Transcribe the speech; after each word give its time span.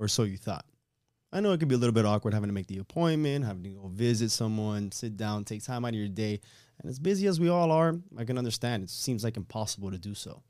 Or 0.00 0.08
so 0.08 0.24
you 0.24 0.38
thought. 0.38 0.64
I 1.32 1.38
know 1.38 1.52
it 1.52 1.58
could 1.58 1.68
be 1.68 1.76
a 1.76 1.78
little 1.78 1.94
bit 1.94 2.06
awkward 2.06 2.34
having 2.34 2.48
to 2.48 2.54
make 2.54 2.66
the 2.66 2.78
appointment, 2.78 3.44
having 3.44 3.62
to 3.62 3.68
go 3.68 3.86
visit 3.86 4.30
someone, 4.30 4.90
sit 4.90 5.16
down, 5.16 5.44
take 5.44 5.62
time 5.62 5.84
out 5.84 5.90
of 5.90 5.94
your 5.94 6.08
day. 6.08 6.40
And 6.80 6.90
as 6.90 6.98
busy 6.98 7.26
as 7.28 7.38
we 7.38 7.48
all 7.48 7.70
are, 7.70 7.94
I 8.18 8.24
can 8.24 8.38
understand. 8.38 8.82
It 8.82 8.90
seems 8.90 9.22
like 9.22 9.36
impossible 9.36 9.92
to 9.92 9.98
do 9.98 10.14
so. 10.14 10.42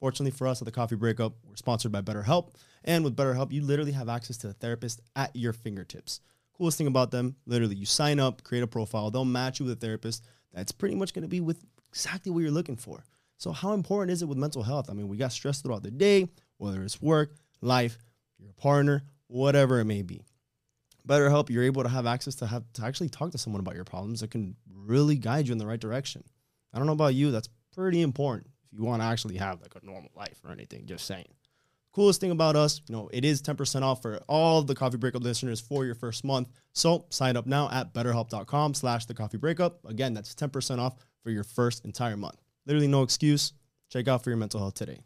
Fortunately 0.00 0.30
for 0.30 0.46
us 0.46 0.62
at 0.62 0.64
the 0.64 0.72
Coffee 0.72 0.96
Breakup, 0.96 1.34
we're 1.44 1.56
sponsored 1.56 1.92
by 1.92 2.00
BetterHelp. 2.00 2.54
And 2.84 3.04
with 3.04 3.16
BetterHelp, 3.16 3.52
you 3.52 3.62
literally 3.62 3.92
have 3.92 4.08
access 4.08 4.38
to 4.38 4.48
a 4.48 4.52
therapist 4.52 5.00
at 5.16 5.34
your 5.36 5.52
fingertips. 5.52 6.20
Coolest 6.56 6.78
thing 6.78 6.86
about 6.86 7.10
them, 7.10 7.36
literally, 7.44 7.76
you 7.76 7.86
sign 7.86 8.20
up, 8.20 8.42
create 8.42 8.62
a 8.62 8.66
profile, 8.66 9.10
they'll 9.10 9.24
match 9.24 9.58
you 9.58 9.66
with 9.66 9.76
a 9.78 9.80
therapist 9.80 10.24
that's 10.52 10.72
pretty 10.72 10.94
much 10.94 11.12
to 11.12 11.20
be 11.22 11.40
with 11.40 11.64
exactly 11.88 12.30
what 12.30 12.40
you're 12.40 12.50
looking 12.50 12.76
for. 12.76 13.04
So, 13.36 13.52
how 13.52 13.72
important 13.72 14.12
is 14.12 14.22
it 14.22 14.26
with 14.26 14.38
mental 14.38 14.62
health? 14.62 14.88
I 14.88 14.92
mean, 14.92 15.08
we 15.08 15.16
got 15.16 15.32
stressed 15.32 15.64
throughout 15.64 15.82
the 15.82 15.90
day, 15.90 16.28
whether 16.58 16.82
it's 16.82 17.00
work, 17.02 17.34
life, 17.60 17.98
your 18.42 18.52
partner, 18.54 19.02
whatever 19.26 19.80
it 19.80 19.84
may 19.84 20.02
be. 20.02 20.24
BetterHelp, 21.08 21.50
you're 21.50 21.64
able 21.64 21.82
to 21.82 21.88
have 21.88 22.06
access 22.06 22.36
to 22.36 22.46
have 22.46 22.64
to 22.74 22.84
actually 22.84 23.08
talk 23.08 23.32
to 23.32 23.38
someone 23.38 23.60
about 23.60 23.74
your 23.74 23.84
problems 23.84 24.20
that 24.20 24.30
can 24.30 24.56
really 24.72 25.16
guide 25.16 25.48
you 25.48 25.52
in 25.52 25.58
the 25.58 25.66
right 25.66 25.80
direction. 25.80 26.22
I 26.72 26.78
don't 26.78 26.86
know 26.86 26.92
about 26.92 27.14
you, 27.14 27.30
that's 27.30 27.48
pretty 27.74 28.02
important 28.02 28.48
if 28.72 28.78
you 28.78 28.84
want 28.84 29.02
to 29.02 29.06
actually 29.06 29.36
have 29.36 29.60
like 29.60 29.74
a 29.74 29.84
normal 29.84 30.10
life 30.14 30.40
or 30.44 30.52
anything. 30.52 30.86
Just 30.86 31.06
saying. 31.06 31.26
Coolest 31.92 32.20
thing 32.22 32.30
about 32.30 32.56
us, 32.56 32.80
you 32.88 32.94
know, 32.94 33.10
it 33.12 33.22
is 33.22 33.42
10% 33.42 33.82
off 33.82 34.00
for 34.00 34.18
all 34.26 34.62
the 34.62 34.74
Coffee 34.74 34.96
Breakup 34.96 35.22
listeners 35.22 35.60
for 35.60 35.84
your 35.84 35.94
first 35.94 36.24
month. 36.24 36.48
So 36.72 37.04
sign 37.10 37.36
up 37.36 37.46
now 37.46 37.68
at 37.70 37.92
betterhelp.com 37.92 38.72
slash 38.72 39.04
the 39.04 39.12
coffee 39.12 39.36
breakup. 39.36 39.84
Again, 39.84 40.14
that's 40.14 40.34
10% 40.34 40.78
off 40.78 40.94
for 41.22 41.30
your 41.30 41.44
first 41.44 41.84
entire 41.84 42.16
month. 42.16 42.40
Literally 42.64 42.88
no 42.88 43.02
excuse. 43.02 43.52
Check 43.90 44.08
out 44.08 44.24
for 44.24 44.30
your 44.30 44.38
mental 44.38 44.58
health 44.58 44.74
today. 44.74 45.00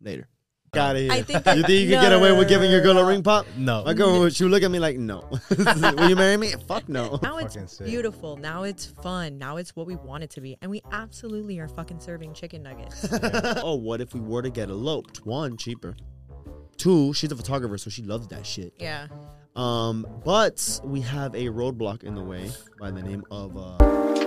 Later. 0.00 0.28
Out 0.74 0.96
of 0.96 1.02
here. 1.02 1.12
I 1.12 1.20
think 1.20 1.44
you 1.44 1.62
think 1.62 1.68
you 1.68 1.88
can 1.88 1.96
no, 1.96 2.02
get 2.02 2.12
away 2.14 2.28
no, 2.30 2.38
with 2.38 2.48
giving 2.48 2.70
your 2.70 2.80
girl 2.80 2.96
a 2.96 3.04
ring 3.04 3.22
pop? 3.22 3.46
No. 3.58 3.84
My 3.84 3.92
girl, 3.92 4.28
she 4.30 4.44
would 4.44 4.50
look 4.50 4.62
at 4.62 4.70
me 4.70 4.78
like, 4.78 4.96
no. 4.96 5.28
Will 5.58 6.08
you 6.08 6.16
marry 6.16 6.38
me? 6.38 6.54
Fuck 6.66 6.88
no. 6.88 7.18
Now 7.22 7.36
it's 7.36 7.54
Fucking 7.54 7.68
sick. 7.68 7.86
beautiful. 7.86 8.38
Now 8.38 8.62
it's 8.62 8.86
fun. 8.86 9.36
Now 9.36 9.58
it's 9.58 9.76
what 9.76 9.86
we 9.86 9.96
want 9.96 10.24
it 10.24 10.30
to 10.30 10.40
be. 10.40 10.56
And 10.62 10.70
we 10.70 10.80
absolutely 10.90 11.58
are 11.58 11.68
fucking 11.68 12.00
serving 12.00 12.32
chicken 12.32 12.62
nuggets. 12.62 13.06
oh, 13.62 13.74
what 13.74 14.00
if 14.00 14.14
we 14.14 14.20
were 14.20 14.40
to 14.40 14.48
get 14.50 14.70
eloped? 14.70 15.26
One, 15.26 15.58
cheaper. 15.58 15.94
Two, 16.78 17.12
she's 17.12 17.30
a 17.30 17.36
photographer, 17.36 17.76
so 17.76 17.90
she 17.90 18.02
loves 18.02 18.28
that 18.28 18.46
shit. 18.46 18.72
yeah. 18.78 19.08
Um, 19.54 20.06
but 20.24 20.80
we 20.82 21.02
have 21.02 21.34
a 21.34 21.48
roadblock 21.48 22.04
in 22.04 22.14
the 22.14 22.22
way 22.22 22.50
by 22.80 22.90
the 22.90 23.02
name 23.02 23.22
of 23.30 23.54
uh 23.54 24.21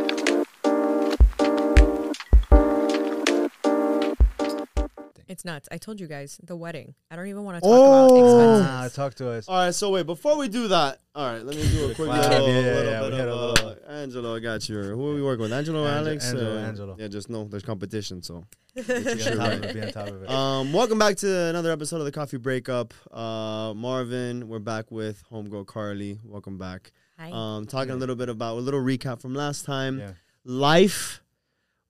It's 5.35 5.43
nuts. 5.43 5.67
I 5.69 5.77
told 5.77 5.99
you 5.99 6.07
guys, 6.07 6.39
the 6.41 6.55
wedding. 6.55 6.95
I 7.11 7.17
don't 7.17 7.27
even 7.27 7.43
want 7.43 7.57
to 7.57 7.59
talk 7.61 7.69
Oh. 7.69 8.05
about 8.05 8.61
Ah, 8.61 8.85
expenses. 8.85 8.95
talk 8.95 9.13
to 9.15 9.29
us. 9.31 9.49
All 9.49 9.55
right, 9.65 9.75
so 9.75 9.89
wait, 9.89 10.05
before 10.05 10.37
we 10.37 10.47
do 10.47 10.69
that, 10.69 11.01
all 11.13 11.25
right, 11.29 11.43
let 11.45 11.57
me 11.57 11.67
do 11.69 11.91
a 11.91 11.93
quick 11.93 12.07
Wow. 12.07 12.21
little, 12.21 12.47
Yeah, 12.47 12.53
yeah, 12.53 12.61
little 12.71 12.91
yeah, 12.93 13.01
we 13.03 13.09
bit 13.09 13.19
had 13.19 13.27
a 13.27 13.33
of, 13.33 13.49
little- 13.51 13.69
uh, 13.85 13.91
Angelo, 13.91 14.35
I 14.37 14.39
got 14.39 14.69
you. 14.69 14.81
Who 14.81 15.09
are 15.11 15.13
we 15.15 15.21
working 15.21 15.41
with? 15.41 15.51
Angelo, 15.51 15.85
Ange- 15.85 16.07
Alex? 16.07 16.29
Angelo, 16.29 16.55
Uh, 16.55 16.59
Angelo. 16.61 16.95
Yeah, 16.97 17.07
just 17.09 17.29
know 17.29 17.43
there's 17.49 17.63
competition, 17.63 18.23
so. 18.23 18.45
Be 18.75 18.81
on 18.81 18.85
top 18.85 19.51
of 19.51 19.63
it. 19.65 19.73
Be 19.73 19.81
on 19.81 19.91
top 19.91 20.07
of 20.07 20.23
it. 20.23 20.29
Um, 20.29 20.71
welcome 20.71 20.97
back 20.99 21.17
to 21.17 21.29
another 21.49 21.69
episode 21.73 21.97
of 21.97 22.05
the 22.05 22.13
Coffee 22.13 22.37
Breakup. 22.37 22.93
Uh, 23.11 23.73
Marvin, 23.75 24.47
we're 24.47 24.59
back 24.59 24.89
with 24.89 25.21
homegirl 25.29 25.65
Karly. 25.65 26.17
Welcome 26.23 26.57
back. 26.57 26.93
Hi. 27.19 27.31
Um, 27.33 27.65
talking 27.65 27.91
a 27.91 27.97
little 27.97 28.15
bit 28.15 28.29
about 28.29 28.53
a 28.57 28.61
little 28.61 28.79
recap 28.81 29.19
from 29.21 29.35
last 29.35 29.65
time. 29.65 29.99
yeah. 29.99 30.11
Life, 30.45 31.21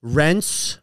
rents, 0.02 0.80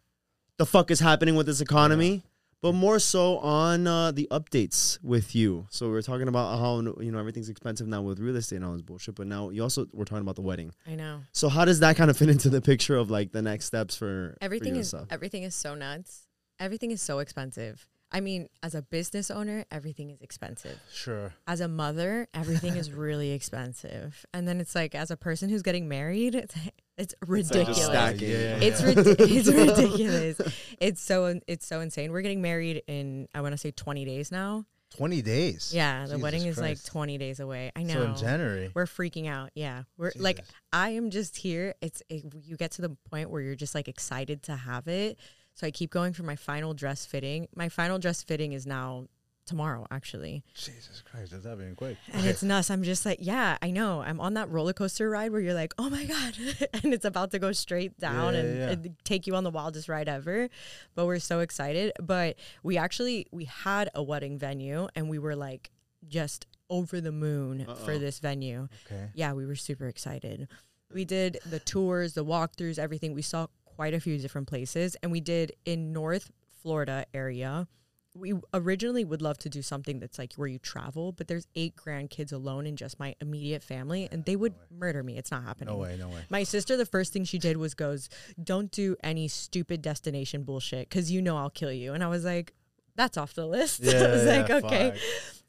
the 0.58 0.66
fuck 0.66 0.92
is 0.92 1.02
happening 1.02 1.36
with 1.36 1.46
this 1.48 1.60
economy, 1.60 2.24
but 2.64 2.72
more 2.72 2.98
so 2.98 3.40
on 3.40 3.86
uh, 3.86 4.12
the 4.14 4.26
updates 4.32 4.98
with 5.04 5.36
you. 5.36 5.68
So 5.70 5.92
we 5.92 5.98
are 5.98 6.02
talking 6.02 6.30
about 6.30 6.58
how 6.60 6.80
you 7.02 7.12
know 7.12 7.20
everything's 7.20 7.50
expensive 7.50 7.88
now 7.88 8.02
with 8.02 8.20
real 8.20 8.38
estate 8.38 8.56
and 8.56 8.66
all 8.66 8.72
this 8.72 8.82
bullshit, 8.82 9.16
but 9.16 9.28
now 9.28 9.50
you 9.50 9.62
also 9.62 9.86
we're 9.92 10.06
talking 10.06 10.22
about 10.22 10.38
the 10.38 10.42
wedding. 10.42 10.72
I 10.88 10.96
know. 10.96 11.20
So 11.34 11.50
how 11.50 11.66
does 11.66 11.82
that 11.82 11.98
kind 11.98 12.10
of 12.10 12.16
fit 12.16 12.30
into 12.30 12.50
the 12.50 12.62
picture 12.62 12.96
of 12.96 13.12
like 13.12 13.34
the 13.34 13.42
next 13.42 13.66
steps 13.66 13.98
for 13.98 14.04
for 14.14 14.38
Everything 14.42 14.76
you 14.76 14.82
is 14.82 14.94
and 14.94 15.02
stuff? 15.02 15.14
everything 15.14 15.44
is 15.44 15.54
so 15.54 15.76
nuts. 15.76 16.28
Everything 16.58 16.92
is 16.92 17.02
so 17.02 17.20
expensive. 17.20 17.86
I 18.12 18.22
mean, 18.22 18.48
as 18.62 18.76
a 18.76 18.82
business 18.84 19.32
owner, 19.32 19.66
everything 19.72 20.12
is 20.12 20.22
expensive. 20.22 20.80
Sure. 20.94 21.34
As 21.48 21.62
a 21.62 21.68
mother, 21.68 22.28
everything 22.34 22.78
is 22.78 22.92
really 23.06 23.32
expensive. 23.32 24.26
And 24.34 24.48
then 24.48 24.62
it's 24.62 24.76
like 24.76 24.94
as 24.94 25.10
a 25.10 25.18
person 25.18 25.50
who's 25.50 25.64
getting 25.64 25.90
married, 25.90 26.36
it's, 26.36 26.56
it's 26.98 27.16
ridiculous. 27.26 27.86
stacking. 27.86 28.30
Yeah, 28.30 28.58
it's 28.58 28.82
yeah. 28.82 28.88
rid- 28.88 28.98
it's 29.20 29.48
ridiculous. 29.48 30.42
It's 30.80 31.02
so 31.02 31.40
it's 31.48 31.66
so 31.66 31.80
insane. 31.80 32.12
We're 32.12 32.22
getting 32.22 32.42
married 32.42 32.84
in 32.88 33.28
I 33.34 33.42
want 33.42 33.54
to 33.54 33.58
say 33.58 33.72
20 33.72 34.06
days 34.06 34.32
now. 34.32 34.66
20 34.96 35.24
days. 35.24 35.72
Yeah, 35.74 36.02
the 36.02 36.10
Jesus 36.10 36.22
wedding 36.22 36.46
is 36.46 36.60
like 36.60 36.84
20 36.84 37.18
days 37.18 37.40
away. 37.40 37.72
I 37.76 37.82
know. 37.82 37.94
So 37.94 38.02
in 38.04 38.16
January. 38.16 38.72
We're 38.74 38.86
freaking 38.86 39.28
out. 39.28 39.50
Yeah. 39.56 39.84
We're 39.98 40.12
like 40.16 40.42
I 40.72 40.90
am 40.90 41.10
just 41.10 41.36
here. 41.36 41.74
It's 41.82 42.04
it, 42.10 42.26
you 42.44 42.58
get 42.58 42.72
to 42.74 42.84
the 42.84 42.96
point 43.10 43.30
where 43.30 43.42
you're 43.42 43.56
just 43.56 43.74
like 43.74 43.88
excited 43.88 44.44
to 44.44 44.56
have 44.56 44.88
it. 44.88 45.18
So 45.56 45.68
I 45.68 45.72
keep 45.72 45.92
going 45.92 46.14
for 46.14 46.24
my 46.24 46.36
final 46.36 46.74
dress 46.74 47.06
fitting. 47.06 47.48
My 47.56 47.70
final 47.70 48.00
dress 48.00 48.24
fitting 48.24 48.54
is 48.54 48.66
now 48.66 49.08
tomorrow 49.46 49.86
actually. 49.92 50.44
Jesus 50.56 51.02
Christ, 51.10 51.32
that's 51.32 51.46
happening 51.46 51.76
quick. 51.76 51.98
And 52.12 52.26
it's 52.26 52.44
nuts. 52.44 52.70
I'm 52.70 52.84
just 52.84 53.06
like, 53.06 53.20
yeah, 53.22 53.58
I 53.62 53.72
know. 53.72 54.02
I'm 54.02 54.20
on 54.20 54.34
that 54.36 54.50
roller 54.50 54.74
coaster 54.74 55.10
ride 55.10 55.32
where 55.32 55.42
you're 55.42 55.54
like, 55.54 55.74
oh 55.78 55.90
my 55.90 56.06
God. 56.06 56.38
and 56.84 56.94
it's 56.94 57.06
about 57.06 57.32
to 57.32 57.40
go 57.40 57.52
straight 57.52 57.98
down 58.00 58.34
Yeah, 58.34 58.40
and, 58.40 58.58
yeah. 58.58 58.70
and 58.70 58.96
take 59.04 59.28
you 59.28 59.36
on 59.36 59.44
the 59.44 59.50
wildest 59.52 59.90
ride 59.90 60.08
ever. 60.10 60.50
But 60.96 61.06
we're 61.06 61.20
so 61.20 61.40
excited. 61.40 61.92
But 62.02 62.38
we 62.64 62.78
actually 62.78 63.28
we 63.32 63.46
had 63.46 63.90
a 63.96 64.02
wedding 64.04 64.38
venue 64.38 64.88
and 64.96 65.10
we 65.10 65.20
were 65.20 65.36
like 65.36 65.72
just 66.08 66.48
over 66.70 67.00
the 67.02 67.12
moon 67.12 67.66
for 67.86 67.92
Uh-oh. 67.92 68.00
this 68.00 68.20
venue. 68.20 68.68
Okay. 68.86 69.10
Yeah, 69.14 69.34
we 69.34 69.46
were 69.46 69.56
super 69.56 69.88
excited. 69.88 70.48
We 70.94 71.06
did 71.06 71.40
the 71.50 71.60
tours, 71.60 72.14
the 72.14 72.26
walkthroughs, 72.26 72.78
everything. 72.80 73.14
We 73.14 73.22
saw 73.24 73.48
quite 73.66 73.94
a 73.94 74.00
few 74.00 74.18
different 74.20 74.48
places 74.48 74.96
and 75.02 75.12
we 75.12 75.20
did 75.20 75.54
in 75.66 75.92
North 75.94 76.32
Florida 76.62 77.06
area 77.14 77.68
we 78.16 78.34
originally 78.54 79.04
would 79.04 79.22
love 79.22 79.38
to 79.40 79.50
do 79.50 79.62
something 79.62 80.00
that's 80.00 80.20
like 80.20 80.34
where 80.36 80.48
you 80.48 80.60
travel, 80.60 81.12
but 81.12 81.28
there's 81.28 81.48
eight 81.56 81.76
grandkids 81.76 82.32
alone 82.32 82.68
in 82.68 82.76
just 82.76 83.00
my 83.00 83.16
immediate 83.20 83.64
family, 83.64 84.08
and 84.12 84.24
they 84.26 84.36
would 84.36 84.54
murder 84.70 85.02
me. 85.02 85.18
It's 85.18 85.32
not 85.32 85.44
happening. 85.44 85.74
No 85.74 85.80
way, 85.80 85.98
no 86.00 86.10
way. 86.10 86.22
My 86.30 86.44
sister, 86.44 86.78
the 86.78 86.86
first 86.86 87.12
thing 87.12 87.24
she 87.24 87.40
did 87.40 87.58
was 87.58 87.74
goes, 87.74 88.10
"Don't 88.42 88.72
do 88.72 88.96
any 89.04 89.28
stupid 89.28 89.82
destination 89.82 90.44
bullshit, 90.44 90.90
because 90.90 91.10
you 91.12 91.22
know 91.22 91.38
I'll 91.38 91.50
kill 91.50 91.72
you." 91.72 91.94
And 91.94 92.04
I 92.04 92.08
was 92.08 92.24
like, 92.24 92.54
"That's 92.96 93.18
off 93.18 93.34
the 93.34 93.48
list." 93.48 93.80
Yeah, 93.82 93.92
I 94.04 94.08
was 94.12 94.26
like, 94.26 94.50
"Okay." 94.50 95.00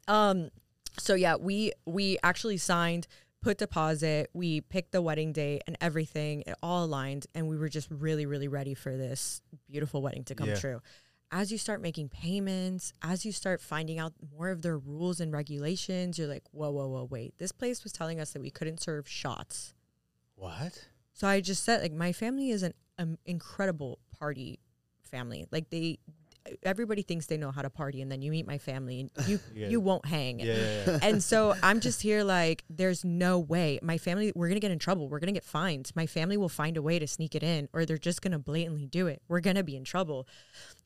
Um, 0.08 0.50
so 0.98 1.14
yeah, 1.14 1.36
we 1.36 1.72
we 1.84 2.16
actually 2.22 2.56
signed, 2.56 3.06
put 3.42 3.58
deposit, 3.58 4.30
we 4.32 4.62
picked 4.62 4.92
the 4.92 5.02
wedding 5.02 5.32
date 5.32 5.62
and 5.66 5.76
everything. 5.82 6.44
It 6.46 6.54
all 6.62 6.84
aligned, 6.86 7.26
and 7.34 7.46
we 7.46 7.58
were 7.58 7.68
just 7.68 7.90
really, 7.90 8.24
really 8.24 8.48
ready 8.48 8.72
for 8.74 8.96
this 8.96 9.42
beautiful 9.70 10.00
wedding 10.00 10.24
to 10.24 10.34
come 10.34 10.48
Yeah. 10.48 10.56
true. 10.56 10.80
As 11.34 11.50
you 11.50 11.58
start 11.58 11.82
making 11.82 12.10
payments, 12.10 12.92
as 13.02 13.26
you 13.26 13.32
start 13.32 13.60
finding 13.60 13.98
out 13.98 14.12
more 14.38 14.50
of 14.50 14.62
their 14.62 14.78
rules 14.78 15.18
and 15.18 15.32
regulations, 15.32 16.16
you're 16.16 16.28
like, 16.28 16.44
whoa, 16.52 16.70
whoa, 16.70 16.86
whoa, 16.86 17.08
wait. 17.10 17.34
This 17.38 17.50
place 17.50 17.82
was 17.82 17.92
telling 17.92 18.20
us 18.20 18.30
that 18.34 18.40
we 18.40 18.50
couldn't 18.50 18.80
serve 18.80 19.08
shots. 19.08 19.74
What? 20.36 20.86
So 21.12 21.26
I 21.26 21.40
just 21.40 21.64
said, 21.64 21.82
like, 21.82 21.92
my 21.92 22.12
family 22.12 22.50
is 22.50 22.62
an 22.62 22.72
um, 23.00 23.18
incredible 23.26 23.98
party 24.16 24.60
family. 25.02 25.44
Like 25.50 25.70
they, 25.70 25.98
everybody 26.62 27.02
thinks 27.02 27.26
they 27.26 27.36
know 27.36 27.50
how 27.50 27.62
to 27.62 27.70
party, 27.70 28.02
and 28.02 28.10
then 28.10 28.22
you 28.22 28.30
meet 28.30 28.46
my 28.46 28.58
family, 28.58 29.00
and 29.00 29.10
you 29.28 29.40
Yeah. 29.54 29.68
you 29.68 29.80
won't 29.80 30.04
hang. 30.06 30.40
Yeah, 30.40 30.54
yeah. 30.86 30.98
And 31.02 31.22
so 31.22 31.54
I'm 31.62 31.80
just 31.80 32.02
here 32.02 32.22
like, 32.24 32.64
there's 32.68 33.04
no 33.04 33.38
way. 33.38 33.78
My 33.82 33.98
family, 33.98 34.32
we're 34.34 34.48
gonna 34.48 34.60
get 34.60 34.70
in 34.70 34.78
trouble. 34.78 35.08
We're 35.08 35.20
gonna 35.20 35.32
get 35.32 35.44
fined. 35.44 35.90
My 35.94 36.06
family 36.06 36.36
will 36.36 36.48
find 36.48 36.76
a 36.76 36.82
way 36.82 36.98
to 36.98 37.06
sneak 37.06 37.34
it 37.34 37.42
in, 37.42 37.68
or 37.72 37.84
they're 37.86 37.98
just 37.98 38.22
gonna 38.22 38.38
blatantly 38.38 38.86
do 38.86 39.06
it. 39.06 39.22
We're 39.28 39.40
gonna 39.40 39.62
be 39.64 39.76
in 39.76 39.84
trouble. 39.84 40.26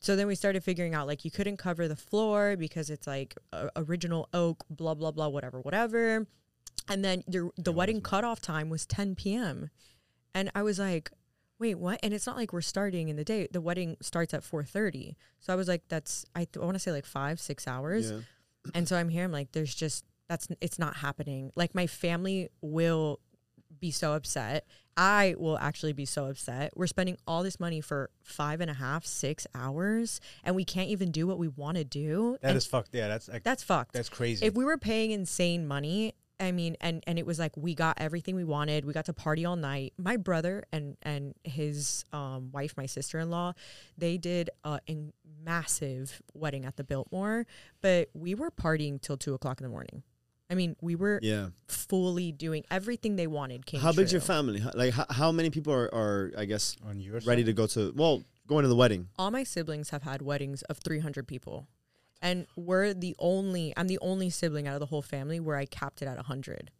So 0.00 0.14
then 0.16 0.26
we 0.26 0.34
started 0.34 0.62
figuring 0.62 0.94
out 0.94 1.06
like 1.06 1.24
you 1.24 1.30
couldn't 1.30 1.56
cover 1.56 1.88
the 1.88 1.96
floor 1.96 2.56
because 2.56 2.90
it's 2.90 3.06
like 3.06 3.36
uh, 3.52 3.68
original 3.76 4.28
oak, 4.32 4.64
blah 4.70 4.94
blah 4.94 5.10
blah, 5.10 5.28
whatever, 5.28 5.60
whatever. 5.60 6.26
And 6.88 7.04
then 7.04 7.22
the 7.26 7.50
the 7.56 7.72
wedding 7.72 8.00
cutoff 8.00 8.40
time 8.40 8.70
was 8.70 8.86
10 8.86 9.14
p.m. 9.16 9.70
And 10.34 10.50
I 10.54 10.62
was 10.62 10.78
like, 10.78 11.10
wait, 11.58 11.76
what? 11.76 12.00
And 12.02 12.14
it's 12.14 12.26
not 12.26 12.36
like 12.36 12.52
we're 12.52 12.60
starting 12.60 13.08
in 13.08 13.16
the 13.16 13.24
day. 13.24 13.48
The 13.50 13.60
wedding 13.60 13.96
starts 14.00 14.34
at 14.34 14.42
4:30. 14.42 15.16
So 15.40 15.52
I 15.52 15.56
was 15.56 15.68
like, 15.68 15.82
that's 15.88 16.24
I, 16.34 16.40
th- 16.40 16.58
I 16.60 16.64
want 16.64 16.74
to 16.74 16.80
say 16.80 16.92
like 16.92 17.06
five, 17.06 17.40
six 17.40 17.66
hours. 17.66 18.10
Yeah. 18.10 18.18
And 18.74 18.86
so 18.86 18.96
I'm 18.96 19.08
here. 19.08 19.24
I'm 19.24 19.32
like, 19.32 19.52
there's 19.52 19.74
just 19.74 20.04
that's 20.28 20.48
it's 20.60 20.78
not 20.78 20.96
happening. 20.96 21.52
Like 21.54 21.74
my 21.74 21.86
family 21.86 22.50
will 22.60 23.20
be 23.80 23.90
so 23.90 24.12
upset. 24.12 24.66
I 24.96 25.36
will 25.38 25.56
actually 25.58 25.92
be 25.92 26.04
so 26.04 26.26
upset. 26.26 26.72
We're 26.76 26.88
spending 26.88 27.16
all 27.26 27.42
this 27.42 27.60
money 27.60 27.80
for 27.80 28.10
five 28.22 28.60
and 28.60 28.70
a 28.70 28.74
half, 28.74 29.06
six 29.06 29.46
hours, 29.54 30.20
and 30.44 30.56
we 30.56 30.64
can't 30.64 30.88
even 30.88 31.12
do 31.12 31.26
what 31.26 31.38
we 31.38 31.48
want 31.48 31.76
to 31.76 31.84
do. 31.84 32.36
That 32.42 32.48
and 32.48 32.56
is 32.56 32.66
fucked. 32.66 32.92
Yeah, 32.92 33.08
that's 33.08 33.28
like, 33.28 33.44
that's 33.44 33.62
fucked. 33.62 33.92
that's 33.92 34.08
crazy. 34.08 34.44
if 34.44 34.54
we 34.54 34.64
were 34.64 34.76
paying 34.76 35.12
insane 35.12 35.66
money 35.66 36.14
i 36.40 36.52
mean 36.52 36.76
and 36.80 37.02
and 37.06 37.18
it 37.18 37.26
was 37.26 37.38
like 37.38 37.52
we 37.56 37.74
got 37.74 37.96
everything 38.00 38.34
we 38.36 38.44
wanted 38.44 38.84
we 38.84 38.92
got 38.92 39.04
to 39.06 39.12
party 39.12 39.44
all 39.44 39.56
night 39.56 39.92
my 39.98 40.16
brother 40.16 40.62
and 40.72 40.96
and 41.02 41.34
his 41.44 42.04
um, 42.12 42.50
wife 42.52 42.74
my 42.76 42.86
sister-in-law 42.86 43.52
they 43.96 44.16
did 44.16 44.50
a, 44.64 44.80
a 44.88 44.96
massive 45.44 46.20
wedding 46.34 46.64
at 46.64 46.76
the 46.76 46.84
biltmore 46.84 47.46
but 47.80 48.08
we 48.14 48.34
were 48.34 48.50
partying 48.50 49.00
till 49.00 49.16
two 49.16 49.34
o'clock 49.34 49.60
in 49.60 49.64
the 49.64 49.70
morning 49.70 50.02
i 50.50 50.54
mean 50.54 50.76
we 50.80 50.94
were 50.94 51.18
Yeah. 51.22 51.48
fully 51.66 52.32
doing 52.32 52.64
everything 52.70 53.16
they 53.16 53.26
wanted 53.26 53.66
came 53.66 53.80
How 53.80 53.92
big's 53.92 54.12
your 54.12 54.20
family? 54.20 54.60
How- 54.60 54.72
Like 54.74 54.94
how, 54.94 55.06
how 55.10 55.32
many 55.32 55.50
people 55.50 55.72
are, 55.72 55.92
are 55.94 56.32
I 56.36 56.44
guess 56.44 56.76
on 56.88 57.00
your 57.00 57.14
ready 57.14 57.42
side? 57.42 57.46
to 57.46 57.52
go 57.52 57.66
to 57.68 57.92
well 57.96 58.22
going 58.46 58.62
to 58.62 58.68
the 58.68 58.76
wedding? 58.76 59.08
all 59.18 59.30
my 59.30 59.42
siblings 59.44 59.90
have 59.90 60.02
had 60.04 60.22
weddings 60.22 60.62
of 60.62 60.78
300 60.78 61.26
people 61.26 61.66
and 62.20 62.46
we're 62.56 62.92
the 62.94 63.14
only 63.18 63.72
i'm 63.76 63.86
the 63.88 63.98
only 64.00 64.30
sibling 64.30 64.66
out 64.66 64.74
of 64.74 64.80
the 64.80 64.86
whole 64.86 65.02
family 65.02 65.38
where 65.40 65.56
i 65.56 65.64
capped 65.64 66.02
it 66.02 66.06
at 66.06 66.16
100 66.16 66.70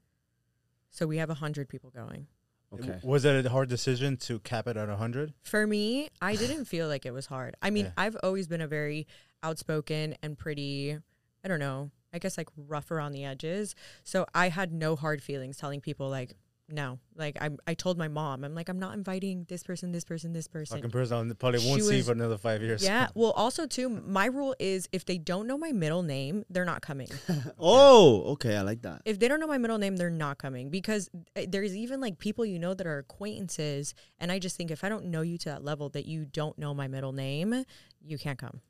so 0.91 1.07
we 1.07 1.19
have 1.19 1.29
100 1.29 1.69
people 1.69 1.91
going 1.91 2.27
Okay. 2.71 2.99
Was 3.03 3.25
it 3.25 3.47
a 3.47 3.49
hard 3.49 3.71
decision 3.71 4.19
to 4.19 4.41
cap 4.41 4.67
it 4.67 4.77
at 4.77 4.89
100? 4.89 5.33
for 5.43 5.67
me 5.67 6.09
i 6.21 6.37
didn't 6.37 6.67
feel 6.67 6.87
like 6.89 7.07
it 7.07 7.13
was 7.13 7.27
hard 7.27 7.57
i 7.63 7.71
mean 7.71 7.87
Yeah. 7.87 7.93
i've 7.97 8.17
always 8.23 8.47
been 8.47 8.61
a 8.61 8.69
very 8.69 9.07
outspoken 9.43 10.15
and 10.23 10.37
pretty 10.37 10.99
i 11.45 11.49
don't 11.49 11.61
know 11.61 11.91
i 12.13 12.19
guess 12.19 12.37
like 12.37 12.49
rough 12.57 12.91
around 12.91 13.13
the 13.13 13.25
edges 13.25 13.75
so 14.05 14.27
i 14.35 14.49
had 14.51 14.73
no 14.73 14.97
hard 14.97 15.23
feelings 15.23 15.57
telling 15.57 15.81
people 15.81 16.11
like 16.11 16.35
no 16.71 16.99
like 17.17 17.37
i 17.41 17.49
i 17.67 17.73
told 17.73 17.97
my 17.97 18.09
mom 18.09 18.45
i'm 18.45 18.55
like 18.55 18.69
i'm 18.69 18.79
not 18.79 18.93
inviting 18.95 19.47
this 19.49 19.63
person 19.63 19.91
this 19.91 20.05
person 20.05 20.33
this 20.35 20.47
person 20.47 20.77
Fucking 20.77 20.91
person 20.91 21.35
probably 21.37 21.67
won't 21.67 21.81
She 21.81 21.89
see 21.89 21.97
was- 21.97 22.07
for 22.07 22.13
another 22.13 22.37
five 22.37 22.61
years. 22.63 22.83
yeah 22.85 23.09
well 23.15 23.31
also 23.31 23.67
too 23.67 23.89
my 23.89 24.27
rule 24.27 24.55
is 24.59 24.87
if 24.93 25.07
they 25.07 25.17
don't 25.17 25.47
know 25.47 25.57
my 25.57 25.73
middle 25.73 26.03
name 26.03 26.45
they're 26.51 26.67
not 26.67 26.83
coming 26.83 27.09
Oh, 27.59 28.25
okay. 28.33 28.57
I 28.57 28.63
like 28.63 28.83
that. 28.83 29.03
if 29.05 29.19
they 29.19 29.29
don't 29.29 29.41
know 29.41 29.47
my 29.47 29.59
middle 29.59 29.79
name, 29.79 29.97
they're 29.97 30.11
not 30.11 30.39
coming 30.39 30.71
because 30.71 31.11
uh, 31.37 31.43
there's 31.49 31.75
even 31.77 32.01
like 32.01 32.19
people 32.19 32.45
you 32.45 32.59
know 32.59 32.73
that 32.75 32.87
are 32.87 32.99
acquaintances. 32.99 33.95
And 34.21 34.31
I 34.31 34.39
just 34.39 34.57
think 34.57 34.71
if 34.71 34.85
I 34.85 34.89
don't 34.89 35.07
know 35.07 35.23
you 35.23 35.39
to 35.39 35.49
that 35.51 35.65
level 35.65 35.89
that 35.91 36.07
you 36.07 36.25
don't 36.25 36.57
know 36.59 36.73
my 36.75 36.87
middle 36.89 37.13
name, 37.13 37.65
you 38.01 38.19
can't 38.19 38.39
come. 38.39 38.61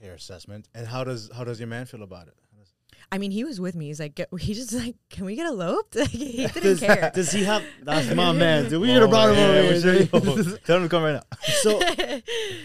Fair 0.00 0.14
assessment. 0.14 0.68
And 0.74 0.86
how 0.86 1.04
does 1.04 1.30
how 1.36 1.44
does 1.44 1.58
your 1.60 1.68
man 1.68 1.86
feel 1.86 2.02
about 2.02 2.28
it? 2.28 2.34
How 3.10 3.16
does- 3.16 3.16
I 3.16 3.18
mean, 3.18 3.30
he 3.30 3.44
was 3.44 3.60
with 3.60 3.74
me. 3.74 3.86
He's 3.86 4.00
like, 4.00 4.14
get- 4.14 4.28
he 4.38 4.54
just 4.54 4.72
like, 4.72 4.96
can 5.10 5.24
we 5.24 5.36
get 5.36 5.46
eloped? 5.46 5.96
Like, 5.96 6.08
he 6.10 6.46
didn't 6.46 6.62
Does, 6.62 6.80
care. 6.80 7.10
does 7.14 7.32
he 7.32 7.44
have? 7.44 7.62
That's 7.82 8.14
my 8.14 8.32
man, 8.32 8.68
dude. 8.68 8.80
We 8.80 8.88
should 8.88 9.02
have 9.02 9.10
brought 9.10 9.30
him 9.30 9.38
over 9.38 9.54
yeah, 9.54 9.72
here. 9.72 10.06
should- 10.06 10.64
Tell 10.64 10.76
him 10.78 10.82
to 10.84 10.88
come 10.88 11.02
right 11.02 11.14
now. 11.14 11.22
so, 11.62 11.80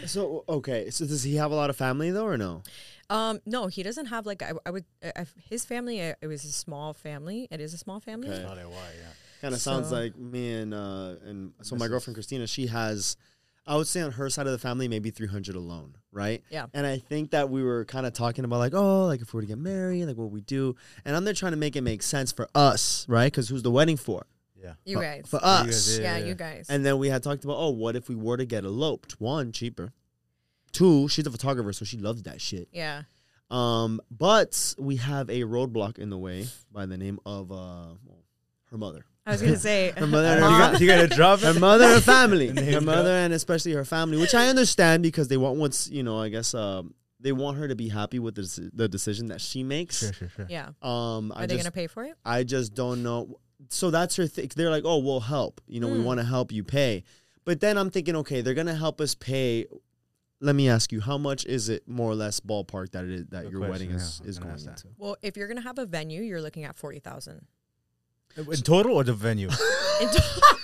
so 0.06 0.44
okay. 0.50 0.90
So 0.90 1.06
does 1.06 1.24
he 1.24 1.36
have 1.36 1.52
a 1.52 1.56
lot 1.56 1.70
of 1.70 1.76
family 1.76 2.12
though, 2.12 2.26
or 2.26 2.38
no? 2.38 2.64
Um, 3.10 3.42
no, 3.46 3.68
he 3.68 3.84
doesn't 3.84 4.06
have 4.08 4.26
like 4.26 4.42
I, 4.42 4.52
I 4.66 4.72
would. 4.72 4.86
Uh, 5.04 5.26
his 5.50 5.66
family, 5.66 6.02
uh, 6.02 6.14
it 6.22 6.28
was 6.28 6.44
a 6.46 6.52
small 6.52 6.94
family. 6.94 7.48
It 7.52 7.60
is 7.60 7.74
a 7.74 7.78
small 7.78 8.00
family. 8.00 8.30
Okay. 8.30 8.44
Probably 8.44 8.64
why, 8.66 8.88
yeah. 8.98 9.10
Kind 9.42 9.54
of 9.54 9.60
sounds 9.62 9.92
like 9.92 10.16
me 10.18 10.54
and 10.54 10.74
uh 10.74 11.16
and 11.26 11.52
so 11.62 11.76
my 11.76 11.88
girlfriend 11.88 12.16
Christina. 12.16 12.46
She 12.48 12.68
has, 12.68 13.18
I 13.68 13.76
would 13.76 13.88
say 13.88 14.02
on 14.02 14.12
her 14.14 14.30
side 14.30 14.48
of 14.48 14.52
the 14.52 14.58
family, 14.58 14.88
maybe 14.88 15.12
three 15.12 15.28
hundred 15.28 15.56
alone, 15.56 15.96
right? 16.12 16.44
Yeah. 16.50 16.66
And 16.74 16.86
I 16.86 16.98
think 16.98 17.32
that 17.32 17.50
we 17.50 17.64
were 17.64 17.86
kind 17.86 18.06
of 18.06 18.14
talking 18.14 18.44
about 18.44 18.58
like, 18.60 18.74
oh, 18.74 19.06
like 19.06 19.22
if 19.22 19.34
we 19.34 19.38
were 19.38 19.42
to 19.42 19.48
get 19.48 19.58
married, 19.60 20.06
like 20.06 20.18
what 20.18 20.32
we 20.32 20.42
do, 20.42 20.76
and 21.06 21.16
I'm 21.16 21.24
there 21.26 21.34
trying 21.34 21.52
to 21.52 21.58
make 21.58 21.76
it 21.76 21.82
make 21.82 22.02
sense 22.04 22.32
for 22.32 22.48
us, 22.56 23.06
right? 23.08 23.26
Because 23.32 23.50
who's 23.50 23.62
the 23.64 23.72
wedding 23.72 23.98
for? 23.98 24.26
Yeah. 24.62 24.74
You 24.86 24.98
For- 24.98 25.02
guys. 25.04 25.24
for 25.28 25.38
You 25.38 25.46
us. 25.48 25.66
guys, 25.68 26.00
yeah, 26.00 26.18
yeah. 26.18 26.26
you 26.26 26.36
guys. 26.36 26.68
And 26.70 26.86
then 26.86 26.98
we 26.98 27.10
had 27.10 27.24
talked 27.24 27.44
about, 27.44 27.58
oh, 27.58 27.70
what 27.72 27.96
if 27.96 28.10
we 28.10 28.16
were 28.16 28.38
to 28.38 28.46
get 28.46 28.64
eloped? 28.64 29.20
One, 29.22 29.52
cheaper. 29.52 29.94
Two, 30.72 31.08
she's 31.08 31.26
a 31.28 31.32
photographer, 31.32 31.74
so 31.74 31.84
she 31.86 31.98
loves 31.98 32.24
that 32.24 32.40
shit. 32.42 32.68
yeah. 32.72 33.04
Um, 33.50 34.00
but 34.10 34.76
we 34.80 34.96
have 34.96 35.30
a 35.30 35.42
roadblock 35.42 35.98
in 36.00 36.10
the 36.10 36.18
way 36.18 36.48
by 36.72 36.86
the 36.86 36.98
name 36.98 37.20
of 37.26 37.52
uh, 37.52 37.96
her 38.70 38.78
mother, 38.78 39.04
I 39.32 39.34
was 39.34 39.42
gonna 39.42 39.58
say. 39.58 39.94
her 39.98 40.08
mother, 40.08 40.28
and 40.28 40.40
you, 40.42 40.46
her, 40.46 40.58
got, 40.72 40.82
you 40.82 40.88
got 40.88 40.98
to 41.02 41.08
drop 41.08 41.40
her 41.42 41.54
mother 41.60 41.86
and 41.86 42.04
family, 42.04 42.52
Name 42.52 42.66
her 42.66 42.72
drop. 42.74 42.84
mother 42.84 43.12
and 43.12 43.34
especially 43.34 43.72
her 43.74 43.86
family, 43.86 44.18
which 44.18 44.36
I 44.36 44.48
understand 44.48 45.04
because 45.04 45.28
they 45.28 45.38
want 45.38 45.58
what's 45.58 45.90
you 45.90 46.04
know, 46.04 46.20
I 46.22 46.30
guess 46.30 46.54
um, 46.54 46.94
they 47.20 47.32
want 47.32 47.58
her 47.58 47.68
to 47.68 47.76
be 47.76 47.90
happy 47.90 48.20
with 48.20 48.36
the, 48.36 48.70
the 48.74 48.88
decision 48.90 49.28
that 49.28 49.42
she 49.42 49.64
makes. 49.64 50.00
Sure, 50.00 50.14
sure, 50.14 50.30
sure. 50.30 50.46
yeah. 50.50 50.70
Um, 50.82 51.32
Are 51.32 51.44
I 51.44 51.46
they 51.46 51.56
just 51.56 51.64
gonna 51.66 51.72
pay 51.72 51.88
for 51.88 52.04
it? 52.04 52.14
I 52.26 52.44
just 52.44 52.74
don't 52.74 53.04
know. 53.04 53.40
So 53.70 53.92
that's 53.92 54.16
her 54.16 54.26
thing. 54.28 54.50
They're 54.56 54.72
like, 54.72 54.86
oh, 54.86 54.98
we'll 55.00 55.20
help. 55.20 55.62
You 55.68 55.80
know, 55.80 55.88
we 55.88 56.00
Mm. 56.00 56.04
want 56.04 56.20
to 56.20 56.26
help 56.26 56.52
you 56.52 56.64
pay. 56.64 57.04
But 57.46 57.60
then 57.60 57.78
I'm 57.78 57.90
thinking, 57.92 58.16
okay, 58.18 58.42
they're 58.42 58.54
gonna 58.56 58.76
help 58.76 59.00
us 59.02 59.14
pay. 59.16 59.66
Let 60.44 60.56
me 60.56 60.68
ask 60.70 60.92
you, 60.92 61.00
how 61.02 61.20
much 61.20 61.46
is 61.46 61.70
it 61.70 61.88
more 61.88 62.10
or 62.10 62.16
less 62.16 62.40
ballpark 62.40 62.92
that 62.94 63.04
it 63.04 63.12
is, 63.12 63.26
that 63.28 63.44
Good 63.44 63.52
your 63.52 63.60
question, 63.62 63.72
wedding 63.72 63.92
is, 63.92 64.20
I 64.20 64.24
was 64.24 64.30
is 64.30 64.40
gonna 64.40 64.56
going 64.58 64.70
ask 64.70 64.86
Well, 64.98 65.16
if 65.22 65.38
you're 65.38 65.48
gonna 65.48 65.62
have 65.62 65.78
a 65.78 65.86
venue, 65.86 66.24
you're 66.24 66.42
looking 66.42 66.64
at 66.64 66.76
forty 66.76 66.98
thousand. 67.00 67.46
In 68.38 68.58
total 68.62 68.96
or 68.96 69.04
the 69.04 69.14
venue? 69.14 69.50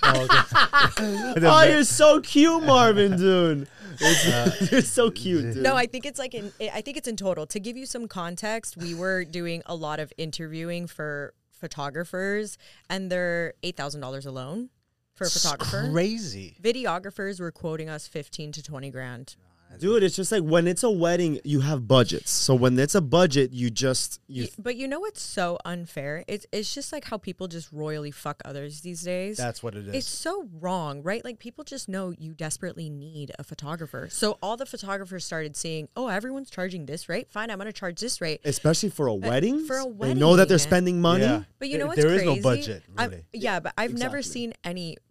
oh, 0.04 0.24
okay. 0.24 1.40
The 1.40 1.50
Oh, 1.52 1.62
ve- 1.66 1.72
you're 1.74 1.84
so 1.84 2.20
cute, 2.22 2.64
Marvin, 2.64 3.18
dude. 3.18 3.68
It's- 4.00 4.28
Uh, 4.28 4.68
you're 4.72 4.82
so 4.82 5.10
cute, 5.12 5.54
dude. 5.56 5.64
No, 5.64 5.76
I 5.76 5.86
think 5.88 6.06
it's 6.06 6.20
like 6.20 6.34
in. 6.34 6.52
I 6.74 6.82
think 6.82 6.98
it's 6.98 7.08
in 7.08 7.16
total. 7.18 7.46
To 7.48 7.60
give 7.60 7.76
you 7.78 7.86
some 7.86 8.08
context, 8.08 8.78
we 8.78 8.94
were 8.94 9.24
doing 9.26 9.62
a 9.66 9.76
lot 9.76 10.00
of 10.00 10.14
interviewing 10.18 10.88
for 10.88 11.34
photographers, 11.52 12.58
and 12.90 13.12
they're 13.12 13.54
eight 13.64 13.76
thousand 13.78 14.02
dollars 14.02 14.26
alone 14.26 14.70
for 15.16 15.26
a 15.26 15.30
photographer. 15.30 15.90
Crazy. 15.92 16.56
Videographers 16.62 17.40
were 17.40 17.52
quoting 17.52 17.90
us 17.90 18.08
fifteen 18.08 18.52
to 18.52 18.62
twenty 18.64 18.90
grand. 18.92 19.36
Dude, 19.80 20.04
it's 20.04 20.16
just 20.16 20.32
like 20.32 20.44
when 20.44 20.68
it's 20.68 20.84
a 20.84 20.90
wedding, 20.90 21.40
you 21.44 21.60
have 21.62 21.88
budgets. 21.88 22.32
So 22.32 22.56
when 22.56 22.78
it's 22.80 22.96
a 22.96 23.02
budget, 23.02 23.52
you 23.54 23.70
just 23.70 24.20
you. 24.28 24.44
Y- 24.44 24.50
but 24.58 24.76
you 24.76 24.88
know 24.88 25.00
what's 25.00 25.22
so 25.22 25.58
unfair? 25.66 26.24
It's 26.28 26.46
it's 26.52 26.74
just 26.74 26.92
like 26.92 27.06
how 27.06 27.18
people 27.18 27.48
just 27.48 27.72
royally 27.72 28.12
fuck 28.12 28.42
others 28.46 28.82
these 28.82 29.02
days. 29.04 29.38
That's 29.38 29.62
what 29.62 29.76
it 29.76 29.88
is. 29.88 29.94
It's 29.96 30.08
so 30.08 30.48
wrong, 30.60 31.04
right? 31.04 31.24
Like 31.24 31.40
people 31.40 31.64
just 31.64 31.88
know 31.90 32.14
you 32.18 32.34
desperately 32.34 32.90
need 32.90 33.32
a 33.40 33.44
photographer. 33.44 34.08
So 34.12 34.38
all 34.42 34.58
the 34.58 34.66
photographers 34.66 35.26
started 35.26 35.56
seeing, 35.56 35.90
"Oh, 35.96 36.08
everyone's 36.08 36.50
charging 36.50 36.86
this 36.86 37.08
rate. 37.10 37.30
Fine, 37.32 37.52
I'm 37.52 37.58
going 37.58 37.68
to 37.68 37.74
charge 37.74 38.00
this 38.00 38.20
rate." 38.22 38.42
Especially 38.46 38.90
for 38.90 39.08
a 39.08 39.14
uh, 39.14 39.18
wedding, 39.18 39.66
for 39.66 39.78
a 39.78 39.86
wedding, 39.86 40.16
they 40.16 40.20
know 40.20 40.36
that 40.36 40.48
they're 40.48 40.56
wedding. 40.56 40.68
spending 40.70 41.02
money. 41.02 41.24
Yeah. 41.24 41.44
But 41.60 41.70
you 41.70 41.78
know 41.78 41.80
There- 41.80 41.88
what's 41.88 42.02
there 42.02 42.12
is 42.14 42.22
crazy? 42.24 42.36
no 42.36 42.42
budget, 42.42 42.84
I've- 42.98 43.12
really. 43.12 43.26
yeah, 43.34 43.60
but 43.60 43.74
I've 43.78 43.94
never 43.94 44.18
Exactly. 44.18 44.42
seen 44.42 44.54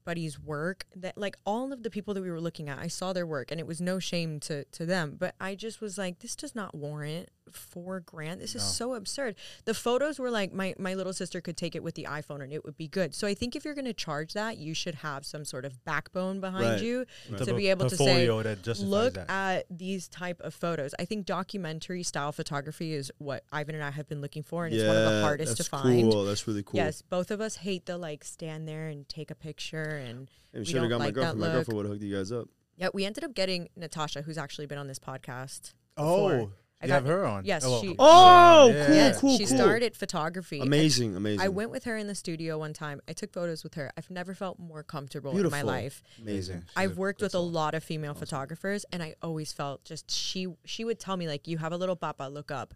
anybody's 0.06 0.38
work 0.38 0.86
that 0.94 1.18
like 1.18 1.36
all 1.44 1.72
of 1.72 1.82
the 1.82 1.90
people 1.90 2.14
that 2.14 2.22
we 2.22 2.30
were 2.30 2.40
looking 2.40 2.68
at. 2.68 2.78
I 2.78 2.86
saw 2.86 3.12
their 3.12 3.26
work, 3.26 3.50
and 3.50 3.58
it 3.58 3.66
was 3.66 3.80
no 3.80 3.98
shame 3.98 4.38
to 4.40 4.64
to 4.64 4.86
them. 4.86 5.16
But 5.18 5.34
I 5.40 5.54
just 5.54 5.80
was 5.80 5.98
like, 5.98 6.20
this 6.20 6.36
does 6.36 6.54
not 6.54 6.74
warrant 6.74 7.28
four 7.56 8.00
grand. 8.00 8.40
This 8.40 8.54
is 8.54 8.62
so 8.62 8.94
absurd. 8.94 9.34
The 9.64 9.74
photos 9.74 10.18
were 10.18 10.30
like 10.30 10.52
my 10.52 10.74
my 10.78 10.94
little 10.94 11.12
sister 11.12 11.40
could 11.40 11.56
take 11.56 11.74
it 11.74 11.82
with 11.82 11.94
the 11.94 12.04
iPhone, 12.08 12.42
and 12.42 12.52
it 12.52 12.64
would 12.64 12.76
be 12.76 12.86
good. 12.88 13.14
So 13.14 13.26
I 13.26 13.34
think 13.34 13.56
if 13.56 13.64
you're 13.64 13.74
going 13.74 13.84
to 13.86 13.92
charge 13.94 14.32
that, 14.34 14.58
you 14.58 14.74
should 14.74 14.96
have 14.96 15.24
some 15.26 15.44
sort 15.44 15.64
of 15.64 15.84
backbone 15.84 16.40
behind 16.40 16.64
Right. 16.66 16.82
you 16.82 17.06
Right. 17.30 17.42
to 17.44 17.54
be 17.54 17.68
able 17.68 17.88
to 17.88 17.96
say, 17.96 18.04
portfolio 18.04 18.42
that 18.42 18.62
justifies 18.62 18.90
look 18.90 19.14
that. 19.14 19.30
at 19.30 19.66
these 19.70 20.08
type 20.08 20.40
of 20.40 20.54
photos. 20.54 20.94
I 20.98 21.04
think 21.04 21.26
documentary 21.26 22.02
style 22.02 22.32
photography 22.32 22.92
is 22.92 23.10
what 23.18 23.44
Ivan 23.52 23.74
and 23.74 23.84
I 23.84 23.90
have 23.90 24.08
been 24.08 24.20
looking 24.20 24.42
for, 24.42 24.66
and 24.66 24.74
it's 24.74 24.84
one 24.84 24.96
of 24.96 25.04
the 25.12 25.22
hardest 25.22 25.56
to 25.56 25.64
find. 25.64 26.10
Cool. 26.12 26.24
That's 26.24 26.46
really 26.46 26.62
cool. 26.62 26.76
Yes, 26.78 27.02
both 27.02 27.30
of 27.30 27.40
us 27.40 27.56
hate 27.56 27.86
the 27.86 27.96
like 27.98 28.24
stand 28.24 28.68
there 28.68 28.88
and 28.88 29.08
take 29.08 29.30
a 29.30 29.34
picture 29.34 29.96
and 29.96 30.28
we 30.52 30.64
should 30.64 30.80
have 30.80 30.88
got 30.90 30.98
like 31.00 31.14
that 31.14 31.20
girlfriend. 31.20 31.40
My 31.40 31.46
girlfriend 31.52 31.76
would 31.76 31.86
have 31.86 31.92
hooked 31.92 32.02
you 32.02 32.14
guys 32.16 32.32
up. 32.32 32.48
yeah, 32.76 32.88
we 32.92 33.04
ended 33.04 33.24
up 33.24 33.34
getting 33.34 33.68
Natasha, 33.76 34.22
who's 34.22 34.38
actually 34.38 34.66
been 34.66 34.78
on 34.78 34.86
this 34.86 34.98
podcast. 34.98 35.72
oh, 35.96 36.28
before. 36.28 36.50
I 36.80 36.84
you 36.84 36.88
got- 36.88 36.94
have 36.96 37.06
her 37.06 37.24
on. 37.24 37.44
yes, 37.46 37.62
well, 37.64 37.80
she- 37.80 37.96
Oh, 37.98 38.68
yeah. 38.68 38.86
cool, 38.86 38.94
yes, 38.94 39.20
cool, 39.20 39.38
she 39.38 39.46
cool. 39.46 39.56
started 39.56 39.96
photography. 39.96 40.58
and 40.60 40.66
Amazing, 40.66 41.16
amazing. 41.16 41.40
I 41.40 41.48
went 41.48 41.70
with 41.70 41.84
her 41.84 41.96
in 41.96 42.06
the 42.06 42.14
studio 42.14 42.58
one 42.58 42.74
time. 42.74 43.00
I 43.08 43.12
took 43.14 43.32
photos 43.32 43.64
with 43.64 43.74
her. 43.74 43.90
I've 43.96 44.10
never 44.10 44.34
felt 44.34 44.58
more 44.58 44.82
comfortable 44.82 45.36
in 45.36 45.50
my 45.50 45.62
life. 45.62 46.02
Amazing. 46.20 46.60
She's 46.60 46.70
I've 46.76 46.98
worked 46.98 47.20
good 47.20 47.26
with 47.26 47.34
a 47.34 47.38
soul. 47.38 47.50
lot 47.50 47.74
of 47.74 47.82
female 47.82 48.12
photographers, 48.14 48.84
and 48.92 49.02
I 49.02 49.14
always 49.22 49.52
felt 49.52 49.84
just 49.84 50.10
she 50.10 50.48
she 50.66 50.84
would 50.84 50.98
tell 51.00 51.16
me 51.16 51.26
like, 51.28 51.48
"You 51.48 51.58
have 51.58 51.72
a 51.72 51.76
little 51.78 51.96
papa, 51.96 52.24
look 52.24 52.50
up," 52.50 52.74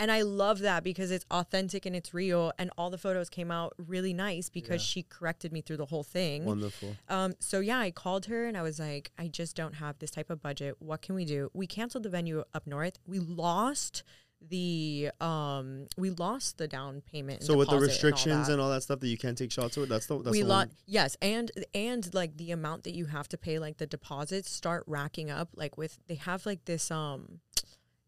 and 0.00 0.10
I 0.10 0.22
love 0.22 0.60
that 0.60 0.82
because 0.82 1.10
it's 1.10 1.26
authentic 1.30 1.84
and 1.84 1.94
it's 1.94 2.14
real, 2.14 2.52
and 2.58 2.70
all 2.78 2.88
the 2.88 2.98
photos 2.98 3.28
came 3.28 3.50
out 3.50 3.74
really 3.76 4.14
nice 4.14 4.48
because 4.48 4.80
she 4.80 5.02
corrected 5.02 5.52
me 5.52 5.60
through 5.60 5.76
the 5.76 5.84
whole 5.84 6.02
thing. 6.02 6.46
Wonderful. 6.46 6.96
Um, 7.08 7.34
so 7.38 7.60
yeah, 7.60 7.78
I 7.78 7.90
called 7.90 8.24
her 8.26 8.46
and 8.46 8.56
I 8.56 8.62
was 8.62 8.80
like, 8.80 9.12
I 9.18 9.28
just 9.28 9.54
don't 9.54 9.74
have 9.74 9.98
this 9.98 10.10
type 10.10 10.30
of 10.30 10.40
budget. 10.40 10.76
What 10.78 11.02
can 11.02 11.14
we 11.14 11.26
do? 11.26 11.50
We 11.52 11.66
canceled 11.66 12.04
the 12.04 12.08
venue 12.08 12.42
up 12.54 12.66
north. 12.66 12.98
We 13.06 13.18
lost 13.18 14.02
the 14.48 15.10
um 15.20 15.86
we 15.98 16.08
lost 16.08 16.56
the 16.56 16.66
down 16.66 17.02
payment. 17.02 17.42
So 17.42 17.58
with 17.58 17.68
the 17.68 17.78
restrictions 17.78 18.46
that 18.46 18.54
and 18.54 18.62
all 18.62 18.70
that 18.70 18.82
stuff 18.82 19.00
that 19.00 19.08
you 19.08 19.18
can't 19.18 19.36
take 19.36 19.52
shots 19.52 19.76
with, 19.76 19.90
that's 19.90 20.06
the 20.06 20.16
that's 20.18 20.30
we 20.30 20.44
lost 20.44 20.70
yes 20.86 21.14
and 21.20 21.50
and 21.74 22.12
like 22.14 22.38
the 22.38 22.50
amount 22.52 22.84
that 22.84 22.94
you 22.94 23.04
have 23.04 23.28
to 23.28 23.36
pay 23.36 23.58
like 23.58 23.76
the 23.76 23.86
deposits 23.86 24.50
start 24.50 24.84
racking 24.86 25.30
up 25.30 25.50
like 25.56 25.76
with 25.76 25.98
they 26.06 26.14
have 26.14 26.46
like 26.46 26.64
this 26.64 26.90
um 26.90 27.40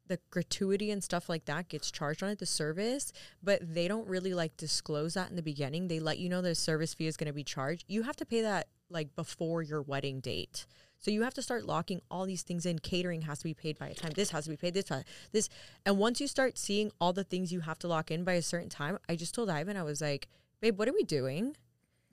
the 0.06 0.18
gratuity 0.30 0.90
and 0.90 1.02
stuff 1.02 1.28
like 1.28 1.44
that 1.46 1.68
gets 1.68 1.90
charged 1.90 2.22
on 2.22 2.30
it, 2.30 2.38
the 2.38 2.46
service, 2.46 3.12
but 3.42 3.60
they 3.62 3.88
don't 3.88 4.08
really 4.08 4.34
like 4.34 4.56
disclose 4.56 5.14
that 5.14 5.30
in 5.30 5.36
the 5.36 5.42
beginning. 5.42 5.88
They 5.88 6.00
let 6.00 6.18
you 6.18 6.28
know 6.28 6.42
the 6.42 6.54
service 6.54 6.94
fee 6.94 7.06
is 7.06 7.16
going 7.16 7.28
to 7.28 7.32
be 7.32 7.44
charged. 7.44 7.84
You 7.88 8.02
have 8.02 8.16
to 8.16 8.26
pay 8.26 8.42
that 8.42 8.68
like 8.90 9.14
before 9.14 9.62
your 9.62 9.82
wedding 9.82 10.20
date. 10.20 10.66
So 10.98 11.10
you 11.10 11.22
have 11.22 11.34
to 11.34 11.42
start 11.42 11.64
locking 11.64 12.00
all 12.10 12.26
these 12.26 12.42
things 12.42 12.64
in. 12.64 12.78
Catering 12.78 13.22
has 13.22 13.38
to 13.38 13.44
be 13.44 13.54
paid 13.54 13.76
by 13.78 13.88
a 13.88 13.94
time. 13.94 14.12
This 14.14 14.30
has 14.30 14.44
to 14.44 14.50
be 14.50 14.56
paid. 14.56 14.74
This, 14.74 14.90
uh, 14.90 15.02
this, 15.32 15.48
and 15.84 15.98
once 15.98 16.20
you 16.20 16.28
start 16.28 16.56
seeing 16.56 16.92
all 17.00 17.12
the 17.12 17.24
things 17.24 17.52
you 17.52 17.60
have 17.60 17.78
to 17.80 17.88
lock 17.88 18.12
in 18.12 18.22
by 18.22 18.34
a 18.34 18.42
certain 18.42 18.68
time, 18.68 18.98
I 19.08 19.16
just 19.16 19.34
told 19.34 19.50
Ivan, 19.50 19.76
I 19.76 19.82
was 19.82 20.00
like, 20.00 20.28
"Babe, 20.60 20.78
what 20.78 20.88
are 20.88 20.92
we 20.92 21.02
doing?" 21.02 21.56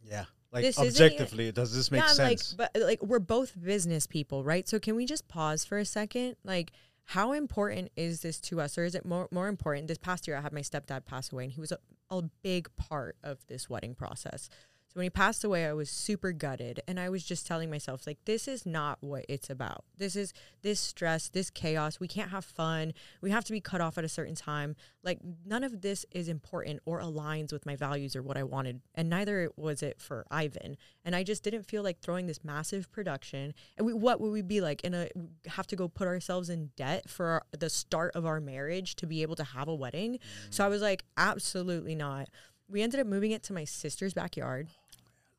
Yeah. 0.04 0.26
Like 0.52 0.64
This 0.64 0.80
objectively, 0.80 1.52
does 1.52 1.76
this 1.76 1.92
make 1.92 2.02
yeah, 2.02 2.08
sense? 2.08 2.56
like, 2.58 2.72
but 2.74 2.82
like 2.82 3.04
we're 3.04 3.20
both 3.20 3.54
business 3.62 4.08
people, 4.08 4.44
right? 4.44 4.68
So 4.68 4.80
can 4.80 4.96
we 4.96 5.06
just 5.06 5.28
pause 5.28 5.64
for 5.64 5.78
a 5.78 5.86
second? 5.86 6.38
Like, 6.44 6.72
how 7.10 7.32
important 7.32 7.92
is 7.96 8.22
this 8.22 8.40
to 8.40 8.62
us, 8.62 8.78
or 8.78 8.84
is 8.84 8.94
it 8.94 9.04
more 9.04 9.28
more 9.32 9.48
important? 9.48 9.88
This 9.88 9.98
past 9.98 10.28
year, 10.28 10.38
I 10.38 10.42
had 10.42 10.54
my 10.54 10.62
stepdad 10.62 11.06
pass 11.06 11.32
away, 11.32 11.46
and 11.46 11.52
he 11.52 11.60
was 11.60 11.72
a, 11.72 11.80
a 12.12 12.22
big 12.44 12.70
part 12.78 13.16
of 13.24 13.40
this 13.48 13.68
wedding 13.68 13.96
process. 13.96 14.48
So 14.90 14.94
when 14.96 15.04
he 15.04 15.12
passed 15.12 15.44
away, 15.44 15.68
I 15.68 15.74
was 15.74 15.88
super 15.88 16.32
gutted, 16.32 16.82
and 16.88 17.00
I 17.00 17.10
was 17.10 17.24
just 17.24 17.46
telling 17.46 17.70
myself, 17.70 18.08
like, 18.08 18.18
this 18.26 18.48
is 18.48 18.66
not 18.66 18.98
what 19.02 19.24
it's 19.30 19.48
about. 19.48 19.84
This 19.96 20.16
is 20.16 20.34
this 20.64 20.80
stress, 20.80 21.30
this 21.30 21.52
chaos. 21.52 22.00
We 22.00 22.08
can't 22.08 22.32
have 22.32 22.44
fun. 22.44 22.94
We 23.22 23.30
have 23.30 23.46
to 23.46 23.52
be 23.52 23.62
cut 23.62 23.82
off 23.82 24.00
at 24.00 24.04
a 24.04 24.10
certain 24.10 24.34
time. 24.34 24.76
Like, 25.04 25.20
none 25.46 25.64
of 25.64 25.82
this 25.82 26.08
is 26.10 26.28
important 26.28 26.82
or 26.86 27.02
aligns 27.02 27.54
with 27.54 27.68
my 27.68 27.76
values 27.76 28.16
or 28.16 28.24
what 28.24 28.36
I 28.36 28.42
wanted, 28.42 28.82
and 28.96 29.12
neither 29.12 29.52
was 29.56 29.84
it 29.84 30.02
for 30.02 30.26
Ivan. 30.32 30.76
And 31.06 31.16
I 31.16 31.22
just 31.22 31.44
didn't 31.44 31.68
feel 31.68 31.84
like 31.84 32.00
throwing 32.00 32.26
this 32.26 32.44
massive 32.44 32.92
production. 32.92 33.54
And 33.78 33.86
we, 33.86 33.94
what 33.94 34.20
would 34.20 34.32
we 34.32 34.42
be 34.42 34.60
like? 34.60 34.84
In 34.84 34.96
a 34.96 35.08
have 35.46 35.68
to 35.68 35.76
go 35.76 35.88
put 35.88 36.08
ourselves 36.08 36.50
in 36.50 36.72
debt 36.76 37.08
for 37.08 37.26
our, 37.28 37.44
the 37.58 37.70
start 37.70 38.16
of 38.16 38.26
our 38.26 38.42
marriage 38.42 38.96
to 38.96 39.06
be 39.06 39.22
able 39.22 39.36
to 39.36 39.44
have 39.44 39.68
a 39.68 39.76
wedding. 39.76 40.18
So 40.50 40.66
I 40.66 40.68
mm. 40.68 40.72
was 40.72 40.82
like, 40.82 41.04
absolutely 41.16 41.94
not. 41.94 42.28
We 42.68 42.82
ended 42.82 43.00
up 43.00 43.08
moving 43.08 43.32
it 43.32 43.44
to 43.44 43.54
my 43.54 43.66
sister's 43.66 44.14
backyard. 44.14 44.70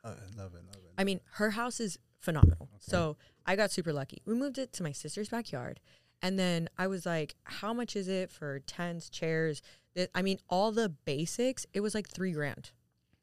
Uh, 0.03 0.15
love 0.37 0.55
it, 0.55 0.63
love 0.67 0.83
it. 0.85 0.93
I 0.97 1.05
mean, 1.05 1.21
her 1.33 1.51
house 1.51 1.81
is 1.81 1.99
phenomenal. 2.19 2.69
So 2.79 3.17
I 3.47 3.57
got 3.57 3.71
super 3.71 3.93
lucky. 3.93 4.23
We 4.25 4.35
moved 4.35 4.59
it 4.59 4.73
to 4.75 4.83
my 4.83 4.93
sister's 4.93 5.29
backyard. 5.29 5.81
And 6.23 6.39
then 6.39 6.69
I 6.77 6.87
was 6.87 7.07
like, 7.07 7.35
how 7.45 7.73
much 7.73 7.97
is 7.97 8.09
it 8.09 8.31
for 8.31 8.61
tents, 8.61 9.09
chairs? 9.09 9.63
Th- 9.95 10.11
I 10.15 10.23
mean, 10.23 10.39
all 10.49 10.71
the 10.73 10.89
basics, 10.89 11.67
it 11.73 11.81
was 11.81 11.95
like 11.95 12.09
three 12.09 12.33
grand 12.33 12.71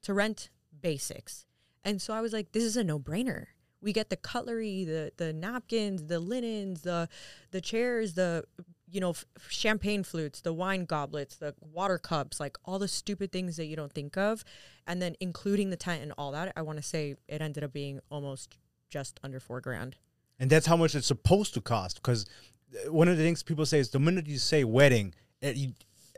to 0.04 0.14
rent 0.14 0.50
basics. 0.82 1.46
And 1.84 2.02
so 2.02 2.14
I 2.14 2.22
was 2.22 2.34
like, 2.34 2.52
this 2.52 2.64
is 2.64 2.76
a 2.78 2.84
no 2.84 3.00
brainer. 3.00 3.48
We 3.82 3.94
get 3.94 4.10
the 4.10 4.18
cutlery, 4.18 4.84
the 4.84 5.12
the 5.18 5.32
napkins, 5.32 6.08
the 6.08 6.20
linens, 6.20 6.82
the 6.82 7.08
the 7.52 7.62
chairs, 7.62 8.16
the 8.16 8.44
you 8.90 9.02
know, 9.02 9.10
f- 9.10 9.26
champagne 9.50 10.04
flutes, 10.04 10.42
the 10.42 10.54
wine 10.54 10.86
goblets, 10.86 11.36
the 11.36 11.54
water 11.74 11.98
cups, 11.98 12.40
like 12.40 12.58
all 12.66 12.80
the 12.80 12.88
stupid 12.88 13.32
things 13.32 13.58
that 13.58 13.66
you 13.66 13.76
don't 13.76 13.92
think 13.92 14.18
of. 14.18 14.46
And 14.86 15.02
then 15.02 15.16
including 15.20 15.70
the 15.70 15.76
tent 15.76 16.02
and 16.04 16.14
all 16.18 16.32
that, 16.32 16.54
I 16.56 16.62
want 16.62 16.78
to 16.78 16.84
say 16.84 17.16
it 17.28 17.42
ended 17.42 17.64
up 17.64 17.74
being 17.74 18.00
almost 18.10 18.58
just 18.90 19.20
under 19.24 19.40
four 19.40 19.60
grand. 19.60 19.98
And 20.40 20.50
that's 20.50 20.66
how 20.66 20.78
much 20.78 20.96
it's 20.96 21.08
supposed 21.08 21.54
to 21.56 21.62
cost. 21.62 21.98
Because 21.98 22.26
uh, 22.74 22.92
one 22.92 23.08
of 23.08 23.18
the 23.18 23.24
things 23.24 23.44
people 23.44 23.66
say 23.66 23.80
is 23.80 23.90
the 23.90 24.00
minute 24.00 24.28
you 24.28 24.38
say 24.38 24.64
wedding, 24.64 25.14
it, 25.42 25.56
you, 25.58 25.74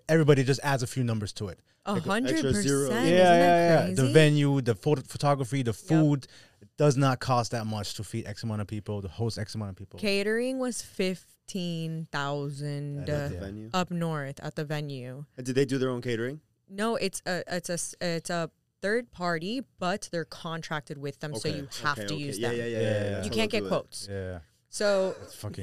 everybody 0.08 0.44
just 0.44 0.60
adds 0.64 0.84
a 0.84 0.88
few 0.88 1.04
numbers 1.04 1.34
to 1.34 1.48
it. 1.48 1.60
A 1.86 2.00
hundred 2.00 2.42
percent. 2.42 3.08
Yeah, 3.08 3.14
yeah, 3.14 3.88
yeah. 3.88 3.94
The 3.96 4.08
venue, 4.08 4.62
the 4.62 4.76
photography, 4.76 5.64
the 5.64 5.74
food 5.74 6.28
yep. 6.62 6.70
does 6.78 6.98
not 6.98 7.20
cost 7.20 7.52
that 7.52 7.66
much 7.66 7.96
to 7.96 8.04
feed 8.04 8.28
X 8.28 8.44
amount 8.44 8.62
of 8.62 8.68
people, 8.68 9.02
to 9.02 9.08
host 9.08 9.40
X 9.40 9.56
amount 9.56 9.72
of 9.72 9.76
people. 9.78 9.98
Catering 9.98 10.60
was 10.60 10.84
fifty 10.84 11.39
15,000 11.50 13.10
uh, 13.10 13.30
up 13.74 13.92
north 13.92 14.40
at 14.42 14.56
the 14.56 14.64
venue. 14.66 15.26
And 15.38 15.46
did 15.46 15.56
they 15.56 15.66
do 15.66 15.78
their 15.78 15.90
own 15.90 16.02
catering? 16.02 16.42
No, 16.70 16.96
it's 16.96 17.22
a 17.26 17.44
it's 17.48 17.70
a 17.70 17.80
it's 18.02 18.30
a 18.30 18.52
third 18.82 19.12
party, 19.12 19.64
but 19.80 20.08
they're 20.12 20.26
contracted 20.26 21.00
with 21.00 21.20
them, 21.20 21.32
okay. 21.34 21.40
so 21.40 21.50
you 21.50 21.68
have 21.82 21.98
okay, 21.98 22.08
to 22.08 22.14
okay. 22.14 22.24
use 22.24 22.40
them. 22.40 22.56
Yeah, 22.56 22.64
yeah, 22.64 22.66
yeah. 22.66 22.80
yeah, 22.80 23.10
yeah. 23.10 23.24
You 23.24 23.32
can't 23.32 23.52
get 23.52 23.68
quotes. 23.68 24.08
Yeah. 24.10 24.40
So 24.70 25.16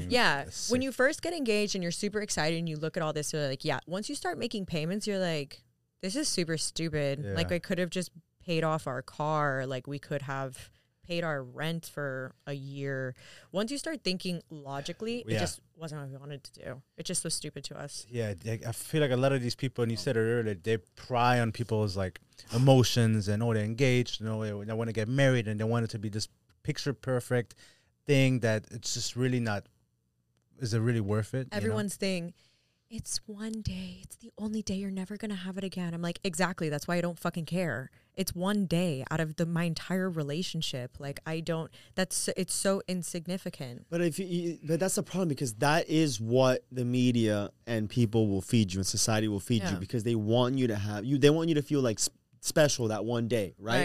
yeah, 0.09 0.47
when 0.69 0.83
you 0.83 0.91
first 0.91 1.23
get 1.23 1.33
engaged 1.33 1.77
and 1.77 1.83
you're 1.83 1.93
super 1.93 2.21
excited 2.21 2.59
and 2.59 2.69
you 2.69 2.77
look 2.77 2.97
at 2.97 3.05
all 3.05 3.13
this, 3.13 3.33
you're 3.33 3.47
like, 3.47 3.65
yeah. 3.65 3.79
Once 3.87 4.09
you 4.09 4.17
start 4.17 4.37
making 4.37 4.67
payments, 4.67 5.07
you're 5.07 5.21
like, 5.21 5.63
this 6.03 6.17
is 6.17 6.27
super 6.27 6.59
stupid. 6.59 7.25
Like 7.25 7.53
I 7.53 7.61
could 7.61 7.79
have 7.79 7.91
just 7.91 8.11
paid 8.45 8.65
off 8.65 8.89
our 8.89 9.03
car. 9.03 9.65
Like 9.65 9.87
we 9.87 10.01
could 10.01 10.23
have 10.23 10.71
paid 11.07 11.25
our 11.25 11.43
rent 11.43 11.91
for 11.93 12.35
a 12.47 12.53
year. 12.53 13.15
Once 13.53 13.71
you 13.71 13.79
start 13.79 14.03
thinking 14.03 14.43
logically, 14.51 15.25
it 15.27 15.39
just 15.39 15.61
wasn't 15.77 16.01
what 16.01 16.11
we 16.11 16.17
wanted 16.17 16.43
to 16.45 16.53
do. 16.53 16.83
It 16.97 17.07
just 17.07 17.25
was 17.25 17.35
stupid 17.35 17.65
to 17.65 17.79
us. 17.79 18.07
Yeah, 18.11 18.35
they, 18.35 18.61
I 18.67 18.73
feel 18.73 19.01
like 19.01 19.11
a 19.11 19.17
lot 19.17 19.33
of 19.33 19.43
these 19.43 19.55
people, 19.55 19.83
and 19.83 19.91
you 19.91 19.97
said 19.97 20.17
it 20.17 20.21
earlier, 20.21 20.55
they 20.55 20.79
pry 20.97 21.41
on 21.41 21.53
people's 21.53 21.97
like 21.97 22.21
emotions 22.55 23.29
and 23.29 23.43
oh, 23.43 23.55
they're 23.55 23.65
engaged, 23.65 24.21
you 24.21 24.29
oh, 24.29 24.43
know, 24.43 24.59
they, 24.61 24.67
they 24.67 24.73
want 24.73 24.89
to 24.89 24.95
get 24.95 25.09
married 25.09 25.49
and 25.49 25.61
they 25.61 25.65
want 25.65 25.85
it 25.85 25.91
to 25.91 25.99
be 25.99 26.09
this 26.09 26.29
picture 26.63 26.93
perfect 26.93 27.55
thing 28.07 28.41
that 28.41 28.65
it's 28.71 28.95
just 28.95 29.17
really 29.17 29.41
not. 29.41 29.67
Is 30.59 30.73
it 30.73 30.81
really 30.81 31.01
worth 31.01 31.35
it? 31.35 31.39
you 31.39 31.45
know? 31.53 31.57
Everyone's 31.57 31.97
thing. 31.97 32.33
It's 32.89 33.21
one 33.27 33.63
day. 33.63 33.99
It's 34.05 34.15
the 34.17 34.31
only 34.39 34.63
day 34.63 34.75
you're 34.75 34.93
never 34.93 35.17
gonna 35.17 35.35
have 35.35 35.59
it 35.59 35.65
again. 35.65 35.93
I'm 35.93 36.03
like, 36.03 36.21
exactly. 36.23 36.69
That's 36.69 36.87
why 36.87 36.97
I 36.97 37.01
don't 37.01 37.19
fucking 37.19 37.47
care. 37.47 37.91
It's 38.15 38.33
one 38.35 38.67
day 38.67 39.05
out 39.11 39.19
of 39.19 39.37
the 39.37 39.45
my 39.45 39.65
entire 39.65 40.09
relationship. 40.09 41.01
Like 41.01 41.19
I 41.27 41.41
don't. 41.41 41.71
That's 41.97 42.29
it's 42.37 42.55
so 42.55 42.83
insignificant. 42.87 43.87
But 43.91 44.03
if 44.03 44.19
you- 44.21 44.59
but 44.63 44.79
that's 44.79 44.95
the 44.95 45.03
problem 45.03 45.29
because 45.29 45.55
that 45.55 45.89
is 45.89 46.21
what 46.21 46.65
the 46.71 46.85
media 46.85 47.51
and 47.67 47.91
people 47.91 48.29
will 48.29 48.41
feed 48.41 48.73
you 48.73 48.79
and 48.79 48.87
society 48.87 49.27
will 49.27 49.41
feed 49.41 49.63
you 49.65 49.77
because 49.81 50.05
they 50.05 50.15
want 50.15 50.57
you 50.57 50.69
to 50.69 50.77
have 50.77 51.05
you. 51.05 51.19
They 51.19 51.31
want 51.31 51.49
you 51.49 51.57
to 51.57 51.63
feel 51.63 51.81
like 51.81 51.99
special 52.41 52.87
that 52.89 53.05
one 53.05 53.27
day, 53.27 53.55
right? 53.59 53.81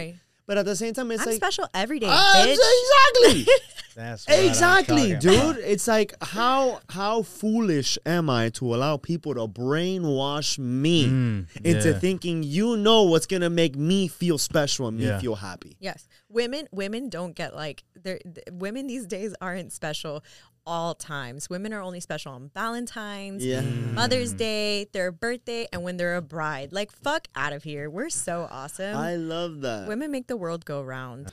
But 0.51 0.57
at 0.57 0.65
the 0.65 0.75
same 0.75 0.93
time, 0.93 1.09
it's 1.11 1.21
I'm 1.21 1.29
like 1.29 1.37
special 1.37 1.65
every 1.73 1.97
day, 1.99 2.07
bitch. 2.07 2.57
exactly, 2.57 3.53
That's 3.95 4.27
what 4.27 4.37
I'm 4.37 4.45
exactly, 4.47 5.15
dude. 5.15 5.33
about. 5.33 5.57
It's 5.59 5.87
like 5.87 6.13
how 6.21 6.81
how 6.89 7.21
foolish 7.21 7.97
am 8.05 8.29
I 8.29 8.49
to 8.59 8.75
allow 8.75 8.97
people 8.97 9.33
to 9.35 9.47
brainwash 9.47 10.59
me 10.59 11.07
Mm, 11.07 11.47
into 11.63 11.91
yeah. 11.91 11.99
thinking 11.99 12.43
you 12.43 12.75
know 12.75 13.03
what's 13.03 13.27
gonna 13.27 13.49
make 13.49 13.77
me 13.77 14.09
feel 14.09 14.37
special 14.37 14.87
and 14.89 14.97
me 14.97 15.05
Yeah. 15.05 15.19
feel 15.19 15.35
happy. 15.35 15.77
Yes, 15.79 16.07
women. 16.27 16.67
Women 16.73 17.07
don't 17.07 17.33
get 17.33 17.55
like 17.55 17.85
they're 17.95 18.19
th- 18.19 18.47
women 18.51 18.87
these 18.87 19.05
days 19.05 19.33
aren't 19.39 19.71
special 19.71 20.21
all 20.65 20.93
times. 20.95 21.49
Women 21.49 21.73
are 21.73 21.81
only 21.81 21.99
special 21.99 22.33
on 22.33 22.51
Valentine's, 22.53 23.43
Yeah. 23.45 23.61
Mm. 23.61 23.93
Mother's 23.93 24.33
Day, 24.33 24.87
their 24.93 25.11
birthday, 25.11 25.67
and 25.73 25.83
when 25.83 25.97
they're 25.97 26.15
a 26.15 26.21
bride. 26.21 26.71
Like 26.71 26.91
fuck 26.91 27.27
out 27.35 27.53
of 27.53 27.63
here. 27.63 27.89
We're 27.89 28.09
so 28.09 28.47
awesome. 28.49 28.95
I 28.95 29.15
love 29.15 29.61
that. 29.61 29.87
women 29.87 30.11
make 30.11 30.27
the 30.27 30.37
world 30.37 30.65
go 30.65 30.81
round. 30.81 31.31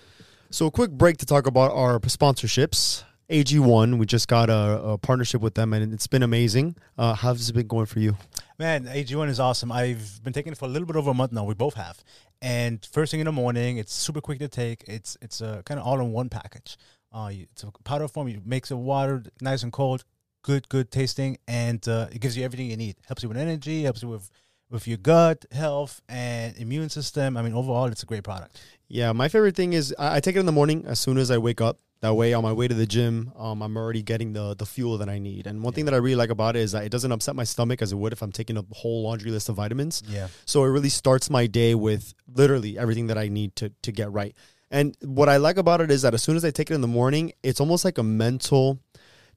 So, 0.50 0.66
a 0.66 0.70
quick 0.70 0.90
break 0.90 1.18
to 1.18 1.26
talk 1.26 1.46
about 1.46 1.72
our 1.72 1.98
sponsorships. 2.00 3.04
AG1, 3.30 3.98
we 3.98 4.06
just 4.06 4.26
got 4.26 4.48
a, 4.48 4.80
a 4.82 4.96
partnership 4.98 5.42
with 5.42 5.54
them 5.54 5.74
and 5.74 5.92
it's 5.92 6.06
been 6.06 6.22
amazing. 6.22 6.74
Uh, 6.96 7.12
how's 7.12 7.50
it 7.50 7.52
been 7.52 7.66
going 7.66 7.84
for 7.84 8.00
you? 8.00 8.16
Man, 8.58 8.84
AG1 8.86 9.28
is 9.28 9.38
awesome. 9.38 9.70
I've 9.70 10.24
been 10.24 10.32
taking 10.32 10.52
it 10.52 10.58
for 10.58 10.64
a 10.64 10.68
little 10.68 10.86
bit 10.86 10.96
over 10.96 11.10
a 11.10 11.14
month 11.14 11.32
now. 11.32 11.44
We 11.44 11.52
both 11.52 11.74
have. 11.74 12.02
And 12.40 12.82
first 12.90 13.10
thing 13.10 13.20
in 13.20 13.26
the 13.26 13.32
morning, 13.32 13.76
it's 13.76 13.92
super 13.92 14.22
quick 14.22 14.38
to 14.38 14.48
take. 14.48 14.84
It's 14.86 15.18
it's 15.20 15.40
a 15.42 15.62
kind 15.66 15.78
of 15.78 15.86
all 15.86 16.00
in 16.00 16.12
one 16.12 16.30
package. 16.30 16.78
Uh, 17.12 17.30
it's 17.32 17.62
a 17.62 17.70
powder 17.84 18.08
form. 18.08 18.28
You 18.28 18.40
makes 18.44 18.68
the 18.68 18.76
water 18.76 19.22
nice 19.40 19.62
and 19.62 19.72
cold, 19.72 20.04
good, 20.42 20.68
good 20.68 20.90
tasting, 20.90 21.38
and 21.46 21.86
uh, 21.88 22.08
it 22.12 22.20
gives 22.20 22.36
you 22.36 22.44
everything 22.44 22.70
you 22.70 22.76
need. 22.76 22.96
Helps 23.06 23.22
you 23.22 23.28
with 23.28 23.38
energy, 23.38 23.82
helps 23.84 24.02
you 24.02 24.08
with 24.08 24.30
with 24.70 24.86
your 24.86 24.98
gut 24.98 25.46
health 25.50 26.02
and 26.08 26.56
immune 26.58 26.90
system. 26.90 27.36
I 27.36 27.42
mean, 27.42 27.54
overall, 27.54 27.86
it's 27.86 28.02
a 28.02 28.06
great 28.06 28.22
product. 28.22 28.60
Yeah, 28.86 29.12
my 29.12 29.28
favorite 29.28 29.56
thing 29.56 29.72
is 29.72 29.94
I, 29.98 30.16
I 30.16 30.20
take 30.20 30.36
it 30.36 30.40
in 30.40 30.46
the 30.46 30.52
morning 30.52 30.84
as 30.86 31.00
soon 31.00 31.18
as 31.18 31.30
I 31.30 31.38
wake 31.38 31.60
up. 31.60 31.78
That 32.00 32.14
way, 32.14 32.32
on 32.32 32.44
my 32.44 32.52
way 32.52 32.68
to 32.68 32.74
the 32.74 32.86
gym, 32.86 33.32
um, 33.36 33.60
I'm 33.60 33.76
already 33.76 34.02
getting 34.02 34.32
the 34.32 34.54
the 34.54 34.66
fuel 34.66 34.98
that 34.98 35.08
I 35.08 35.18
need. 35.18 35.48
And 35.48 35.64
one 35.64 35.72
thing 35.72 35.86
that 35.86 35.94
I 35.94 35.96
really 35.96 36.14
like 36.14 36.30
about 36.30 36.54
it 36.54 36.60
is 36.60 36.70
that 36.72 36.84
it 36.84 36.90
doesn't 36.90 37.10
upset 37.10 37.34
my 37.34 37.42
stomach 37.42 37.82
as 37.82 37.90
it 37.90 37.96
would 37.96 38.12
if 38.12 38.22
I'm 38.22 38.30
taking 38.30 38.56
a 38.56 38.64
whole 38.70 39.02
laundry 39.02 39.32
list 39.32 39.48
of 39.48 39.56
vitamins. 39.56 40.04
Yeah, 40.06 40.28
So 40.44 40.62
it 40.62 40.68
really 40.68 40.90
starts 40.90 41.28
my 41.28 41.48
day 41.48 41.74
with 41.74 42.14
literally 42.32 42.78
everything 42.78 43.08
that 43.08 43.18
I 43.18 43.28
need 43.28 43.56
to 43.56 43.72
to 43.82 43.90
get 43.90 44.12
right. 44.12 44.36
And 44.70 44.96
what 45.02 45.28
I 45.28 45.38
like 45.38 45.56
about 45.56 45.80
it 45.80 45.90
is 45.90 46.02
that 46.02 46.14
as 46.14 46.22
soon 46.22 46.36
as 46.36 46.44
I 46.44 46.50
take 46.50 46.70
it 46.70 46.74
in 46.74 46.80
the 46.80 46.88
morning, 46.88 47.32
it's 47.42 47.60
almost 47.60 47.84
like 47.84 47.98
a 47.98 48.02
mental 48.02 48.80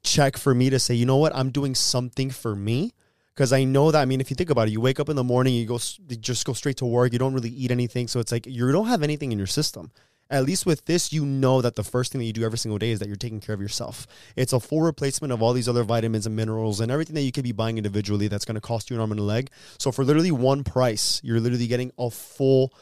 check 0.03 0.37
for 0.37 0.53
me 0.53 0.69
to 0.69 0.79
say, 0.79 0.93
you 0.93 1.05
know 1.05 1.17
what, 1.17 1.35
I'm 1.35 1.51
doing 1.51 1.75
something 1.75 2.29
for 2.29 2.55
me. 2.55 2.93
Because 3.33 3.53
I 3.53 3.63
know 3.63 3.91
that, 3.91 4.01
I 4.01 4.05
mean, 4.05 4.19
if 4.19 4.29
you 4.29 4.35
think 4.35 4.49
about 4.49 4.67
it, 4.67 4.71
you 4.71 4.81
wake 4.81 4.99
up 4.99 5.07
in 5.07 5.15
the 5.15 5.23
morning, 5.23 5.53
you 5.53 5.65
go, 5.65 5.79
you 6.09 6.17
just 6.17 6.45
go 6.45 6.51
straight 6.51 6.77
to 6.77 6.85
work, 6.85 7.13
you 7.13 7.19
don't 7.19 7.33
really 7.33 7.49
eat 7.49 7.71
anything. 7.71 8.07
So 8.07 8.19
it's 8.19 8.31
like 8.31 8.45
you 8.45 8.71
don't 8.71 8.87
have 8.87 9.03
anything 9.03 9.31
in 9.31 9.37
your 9.37 9.47
system. 9.47 9.91
At 10.29 10.45
least 10.45 10.65
with 10.65 10.85
this, 10.85 11.11
you 11.11 11.25
know 11.25 11.61
that 11.61 11.75
the 11.75 11.83
first 11.83 12.11
thing 12.11 12.19
that 12.19 12.25
you 12.25 12.33
do 12.33 12.43
every 12.43 12.57
single 12.57 12.77
day 12.77 12.91
is 12.91 12.99
that 12.99 13.07
you're 13.07 13.17
taking 13.17 13.39
care 13.39 13.55
of 13.55 13.61
yourself. 13.61 14.05
It's 14.35 14.53
a 14.53 14.59
full 14.59 14.81
replacement 14.81 15.31
of 15.33 15.41
all 15.41 15.53
these 15.53 15.67
other 15.67 15.83
vitamins 15.83 16.25
and 16.25 16.35
minerals 16.35 16.79
and 16.79 16.91
everything 16.91 17.15
that 17.15 17.21
you 17.21 17.31
could 17.31 17.43
be 17.43 17.51
buying 17.51 17.77
individually 17.77 18.27
that's 18.27 18.45
going 18.45 18.55
to 18.55 18.61
cost 18.61 18.89
you 18.89 18.95
an 18.95 19.01
arm 19.01 19.11
and 19.11 19.19
a 19.19 19.23
leg. 19.23 19.49
So 19.77 19.91
for 19.91 20.05
literally 20.05 20.31
one 20.31 20.63
price, 20.63 21.19
you're 21.23 21.39
literally 21.39 21.67
getting 21.67 21.91
a 21.97 22.09
full 22.09 22.73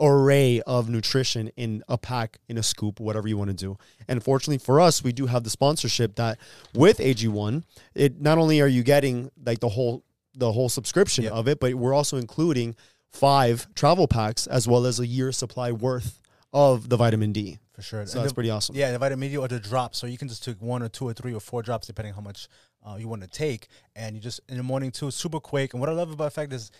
array 0.00 0.60
of 0.66 0.88
nutrition 0.88 1.48
in 1.56 1.82
a 1.88 1.96
pack, 1.98 2.38
in 2.48 2.58
a 2.58 2.62
scoop, 2.62 3.00
whatever 3.00 3.28
you 3.28 3.36
want 3.36 3.50
to 3.50 3.56
do. 3.56 3.76
And 4.08 4.22
fortunately 4.22 4.58
for 4.58 4.80
us, 4.80 5.02
we 5.02 5.12
do 5.12 5.26
have 5.26 5.44
the 5.44 5.50
sponsorship 5.50 6.16
that 6.16 6.38
with 6.74 6.98
AG1, 6.98 7.64
it 7.94 8.20
not 8.20 8.38
only 8.38 8.60
are 8.60 8.68
you 8.68 8.82
getting 8.82 9.30
like 9.44 9.60
the 9.60 9.68
whole 9.70 10.02
the 10.38 10.52
whole 10.52 10.68
subscription 10.68 11.24
Yep. 11.24 11.32
of 11.32 11.48
it, 11.48 11.60
but 11.60 11.74
we're 11.74 11.94
also 11.94 12.18
including 12.18 12.76
five 13.10 13.66
travel 13.74 14.06
packs 14.06 14.46
as 14.46 14.68
well 14.68 14.84
as 14.84 15.00
a 15.00 15.06
year 15.06 15.32
supply 15.32 15.72
worth 15.72 16.20
of 16.52 16.88
the 16.90 16.96
vitamin 16.96 17.32
D. 17.32 17.58
for 17.72 17.82
sure. 17.82 18.06
So 18.06 18.12
And 18.18 18.24
that's 18.24 18.32
the- 18.32 18.34
pretty 18.34 18.50
awesome. 18.50 18.74
Yeah, 18.76 18.90
the 18.92 18.98
vitamin 18.98 19.30
D 19.30 19.36
or 19.38 19.48
the 19.48 19.58
drops. 19.60 19.98
So 19.98 20.06
you 20.06 20.16
can 20.18 20.28
just 20.28 20.42
take 20.44 20.60
one 20.62 20.82
or 20.82 20.88
two 20.88 21.06
or 21.06 21.12
three 21.14 21.32
or 21.34 21.40
four 21.40 21.62
drops 21.62 21.86
depending 21.86 22.12
how 22.14 22.20
much 22.22 22.48
uh, 22.86 22.96
you 22.96 23.08
want 23.08 23.20
to 23.22 23.28
take, 23.28 23.66
and 23.96 24.14
you 24.14 24.20
just 24.22 24.40
in 24.48 24.56
the 24.58 24.62
morning 24.62 24.90
too, 24.90 25.10
super 25.10 25.40
quick. 25.40 25.72
And 25.74 25.80
what 25.80 25.88
I 25.88 25.92
love 25.92 26.10
about 26.12 26.24
the 26.26 26.30
fact 26.30 26.52
is 26.52 26.70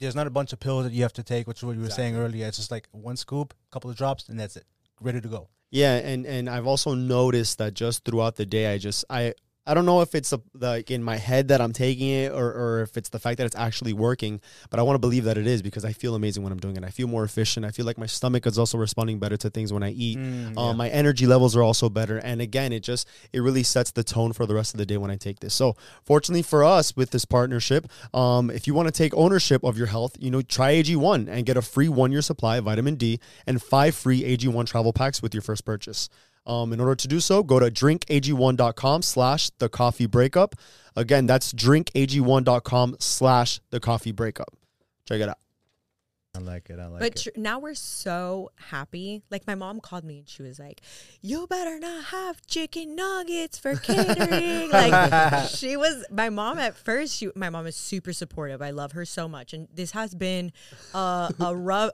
there's 0.00 0.16
not 0.16 0.26
a 0.26 0.30
bunch 0.30 0.52
of 0.52 0.60
pills 0.60 0.84
that 0.84 0.92
you 0.92 1.02
have 1.02 1.12
to 1.12 1.22
take, 1.22 1.46
which 1.46 1.58
is 1.58 1.64
what 1.64 1.76
you 1.76 1.82
were 1.82 1.90
saying 1.90 2.16
earlier. 2.16 2.46
It's 2.46 2.56
just 2.56 2.70
like 2.70 2.88
one 2.90 3.16
scoop, 3.16 3.54
a 3.70 3.72
couple 3.72 3.90
of 3.90 3.96
drops, 3.96 4.28
and 4.28 4.40
that's 4.40 4.56
it, 4.56 4.64
ready 5.00 5.20
to 5.20 5.28
go. 5.28 5.48
Yeah, 5.70 5.96
and 5.96 6.26
and 6.26 6.50
I've 6.50 6.66
also 6.66 6.94
noticed 6.94 7.58
that 7.58 7.74
just 7.74 8.04
throughout 8.04 8.36
the 8.36 8.46
day, 8.46 8.72
I 8.72 8.78
just 8.78 9.04
I 9.08 9.34
I 9.70 9.74
don't 9.74 9.86
know 9.86 10.00
if 10.00 10.16
it's 10.16 10.32
a, 10.32 10.40
like 10.54 10.90
in 10.90 11.00
my 11.02 11.16
head 11.16 11.48
that 11.48 11.60
I'm 11.60 11.72
taking 11.72 12.08
it 12.08 12.32
or 12.32 12.52
or 12.52 12.82
if 12.82 12.96
it's 12.96 13.08
the 13.10 13.20
fact 13.20 13.38
that 13.38 13.46
it's 13.46 13.54
actually 13.54 13.92
working, 13.92 14.40
but 14.68 14.80
I 14.80 14.82
want 14.82 14.96
to 14.96 14.98
believe 14.98 15.24
that 15.24 15.38
it 15.38 15.46
is 15.46 15.62
because 15.62 15.84
I 15.84 15.92
feel 15.92 16.16
amazing 16.16 16.42
when 16.42 16.52
I'm 16.52 16.58
doing 16.58 16.76
it. 16.76 16.82
I 16.84 16.90
feel 16.90 17.06
more 17.06 17.22
efficient. 17.22 17.64
I 17.64 17.70
feel 17.70 17.86
like 17.86 17.96
my 17.96 18.06
stomach 18.06 18.46
is 18.46 18.58
also 18.58 18.78
responding 18.78 19.20
better 19.20 19.36
to 19.36 19.48
things 19.48 19.72
when 19.72 19.84
I 19.84 19.90
eat. 19.90 20.18
Mm, 20.18 20.58
Um, 20.58 20.76
my 20.76 20.88
energy 20.88 21.26
levels 21.26 21.54
are 21.54 21.62
also 21.62 21.88
better, 21.88 22.18
and 22.18 22.40
again, 22.40 22.72
it 22.72 22.80
just 22.82 23.06
it 23.32 23.40
really 23.40 23.62
sets 23.62 23.92
the 23.92 24.02
tone 24.02 24.32
for 24.32 24.44
the 24.44 24.54
rest 24.56 24.74
of 24.74 24.78
the 24.78 24.86
day 24.86 24.96
when 24.96 25.10
I 25.10 25.16
take 25.16 25.38
this. 25.38 25.54
So, 25.54 25.76
fortunately 26.02 26.42
for 26.42 26.64
us 26.64 26.96
with 26.96 27.10
this 27.10 27.24
partnership, 27.24 27.86
um, 28.12 28.50
if 28.50 28.66
you 28.66 28.74
want 28.74 28.88
to 28.88 28.92
take 28.92 29.14
ownership 29.14 29.62
of 29.62 29.78
your 29.78 29.86
health, 29.86 30.16
you 30.18 30.32
know, 30.32 30.42
try 30.42 30.72
AG1 30.82 31.28
and 31.28 31.46
get 31.46 31.56
a 31.56 31.62
free 31.62 31.88
one 31.88 32.10
year 32.10 32.22
supply 32.22 32.56
of 32.56 32.64
vitamin 32.64 32.96
D 32.96 33.20
and 33.46 33.62
five 33.62 33.94
free 33.94 34.22
AG1 34.22 34.66
travel 34.66 34.92
packs 34.92 35.22
with 35.22 35.32
your 35.32 35.42
first 35.42 35.64
purchase. 35.64 36.08
Um, 36.46 36.72
in 36.72 36.80
order 36.80 36.94
to 36.94 37.08
do 37.08 37.20
so, 37.20 37.42
go 37.42 37.58
to 37.58 37.70
drinkag1.com 37.70 39.02
slash 39.02 39.50
the 39.58 39.68
coffee 39.68 40.06
breakup. 40.06 40.56
Again, 40.96 41.26
that's 41.26 41.52
drinkag1.com 41.52 42.96
slash 42.98 43.60
the 43.70 43.80
coffee 43.80 44.12
breakup. 44.12 44.56
Check 45.06 45.20
it 45.20 45.28
out. 45.28 45.38
I 46.32 46.38
like 46.38 46.70
it. 46.70 46.78
I 46.78 46.86
like 46.86 47.00
But 47.00 47.08
it. 47.08 47.16
tr- 47.34 47.40
now 47.40 47.58
we're 47.58 47.74
so 47.74 48.50
happy. 48.54 49.22
Like 49.30 49.48
my 49.48 49.56
mom 49.56 49.80
called 49.80 50.04
me 50.04 50.18
and 50.20 50.28
she 50.28 50.44
was 50.44 50.60
like, 50.60 50.80
"You 51.20 51.48
better 51.48 51.76
not 51.80 52.04
have 52.04 52.46
chicken 52.46 52.94
nuggets 52.94 53.58
for 53.58 53.74
catering." 53.74 54.70
like 54.72 55.48
she 55.48 55.76
was 55.76 56.04
my 56.08 56.30
mom 56.30 56.60
at 56.60 56.76
first. 56.76 57.16
She 57.16 57.30
my 57.34 57.50
mom 57.50 57.66
is 57.66 57.74
super 57.74 58.12
supportive. 58.12 58.62
I 58.62 58.70
love 58.70 58.92
her 58.92 59.04
so 59.04 59.26
much, 59.26 59.52
and 59.52 59.66
this 59.74 59.90
has 59.90 60.14
been 60.14 60.52
uh, 60.94 61.30
a 61.40 61.54
rough. 61.70 61.90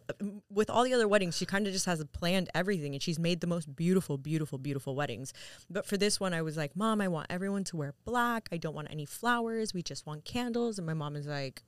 With 0.50 0.68
all 0.68 0.84
the 0.84 0.92
other 0.92 1.08
weddings, 1.08 1.34
she 1.38 1.46
kind 1.46 1.66
of 1.66 1.72
just 1.72 1.86
has 1.86 2.04
planned 2.12 2.50
everything, 2.54 2.92
and 2.92 3.02
she's 3.02 3.18
made 3.18 3.40
the 3.40 3.46
most 3.46 3.74
beautiful, 3.74 4.18
beautiful, 4.18 4.58
beautiful 4.58 4.94
weddings. 4.94 5.32
But 5.70 5.86
for 5.86 5.96
this 5.96 6.20
one, 6.20 6.34
I 6.34 6.42
was 6.42 6.58
like, 6.58 6.76
"Mom, 6.76 7.00
I 7.00 7.08
want 7.08 7.28
everyone 7.30 7.64
to 7.64 7.76
wear 7.78 7.94
black. 8.04 8.50
I 8.52 8.58
don't 8.58 8.74
want 8.74 8.88
any 8.90 9.06
flowers. 9.06 9.72
We 9.72 9.82
just 9.82 10.04
want 10.04 10.26
candles." 10.26 10.76
And 10.78 10.86
my 10.86 10.94
mom 10.94 11.16
is 11.16 11.26
like 11.26 11.62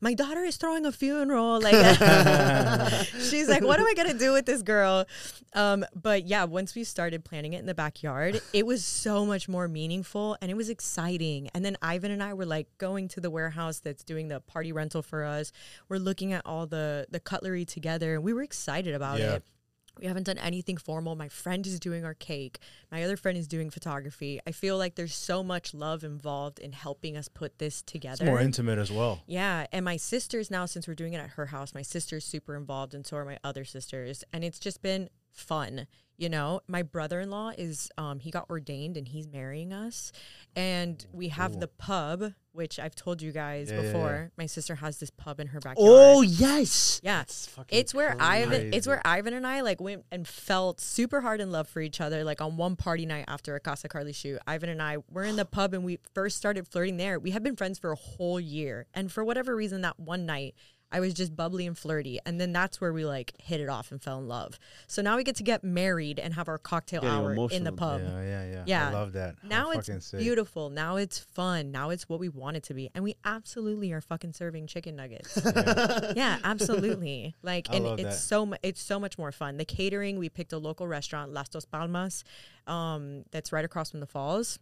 my 0.00 0.14
daughter 0.14 0.42
is 0.44 0.56
throwing 0.56 0.84
a 0.86 0.92
funeral 0.92 1.60
like 1.60 1.74
she's 3.20 3.48
like 3.48 3.62
what 3.62 3.78
am 3.80 3.86
i 3.86 3.94
going 3.94 4.08
to 4.08 4.18
do 4.18 4.32
with 4.32 4.46
this 4.46 4.62
girl? 4.62 5.06
Um, 5.54 5.84
but 5.94 6.26
yeah 6.26 6.44
once 6.44 6.74
we 6.74 6.84
started 6.84 7.24
planning 7.24 7.52
it 7.54 7.58
in 7.60 7.66
the 7.66 7.74
backyard 7.74 8.40
it 8.52 8.66
was 8.66 8.84
so 8.84 9.24
much 9.24 9.48
more 9.48 9.66
meaningful 9.68 10.36
and 10.42 10.50
it 10.50 10.56
was 10.56 10.68
exciting. 10.68 11.48
And 11.54 11.64
then 11.64 11.76
ivan 11.82 12.10
and 12.10 12.22
i 12.22 12.34
were 12.34 12.46
like 12.46 12.66
going 12.78 13.08
to 13.08 13.20
the 13.20 13.30
warehouse 13.30 13.78
that's 13.80 14.04
doing 14.04 14.28
the 14.28 14.40
party 14.40 14.72
rental 14.72 15.02
for 15.02 15.24
us. 15.24 15.52
We're 15.88 15.98
looking 15.98 16.32
at 16.32 16.42
all 16.44 16.66
the 16.66 17.06
the 17.10 17.20
cutlery 17.20 17.64
together 17.64 18.14
and 18.14 18.22
we 18.22 18.32
were 18.32 18.42
excited 18.42 18.94
about 18.94 19.18
Yeah. 19.18 19.34
it 19.36 19.44
we 20.00 20.06
haven't 20.06 20.24
done 20.24 20.38
anything 20.38 20.76
formal. 20.76 21.14
My 21.16 21.28
friend 21.28 21.66
is 21.66 21.80
doing 21.80 22.04
our 22.04 22.14
cake. 22.14 22.58
My 22.90 23.02
other 23.02 23.16
friend 23.16 23.36
is 23.36 23.48
doing 23.48 23.70
photography. 23.70 24.40
I 24.46 24.52
feel 24.52 24.76
like 24.76 24.94
there's 24.94 25.14
so 25.14 25.42
much 25.42 25.74
love 25.74 26.04
involved 26.04 26.58
in 26.58 26.72
helping 26.72 27.16
us 27.16 27.28
put 27.28 27.58
this 27.58 27.82
together. 27.82 28.24
It's 28.24 28.30
more 28.30 28.40
intimate 28.40 28.78
as 28.78 28.90
well. 28.90 29.20
Yeah, 29.26 29.66
and 29.72 29.84
my 29.84 29.96
sisters 29.96 30.50
now, 30.50 30.66
since 30.66 30.86
we're 30.86 30.94
doing 30.94 31.12
it 31.12 31.18
at 31.18 31.30
her 31.30 31.46
house, 31.46 31.74
my 31.74 31.82
sister's 31.82 32.24
super 32.24 32.56
involved, 32.56 32.94
and 32.94 33.06
so 33.06 33.16
are 33.16 33.24
my 33.24 33.38
other 33.42 33.64
sisters, 33.64 34.24
and 34.32 34.44
it's 34.44 34.58
just 34.58 34.82
been 34.82 35.08
fun. 35.32 35.86
You 36.16 36.28
know, 36.28 36.62
my 36.66 36.82
brother-in-law 36.82 37.52
is 37.58 37.90
um 37.96 38.18
he 38.18 38.30
got 38.30 38.50
ordained 38.50 38.96
and 38.96 39.06
he's 39.06 39.28
marrying 39.28 39.72
us, 39.72 40.10
and 40.56 41.04
we 41.12 41.28
have 41.28 41.60
the 41.60 41.68
pub, 41.68 42.32
which 42.58 42.78
I've 42.78 42.94
told 42.94 43.22
you 43.22 43.32
guys 43.32 43.70
Yeah, 43.70 43.76
yeah, 43.76 43.82
before. 43.82 44.10
yeah. 44.10 44.28
My 44.36 44.46
sister 44.46 44.74
has 44.74 44.98
this 44.98 45.08
pub 45.10 45.40
in 45.40 45.46
her 45.46 45.60
backyard. 45.60 45.76
Oh, 45.78 46.20
yes. 46.22 47.00
Yeah, 47.02 47.22
it's 47.70 47.94
where 47.94 48.16
Ivan. 48.20 48.74
It's 48.74 48.86
where 48.86 49.00
Ivan 49.04 49.32
and 49.32 49.46
I 49.46 49.62
like 49.62 49.80
went 49.80 50.04
and 50.12 50.26
felt 50.28 50.80
super 50.80 51.20
hard 51.20 51.40
in 51.40 51.50
love 51.52 51.68
for 51.68 51.80
each 51.80 52.00
other. 52.00 52.24
Like 52.24 52.40
on 52.42 52.56
one 52.56 52.76
party 52.76 53.06
night 53.06 53.24
after 53.28 53.54
a 53.54 53.60
Kasakarly 53.60 54.14
shoot, 54.14 54.38
Ivan 54.46 54.68
and 54.68 54.82
I 54.82 54.98
were 55.10 55.24
in 55.24 55.36
the 55.36 55.44
pub 55.58 55.72
and 55.72 55.84
we 55.84 56.00
first 56.14 56.36
started 56.36 56.66
flirting 56.68 56.96
there. 56.98 57.18
We 57.18 57.30
had 57.30 57.42
been 57.42 57.56
friends 57.56 57.78
for 57.78 57.92
a 57.92 57.96
whole 57.96 58.40
year, 58.40 58.86
and 58.92 59.10
for 59.10 59.24
whatever 59.24 59.54
reason, 59.56 59.80
that 59.82 59.98
one 60.00 60.26
night 60.26 60.54
I 60.90 61.00
was 61.00 61.12
just 61.12 61.36
bubbly 61.36 61.66
and 61.66 61.76
flirty, 61.76 62.18
and 62.24 62.40
then 62.40 62.52
that's 62.52 62.80
where 62.80 62.92
we 62.92 63.04
like 63.04 63.34
hit 63.38 63.60
it 63.60 63.68
off 63.68 63.92
and 63.92 64.02
fell 64.02 64.18
in 64.18 64.26
love. 64.26 64.58
So 64.86 65.02
now 65.02 65.16
we 65.16 65.24
get 65.24 65.36
to 65.36 65.42
get 65.42 65.62
married 65.62 66.18
and 66.18 66.32
have 66.34 66.48
our 66.48 66.56
cocktail 66.56 67.02
Getting 67.02 67.16
hour 67.16 67.48
in 67.50 67.64
the 67.64 67.72
pub. 67.72 68.00
Yeah, 68.02 68.22
yeah, 68.22 68.50
yeah. 68.50 68.62
Yeah. 68.66 68.88
I 68.88 68.92
love 68.92 69.12
that. 69.12 69.36
Now 69.44 69.70
it's 69.70 69.88
fucking 69.88 70.00
sick. 70.00 70.20
beautiful. 70.20 70.70
Now 70.70 70.96
it's 70.96 71.18
fun. 71.18 71.70
Now 71.72 71.90
it's 71.90 72.08
what 72.08 72.20
we 72.20 72.30
want 72.30 72.56
it 72.56 72.62
to 72.64 72.74
be. 72.74 72.90
And 72.94 73.04
we 73.04 73.16
absolutely 73.24 73.92
are 73.92 74.00
fucking 74.00 74.32
serving 74.32 74.66
chicken 74.66 74.96
nuggets. 74.96 75.38
yeah, 76.16 76.38
absolutely. 76.42 77.34
Like 77.42 77.68
I 77.70 77.76
and 77.76 77.86
it's 78.00 78.02
that. 78.02 78.12
so 78.14 78.46
mu- 78.46 78.56
it's 78.62 78.80
so 78.82 78.98
much 78.98 79.18
more 79.18 79.30
fun. 79.30 79.58
The 79.58 79.66
catering, 79.66 80.18
we 80.18 80.30
picked 80.30 80.54
a 80.54 80.58
local 80.58 80.88
restaurant, 80.88 81.32
Las 81.32 81.50
Dos 81.50 81.66
Palmas, 81.66 82.24
um, 82.66 83.24
that's 83.30 83.52
right 83.52 83.64
across 83.64 83.90
from 83.90 84.00
the 84.00 84.06
falls. 84.06 84.58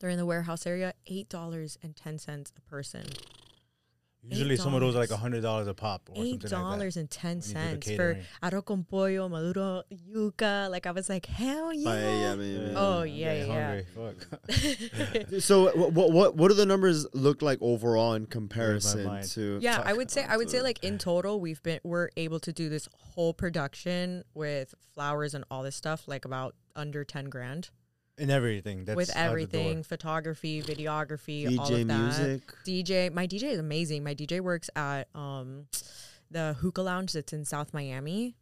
They're 0.00 0.10
in 0.10 0.18
the 0.18 0.26
warehouse 0.26 0.66
area, 0.66 0.94
eight 1.06 1.28
dollars 1.28 1.78
and 1.82 1.94
ten 1.94 2.18
cents 2.18 2.52
a 2.56 2.60
person. 2.62 3.04
Usually 4.28 4.56
some 4.56 4.72
of 4.72 4.80
those 4.80 4.94
are 4.94 5.00
like 5.00 5.10
a 5.10 5.16
hundred 5.16 5.42
dollars 5.42 5.66
a 5.66 5.74
pop 5.74 6.08
or 6.08 6.22
Eight 6.22 6.42
something 6.42 6.58
like 6.58 6.78
dollars 6.78 6.96
and 6.96 7.10
ten 7.10 7.30
when 7.30 7.36
you 7.38 7.42
cents 7.42 7.86
for 7.90 8.14
catering. 8.14 8.22
arroz 8.42 8.64
con 8.64 8.84
pollo, 8.84 9.28
maduro, 9.28 9.82
yuca. 9.92 10.70
Like 10.70 10.86
I 10.86 10.92
was 10.92 11.08
like, 11.08 11.26
hell 11.26 11.72
yeah. 11.72 11.90
Paella, 11.90 12.30
that. 12.30 12.38
baby. 12.38 12.72
Oh, 12.76 13.00
I'm 13.00 13.06
yeah, 13.08 13.44
yeah. 13.44 13.80
Fuck. 13.94 15.40
So 15.40 15.76
what, 15.76 15.92
what 15.92 16.12
what 16.12 16.36
what 16.36 16.48
do 16.48 16.54
the 16.54 16.66
numbers 16.66 17.06
look 17.14 17.42
like 17.42 17.58
overall 17.60 18.14
in 18.14 18.26
comparison 18.26 19.04
mind. 19.04 19.28
to? 19.30 19.58
Yeah, 19.60 19.82
I 19.84 19.92
would 19.92 20.10
say 20.10 20.24
I 20.24 20.36
would 20.36 20.50
say 20.50 20.62
like 20.62 20.82
in 20.84 20.98
total 20.98 21.40
we've 21.40 21.62
been 21.62 21.80
we're 21.82 22.10
able 22.16 22.38
to 22.40 22.52
do 22.52 22.68
this 22.68 22.88
whole 22.96 23.34
production 23.34 24.22
with 24.34 24.74
flowers 24.94 25.34
and 25.34 25.44
all 25.50 25.62
this 25.62 25.74
stuff 25.76 26.06
like 26.06 26.24
about 26.24 26.54
under 26.76 27.04
10 27.04 27.26
grand 27.26 27.70
and 28.18 28.30
everything. 28.30 28.84
That's 28.84 28.96
with 28.96 29.10
out 29.10 29.14
the 29.14 29.20
door. 29.20 29.28
everything, 29.28 29.82
photography, 29.82 30.62
videography, 30.62 31.58
all 31.58 31.72
of 31.72 31.86
that. 31.86 31.96
music. 31.96 32.54
DJ, 32.66 33.12
my 33.12 33.26
DJ 33.26 33.44
is 33.44 33.58
amazing. 33.58 34.04
My 34.04 34.14
DJ 34.14 34.40
works 34.40 34.70
at 34.76 35.08
um 35.14 35.66
the 36.30 36.54
hookah 36.60 36.82
lounge 36.82 37.12
that's 37.12 37.32
in 37.32 37.44
South 37.44 37.74
Miami. 37.74 38.36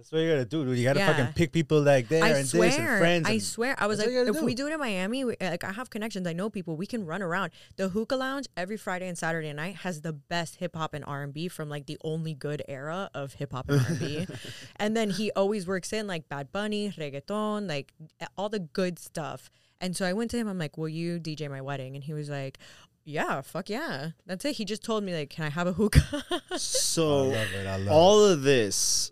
That's 0.00 0.12
what 0.12 0.20
you 0.20 0.30
gotta 0.30 0.46
do, 0.46 0.64
dude. 0.64 0.78
You 0.78 0.84
gotta 0.84 0.98
Yeah. 1.00 1.14
fucking 1.14 1.32
pick 1.34 1.52
people 1.52 1.82
like 1.82 2.08
there 2.08 2.24
I 2.24 2.28
and 2.30 2.48
swear, 2.48 2.70
this 2.70 2.78
and 2.78 2.98
friends. 2.98 3.28
I 3.28 3.32
and- 3.32 3.42
swear. 3.42 3.74
I 3.78 3.86
was 3.86 3.98
like, 3.98 4.08
if 4.08 4.26
gotta 4.32 4.42
we 4.44 4.54
do. 4.54 4.62
do 4.62 4.68
it 4.68 4.72
in 4.72 4.80
Miami, 4.80 5.26
we, 5.26 5.36
like 5.38 5.62
I 5.62 5.72
have 5.72 5.90
connections. 5.90 6.26
I 6.26 6.32
know 6.32 6.48
people. 6.48 6.74
We 6.74 6.86
can 6.86 7.04
run 7.04 7.20
around. 7.20 7.52
The 7.76 7.90
hookah 7.90 8.16
lounge 8.16 8.46
every 8.56 8.78
Friday 8.78 9.08
and 9.08 9.18
Saturday 9.18 9.52
night 9.52 9.76
has 9.76 10.00
the 10.00 10.14
best 10.14 10.56
hip 10.56 10.74
hop 10.74 10.94
and 10.94 11.04
R 11.04 11.22
and 11.22 11.34
B 11.34 11.48
from 11.48 11.68
like 11.68 11.84
the 11.84 11.98
only 12.02 12.32
good 12.32 12.62
era 12.66 13.10
of 13.12 13.34
hip 13.34 13.52
hop 13.52 13.68
and 13.68 13.80
R 13.80 13.86
and 13.88 13.98
B. 14.00 14.26
And 14.76 14.96
then 14.96 15.10
he 15.10 15.30
always 15.36 15.66
works 15.66 15.92
in 15.92 16.06
like 16.06 16.30
Bad 16.30 16.50
Bunny, 16.50 16.90
reggaeton, 16.96 17.68
like 17.68 17.92
all 18.38 18.48
the 18.48 18.60
good 18.60 18.98
stuff. 18.98 19.50
And 19.82 19.94
so 19.94 20.06
I 20.06 20.14
went 20.14 20.30
to 20.30 20.38
him. 20.38 20.48
I'm 20.48 20.58
like, 20.58 20.78
"Will 20.78 20.88
you 20.88 21.20
DJ 21.20 21.50
my 21.50 21.60
wedding?" 21.60 21.94
And 21.94 22.02
he 22.04 22.14
was 22.14 22.30
like. 22.30 22.58
Yeah, 23.02 23.40
fuck 23.40 23.70
yeah. 23.70 24.10
That's 24.26 24.44
it. 24.44 24.56
He 24.56 24.64
just 24.66 24.84
told 24.84 25.02
me 25.02 25.16
like, 25.16 25.30
can 25.30 25.44
I 25.46 25.48
have 25.48 25.66
a 25.66 25.72
hookah? 25.72 26.22
I 26.50 26.56
So 26.58 27.24
love 27.28 27.34
it. 27.54 27.66
I 27.66 27.76
love 27.78 27.88
all 27.88 28.24
of 28.24 28.42
this 28.42 29.10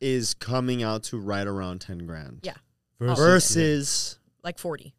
is 0.00 0.34
coming 0.34 0.82
out 0.82 1.02
to 1.04 1.18
right 1.18 1.46
around 1.46 1.80
ten 1.80 1.98
grand. 2.06 2.40
Yeah. 2.42 2.54
Versus- 2.98 3.18
Versus 3.18 4.18
like 4.42 4.58
40. 4.58 4.94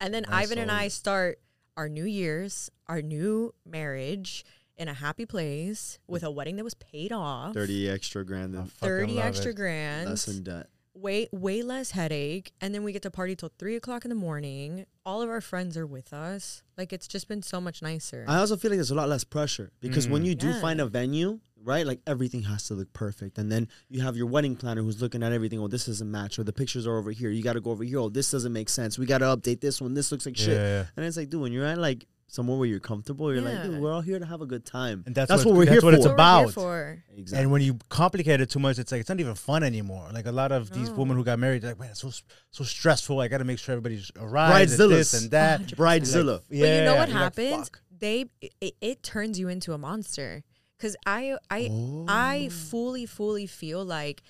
And 0.00 0.14
then 0.14 0.24
Ivan 0.26 0.58
and 0.58 0.70
I 0.70 0.88
start 0.88 1.40
our 1.76 1.88
new 1.88 2.04
year's, 2.04 2.70
our 2.86 3.02
new 3.02 3.54
marriage 3.66 4.44
in 4.76 4.88
a 4.88 4.94
happy 4.94 5.26
place 5.26 5.98
with 6.06 6.22
a 6.24 6.30
wedding 6.30 6.56
that 6.56 6.64
was 6.64 6.74
paid 6.74 7.12
off. 7.12 7.52
thirty 7.54 7.88
extra 7.88 8.24
grand 8.24 8.56
I 8.56 8.60
and 8.60 8.72
fucking 8.72 8.88
30 8.88 9.20
extra 9.20 9.50
it. 9.50 9.56
grand. 9.56 10.08
less 10.08 10.26
in 10.26 10.42
debt. 10.42 10.68
way 10.94 11.28
way 11.32 11.62
less 11.62 11.90
headache 11.90 12.52
and 12.62 12.74
then 12.74 12.82
we 12.82 12.92
get 12.92 13.02
to 13.02 13.10
party 13.10 13.36
till 13.36 13.52
three 13.58 13.76
o'clock 13.76 14.04
in 14.06 14.08
the 14.08 14.14
morning 14.14 14.86
all 15.04 15.20
of 15.22 15.28
our 15.28 15.40
friends 15.42 15.76
are 15.76 15.86
with 15.86 16.12
us 16.14 16.62
like 16.78 16.92
it's 16.94 17.06
just 17.06 17.28
been 17.28 17.42
so 17.42 17.60
much 17.60 17.80
nicer 17.82 18.24
I 18.26 18.38
also 18.38 18.56
feel 18.56 18.70
like 18.70 18.78
there's 18.78 18.90
a 18.90 18.94
lot 18.94 19.08
less 19.08 19.22
pressure 19.22 19.70
because 19.80 20.08
when 20.08 20.22
Mm. 20.22 20.26
you 20.26 20.34
do 20.34 20.48
Yeah. 20.48 20.60
find 20.60 20.80
a 20.80 20.86
venue, 20.86 21.40
right, 21.62 21.86
like 21.86 22.00
everything 22.06 22.42
has 22.42 22.66
to 22.68 22.74
look 22.74 22.92
perfect, 22.92 23.38
and 23.38 23.50
then 23.50 23.68
you 23.88 24.02
have 24.02 24.16
your 24.16 24.26
wedding 24.26 24.56
planner 24.56 24.82
who's 24.82 25.00
looking 25.02 25.22
at 25.22 25.32
everything. 25.32 25.58
Oh, 25.58 25.68
this 25.68 25.86
doesn't 25.86 26.10
match, 26.10 26.38
or 26.38 26.44
the 26.44 26.52
pictures 26.52 26.86
are 26.86 26.96
over 26.98 27.10
here. 27.10 27.30
You 27.30 27.42
got 27.42 27.54
to 27.54 27.60
go 27.60 27.70
over 27.70 27.84
here. 27.84 27.98
Oh, 27.98 28.08
this 28.08 28.30
doesn't 28.30 28.52
make 28.52 28.68
sense. 28.68 28.98
We 28.98 29.06
got 29.06 29.18
to 29.18 29.26
update 29.26 29.60
this 29.60 29.80
one. 29.80 29.94
This 29.94 30.10
looks 30.12 30.26
like 30.26 30.38
Yeah, 30.38 30.44
shit. 30.44 30.56
yeah. 30.56 30.84
And 30.96 31.04
it's 31.06 31.16
like, 31.16 31.30
dude, 31.30 31.40
when 31.40 31.52
you're 31.52 31.66
at 31.66 31.78
like 31.78 32.06
somewhere 32.32 32.56
where 32.56 32.68
you're 32.68 32.78
comfortable. 32.78 33.32
You're 33.34 33.42
like, 33.42 33.60
dude, 33.64 33.80
we're 33.80 33.92
all 33.92 34.02
here 34.02 34.16
to 34.20 34.24
have 34.24 34.40
a 34.40 34.46
good 34.46 34.64
time. 34.64 35.02
And 35.04 35.14
that's 35.16 35.28
that's 35.28 35.44
what- 35.44 35.50
what, 35.50 35.58
we're 35.58 35.64
that's 35.64 35.82
here 35.82 35.82
what 35.82 35.94
for. 35.94 35.96
it's 35.96 36.04
That's 36.06 36.16
what 36.16 36.24
we're 36.24 36.42
about. 36.44 36.52
for. 36.54 37.04
Exactly. 37.16 37.42
And 37.42 37.50
when 37.50 37.60
you 37.60 37.76
complicate 37.88 38.40
it 38.40 38.48
too 38.50 38.60
much, 38.60 38.78
it's 38.78 38.92
like 38.92 39.00
it's 39.00 39.08
not 39.10 39.18
even 39.18 39.34
fun 39.34 39.64
anymore. 39.64 40.08
Like 40.14 40.26
a 40.26 40.32
lot 40.32 40.52
of 40.52 40.70
these 40.70 40.90
No. 40.90 40.94
women 40.94 41.16
who 41.16 41.24
got 41.24 41.40
married, 41.40 41.64
like, 41.64 41.80
man, 41.80 41.90
it's 41.90 42.00
so 42.02 42.12
so 42.52 42.62
stressful. 42.62 43.18
I 43.18 43.26
got 43.26 43.38
to 43.38 43.44
make 43.44 43.58
sure 43.58 43.72
everybody's 43.72 44.12
arrives, 44.16 44.78
and 44.78 44.92
this 44.92 45.20
and 45.20 45.30
that. 45.32 45.60
100%. 45.66 45.74
Bridezilla. 45.74 46.42
Yeah, 46.50 46.62
but 46.66 46.68
you 46.78 46.84
know 46.84 46.94
what 46.94 47.08
you're 47.08 47.18
like, 47.18 47.36
happens? 47.36 47.70
they 47.98 48.26
it, 48.40 48.74
it 48.80 49.02
turns 49.02 49.38
you 49.40 49.48
into 49.48 49.72
a 49.72 49.78
monster. 49.78 50.44
Cause 50.80 50.96
I 51.06 51.36
I 51.50 51.70
I 52.08 52.46
Oh. 52.46 52.50
fully 52.50 53.06
fully 53.06 53.46
feel 53.46 53.84
like 53.84 54.22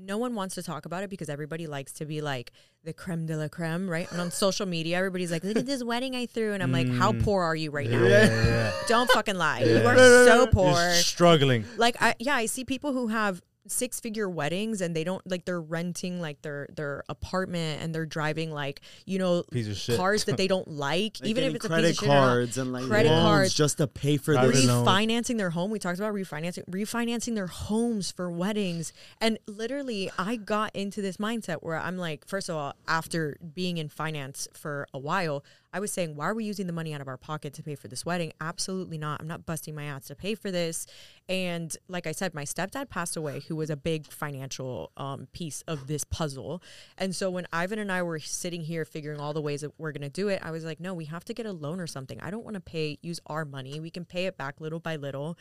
no 0.00 0.16
one 0.16 0.34
wants 0.34 0.54
to 0.54 0.62
talk 0.62 0.86
about 0.86 1.02
it 1.02 1.10
because 1.10 1.28
everybody 1.28 1.66
likes 1.66 1.92
to 1.94 2.04
be 2.06 2.20
like 2.20 2.52
the 2.84 2.92
creme 2.92 3.26
de 3.26 3.36
la 3.36 3.48
creme, 3.48 3.90
right? 3.90 4.10
And 4.12 4.20
on 4.20 4.30
social 4.30 4.64
media, 4.64 4.96
everybody's 4.96 5.32
like, 5.32 5.42
"Look 5.42 5.56
at 5.56 5.66
this 5.66 5.82
wedding 5.82 6.14
I 6.14 6.26
threw," 6.26 6.52
and 6.52 6.62
I'm 6.62 6.70
like, 6.70 6.88
"How 6.88 7.12
Mm. 7.12 7.24
poor 7.24 7.42
are 7.42 7.56
you 7.56 7.70
right 7.72 7.90
Yeah, 7.90 7.98
now? 7.98 8.06
yeah, 8.06 8.44
yeah. 8.46 8.72
Don't 8.86 9.10
fucking 9.10 9.34
lie. 9.36 9.60
Yeah. 9.60 9.80
You 9.80 9.86
are 9.88 9.94
No, 9.96 10.24
so 10.24 10.34
You're 10.36 10.46
poor." 10.52 10.92
struggling. 10.94 11.64
like 11.76 11.96
I 12.00 12.14
yeah, 12.20 12.36
I 12.36 12.46
see 12.46 12.64
people 12.64 12.92
who 12.92 13.08
have 13.08 13.42
six 13.68 14.00
figure 14.00 14.28
weddings 14.28 14.80
and 14.80 14.94
they 14.96 15.04
don't 15.04 15.24
like 15.30 15.44
they're 15.44 15.60
renting 15.60 16.20
like 16.20 16.42
their 16.42 16.66
their 16.74 17.04
apartment 17.08 17.82
and 17.82 17.94
they're 17.94 18.06
driving 18.06 18.50
like 18.50 18.80
you 19.06 19.18
know 19.18 19.42
Piece 19.50 19.68
of 19.68 19.76
shit. 19.76 19.96
cars 19.96 20.24
that 20.24 20.36
they 20.36 20.46
don't 20.54 20.68
like, 20.68 21.18
Like 21.20 21.28
even 21.30 21.44
if 21.44 21.52
getting 21.52 21.56
it's 21.56 21.64
a 21.64 21.68
credit 21.68 21.86
piece 21.88 21.98
of 21.98 22.00
shit 22.04 22.08
not. 22.08 22.26
cards 22.28 22.58
and 22.58 22.72
like 22.72 22.84
Credit 22.86 23.08
loans 23.10 23.22
cards. 23.22 23.54
just 23.54 23.78
to 23.78 23.86
pay 23.86 24.16
for 24.16 24.34
Private 24.34 24.52
this. 24.54 24.66
refinancing 24.66 25.36
their 25.38 25.50
home. 25.50 25.70
We 25.70 25.78
talked 25.78 25.98
about 25.98 26.14
refinancing, 26.14 26.64
refinancing 26.70 27.34
their 27.34 27.46
homes 27.46 28.10
for 28.10 28.30
weddings. 28.30 28.92
And 29.20 29.38
literally, 29.46 30.10
I 30.18 30.36
got 30.36 30.74
into 30.74 31.02
this 31.02 31.18
mindset 31.18 31.58
where 31.62 31.76
I'm 31.78 31.96
like, 31.98 32.26
first 32.26 32.48
of 32.48 32.56
all, 32.56 32.74
after 32.86 33.36
being 33.54 33.76
in 33.78 33.88
finance 33.88 34.48
for 34.54 34.86
a 34.94 34.98
while, 34.98 35.44
I 35.72 35.80
was 35.80 35.92
saying, 35.92 36.16
why 36.16 36.26
are 36.26 36.34
we 36.34 36.44
using 36.44 36.66
the 36.66 36.72
money 36.72 36.94
out 36.94 37.00
of 37.00 37.08
our 37.08 37.16
pocket 37.16 37.52
to 37.54 37.62
pay 37.62 37.74
for 37.74 37.88
this 37.88 38.06
wedding? 38.06 38.32
Absolutely 38.40 38.98
not. 38.98 39.20
I'm 39.20 39.26
not 39.26 39.44
busting 39.44 39.74
my 39.74 39.84
ass 39.84 40.06
to 40.06 40.14
pay 40.14 40.34
for 40.34 40.50
this. 40.50 40.86
And 41.28 41.76
like 41.88 42.06
I 42.06 42.12
said, 42.12 42.34
my 42.34 42.44
stepdad 42.44 42.88
passed 42.88 43.16
away, 43.16 43.40
who 43.48 43.56
was 43.56 43.68
a 43.68 43.76
big 43.76 44.06
financial 44.06 44.90
um, 44.96 45.28
piece 45.32 45.62
of 45.68 45.86
this 45.86 46.04
puzzle. 46.04 46.62
And 46.96 47.14
so 47.14 47.30
when 47.30 47.46
Ivan 47.52 47.78
and 47.78 47.92
I 47.92 48.02
were 48.02 48.18
sitting 48.18 48.62
here 48.62 48.84
figuring 48.84 49.20
all 49.20 49.34
the 49.34 49.42
ways 49.42 49.60
that 49.60 49.72
we're 49.78 49.92
going 49.92 50.02
to 50.02 50.08
do 50.08 50.28
it, 50.28 50.40
I 50.42 50.50
was 50.50 50.64
like, 50.64 50.80
no, 50.80 50.94
we 50.94 51.04
have 51.06 51.24
to 51.26 51.34
get 51.34 51.46
a 51.46 51.52
loan 51.52 51.80
or 51.80 51.86
something. 51.86 52.20
I 52.20 52.30
don't 52.30 52.44
want 52.44 52.54
to 52.54 52.60
pay, 52.60 52.98
use 53.02 53.20
our 53.26 53.44
money. 53.44 53.78
We 53.78 53.90
can 53.90 54.04
pay 54.04 54.26
it 54.26 54.38
back 54.38 54.60
little 54.60 54.80
by 54.80 54.96
little. 54.96 55.36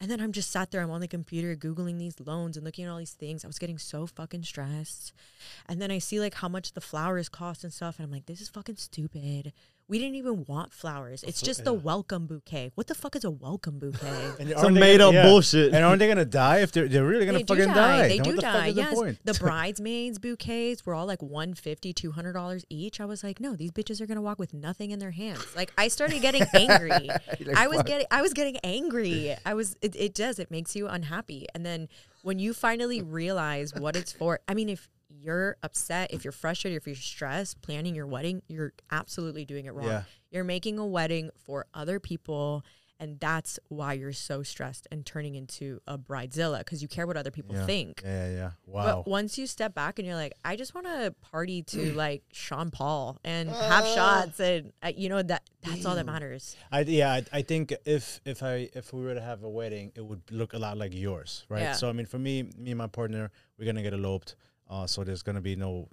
And 0.00 0.10
then 0.10 0.20
I'm 0.20 0.32
just 0.32 0.50
sat 0.50 0.70
there, 0.70 0.80
I'm 0.80 0.90
on 0.90 1.02
the 1.02 1.08
computer 1.08 1.54
Googling 1.54 1.98
these 1.98 2.18
loans 2.20 2.56
and 2.56 2.64
looking 2.64 2.86
at 2.86 2.90
all 2.90 2.96
these 2.96 3.12
things. 3.12 3.44
I 3.44 3.48
was 3.48 3.58
getting 3.58 3.76
so 3.76 4.06
fucking 4.06 4.44
stressed. 4.44 5.12
And 5.68 5.80
then 5.80 5.90
I 5.90 5.98
see 5.98 6.18
like 6.18 6.34
how 6.34 6.48
much 6.48 6.72
the 6.72 6.80
flowers 6.80 7.28
cost 7.28 7.64
and 7.64 7.72
stuff. 7.72 7.98
And 7.98 8.06
I'm 8.06 8.10
like, 8.10 8.24
this 8.24 8.40
is 8.40 8.48
fucking 8.48 8.76
stupid. 8.76 9.52
We 9.90 9.98
didn't 9.98 10.14
even 10.14 10.44
want 10.46 10.72
flowers. 10.72 11.24
It's 11.24 11.42
just 11.42 11.64
the 11.64 11.72
welcome 11.72 12.28
bouquet. 12.28 12.70
What 12.76 12.86
the 12.86 12.94
fuck 12.94 13.16
is 13.16 13.24
a 13.24 13.30
welcome 13.30 13.80
bouquet? 13.80 14.30
And 14.38 14.48
Some 14.56 14.74
made 14.74 15.00
up 15.00 15.12
bullshit. 15.12 15.74
And 15.74 15.84
aren't 15.84 15.98
they 15.98 16.06
gonna 16.06 16.24
die 16.24 16.58
if 16.58 16.70
they're 16.70 16.86
they're 16.86 17.04
really 17.04 17.26
gonna 17.26 17.38
they 17.38 17.44
fucking 17.44 17.66
die. 17.66 17.74
die? 17.74 18.08
They 18.08 18.18
Then 18.18 18.22
do 18.22 18.30
what 18.30 18.36
the 18.36 18.42
die. 18.42 18.52
Fuck 18.52 18.68
is 18.68 18.76
yes. 18.76 18.90
The, 18.90 18.94
point? 18.94 19.18
The 19.24 19.34
bridesmaids 19.40 20.18
bouquets 20.20 20.86
were 20.86 20.94
all 20.94 21.06
like 21.06 21.20
150 21.20 21.92
$200 21.92 22.64
each. 22.70 23.00
I 23.00 23.04
was 23.04 23.24
like, 23.24 23.40
no, 23.40 23.56
these 23.56 23.72
bitches 23.72 24.00
are 24.00 24.06
going 24.06 24.14
to 24.14 24.22
walk 24.22 24.38
with 24.38 24.54
nothing 24.54 24.92
in 24.92 25.00
their 25.00 25.10
hands. 25.10 25.44
Like 25.56 25.72
I 25.76 25.88
started 25.88 26.22
getting 26.22 26.46
angry. 26.54 26.90
Like, 26.90 27.56
I 27.56 27.66
was 27.66 27.78
fuck. 27.78 27.86
getting 27.86 28.06
I 28.12 28.22
was 28.22 28.32
getting 28.32 28.58
angry. 28.62 29.34
I 29.44 29.54
was 29.54 29.76
it, 29.82 29.96
it 29.96 30.14
does 30.14 30.38
it 30.38 30.52
makes 30.52 30.76
you 30.76 30.86
unhappy. 30.86 31.48
And 31.52 31.66
then 31.66 31.88
when 32.22 32.38
you 32.38 32.54
finally 32.54 33.02
realize 33.02 33.74
what 33.74 33.96
it's 33.96 34.12
for, 34.12 34.38
I 34.46 34.54
mean 34.54 34.68
if 34.68 34.88
you're 35.22 35.56
upset, 35.62 36.12
if 36.12 36.24
you're 36.24 36.32
frustrated, 36.32 36.76
if 36.76 36.86
you're 36.86 36.96
stressed 36.96 37.60
planning 37.62 37.94
your 37.94 38.06
wedding, 38.06 38.42
you're 38.48 38.72
absolutely 38.90 39.44
doing 39.44 39.66
it 39.66 39.74
wrong. 39.74 39.86
Yeah. 39.86 40.02
You're 40.30 40.44
making 40.44 40.78
a 40.78 40.86
wedding 40.86 41.30
for 41.44 41.66
other 41.74 42.00
people 42.00 42.64
and 43.02 43.18
that's 43.18 43.58
why 43.68 43.94
you're 43.94 44.12
so 44.12 44.42
stressed 44.42 44.86
and 44.92 45.06
turning 45.06 45.34
into 45.34 45.80
a 45.86 45.96
bridezilla 45.96 46.58
because 46.58 46.82
you 46.82 46.86
care 46.88 47.06
what 47.06 47.16
other 47.16 47.30
people 47.30 47.54
Yeah. 47.54 47.64
think. 47.64 48.02
Yeah, 48.04 48.26
yeah, 48.28 48.32
yeah. 48.34 48.50
Wow. 48.66 48.84
But 48.84 49.08
once 49.10 49.38
you 49.38 49.46
step 49.46 49.74
back 49.74 49.98
and 49.98 50.06
you're 50.06 50.16
like, 50.16 50.34
I 50.44 50.54
just 50.54 50.74
want 50.74 50.86
to 50.86 51.14
party 51.22 51.62
to 51.62 51.92
like 51.94 52.22
Sean 52.30 52.70
Paul 52.70 53.16
and 53.24 53.48
have 53.48 53.86
shots, 53.86 54.38
and 54.38 54.74
uh, 54.82 54.92
you 54.94 55.08
know 55.08 55.22
that 55.22 55.48
that's 55.62 55.86
all 55.86 55.94
that 55.94 56.04
matters. 56.04 56.56
I 56.70 56.80
yeah, 56.80 57.10
I, 57.10 57.24
I 57.32 57.40
think 57.42 57.72
if 57.86 58.20
if 58.26 58.42
I 58.42 58.68
if 58.74 58.92
we 58.92 59.02
were 59.02 59.14
to 59.14 59.22
have 59.22 59.42
a 59.44 59.48
wedding, 59.48 59.92
it 59.96 60.04
would 60.04 60.20
look 60.30 60.52
a 60.52 60.58
lot 60.58 60.76
like 60.76 60.92
yours, 60.94 61.46
right? 61.48 61.62
Yeah. 61.62 61.72
So 61.72 61.88
I 61.88 61.92
mean, 61.92 62.04
for 62.04 62.18
me, 62.18 62.42
me 62.58 62.72
and 62.72 62.78
my 62.78 62.86
partner, 62.86 63.30
we're 63.58 63.64
gonna 63.64 63.82
get 63.82 63.94
eloped, 63.94 64.36
uh, 64.70 64.86
so 64.86 65.04
there's 65.04 65.22
gonna 65.22 65.40
be 65.40 65.56
no 65.56 65.88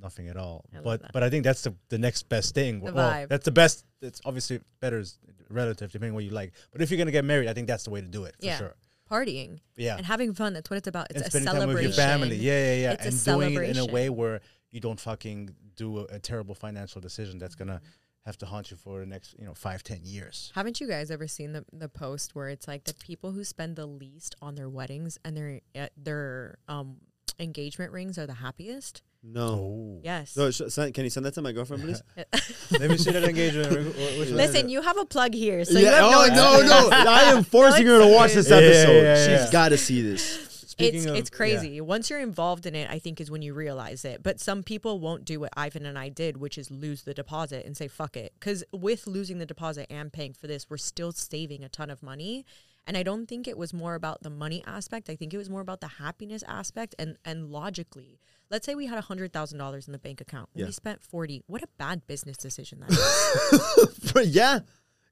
nothing 0.00 0.28
at 0.28 0.36
all. 0.36 0.64
I 0.74 0.80
but 0.80 1.12
but 1.12 1.22
I 1.22 1.28
think 1.30 1.44
that's 1.44 1.62
the 1.62 1.74
the 1.90 1.98
next 1.98 2.28
best 2.28 2.54
thing. 2.54 2.80
The 2.80 2.92
well, 2.92 3.12
vibe. 3.12 3.28
that's 3.28 3.44
the 3.44 3.50
best. 3.50 3.84
It's 4.00 4.20
obviously 4.24 4.60
better 4.80 4.98
is 4.98 5.18
relative 5.50 5.92
depending 5.92 6.14
what 6.14 6.24
you 6.24 6.30
like. 6.30 6.52
But 6.72 6.80
if 6.80 6.90
you're 6.90 6.98
gonna 6.98 7.10
get 7.10 7.24
married, 7.24 7.48
I 7.48 7.52
think 7.52 7.66
that's 7.66 7.84
the 7.84 7.90
way 7.90 8.00
to 8.00 8.06
do 8.06 8.24
it 8.24 8.34
for 8.40 8.46
Yeah. 8.46 8.58
sure. 8.58 8.74
Partying 9.10 9.58
Yeah. 9.76 9.96
and 9.96 10.06
having 10.06 10.32
fun. 10.34 10.52
That's 10.54 10.70
what 10.70 10.76
it's 10.76 10.86
about. 10.88 11.08
It's 11.10 11.16
and 11.18 11.26
a 11.26 11.30
spending 11.30 11.52
celebration. 11.52 11.92
time 11.92 12.20
with 12.20 12.30
your 12.30 12.32
family. 12.32 12.36
Yeah, 12.36 12.74
yeah, 12.74 12.80
yeah. 12.82 12.92
It's 12.92 13.26
and 13.26 13.38
doing 13.40 13.54
it 13.54 13.76
in 13.76 13.78
a 13.78 13.86
way 13.86 14.08
where 14.08 14.40
you 14.70 14.80
don't 14.80 15.00
fucking 15.00 15.50
do 15.74 15.98
a, 15.98 16.04
a 16.04 16.18
terrible 16.20 16.54
financial 16.54 17.00
decision 17.00 17.38
that's 17.38 17.56
gonna 17.56 17.80
have 18.24 18.38
to 18.38 18.46
haunt 18.46 18.70
you 18.70 18.76
for 18.76 19.00
the 19.00 19.06
next, 19.06 19.34
you 19.38 19.44
know, 19.44 19.54
five, 19.54 19.82
ten 19.82 20.00
years. 20.04 20.52
Haven't 20.54 20.80
you 20.80 20.86
guys 20.86 21.10
ever 21.10 21.26
seen 21.26 21.52
the 21.52 21.64
the 21.72 21.88
post 21.88 22.34
where 22.36 22.48
it's 22.48 22.68
like 22.68 22.84
the 22.84 22.94
people 22.94 23.32
who 23.32 23.42
spend 23.42 23.74
the 23.76 23.86
least 23.86 24.36
on 24.40 24.54
their 24.54 24.68
weddings 24.68 25.18
and 25.24 25.36
their 25.36 25.60
uh, 25.74 25.88
their 25.96 26.58
um 26.68 26.98
engagement 27.40 27.92
rings 27.92 28.18
are 28.18 28.26
the 28.26 28.34
happiest? 28.34 29.02
No. 29.22 29.48
Oh. 29.48 30.00
Yes. 30.02 30.30
So, 30.30 30.50
sh- 30.50 30.62
send, 30.68 30.94
can 30.94 31.04
you 31.04 31.10
send 31.10 31.26
that 31.26 31.34
to 31.34 31.42
my 31.42 31.52
girlfriend, 31.52 31.82
please? 31.82 32.02
Let 32.78 32.90
me 32.90 32.96
see 32.96 33.10
that 33.10 33.24
engagement. 33.24 33.70
ring. 33.70 33.84
Wh- 33.92 33.96
which 33.96 34.16
one 34.16 34.20
is 34.28 34.32
Listen, 34.32 34.68
you 34.68 34.80
have 34.82 34.96
a 34.98 35.04
plug 35.04 35.34
here, 35.34 35.64
so 35.64 35.78
you 35.78 35.86
have 35.86 36.04
oh 36.04 36.26
no. 36.28 36.60
no, 36.62 36.66
no! 36.66 36.88
I 36.92 37.24
am 37.32 37.44
forcing 37.44 37.86
her 37.86 37.98
to 37.98 38.06
watch 38.06 38.32
this 38.34 38.48
Yeah, 38.48 38.56
episode. 38.56 38.92
yeah, 38.92 39.02
yeah, 39.02 39.14
She's 39.16 39.44
yeah. 39.46 39.52
got 39.52 39.68
to 39.70 39.76
see 39.78 40.00
this. 40.00 40.46
Speaking 40.70 41.00
it's 41.00 41.06
of- 41.06 41.16
it's 41.16 41.30
yeah. 41.30 41.36
crazy. 41.36 41.80
Once 41.82 42.08
you're 42.08 42.20
involved 42.20 42.64
in 42.64 42.74
it, 42.74 42.88
I 42.90 42.98
think 42.98 43.20
is 43.20 43.30
when 43.30 43.42
you 43.42 43.52
realize 43.52 44.06
it. 44.06 44.22
But 44.22 44.40
some 44.40 44.62
people 44.62 44.98
won't 45.00 45.26
do 45.26 45.38
what 45.40 45.50
Ivan 45.54 45.84
and 45.84 45.98
I 45.98 46.08
did, 46.08 46.38
which 46.38 46.56
is 46.56 46.70
lose 46.70 47.02
the 47.02 47.12
deposit 47.12 47.66
and 47.66 47.76
say 47.76 47.88
fuck 47.88 48.16
it. 48.16 48.32
Because 48.40 48.64
with 48.72 49.06
losing 49.06 49.36
the 49.36 49.44
deposit 49.44 49.86
and 49.90 50.10
paying 50.10 50.32
for 50.32 50.46
this, 50.46 50.70
we're 50.70 50.78
still 50.78 51.12
saving 51.12 51.62
a 51.62 51.68
ton 51.68 51.90
of 51.90 52.02
money. 52.02 52.46
And 52.86 52.96
I 52.96 53.02
don't 53.02 53.26
think 53.26 53.46
it 53.46 53.56
was 53.56 53.72
more 53.72 53.94
about 53.94 54.22
the 54.22 54.30
money 54.30 54.64
aspect. 54.66 55.08
I 55.10 55.14
think 55.16 55.32
it 55.32 55.36
was 55.38 55.48
more 55.48 55.60
about 55.60 55.80
the 55.80 55.86
happiness 55.86 56.42
aspect 56.48 56.94
and 56.98 57.16
and 57.24 57.50
logically. 57.50 58.18
Let's 58.50 58.66
say 58.66 58.74
we 58.74 58.86
had 58.86 58.98
hundred 59.04 59.32
thousand 59.32 59.58
dollars 59.58 59.86
in 59.86 59.92
the 59.92 59.98
bank 59.98 60.20
account. 60.20 60.48
Yeah. 60.54 60.66
We 60.66 60.72
spent 60.72 61.02
forty. 61.02 61.42
What 61.46 61.62
a 61.62 61.68
bad 61.78 62.06
business 62.06 62.36
decision 62.36 62.80
that 62.80 62.90
is. 62.90 64.26
Yeah, 64.32 64.60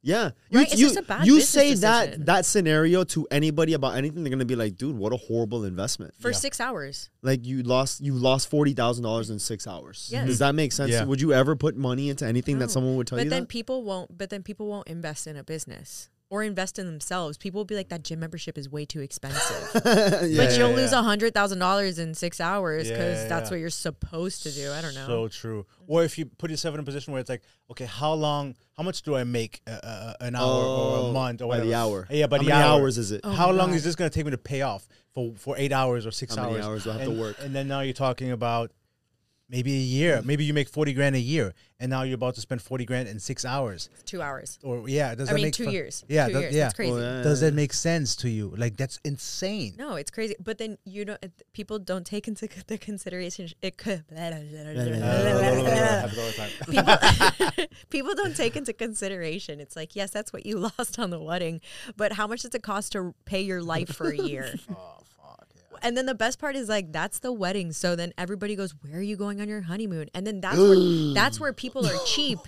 yeah. 0.03 0.31
You, 0.51 0.59
Right? 0.59 0.73
It's 0.73 0.81
you, 0.81 0.87
just 0.87 0.99
a 0.99 1.03
bad 1.03 1.27
you 1.27 1.37
business 1.37 1.49
say 1.51 1.75
that 1.75 2.27
that 2.27 2.47
scenario 2.47 3.05
to 3.05 3.27
anybody 3.31 3.75
about 3.75 3.95
anything, 3.97 4.23
they're 4.25 4.31
gonna 4.31 4.45
be 4.45 4.57
like, 4.57 4.77
"Dude, 4.77 4.97
what 4.97 5.13
a 5.13 5.17
horrible 5.17 5.65
investment." 5.65 6.15
for 6.19 6.31
Yeah. 6.31 6.37
six 6.37 6.61
hours. 6.61 7.11
Like 7.23 7.45
you 7.47 7.63
lost 7.63 8.01
you 8.01 8.15
lost 8.15 8.49
forty 8.51 8.73
thousand 8.75 9.05
dollars 9.05 9.31
in 9.31 9.39
six 9.39 9.67
hours. 9.67 10.09
Yes. 10.13 10.27
Does 10.27 10.39
that 10.41 10.55
make 10.55 10.73
sense? 10.73 10.91
Yeah. 10.93 11.05
Would 11.05 11.21
you 11.21 11.33
ever 11.33 11.55
put 11.55 11.77
money 11.77 12.09
into 12.11 12.27
anything 12.27 12.59
No. 12.59 12.67
that 12.67 12.73
someone 12.73 12.97
would 12.97 13.07
tell 13.07 13.19
but 13.19 13.25
you 13.25 13.31
But 13.31 13.35
then 13.37 13.43
that? 13.45 13.49
people 13.49 13.85
won't 13.85 14.17
but 14.19 14.31
then 14.31 14.43
people 14.43 14.67
won't 14.67 14.89
invest 14.89 15.27
in 15.27 15.37
a 15.37 15.45
business 15.45 16.11
or 16.31 16.43
invest 16.43 16.79
in 16.79 16.87
themselves 16.87 17.39
people 17.39 17.59
will 17.59 17.65
be 17.65 17.75
like 17.75 17.89
that 17.89 18.03
gym 18.05 18.21
membership 18.21 18.59
is 18.59 18.69
way 18.69 18.85
too 18.85 19.01
expensive 19.01 19.71
yeah. 19.85 20.21
but 20.37 20.57
you'll 20.59 20.71
yeah, 20.71 20.77
lose 20.77 20.93
a 20.93 21.03
hundred 21.03 21.33
thousand 21.33 21.59
dollars 21.59 21.99
in 21.99 22.15
six 22.15 22.41
hours 22.41 22.89
because 22.89 23.23
Yeah, 23.23 23.29
that's 23.29 23.49
yeah. 23.51 23.55
what 23.55 23.61
you're 23.61 23.71
supposed 23.71 24.43
to 24.43 24.51
do 24.53 24.71
i 24.73 24.81
don't 24.83 24.95
know 24.95 25.07
So 25.07 25.29
true. 25.29 25.67
Or 25.87 26.05
if 26.05 26.19
you 26.19 26.27
put 26.27 26.51
yourself 26.51 26.75
in 26.75 26.81
a 26.81 26.85
position 26.85 27.13
where 27.15 27.21
it's 27.21 27.31
like, 27.31 27.41
okay, 27.71 27.87
how 27.87 28.13
long, 28.13 28.55
how 28.77 28.83
much 28.83 29.01
do 29.01 29.17
I 29.17 29.25
make 29.25 29.63
uh, 29.67 29.71
uh, 29.71 30.13
an 30.21 30.37
hour 30.37 30.45
or 30.67 30.97
a 30.99 31.01
Oh, 31.01 31.13
month 31.13 31.41
or 31.41 31.49
by 31.49 31.61
the 31.61 31.67
whatever? 31.69 31.83
hour. 31.83 32.07
Yeah, 32.11 32.27
by 32.27 32.37
How 32.37 32.43
the 32.43 32.49
many 32.51 32.63
hour. 32.63 32.81
hours 32.83 32.99
is 32.99 33.11
it? 33.11 33.23
Oh 33.25 33.31
how 33.31 33.51
long 33.51 33.71
God. 33.71 33.77
is 33.77 33.85
this 33.85 33.95
going 33.97 34.11
to 34.11 34.15
take 34.15 34.27
me 34.27 34.33
to 34.33 34.37
pay 34.39 34.61
off 34.61 34.87
for 35.15 35.33
for 35.37 35.57
eight 35.57 35.73
hours 35.73 36.05
or 36.05 36.11
six 36.11 36.35
How 36.35 36.43
many 36.45 36.57
hours? 36.57 36.67
hours 36.67 36.85
do 36.85 36.91
I 36.91 36.93
have 36.99 37.05
to 37.05 37.11
work? 37.11 37.37
And 37.43 37.55
then 37.57 37.69
now 37.69 37.81
you're 37.81 37.95
talking 37.95 38.31
about 38.33 38.71
maybe 39.49 39.73
a 39.73 39.77
year. 39.99 40.17
Mm-hmm. 40.19 40.27
Maybe 40.27 40.45
you 40.45 40.55
make 40.55 40.69
forty 40.69 40.93
grand 40.93 41.17
a 41.17 41.21
year, 41.21 41.55
and 41.81 41.91
now 41.91 42.03
you're 42.03 42.15
about 42.17 42.35
to 42.37 42.41
spend 42.41 42.61
forty 42.63 42.85
grand 42.85 43.09
in 43.09 43.19
six 43.19 43.45
hours. 43.45 43.89
two 44.05 44.21
hours 44.23 44.59
Or 44.63 44.89
yeah, 44.89 45.15
does 45.15 45.29
i 45.29 45.33
that 45.33 45.37
mean 45.37 45.45
make 45.47 45.55
two 45.55 45.65
fu- 45.67 45.71
years 45.71 46.05
Yeah, 46.09 46.27
two 46.27 46.33
that- 46.35 46.41
years. 46.41 46.55
yeah. 46.55 46.65
that's 46.65 46.75
crazy 46.75 47.01
yeah. 47.01 47.23
Does 47.23 47.41
that 47.41 47.55
make 47.55 47.73
sense 47.73 48.17
to 48.17 48.29
you? 48.29 48.53
Like 48.57 48.77
that's 48.77 48.99
insane. 49.05 49.75
no 49.79 49.95
it's 49.97 50.11
crazy 50.11 50.35
but 50.43 50.59
then 50.59 50.77
you 50.85 51.05
know 51.05 51.17
people 51.53 51.79
don't 51.79 52.05
take 52.07 52.27
into 52.29 52.49
the 52.67 52.79
consideration 52.79 53.49
it 53.63 53.77
could 53.79 54.05
Happens 54.13 54.55
all 56.19 56.27
the 56.27 56.33
time. 56.37 56.51
people, 56.71 57.67
people 57.91 58.15
don't 58.15 58.37
take 58.37 58.57
into 58.57 58.73
consideration. 58.73 59.61
It's 59.61 59.77
like, 59.77 59.95
yes, 59.97 60.11
that's 60.11 60.33
what 60.33 60.47
you 60.47 60.59
lost 60.79 60.99
on 60.99 61.11
the 61.11 61.21
wedding, 61.21 61.61
but 61.97 62.13
how 62.13 62.27
much 62.27 62.43
does 62.43 62.55
it 62.55 62.63
cost 62.63 62.93
to 62.93 63.15
pay 63.25 63.41
your 63.43 63.63
life 63.63 63.95
for 63.95 64.11
a 64.11 64.17
year? 64.17 64.55
oh 64.55 64.55
fuck. 64.55 64.71
Yeah. 64.71 65.08
And 65.83 65.97
then 65.97 66.07
the 66.07 66.15
best 66.15 66.39
part 66.39 66.57
is 66.57 66.69
like 66.69 66.93
that's 66.93 67.19
the 67.19 67.33
wedding. 67.33 67.73
So 67.73 67.95
then 67.97 68.13
everybody 68.19 68.55
goes, 68.57 68.75
"Where 68.83 68.99
are 68.99 69.03
you 69.03 69.17
going 69.17 69.41
on 69.41 69.49
your 69.49 69.63
honeymoon?" 69.63 70.09
And 70.15 70.27
then 70.27 70.41
that's 70.41 70.59
where 70.59 71.15
that's 71.15 71.41
where 71.41 71.53
people 71.53 71.87
are 71.87 71.99
cheap. 72.07 72.39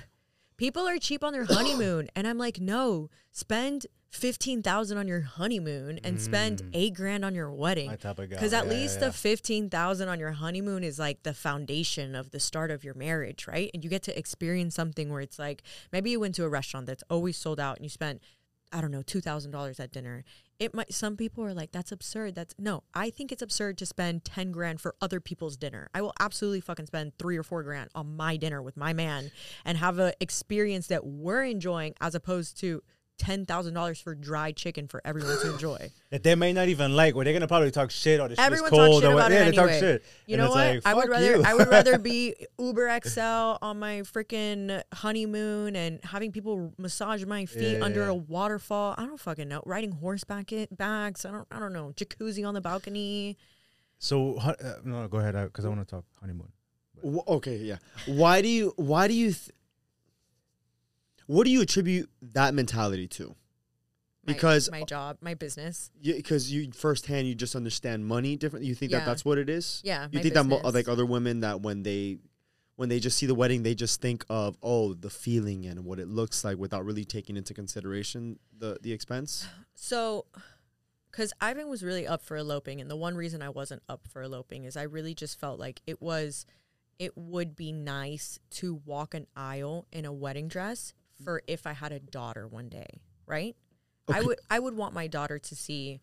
People 0.57 0.87
are 0.87 0.99
cheap 0.99 1.25
on 1.25 1.33
their 1.33 1.45
honeymoon, 1.47 2.09
and 2.15 2.27
I'm 2.27 2.37
like, 2.37 2.61
no, 2.61 3.09
spend 3.33 3.87
fifteen 4.11 4.63
thousand 4.63 4.99
on 4.99 5.09
your 5.09 5.21
honeymoon 5.23 5.99
and 6.05 6.21
spend 6.21 6.59
Mm. 6.61 6.71
eight 6.75 6.95
grand 6.95 7.25
on 7.25 7.35
your 7.35 7.51
wedding. 7.51 7.87
My 7.87 7.97
type 7.97 8.19
of 8.19 8.29
guy. 8.29 8.37
Because 8.37 8.53
at 8.53 8.67
Yeah, 8.67 8.71
least 8.73 9.01
yeah, 9.01 9.07
the 9.07 9.13
fifteen 9.13 9.71
thousand 9.71 10.09
on 10.11 10.19
your 10.19 10.33
honeymoon 10.33 10.85
is 10.85 10.99
like 10.99 11.23
the 11.23 11.33
foundation 11.33 12.15
of 12.15 12.31
the 12.31 12.41
start 12.41 12.71
of 12.71 12.85
your 12.85 12.93
marriage, 12.95 13.47
right? 13.47 13.71
And 13.73 13.83
you 13.83 13.89
get 13.89 14.03
to 14.03 14.19
experience 14.19 14.75
something 14.75 15.11
where 15.11 15.21
it's 15.23 15.39
like 15.39 15.63
maybe 15.93 16.11
you 16.11 16.21
went 16.21 16.35
to 16.35 16.45
a 16.45 16.49
restaurant 16.49 16.87
that's 16.87 17.05
always 17.09 17.37
sold 17.39 17.59
out 17.61 17.77
and 17.77 17.85
you 17.87 17.89
spent, 17.91 18.21
I 18.73 18.81
don't 18.83 18.91
know, 18.91 19.03
two 19.03 19.21
thousand 19.23 19.53
dollars 19.53 19.81
at 19.81 19.93
dinner. 19.93 20.25
It 20.61 20.75
might 20.75 20.93
some 20.93 21.17
people 21.17 21.43
are 21.43 21.55
like, 21.55 21.73
that's 21.73 21.91
absurd. 21.91 22.35
That's 22.35 22.55
no, 22.59 22.85
I 22.95 23.09
think 23.11 23.33
it's 23.33 23.43
absurd 23.43 23.79
to 23.79 23.87
spend 23.87 24.25
ten 24.25 24.53
grand 24.53 24.81
for 24.81 24.95
other 25.01 25.19
people's 25.19 25.57
dinner. 25.57 25.89
I 25.95 26.03
will 26.03 26.13
absolutely 26.21 26.61
fucking 26.61 26.87
spend 26.87 27.15
three 27.19 27.39
or 27.39 27.43
four 27.43 27.63
grand 27.63 27.91
on 27.95 28.17
my 28.17 28.37
dinner 28.37 28.63
with 28.63 28.77
my 28.77 28.93
man 28.93 29.33
and 29.65 29.79
have 29.79 29.99
a 29.99 30.13
experience 30.21 30.87
that 30.89 31.07
we're 31.07 31.45
enjoying 31.45 31.95
as 32.01 32.15
opposed 32.15 32.61
to 32.61 32.83
ten 33.21 33.45
thousand 33.45 33.75
dollars 33.75 34.01
for 34.01 34.15
dry 34.15 34.51
chicken 34.51 34.89
for 34.89 35.03
everyone 35.05 35.39
to 35.43 35.53
enjoy. 35.53 35.91
that 36.11 36.23
they 36.23 36.35
may 36.35 36.53
not 36.55 36.69
even 36.69 36.97
like, 36.97 37.15
or 37.15 37.23
they're 37.23 37.35
gonna 37.35 37.47
probably 37.47 37.71
talk 37.71 37.91
shit 37.91 38.19
or 38.19 38.29
this 38.29 38.39
shit 38.39 38.53
is 38.53 38.61
Everyone 38.61 38.71
cold 38.71 38.81
talks 38.93 39.03
shit 39.03 39.05
or 39.05 39.15
what. 39.15 39.21
about 39.27 39.31
yeah, 39.33 39.43
it 39.43 39.45
they 39.51 39.57
talk 39.57 39.69
anyway. 39.71 39.81
shit. 39.81 40.05
You 40.27 40.35
And 40.37 40.43
know 40.45 40.49
what? 40.51 40.57
like, 40.75 40.87
I 40.87 40.95
would 40.95 41.03
fuck 41.03 41.11
rather. 41.11 41.47
I 41.47 41.55
would 41.55 41.69
rather 41.69 41.99
be 42.13 42.35
Uber 42.59 42.99
XL 43.05 43.21
on 43.21 43.79
my 43.79 44.01
freaking 44.01 44.83
honeymoon 44.95 45.77
and 45.77 46.01
having 46.03 46.33
people 46.33 46.73
massage 46.79 47.25
my 47.25 47.45
feet 47.47 47.79
Yeah, 47.79 47.85
under 47.85 48.01
yeah. 48.05 48.09
a 48.11 48.15
waterfall. 48.15 48.95
I 48.97 49.05
don't 49.05 49.21
fucking 49.21 49.49
know. 49.49 49.63
Riding 49.67 49.93
horseback 49.93 50.53
it 50.53 50.77
bags. 50.77 51.25
I 51.27 51.31
don't 51.31 51.47
I 51.51 51.59
don't 51.59 51.73
know. 51.75 51.93
Jacuzzi 51.97 52.47
on 52.49 52.55
the 52.55 52.61
balcony. 52.63 53.37
So 53.99 54.37
uh, 54.39 54.55
no, 54.85 55.07
go 55.09 55.19
ahead 55.19 55.35
because 55.45 55.65
I 55.65 55.69
want 55.69 55.81
to 55.81 55.87
talk 55.87 56.05
honeymoon. 56.21 56.49
Wh- 57.05 57.29
Okay, 57.29 57.57
yeah. 57.59 57.77
Why 58.07 58.41
do 58.43 58.49
you? 58.49 58.73
Why 58.77 59.09
do 59.09 59.15
you? 59.15 59.33
Th- 59.33 59.51
what 61.31 61.45
do 61.45 61.53
you 61.53 61.61
attribute 61.61 62.11
that 62.21 62.55
mentality 62.55 63.07
to? 63.07 63.37
Because 64.25 64.69
my, 64.69 64.83
job, 64.83 65.19
my 65.21 65.35
business. 65.35 65.93
because 66.03 66.53
you, 66.53 66.73
firsthand 66.73 67.29
you 67.29 67.37
just 67.37 67.55
understand 67.55 68.05
money 68.05 68.35
differently. 68.35 68.69
You 68.69 68.75
think 68.75 68.91
Yeah. 68.91 68.99
that 68.99 69.07
that's 69.07 69.25
what 69.25 69.39
it 69.39 69.49
is. 69.49 69.81
Yeah, 69.85 70.09
You 70.11 70.19
my 70.19 70.23
think 70.23 70.35
that 70.35 70.45
mo- 70.45 70.61
like 70.65 70.89
other 70.89 71.07
women 71.07 71.41
that 71.41 71.61
when 71.61 71.85
they 71.85 72.19
when 72.75 72.89
they 72.89 72.99
just 72.99 73.17
see 73.17 73.27
the 73.27 73.35
wedding, 73.37 73.63
they 73.63 73.77
just 73.77 74.01
think 74.01 74.25
of 74.29 74.57
oh 74.61 74.93
the 74.95 75.09
feeling 75.09 75.67
and 75.67 75.85
what 75.85 76.01
it 76.01 76.09
looks 76.09 76.43
like 76.43 76.59
without 76.59 76.85
really 76.85 77.05
taking 77.05 77.37
into 77.37 77.55
consideration 77.55 78.41
the 78.59 78.79
the 78.83 78.93
expense. 78.93 79.47
So, 79.75 80.27
because 81.13 81.33
Ivan 81.41 81.69
was 81.69 81.85
really 81.85 82.09
up 82.09 82.23
for 82.23 82.37
eloping, 82.37 82.81
and 82.81 82.91
the 82.91 82.97
one 82.97 83.15
reason 83.15 83.41
I 83.41 83.51
wasn't 83.51 83.83
up 83.89 84.09
for 84.09 84.21
eloping 84.21 84.65
is 84.65 84.77
I 84.77 84.83
really 84.83 85.15
just 85.15 85.39
felt 85.39 85.61
like 85.61 85.81
it 85.87 86.03
was, 86.03 86.45
it 86.99 87.17
would 87.17 87.55
be 87.55 87.71
nice 87.71 88.41
to 88.51 88.75
walk 88.85 89.15
an 89.15 89.29
aisle 89.37 89.87
in 89.93 90.05
a 90.05 90.13
wedding 90.13 90.49
dress 90.49 90.93
for 91.25 91.43
if 91.47 91.67
I 91.67 91.73
had 91.73 91.93
a 91.93 92.01
daughter 92.01 92.47
one 92.47 92.69
day, 92.69 93.01
right? 93.27 93.57
I 94.13 94.23
would 94.23 94.39
I 94.51 94.59
would 94.59 94.77
want 94.77 94.95
my 94.95 95.07
daughter 95.07 95.39
to 95.39 95.55
see 95.55 96.01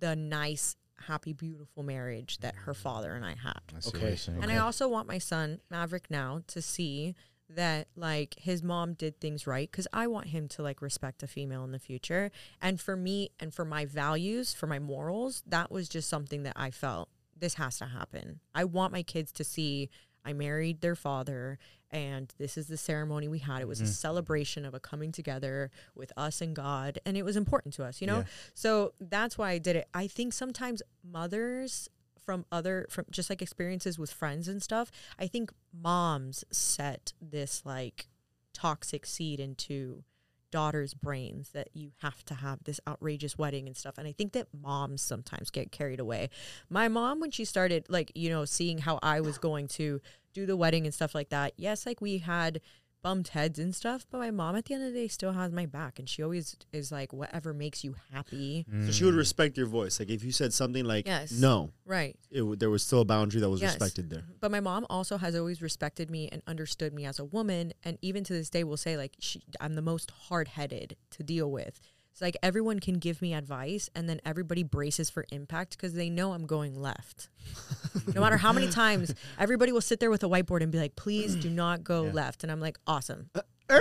the 0.00 0.14
nice, 0.14 0.76
happy, 1.06 1.32
beautiful 1.32 1.82
marriage 1.82 2.38
that 2.38 2.54
her 2.54 2.74
father 2.74 3.14
and 3.14 3.24
I 3.24 3.34
had. 3.34 3.60
I 3.76 3.80
see 3.80 3.98
what 3.98 4.02
Okay. 4.02 4.42
And 4.42 4.50
I 4.50 4.58
also 4.58 4.88
want 4.88 5.08
my 5.08 5.18
son, 5.18 5.60
Maverick, 5.70 6.10
now 6.10 6.42
to 6.48 6.62
see 6.62 7.14
that 7.50 7.88
like 7.94 8.34
his 8.38 8.62
mom 8.62 8.94
did 8.94 9.20
things 9.20 9.46
right 9.46 9.70
because 9.70 9.86
I 9.92 10.06
want 10.06 10.28
him 10.28 10.48
to 10.48 10.62
like 10.62 10.80
respect 10.80 11.22
a 11.22 11.26
female 11.26 11.64
in 11.64 11.72
the 11.72 11.78
future. 11.78 12.30
And 12.60 12.80
for 12.80 12.96
me 12.96 13.30
and 13.38 13.52
for 13.52 13.64
my 13.64 13.84
values, 13.84 14.54
for 14.54 14.66
my 14.66 14.78
morals, 14.78 15.42
that 15.46 15.70
was 15.70 15.88
just 15.88 16.08
something 16.08 16.42
that 16.44 16.54
I 16.56 16.70
felt 16.70 17.08
this 17.36 17.54
has 17.54 17.78
to 17.78 17.86
happen. 17.86 18.40
I 18.54 18.64
want 18.64 18.92
my 18.92 19.02
kids 19.02 19.32
to 19.32 19.44
see 19.44 19.90
I 20.24 20.32
married 20.32 20.80
their 20.80 20.94
father 20.94 21.58
and 21.94 22.34
this 22.38 22.58
is 22.58 22.66
the 22.66 22.76
ceremony 22.76 23.28
we 23.28 23.38
had. 23.38 23.62
It 23.62 23.68
was 23.68 23.80
a 23.80 23.84
mm-hmm. 23.84 23.92
celebration 23.92 24.64
of 24.64 24.74
a 24.74 24.80
coming 24.80 25.12
together 25.12 25.70
with 25.94 26.12
us 26.16 26.40
and 26.40 26.54
God 26.54 26.98
and 27.06 27.16
it 27.16 27.24
was 27.24 27.36
important 27.36 27.72
to 27.74 27.84
us, 27.84 28.00
you 28.00 28.08
know? 28.08 28.18
Yeah. 28.18 28.24
So 28.52 28.92
that's 29.00 29.38
why 29.38 29.50
I 29.50 29.58
did 29.58 29.76
it. 29.76 29.88
I 29.94 30.08
think 30.08 30.32
sometimes 30.32 30.82
mothers 31.08 31.88
from 32.18 32.46
other 32.50 32.86
from 32.90 33.04
just 33.10 33.30
like 33.30 33.40
experiences 33.40 33.98
with 33.98 34.10
friends 34.10 34.48
and 34.48 34.60
stuff, 34.62 34.90
I 35.18 35.28
think 35.28 35.52
moms 35.72 36.44
set 36.50 37.12
this 37.22 37.62
like 37.64 38.08
toxic 38.52 39.06
seed 39.06 39.38
into 39.38 40.02
daughters' 40.54 40.94
brains 40.94 41.50
that 41.50 41.66
you 41.74 41.90
have 41.98 42.24
to 42.26 42.34
have 42.34 42.62
this 42.62 42.78
outrageous 42.86 43.36
wedding 43.36 43.66
and 43.66 43.76
stuff. 43.76 43.98
And 43.98 44.06
I 44.06 44.12
think 44.12 44.34
that 44.34 44.46
moms 44.62 45.02
sometimes 45.02 45.50
get 45.50 45.72
carried 45.72 45.98
away. 45.98 46.30
My 46.70 46.86
mom 46.86 47.18
when 47.18 47.32
she 47.32 47.44
started 47.44 47.86
like, 47.88 48.12
you 48.14 48.30
know, 48.30 48.44
seeing 48.44 48.78
how 48.78 49.00
I 49.02 49.20
was 49.20 49.36
going 49.36 49.66
to 49.68 50.00
do 50.32 50.46
the 50.46 50.56
wedding 50.56 50.84
and 50.84 50.94
stuff 50.94 51.12
like 51.12 51.30
that. 51.30 51.54
Yes, 51.56 51.86
like 51.86 52.00
we 52.00 52.18
had 52.18 52.60
bumped 53.04 53.28
heads 53.28 53.58
and 53.58 53.74
stuff, 53.74 54.06
but 54.10 54.18
my 54.18 54.30
mom 54.30 54.56
at 54.56 54.64
the 54.64 54.72
end 54.74 54.82
of 54.82 54.92
the 54.94 54.98
day 54.98 55.08
still 55.08 55.32
has 55.32 55.52
my 55.52 55.66
back 55.66 55.98
and 55.98 56.08
she 56.08 56.22
always 56.22 56.56
is 56.72 56.90
like 56.90 57.12
whatever 57.12 57.52
makes 57.52 57.84
you 57.84 57.94
happy. 58.12 58.64
So 58.86 58.90
she 58.92 59.04
would 59.04 59.12
mm. 59.14 59.18
respect 59.18 59.58
your 59.58 59.66
voice. 59.66 60.00
Like 60.00 60.08
if 60.08 60.24
you 60.24 60.32
said 60.32 60.54
something 60.54 60.84
like 60.86 61.06
Yes. 61.06 61.30
no, 61.30 61.70
Right. 61.84 62.16
it 62.30 62.38
w- 62.38 62.56
there 62.56 62.70
was 62.70 62.82
still 62.82 63.02
a 63.02 63.04
boundary 63.04 63.42
that 63.42 63.50
was 63.50 63.60
Yes. 63.60 63.74
respected 63.74 64.08
there. 64.08 64.24
But 64.40 64.50
my 64.50 64.60
mom 64.60 64.86
also 64.88 65.18
has 65.18 65.36
always 65.36 65.60
respected 65.60 66.10
me 66.10 66.30
and 66.32 66.40
understood 66.46 66.94
me 66.94 67.04
as 67.04 67.18
a 67.18 67.24
woman, 67.24 67.74
and 67.84 67.98
even 68.00 68.24
to 68.24 68.32
this 68.32 68.48
day 68.48 68.64
will 68.64 68.78
say 68.78 68.96
like 68.96 69.16
she, 69.20 69.42
I'm 69.60 69.74
the 69.74 69.82
most 69.82 70.10
hard 70.10 70.48
headed 70.48 70.96
to 71.10 71.22
deal 71.22 71.50
with. 71.50 71.78
It's 72.14 72.22
like 72.22 72.36
everyone 72.44 72.78
can 72.78 73.00
give 73.00 73.20
me 73.20 73.34
advice, 73.34 73.90
and 73.92 74.08
then 74.08 74.20
everybody 74.24 74.62
braces 74.62 75.10
for 75.10 75.24
impact 75.32 75.72
because 75.76 75.94
they 75.94 76.08
know 76.08 76.32
I'm 76.32 76.46
going 76.46 76.80
left. 76.80 77.28
no 78.14 78.20
matter 78.20 78.36
how 78.36 78.52
many 78.52 78.68
times, 78.84 79.12
everybody 79.36 79.72
will 79.72 79.80
sit 79.80 79.98
there 79.98 80.12
with 80.12 80.22
a 80.22 80.28
whiteboard 80.28 80.62
and 80.62 80.70
be 80.70 80.78
like, 80.78 80.94
"Please 80.94 81.34
do 81.34 81.50
not 81.50 81.82
go 81.82 82.04
Yeah. 82.04 82.12
left," 82.12 82.44
and 82.44 82.52
I'm 82.52 82.60
like, 82.60 82.78
"Awesome." 82.86 83.30
Uh, 83.34 83.40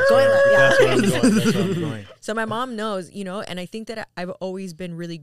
Going 0.10 0.28
left, 0.30 0.48
yeah. 0.52 0.58
That's 0.58 0.80
where 0.80 0.92
I'm 0.94 1.02
going. 1.22 1.36
That's 1.36 1.54
where 1.56 1.64
I'm 1.64 1.74
going. 1.80 2.06
So 2.22 2.34
my 2.34 2.46
mom 2.46 2.76
knows, 2.76 3.12
you 3.12 3.24
know, 3.24 3.42
and 3.42 3.60
I 3.60 3.68
think 3.68 3.88
that 3.90 4.10
I've 4.18 4.32
always 4.32 4.74
been 4.74 4.96
really 4.96 5.22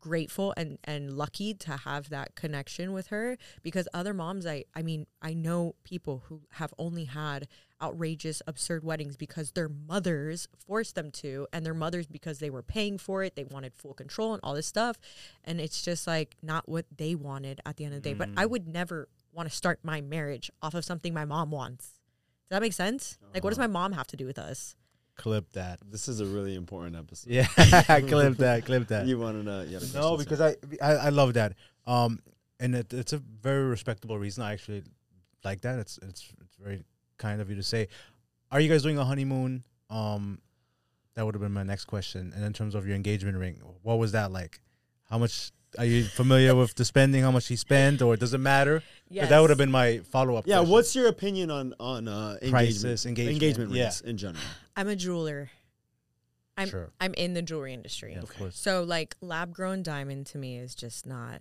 grateful 0.00 0.52
and 0.56 0.78
and 0.84 1.12
lucky 1.16 1.52
to 1.54 1.70
have 1.76 2.08
that 2.08 2.34
connection 2.34 2.92
with 2.94 3.08
her 3.08 3.36
because 3.62 3.86
other 3.94 4.12
moms 4.12 4.44
I 4.46 4.64
I 4.74 4.82
mean, 4.82 5.06
I 5.22 5.32
know 5.34 5.74
people 5.84 6.24
who 6.26 6.42
have 6.52 6.74
only 6.78 7.04
had 7.04 7.46
outrageous 7.82 8.42
absurd 8.46 8.84
weddings 8.84 9.16
because 9.16 9.52
their 9.52 9.68
mothers 9.68 10.48
forced 10.66 10.94
them 10.94 11.10
to 11.10 11.46
and 11.52 11.66
their 11.66 11.74
mothers 11.74 12.06
because 12.06 12.38
they 12.38 12.50
were 12.50 12.62
paying 12.62 12.98
for 12.98 13.22
it, 13.22 13.34
they 13.34 13.44
wanted 13.44 13.74
full 13.74 13.94
control 13.94 14.32
and 14.32 14.40
all 14.42 14.54
this 14.54 14.66
stuff 14.66 14.98
and 15.44 15.60
it's 15.60 15.82
just 15.82 16.06
like 16.06 16.36
not 16.42 16.68
what 16.68 16.86
they 16.96 17.14
wanted 17.14 17.60
at 17.66 17.76
the 17.76 17.84
end 17.84 17.94
of 17.94 18.02
the 18.02 18.10
day. 18.10 18.14
But 18.14 18.30
I 18.36 18.46
would 18.46 18.68
never 18.68 19.08
want 19.32 19.48
to 19.48 19.54
start 19.54 19.80
my 19.82 20.00
marriage 20.00 20.50
off 20.62 20.74
of 20.74 20.84
something 20.84 21.12
my 21.12 21.24
mom 21.24 21.50
wants. 21.50 21.86
Does 21.86 22.56
that 22.56 22.62
make 22.62 22.72
sense? 22.72 23.18
Like 23.34 23.42
what 23.44 23.50
does 23.50 23.58
my 23.58 23.66
mom 23.66 23.92
have 23.92 24.06
to 24.08 24.16
do 24.16 24.26
with 24.26 24.38
us? 24.38 24.76
Clip 25.16 25.50
that. 25.52 25.78
This 25.90 26.08
is 26.08 26.20
a 26.20 26.26
really 26.26 26.54
important 26.54 26.96
episode. 26.96 27.30
Yeah, 27.30 27.46
clip 28.08 28.38
that. 28.38 28.64
Clip 28.66 28.88
that. 28.88 29.06
You 29.06 29.18
want 29.18 29.36
to 29.36 29.42
know? 29.42 29.62
Yeah, 29.62 29.80
No, 29.94 30.16
because 30.16 30.40
I, 30.40 30.56
I 30.80 30.92
I 30.92 31.08
love 31.10 31.34
that. 31.34 31.54
Um, 31.86 32.20
and 32.58 32.74
it, 32.74 32.92
it's 32.94 33.12
a 33.12 33.18
very 33.18 33.64
respectable 33.64 34.18
reason. 34.18 34.42
I 34.42 34.52
actually 34.52 34.84
like 35.44 35.60
that. 35.62 35.78
It's 35.80 35.98
it's 35.98 36.32
it's 36.40 36.56
very 36.56 36.82
kind 37.22 37.40
of 37.40 37.48
you 37.48 37.56
to 37.56 37.62
say. 37.62 37.88
Are 38.50 38.60
you 38.60 38.68
guys 38.68 38.82
doing 38.82 38.98
a 38.98 39.04
honeymoon? 39.04 39.62
Um, 39.88 40.40
that 41.14 41.24
would 41.24 41.34
have 41.34 41.42
been 41.42 41.52
my 41.52 41.62
next 41.62 41.84
question. 41.86 42.32
And 42.34 42.44
in 42.44 42.52
terms 42.52 42.74
of 42.74 42.86
your 42.86 42.96
engagement 42.96 43.36
ring, 43.38 43.60
what 43.82 43.98
was 43.98 44.12
that 44.12 44.32
like? 44.32 44.60
How 45.08 45.18
much 45.18 45.52
are 45.78 45.84
you 45.84 46.04
familiar 46.04 46.54
with 46.54 46.74
the 46.74 46.84
spending? 46.84 47.22
How 47.22 47.30
much 47.30 47.46
he 47.48 47.56
spent, 47.56 48.02
or 48.02 48.16
does 48.16 48.34
it 48.34 48.38
matter? 48.38 48.82
'Cause 49.14 49.28
That 49.28 49.40
would 49.40 49.50
have 49.50 49.58
been 49.58 49.70
my 49.70 49.98
follow 50.10 50.36
up. 50.36 50.46
yeah. 50.46 50.60
What's 50.60 50.94
your 50.96 51.06
opinion 51.08 51.50
on 51.50 51.74
on 51.80 52.08
uh, 52.08 52.38
engagement 52.42 52.50
Prices, 52.52 53.06
engagement, 53.06 53.34
engagement 53.42 53.70
yeah. 53.72 53.82
rings 53.84 54.00
in 54.02 54.16
general? 54.16 54.44
I'm 54.76 54.88
a 54.88 54.96
jeweler. 54.96 55.50
I'm 56.56 56.68
Sure. 56.68 56.90
I'm 57.00 57.14
in 57.14 57.32
the 57.34 57.42
jewelry 57.42 57.72
industry. 57.72 58.12
Yeah, 58.12 58.20
of 58.22 58.34
course. 58.36 58.56
So 58.58 58.82
like 58.82 59.16
lab 59.20 59.54
grown 59.54 59.82
diamond 59.82 60.26
to 60.28 60.38
me 60.38 60.58
is 60.58 60.74
just 60.74 61.06
not 61.06 61.40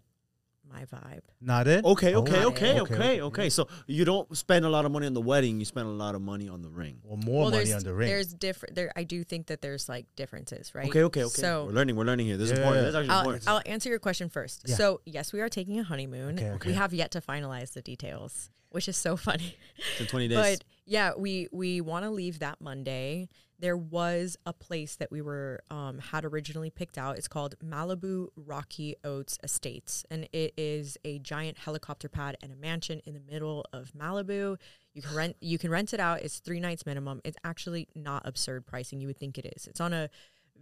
my 0.72 0.86
vibe. 0.86 1.22
Not 1.40 1.68
it. 1.68 1.84
Okay, 1.84 2.16
okay, 2.16 2.44
Oh, 2.44 2.48
okay, 2.50 2.80
okay, 2.80 2.82
okay, 2.82 3.22
okay, 3.22 3.50
So 3.50 3.68
you 3.88 4.06
don't 4.06 4.36
spend 4.36 4.66
a 4.66 4.70
lot 4.70 4.86
of 4.86 4.92
money 4.92 5.08
on 5.08 5.14
the 5.14 5.22
wedding; 5.22 5.60
you 5.60 5.66
spend 5.66 5.88
a 5.88 5.92
lot 5.92 6.16
of 6.16 6.22
money 6.22 6.48
on 6.50 6.62
the 6.62 6.70
ring. 6.70 7.00
Well, 7.04 7.18
more 7.18 7.44
well, 7.44 7.52
money 7.52 7.74
on 7.74 7.84
the 7.84 7.94
ring. 7.94 8.08
there's 8.10 8.34
different 8.34 8.76
there 8.76 8.92
I 8.96 9.04
do 9.04 9.24
think 9.24 9.48
that 9.48 9.62
there's 9.62 9.90
like 9.90 10.06
differences, 10.16 10.74
right? 10.74 10.88
Okay, 10.90 11.04
okay, 11.04 11.24
okay. 11.24 11.42
So 11.42 11.66
we're 11.66 11.72
learning. 11.74 11.96
We're 11.96 12.06
learning 12.06 12.28
here. 12.28 12.38
This 12.38 12.52
is 12.52 12.58
Yeah. 12.58 12.64
important. 12.64 12.86
This 12.86 12.90
is 12.90 12.96
actually 12.96 13.10
I'll, 13.10 13.20
important. 13.22 13.48
I'll 13.48 13.62
answer 13.66 13.90
your 13.90 14.00
question 14.00 14.30
first. 14.30 14.64
Yeah. 14.66 14.76
So 14.76 15.02
yes, 15.06 15.34
we 15.34 15.42
are 15.42 15.50
taking 15.50 15.80
a 15.80 15.84
honeymoon. 15.84 16.38
Okay, 16.38 16.50
okay. 16.52 16.70
We 16.70 16.76
have 16.76 16.94
yet 16.94 17.12
to 17.12 17.22
finalize 17.22 17.74
the 17.74 17.82
details, 17.82 18.50
which 18.70 18.88
is 18.88 18.98
so 18.98 19.16
funny. 19.28 19.56
in 20.00 20.08
twenty 20.08 20.28
days. 20.28 20.38
But 20.38 20.64
yeah, 20.86 21.12
we 21.18 21.48
we 21.52 21.82
want 21.82 22.06
to 22.06 22.10
leave 22.12 22.40
that 22.40 22.62
Monday. 22.62 23.30
There 23.62 23.78
was 23.78 24.38
a 24.44 24.54
place 24.54 24.96
that 24.96 25.12
we 25.12 25.22
were 25.22 25.62
um, 25.70 26.00
had 26.00 26.26
originally 26.26 26.72
picked 26.72 26.98
out. 26.98 27.18
It's 27.18 27.28
called 27.28 27.54
Malibu 27.64 28.30
Rocky 28.36 28.96
Oaks 29.04 29.38
Estates, 29.44 30.04
and 30.10 30.28
it 30.34 30.56
is 30.58 30.98
a 31.06 31.20
giant 31.20 31.60
helicopter 31.60 32.10
pad 32.10 32.38
and 32.42 32.52
a 32.52 32.56
mansion 32.56 33.02
in 33.06 33.14
the 33.14 33.20
middle 33.20 33.64
of 33.72 33.94
Malibu. 33.94 34.58
You 34.96 35.02
can 35.04 35.16
rent 35.16 35.36
you 35.40 35.60
can 35.60 35.70
rent 35.70 35.94
it 35.94 36.00
out. 36.00 36.22
It's 36.22 36.40
three 36.40 36.60
nights 36.60 36.88
minimum. 36.88 37.22
It's 37.24 37.38
actually 37.44 37.88
not 37.94 38.24
absurd 38.26 38.66
pricing. 38.66 39.00
You 39.00 39.08
would 39.08 39.20
think 39.20 39.38
it 39.38 39.46
is. 39.56 39.68
It's 39.68 39.80
on 39.80 39.94
a 39.94 40.10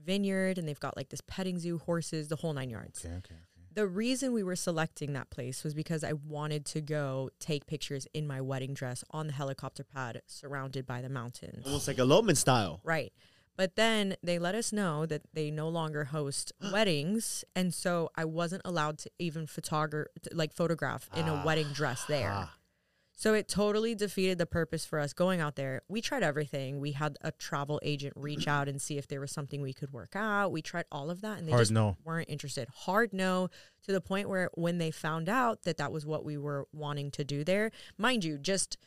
vineyard, 0.06 0.58
and 0.58 0.68
they've 0.68 0.80
got 0.80 0.98
like 0.98 1.08
this 1.08 1.22
petting 1.22 1.58
zoo, 1.58 1.78
horses, 1.78 2.28
the 2.28 2.36
whole 2.36 2.54
nine 2.54 2.70
yards 2.70 3.06
okay, 3.06 3.16
okay. 3.16 3.36
The 3.74 3.88
reason 3.88 4.34
we 4.34 4.44
were 4.44 4.56
selecting 4.56 5.14
that 5.14 5.30
place 5.30 5.64
was 5.64 5.74
because 5.74 6.04
I 6.04 6.14
wanted 6.14 6.66
to 6.68 6.82
go 6.82 7.30
take 7.40 7.68
pictures 7.68 8.08
in 8.14 8.28
my 8.28 8.42
wedding 8.42 8.74
dress 8.74 9.04
on 9.12 9.28
the 9.28 9.34
helicopter 9.34 9.84
pad 9.84 10.22
surrounded 10.28 10.86
by 10.86 11.02
the 11.02 11.10
mountains. 11.10 11.66
Almost 11.66 11.88
like 11.88 12.00
elopement 12.00 12.38
style. 12.38 12.82
Right. 12.84 13.14
But 13.56 13.76
then 13.76 14.16
they 14.24 14.40
let 14.40 14.56
us 14.56 14.72
know 14.72 15.06
that 15.06 15.22
they 15.34 15.52
no 15.52 15.68
longer 15.68 16.06
host 16.06 16.54
weddings, 16.72 17.44
and 17.56 17.74
so 17.74 18.10
I 18.16 18.24
wasn't 18.24 18.62
allowed 18.64 19.00
to 19.00 19.12
even 19.20 19.48
photograph, 19.48 20.08
like 20.32 20.54
photograph 20.54 21.10
in 21.16 21.28
a 21.28 21.34
ah. 21.34 21.44
wedding 21.46 21.68
dress 21.74 22.06
there. 22.06 22.32
Ah. 22.34 22.54
So 23.20 23.34
it 23.34 23.50
totally 23.50 23.96
defeated 23.96 24.38
the 24.38 24.46
purpose 24.46 24.86
for 24.86 24.98
us 24.98 25.12
going 25.12 25.42
out 25.42 25.58
there. 25.58 25.82
We 25.90 26.00
tried 26.00 26.24
everything. 26.24 26.80
We 26.80 26.94
had 26.94 27.18
a 27.20 27.34
travel 27.34 27.78
agent 27.84 28.14
reach 28.16 28.48
out 28.48 28.70
and 28.70 28.82
see 28.82 28.98
if 28.98 29.10
there 29.10 29.20
was 29.20 29.30
something 29.30 29.62
we 29.62 29.74
could 29.74 29.92
work 29.92 30.16
out. 30.16 30.54
We 30.54 30.62
tried 30.62 30.86
all 30.90 31.10
of 31.10 31.20
that, 31.20 31.38
and 31.38 31.46
they 31.46 31.52
Hard 31.52 31.64
just 31.64 31.74
no. 31.74 31.98
weren't 32.06 32.30
interested. 32.30 32.70
Hard 32.74 33.12
no 33.12 33.50
to 33.84 33.92
the 33.92 34.00
point 34.00 34.30
where 34.30 34.50
when 34.54 34.78
they 34.78 34.90
found 34.90 35.28
out 35.28 35.64
that 35.64 35.76
that 35.76 35.92
was 35.92 36.06
what 36.06 36.24
we 36.24 36.38
were 36.38 36.66
wanting 36.72 37.12
to 37.12 37.26
do 37.26 37.44
there, 37.44 37.72
mind 37.98 38.24
you, 38.24 38.38
just 38.38 38.78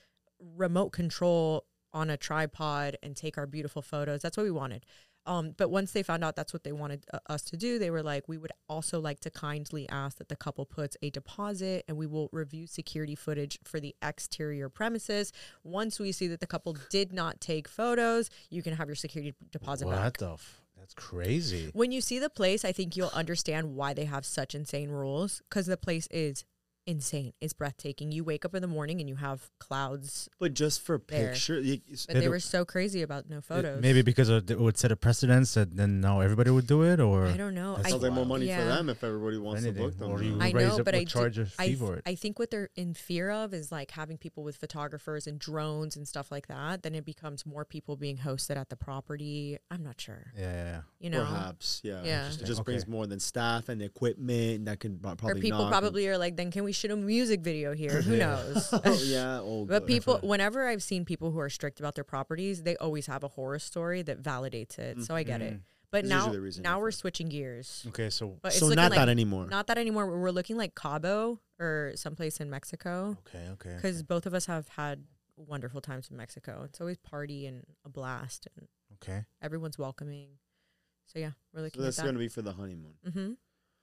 remote 0.57 0.92
control 0.92 1.66
on 1.92 2.09
a 2.09 2.16
tripod 2.16 2.97
and 3.03 3.14
take 3.14 3.37
our 3.37 3.47
beautiful 3.47 3.83
photos. 3.83 4.23
That's 4.23 4.38
what 4.38 4.45
we 4.45 4.51
wanted. 4.51 4.87
Um, 5.27 5.55
but 5.57 5.71
once 5.71 5.93
they 5.93 6.03
found 6.03 6.25
out 6.25 6.37
that's 6.37 6.53
what 6.53 6.65
they 6.65 6.73
wanted 6.73 7.05
uh, 7.13 7.19
us 7.29 7.43
to 7.43 7.57
do, 7.57 7.79
they 7.79 7.91
were 7.91 8.03
like, 8.03 8.29
we 8.29 8.39
would 8.39 8.53
also 8.69 9.01
like 9.01 9.21
to 9.21 9.31
kindly 9.31 9.89
ask 9.89 10.19
that 10.19 10.29
the 10.29 10.37
couple 10.37 10.65
puts 10.65 10.97
a 11.03 11.11
deposit 11.11 11.85
and 11.87 11.97
we 11.97 12.07
will 12.07 12.29
review 12.33 12.67
security 12.67 13.15
footage 13.15 13.59
for 13.65 13.79
the 13.79 13.95
exterior 14.03 14.69
premises. 14.69 15.33
Once 15.63 16.01
we 16.01 16.13
see 16.13 16.27
that 16.29 16.41
the 16.41 16.47
couple 16.47 16.77
did 16.91 17.13
not 17.13 17.41
take 17.41 17.69
photos, 17.69 18.31
you 18.51 18.63
can 18.63 18.75
have 18.75 18.89
your 18.89 18.97
security 18.97 19.35
deposit 19.51 19.87
What 19.87 19.97
back. 19.97 20.19
the? 20.19 20.33
F- 20.33 20.61
that's 20.79 20.95
crazy. 20.95 21.71
When 21.73 21.93
you 21.93 22.01
see 22.01 22.19
the 22.19 22.29
place, 22.29 22.65
I 22.65 22.73
think 22.73 22.97
you'll 22.97 23.13
understand 23.15 23.77
why 23.77 23.95
they 23.95 24.05
have 24.07 24.27
such 24.27 24.55
insane 24.57 24.91
rules 24.91 25.41
because 25.49 25.67
the 25.67 25.77
place 25.77 26.09
is 26.11 26.45
insane. 26.87 27.33
It's 27.40 27.53
breathtaking. 27.53 28.12
You 28.12 28.25
wake 28.25 28.45
up 28.45 28.55
in 28.55 28.62
the 28.62 28.68
morning 28.68 29.01
and 29.01 29.09
you 29.09 29.16
have 29.16 29.51
clouds, 29.59 30.29
But 30.38 30.55
just 30.55 30.81
for 30.83 31.01
There. 31.09 31.31
picture, 31.31 31.61
you, 31.61 31.81
but 32.09 32.14
they 32.16 32.29
were 32.29 32.40
so 32.40 32.64
crazy 32.64 33.03
about 33.03 33.29
no 33.31 33.40
photos. 33.40 33.81
Maybe 33.81 34.03
because 34.03 34.29
of, 34.29 34.51
it 34.51 34.59
would 34.59 34.77
set 34.77 34.90
a 34.92 34.97
precedence 34.97 35.55
that 35.55 35.77
then 35.77 36.01
now 36.01 36.21
everybody 36.21 36.51
would 36.51 36.66
do 36.66 36.83
it, 36.83 36.99
or 37.01 37.27
I 37.27 37.37
don't 37.37 37.55
know. 37.55 37.77
That's 37.77 37.88
I, 37.88 37.90
sounds 37.90 38.03
like 38.03 38.12
more 38.12 38.27
money 38.27 38.47
Yeah. 38.47 38.59
for 38.61 38.64
them 38.66 38.88
if 38.88 39.05
everybody 39.05 39.38
wants 39.38 39.62
anything, 39.62 39.83
to 39.83 39.88
book 39.90 39.99
them. 39.99 40.11
or 40.11 40.23
you 40.23 40.35
you? 40.35 40.40
I 40.40 40.51
raise 40.51 40.68
know, 40.68 40.77
it, 40.79 40.85
but 40.85 40.95
I 40.95 41.05
charge 41.05 41.37
do, 41.37 41.42
a 41.42 41.45
I, 41.59 41.64
fee 41.66 41.66
th- 41.68 41.79
for 41.79 41.97
it. 41.97 42.03
I 42.07 42.14
think 42.16 42.38
what 42.38 42.51
they're 42.51 42.71
in 42.77 42.95
fear 42.95 43.31
of 43.31 43.55
is 43.55 43.71
like 43.71 43.92
having 43.92 44.18
people 44.18 44.42
with 44.42 44.57
photographers 44.57 45.27
and 45.27 45.38
drones 45.38 45.97
and 45.97 46.07
stuff 46.09 46.31
like 46.33 46.49
that. 46.49 46.83
Then 46.83 46.95
it 46.95 47.05
becomes 47.05 47.47
more 47.47 47.64
people 47.64 47.97
being 47.97 48.18
hosted 48.18 48.57
at 48.57 48.68
the 48.71 48.77
property. 48.77 49.59
I'm 49.71 49.83
not 49.85 50.01
sure. 50.01 50.33
yeah, 50.37 50.53
yeah, 50.53 50.64
yeah. 50.64 50.81
You 51.01 51.11
know, 51.11 51.25
Perhaps, 51.25 51.81
yeah. 51.85 52.03
Yeah. 52.05 52.29
It 52.29 52.38
just 52.45 52.53
Okay. 52.61 52.62
brings 52.64 52.87
more 52.88 53.07
than 53.07 53.21
staff 53.21 53.68
and 53.68 53.81
equipment 53.83 54.64
that 54.66 54.81
can 54.81 54.99
pro- 54.99 55.12
or 55.12 55.16
probably. 55.16 55.40
people 55.42 55.59
knock 55.59 55.66
and- 55.66 55.73
probably 55.81 56.09
are 56.09 56.18
like, 56.18 56.37
then 56.37 56.51
can 56.51 56.64
we 56.64 56.72
shoot 56.73 56.91
a 56.91 56.97
music 56.97 57.41
video 57.41 57.75
here? 57.75 58.03
Who 58.03 58.15
Yeah. 58.17 58.27
knows? 58.27 58.69
oh 58.85 59.03
yeah. 59.05 59.41
Oh, 59.41 59.65
But 59.65 59.87
people, 59.87 60.19
whenever 60.23 60.67
I've 60.67 60.83
seen 60.83 61.05
people 61.05 61.31
who 61.31 61.39
are 61.41 61.51
strict 61.51 61.81
about 61.81 61.95
their 61.95 62.05
properties, 62.05 62.63
they 62.63 62.77
always 62.77 63.07
have 63.07 63.23
a 63.25 63.29
horror 63.29 63.59
story 63.59 64.03
that 64.03 64.23
validates 64.23 64.79
it. 64.79 65.03
So 65.03 65.15
I 65.15 65.23
get 65.23 65.41
it. 65.43 65.55
Mm. 65.55 65.61
But 65.91 66.07
now, 66.07 66.21
usually 66.21 66.39
a 66.39 66.41
reason 66.41 66.63
now 66.63 66.81
we're 66.81 66.91
switching 66.91 67.29
gears. 67.29 67.85
Okay, 67.89 68.09
so 68.09 68.39
But 68.41 68.53
it's 68.53 68.61
so 68.61 68.69
not 68.71 68.91
like, 68.93 68.99
that 68.99 69.11
anymore. 69.11 69.47
Not 69.47 69.67
that 69.67 69.77
anymore. 69.77 70.07
We're 70.19 70.31
looking 70.31 70.57
like 70.57 70.75
Cabo 70.75 71.39
or 71.61 71.93
someplace 71.97 72.41
in 72.41 72.49
Mexico 72.49 73.19
okay, 73.29 73.47
okay. 73.53 73.75
because 73.77 74.03
both 74.03 74.25
of 74.25 74.33
us 74.33 74.47
have 74.47 74.69
had 74.69 75.05
wonderful 75.37 75.83
times 75.83 76.09
in 76.11 76.17
Mexico. 76.17 76.63
It's 76.65 76.81
always 76.81 76.97
party 76.97 77.47
and 77.47 77.65
a 77.85 77.91
blast, 77.91 78.49
and 78.57 78.69
Okay. 78.95 79.25
everyone's 79.43 79.77
welcoming. 79.79 80.29
So 81.07 81.19
yeah, 81.19 81.33
we're 81.53 81.61
so 81.61 81.65
looking 81.65 81.83
that's 81.83 81.99
at 81.99 82.07
gonna 82.07 82.19
be 82.19 82.29
for 82.29 82.41
the 82.41 82.53
honeymoon. 82.53 82.95
Mm-hmm. 83.07 83.33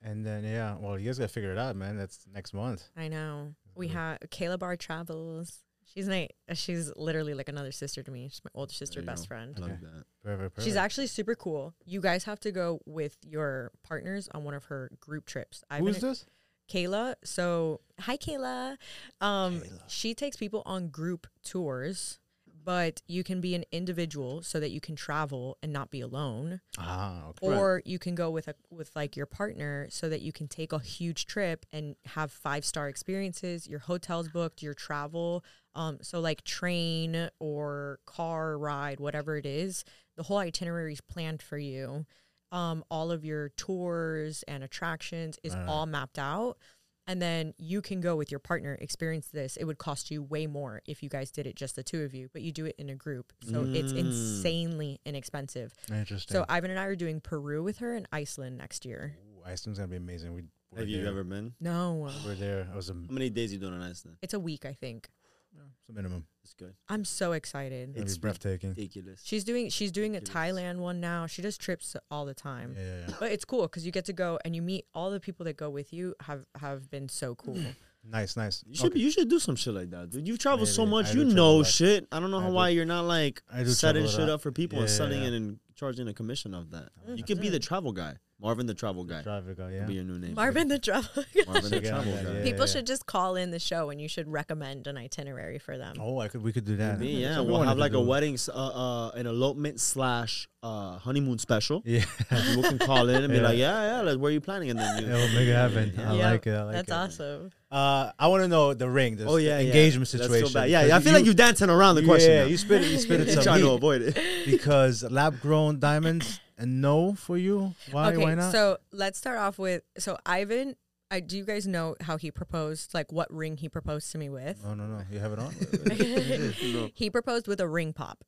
And 0.02 0.24
then 0.24 0.44
yeah, 0.44 0.76
well, 0.78 0.98
you 0.98 1.06
guys 1.06 1.18
gotta 1.18 1.28
figure 1.28 1.52
it 1.52 1.58
out, 1.58 1.76
man. 1.76 1.96
That's 1.96 2.26
next 2.32 2.54
month. 2.54 2.88
I 2.96 3.08
know. 3.08 3.54
We 3.74 3.88
have 3.88 4.18
Kayla 4.30 4.58
Bar 4.58 4.76
Travels. 4.76 5.58
She's 5.92 6.08
my, 6.08 6.28
she's 6.54 6.92
literally 6.94 7.34
like 7.34 7.48
another 7.48 7.72
sister 7.72 8.02
to 8.04 8.10
me. 8.12 8.28
She's 8.30 8.42
my 8.44 8.50
older 8.54 8.72
sister, 8.72 9.02
best 9.02 9.24
go. 9.24 9.34
friend. 9.34 9.54
I 9.56 9.60
love 9.60 9.70
Okay. 9.70 9.80
that. 9.82 10.04
Perfect, 10.22 10.54
perfect. 10.54 10.62
She's 10.62 10.76
actually 10.76 11.08
super 11.08 11.34
cool. 11.34 11.74
You 11.84 12.00
guys 12.00 12.22
have 12.24 12.38
to 12.40 12.52
go 12.52 12.80
with 12.86 13.16
your 13.26 13.72
partners 13.82 14.28
on 14.32 14.44
one 14.44 14.54
of 14.54 14.66
her 14.66 14.90
group 15.00 15.26
trips. 15.26 15.64
I've 15.68 15.80
Who's 15.80 15.98
this? 16.00 16.26
Kayla. 16.72 17.16
So 17.24 17.80
hi, 17.98 18.16
Kayla. 18.16 18.76
Um, 19.20 19.60
Kayla. 19.62 19.80
she 19.88 20.14
takes 20.14 20.36
people 20.36 20.62
on 20.64 20.88
group 20.90 21.26
tours, 21.42 22.19
but 22.64 23.02
you 23.06 23.24
can 23.24 23.40
be 23.40 23.54
an 23.54 23.64
individual 23.72 24.42
so 24.42 24.60
that 24.60 24.70
you 24.70 24.80
can 24.80 24.94
travel 24.96 25.56
and 25.62 25.72
not 25.72 25.90
be 25.90 26.00
alone, 26.00 26.60
Ah, 26.78 27.28
okay. 27.30 27.46
Or 27.56 27.82
you 27.84 27.98
can 27.98 28.14
go 28.14 28.30
with 28.30 28.48
a 28.48 28.54
with 28.70 28.90
like 28.94 29.16
your 29.16 29.26
partner 29.26 29.86
so 29.90 30.08
that 30.08 30.20
you 30.22 30.32
can 30.32 30.46
take 30.48 30.72
a 30.72 30.78
huge 30.78 31.26
trip 31.26 31.66
and 31.72 31.96
have 32.04 32.30
five 32.32 32.64
star 32.64 32.88
experiences. 32.88 33.66
Your 33.66 33.80
hotel's 33.80 34.28
booked, 34.28 34.62
your 34.62 34.74
travel. 34.74 35.44
Um, 35.74 35.98
so 36.02 36.20
like 36.20 36.42
train 36.44 37.30
or 37.38 38.00
car 38.06 38.58
ride, 38.58 39.00
whatever 39.00 39.36
it 39.36 39.46
is, 39.46 39.84
the 40.16 40.24
whole 40.24 40.38
itinerary 40.38 40.92
is 40.92 41.00
planned 41.00 41.42
for 41.42 41.58
you. 41.58 42.06
Um, 42.52 42.82
all 42.90 43.12
of 43.12 43.24
your 43.24 43.50
tours 43.50 44.42
and 44.48 44.64
attractions 44.64 45.38
is 45.44 45.54
Right. 45.54 45.66
all 45.68 45.86
mapped 45.86 46.18
out. 46.18 46.58
And 47.06 47.20
then 47.20 47.54
you 47.58 47.82
can 47.82 48.00
go 48.00 48.14
with 48.14 48.30
your 48.30 48.38
partner, 48.38 48.76
experience 48.80 49.28
this. 49.28 49.56
It 49.56 49.64
would 49.64 49.78
cost 49.78 50.10
you 50.10 50.22
way 50.22 50.46
more 50.46 50.80
if 50.86 51.02
you 51.02 51.08
guys 51.08 51.30
did 51.30 51.46
it 51.46 51.56
just 51.56 51.74
the 51.74 51.82
two 51.82 52.02
of 52.02 52.14
you, 52.14 52.28
but 52.32 52.42
you 52.42 52.52
do 52.52 52.66
it 52.66 52.76
in 52.78 52.88
a 52.88 52.94
group. 52.94 53.32
So 53.50 53.64
it's 53.66 53.92
Mm. 53.92 53.98
insanely 53.98 55.00
inexpensive. 55.04 55.74
Interesting. 55.90 56.32
So 56.34 56.44
Ivan 56.48 56.70
and 56.70 56.78
I 56.78 56.84
are 56.84 56.94
doing 56.96 57.20
Peru 57.20 57.62
with 57.64 57.78
her 57.78 57.96
and 57.96 58.06
Iceland 58.12 58.58
next 58.58 58.84
year. 58.84 59.16
Ooh, 59.38 59.42
Iceland's 59.44 59.78
gonna 59.78 59.88
be 59.88 59.96
amazing. 59.96 60.34
We 60.34 60.42
were 60.70 60.78
Have 60.80 60.88
you 60.88 61.04
ever 61.06 61.24
been? 61.24 61.54
No, 61.58 62.08
We're 62.24 62.34
there. 62.36 62.60
It 62.60 62.74
was 62.76 62.90
a, 62.90 62.94
How 62.94 63.00
many 63.10 63.28
days 63.30 63.52
you 63.52 63.58
doing 63.58 63.74
on 63.74 63.82
Iceland? 63.82 64.18
it's 64.22 64.34
a 64.34 64.40
week, 64.40 64.64
I 64.64 64.72
think. 64.74 65.08
It's 65.52 65.88
a 65.88 65.92
minimum. 65.92 66.26
It's 66.42 66.54
good. 66.54 66.74
I'm 66.88 67.04
so 67.04 67.32
excited. 67.32 67.90
It's 67.96 68.12
It's 68.12 68.18
breathtaking. 68.18 68.70
Ridiculous. 68.70 69.20
She's 69.24 69.44
doing 69.44 69.68
she's 69.70 69.92
doing 69.92 70.16
a 70.16 70.20
Thailand 70.20 70.78
one 70.78 71.00
now. 71.00 71.26
She 71.26 71.42
does 71.42 71.58
trips 71.58 71.96
all 72.10 72.24
the 72.24 72.34
time. 72.34 72.74
Yeah, 72.78 72.84
yeah, 72.84 73.04
yeah. 73.08 73.14
But 73.20 73.32
it's 73.32 73.44
cool 73.44 73.62
because 73.62 73.84
you 73.84 73.92
get 73.92 74.04
to 74.06 74.12
go 74.12 74.38
and 74.44 74.54
you 74.56 74.62
meet 74.62 74.86
all 74.94 75.10
the 75.10 75.20
people 75.20 75.44
that 75.44 75.56
go 75.56 75.68
with 75.70 75.92
you 75.92 76.14
have 76.22 76.44
have 76.58 76.90
been 76.90 77.08
so 77.08 77.34
cool. 77.34 77.58
Nice, 78.02 78.34
nice. 78.34 78.64
You 78.66 78.76
should 78.76 78.92
Okay. 78.92 78.98
you 79.00 79.10
should 79.10 79.28
do 79.28 79.38
some 79.38 79.56
shit 79.56 79.74
like 79.74 79.90
that, 79.90 80.08
dude. 80.08 80.26
You've 80.26 80.38
traveled 80.38 80.68
so 80.68 80.86
much. 80.86 81.08
I 81.08 81.10
You 81.10 81.14
do 81.16 81.32
travel 81.32 81.32
a 81.32 81.58
know 81.58 81.62
shit. 81.64 82.08
I 82.10 82.18
don't 82.18 82.30
know 82.30 82.38
I 82.38 82.42
how 82.44 82.48
do- 82.48 82.54
why 82.54 82.68
you're 82.70 82.86
not 82.86 83.02
like 83.04 83.42
I 83.52 83.62
setting 83.64 84.06
shit 84.08 84.26
up 84.26 84.40
for 84.40 84.50
people 84.50 84.78
and 84.78 84.88
Yeah, 84.88 84.94
selling 84.96 85.20
yeah. 85.20 85.28
it 85.28 85.34
and 85.34 85.58
charging 85.74 86.08
a 86.08 86.14
commission 86.14 86.54
of 86.54 86.70
that. 86.70 86.88
You 87.14 87.22
could 87.22 87.42
be 87.42 87.50
the 87.50 87.58
travel 87.58 87.92
guy, 87.92 88.14
Marvin 88.42 88.66
the 88.66 88.74
travel 88.74 89.04
guy. 89.04 89.22
Traffic, 89.22 89.58
uh, 89.60 89.64
Could 89.66 89.74
yeah. 89.74 89.84
be 89.84 89.94
your 89.94 90.04
new 90.04 90.18
name. 90.18 90.34
Marvin 90.34 90.68
the 90.68 90.78
travel. 90.78 91.10
Guy. 91.34 91.42
Marvin 91.46 91.70
the 91.70 91.82
Yeah, 91.82 91.90
travel 91.90 92.12
yeah, 92.14 92.22
guy. 92.22 92.32
yeah. 92.38 92.42
People 92.42 92.66
should 92.66 92.86
just 92.86 93.04
call 93.06 93.36
in 93.36 93.50
the 93.50 93.58
show 93.58 93.90
and 93.90 94.00
you 94.00 94.08
should 94.08 94.28
recommend 94.28 94.86
an 94.86 94.96
itinerary 94.96 95.58
for 95.58 95.76
them. 95.76 95.96
Oh, 96.00 96.18
I 96.20 96.28
could. 96.28 96.42
We 96.42 96.52
could 96.52 96.64
do 96.64 96.76
that. 96.76 96.98
Maybe, 96.98 97.12
yeah, 97.12 97.34
So 97.34 97.42
we 97.44 97.52
we'll 97.52 97.62
have 97.62 97.76
like 97.76 97.92
a 97.92 98.00
wedding, 98.00 98.38
uh, 98.48 98.52
uh, 98.52 99.10
an 99.10 99.26
elopement 99.26 99.78
slash 99.78 100.48
uh, 100.62 100.96
honeymoon 100.98 101.38
special. 101.38 101.82
Yeah. 101.84 102.04
People 102.30 102.62
can 102.62 102.78
call 102.78 103.08
in 103.10 103.24
and 103.24 103.28
be 103.32 103.36
Yeah. 103.40 103.42
like, 103.42 103.58
yeah, 103.58 103.96
yeah, 103.96 104.00
like, 104.02 104.18
where 104.18 104.30
are 104.30 104.32
you 104.32 104.40
planning? 104.40 104.70
And 104.70 104.78
then 104.78 105.02
you, 105.02 105.08
Yeah, 105.08 105.14
we'll 105.16 105.34
make 105.34 105.48
it 105.48 105.54
happen. 105.54 105.94
I 105.98 106.14
Yeah, 106.16 106.30
like 106.30 106.46
it. 106.46 106.54
I 106.54 106.62
like 106.64 106.74
That's 106.76 106.88
it. 106.90 106.94
awesome. 106.94 107.50
Uh, 107.70 108.10
I 108.18 108.26
want 108.28 108.42
to 108.42 108.48
know 108.48 108.72
the 108.74 108.88
ring. 108.88 109.16
This 109.16 109.26
oh 109.28 109.36
yeah, 109.36 109.58
yeah. 109.58 109.66
engagement 109.66 110.10
That's 110.10 110.24
situation. 110.24 110.48
so 110.48 110.54
bad. 110.60 110.70
Yeah, 110.70 110.96
I 110.96 111.00
feel 111.00 111.12
like 111.12 111.24
you're 111.24 111.34
dancing 111.34 111.70
around 111.70 111.94
the 111.96 112.04
question. 112.04 112.30
Yeah, 112.32 112.40
now. 112.42 112.46
you 112.48 112.56
spit 112.56 112.82
it. 112.82 112.88
You 112.90 112.98
spit 112.98 113.20
it. 113.20 113.26
You're 113.26 113.34
some 113.42 113.44
trying 113.44 113.60
to 113.60 113.70
avoid 113.70 114.02
it. 114.02 114.18
because 114.46 115.02
lab 115.04 115.40
grown 115.40 115.78
diamonds 115.78 116.40
and 116.60 116.80
no 116.80 117.14
for 117.14 117.36
you. 117.36 117.74
Why? 117.90 118.12
okay, 118.12 118.22
Why 118.22 118.34
not? 118.34 118.52
so 118.52 118.76
let's 118.92 119.18
start 119.18 119.38
off 119.38 119.58
with 119.58 119.82
so 119.98 120.16
Ivan. 120.26 120.76
I 121.10 121.18
do 121.18 121.36
you 121.36 121.44
guys 121.44 121.66
know 121.66 121.96
how 122.00 122.16
he 122.18 122.30
proposed? 122.30 122.94
Like 122.94 123.10
what 123.10 123.32
ring 123.34 123.56
he 123.56 123.68
proposed 123.68 124.12
to 124.12 124.18
me 124.18 124.28
with? 124.28 124.62
no, 124.64 124.74
no, 124.74 124.86
no. 124.86 125.00
You 125.10 125.18
have 125.18 125.32
it 125.32 125.38
on. 125.40 125.52
No. 126.72 126.90
He 126.94 127.10
proposed 127.10 127.48
with 127.48 127.60
a 127.60 127.66
ring 127.66 127.92
pop, 127.92 128.22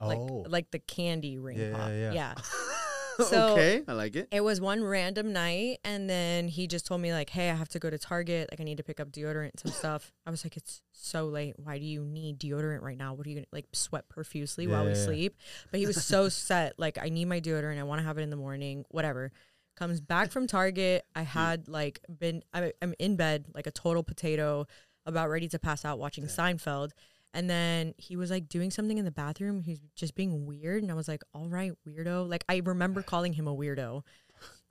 like 0.00 0.18
oh, 0.18 0.44
like 0.48 0.70
the 0.70 0.78
candy 0.80 1.38
ring 1.38 1.58
Yeah, 1.58 1.72
pop. 1.72 1.88
yeah, 1.88 2.12
yeah. 2.12 2.34
So- 3.28 3.52
okay, 3.54 3.82
I 3.88 3.92
like 3.92 4.14
it. 4.16 4.28
It 4.30 4.42
was 4.42 4.60
one 4.60 4.82
random 4.84 5.32
night, 5.32 5.78
and 5.84 6.08
then 6.08 6.48
he 6.48 6.66
just 6.66 6.86
told 6.86 7.00
me 7.00 7.12
like, 7.12 7.30
"Hey, 7.30 7.50
I 7.50 7.54
have 7.54 7.68
to 7.70 7.78
go 7.78 7.88
to 7.90 7.98
Target. 7.98 8.48
Like, 8.50 8.60
I 8.60 8.64
need 8.64 8.76
to 8.76 8.82
pick 8.82 9.00
up 9.00 9.10
deodorant 9.10 9.50
and 9.50 9.60
some 9.60 9.72
stuff." 9.72 10.12
I 10.26 10.30
was 10.30 10.44
like, 10.44 10.56
"It's 10.56 10.82
so 10.92 11.26
late. 11.26 11.54
Why 11.58 11.78
do 11.78 11.84
you 11.84 12.04
need 12.04 12.38
deodorant 12.38 12.82
right 12.82 12.98
now? 12.98 13.14
What 13.14 13.26
are 13.26 13.30
you 13.30 13.36
gonna 13.36 13.46
like 13.52 13.66
sweat 13.72 14.08
profusely 14.08 14.66
while 14.66 14.84
we 14.84 14.90
Yeah. 14.90 15.04
sleep?" 15.04 15.36
But 15.70 15.80
he 15.80 15.86
was 15.86 16.04
so 16.04 16.28
set. 16.28 16.78
Like, 16.78 16.98
I 16.98 17.08
need 17.08 17.24
my 17.26 17.40
deodorant. 17.40 17.78
I 17.78 17.82
want 17.84 18.00
to 18.00 18.04
have 18.06 18.18
it 18.18 18.22
in 18.22 18.30
the 18.30 18.36
morning. 18.36 18.84
Whatever. 18.90 19.32
Comes 19.76 20.00
back 20.00 20.30
from 20.30 20.46
Target. 20.46 21.04
I 21.14 21.22
had 21.22 21.68
like 21.68 22.00
been. 22.18 22.42
I, 22.54 22.72
I'm 22.80 22.94
in 22.98 23.16
bed 23.16 23.46
like 23.54 23.66
a 23.66 23.70
total 23.70 24.02
potato, 24.02 24.66
about 25.04 25.28
ready 25.30 25.48
to 25.48 25.58
pass 25.58 25.84
out 25.84 25.98
watching 25.98 26.24
Seinfeld. 26.24 26.90
And 27.34 27.50
then 27.50 27.94
he 27.98 28.16
was 28.16 28.30
like 28.30 28.48
doing 28.48 28.70
something 28.70 28.96
in 28.96 29.04
the 29.04 29.10
bathroom. 29.10 29.60
He's 29.60 29.80
just 29.94 30.14
being 30.14 30.46
weird. 30.46 30.82
And 30.82 30.90
I 30.90 30.94
was 30.94 31.08
like, 31.08 31.22
all 31.34 31.48
right, 31.48 31.72
weirdo. 31.86 32.28
Like, 32.28 32.44
I 32.48 32.62
remember 32.64 33.02
calling 33.02 33.34
him 33.34 33.46
a 33.46 33.54
weirdo. 33.54 34.02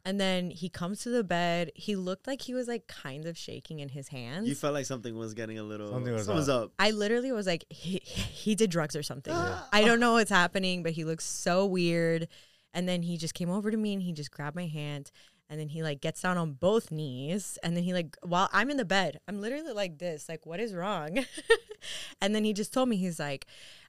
And 0.07 0.19
then 0.19 0.51
he 0.51 0.69
comes 0.69 1.01
to 1.01 1.09
the 1.09 1.23
bed. 1.23 1.71
He 1.73 1.95
looked 1.95 2.27
like 2.27 2.43
he 2.43 2.53
was 2.53 2.67
like 2.67 2.87
kind 2.87 3.25
of 3.25 3.35
shaking 3.37 3.79
in 3.79 3.89
his 3.89 4.07
hands. 4.07 4.47
You 4.47 4.53
felt 4.53 4.75
like 4.75 4.85
something 4.85 5.17
was 5.17 5.33
getting 5.33 5.57
a 5.57 5.63
little. 5.63 5.89
Something 5.91 6.13
was 6.13 6.27
something's 6.27 6.49
up. 6.49 6.71
I 6.77 6.91
literally 6.91 7.31
was 7.31 7.47
like, 7.47 7.65
he, 7.69 7.99
he 8.03 8.53
did 8.53 8.69
drugs 8.69 8.95
or 8.95 9.01
something. 9.01 9.33
I 9.73 9.83
don't 9.83 9.99
know 9.99 10.13
what's 10.13 10.29
happening, 10.29 10.83
but 10.83 10.91
he 10.91 11.03
looks 11.03 11.25
so 11.25 11.65
weird. 11.65 12.27
And 12.71 12.87
then 12.87 13.01
he 13.01 13.17
just 13.17 13.33
came 13.33 13.49
over 13.49 13.71
to 13.71 13.77
me 13.77 13.93
and 13.93 14.01
he 14.01 14.11
just 14.11 14.31
grabbed 14.31 14.55
my 14.55 14.67
hand. 14.67 15.09
And 15.49 15.59
then 15.59 15.69
he 15.69 15.83
like 15.83 16.01
gets 16.01 16.21
down 16.21 16.37
on 16.37 16.53
both 16.53 16.91
knees. 16.91 17.57
And 17.63 17.75
then 17.75 17.83
he 17.83 17.93
like, 17.93 18.17
while 18.23 18.49
I'm 18.51 18.69
in 18.69 18.77
the 18.77 18.85
bed, 18.85 19.19
I'm 19.27 19.39
literally 19.39 19.73
like 19.73 19.99
this, 19.99 20.27
like, 20.27 20.45
what 20.45 20.59
is 20.59 20.73
wrong? 20.73 21.23
and 22.21 22.33
then 22.33 22.43
he 22.43 22.53
just 22.53 22.73
told 22.73 22.89
me, 22.89 22.97
he's 22.97 23.19
like, 23.19 23.45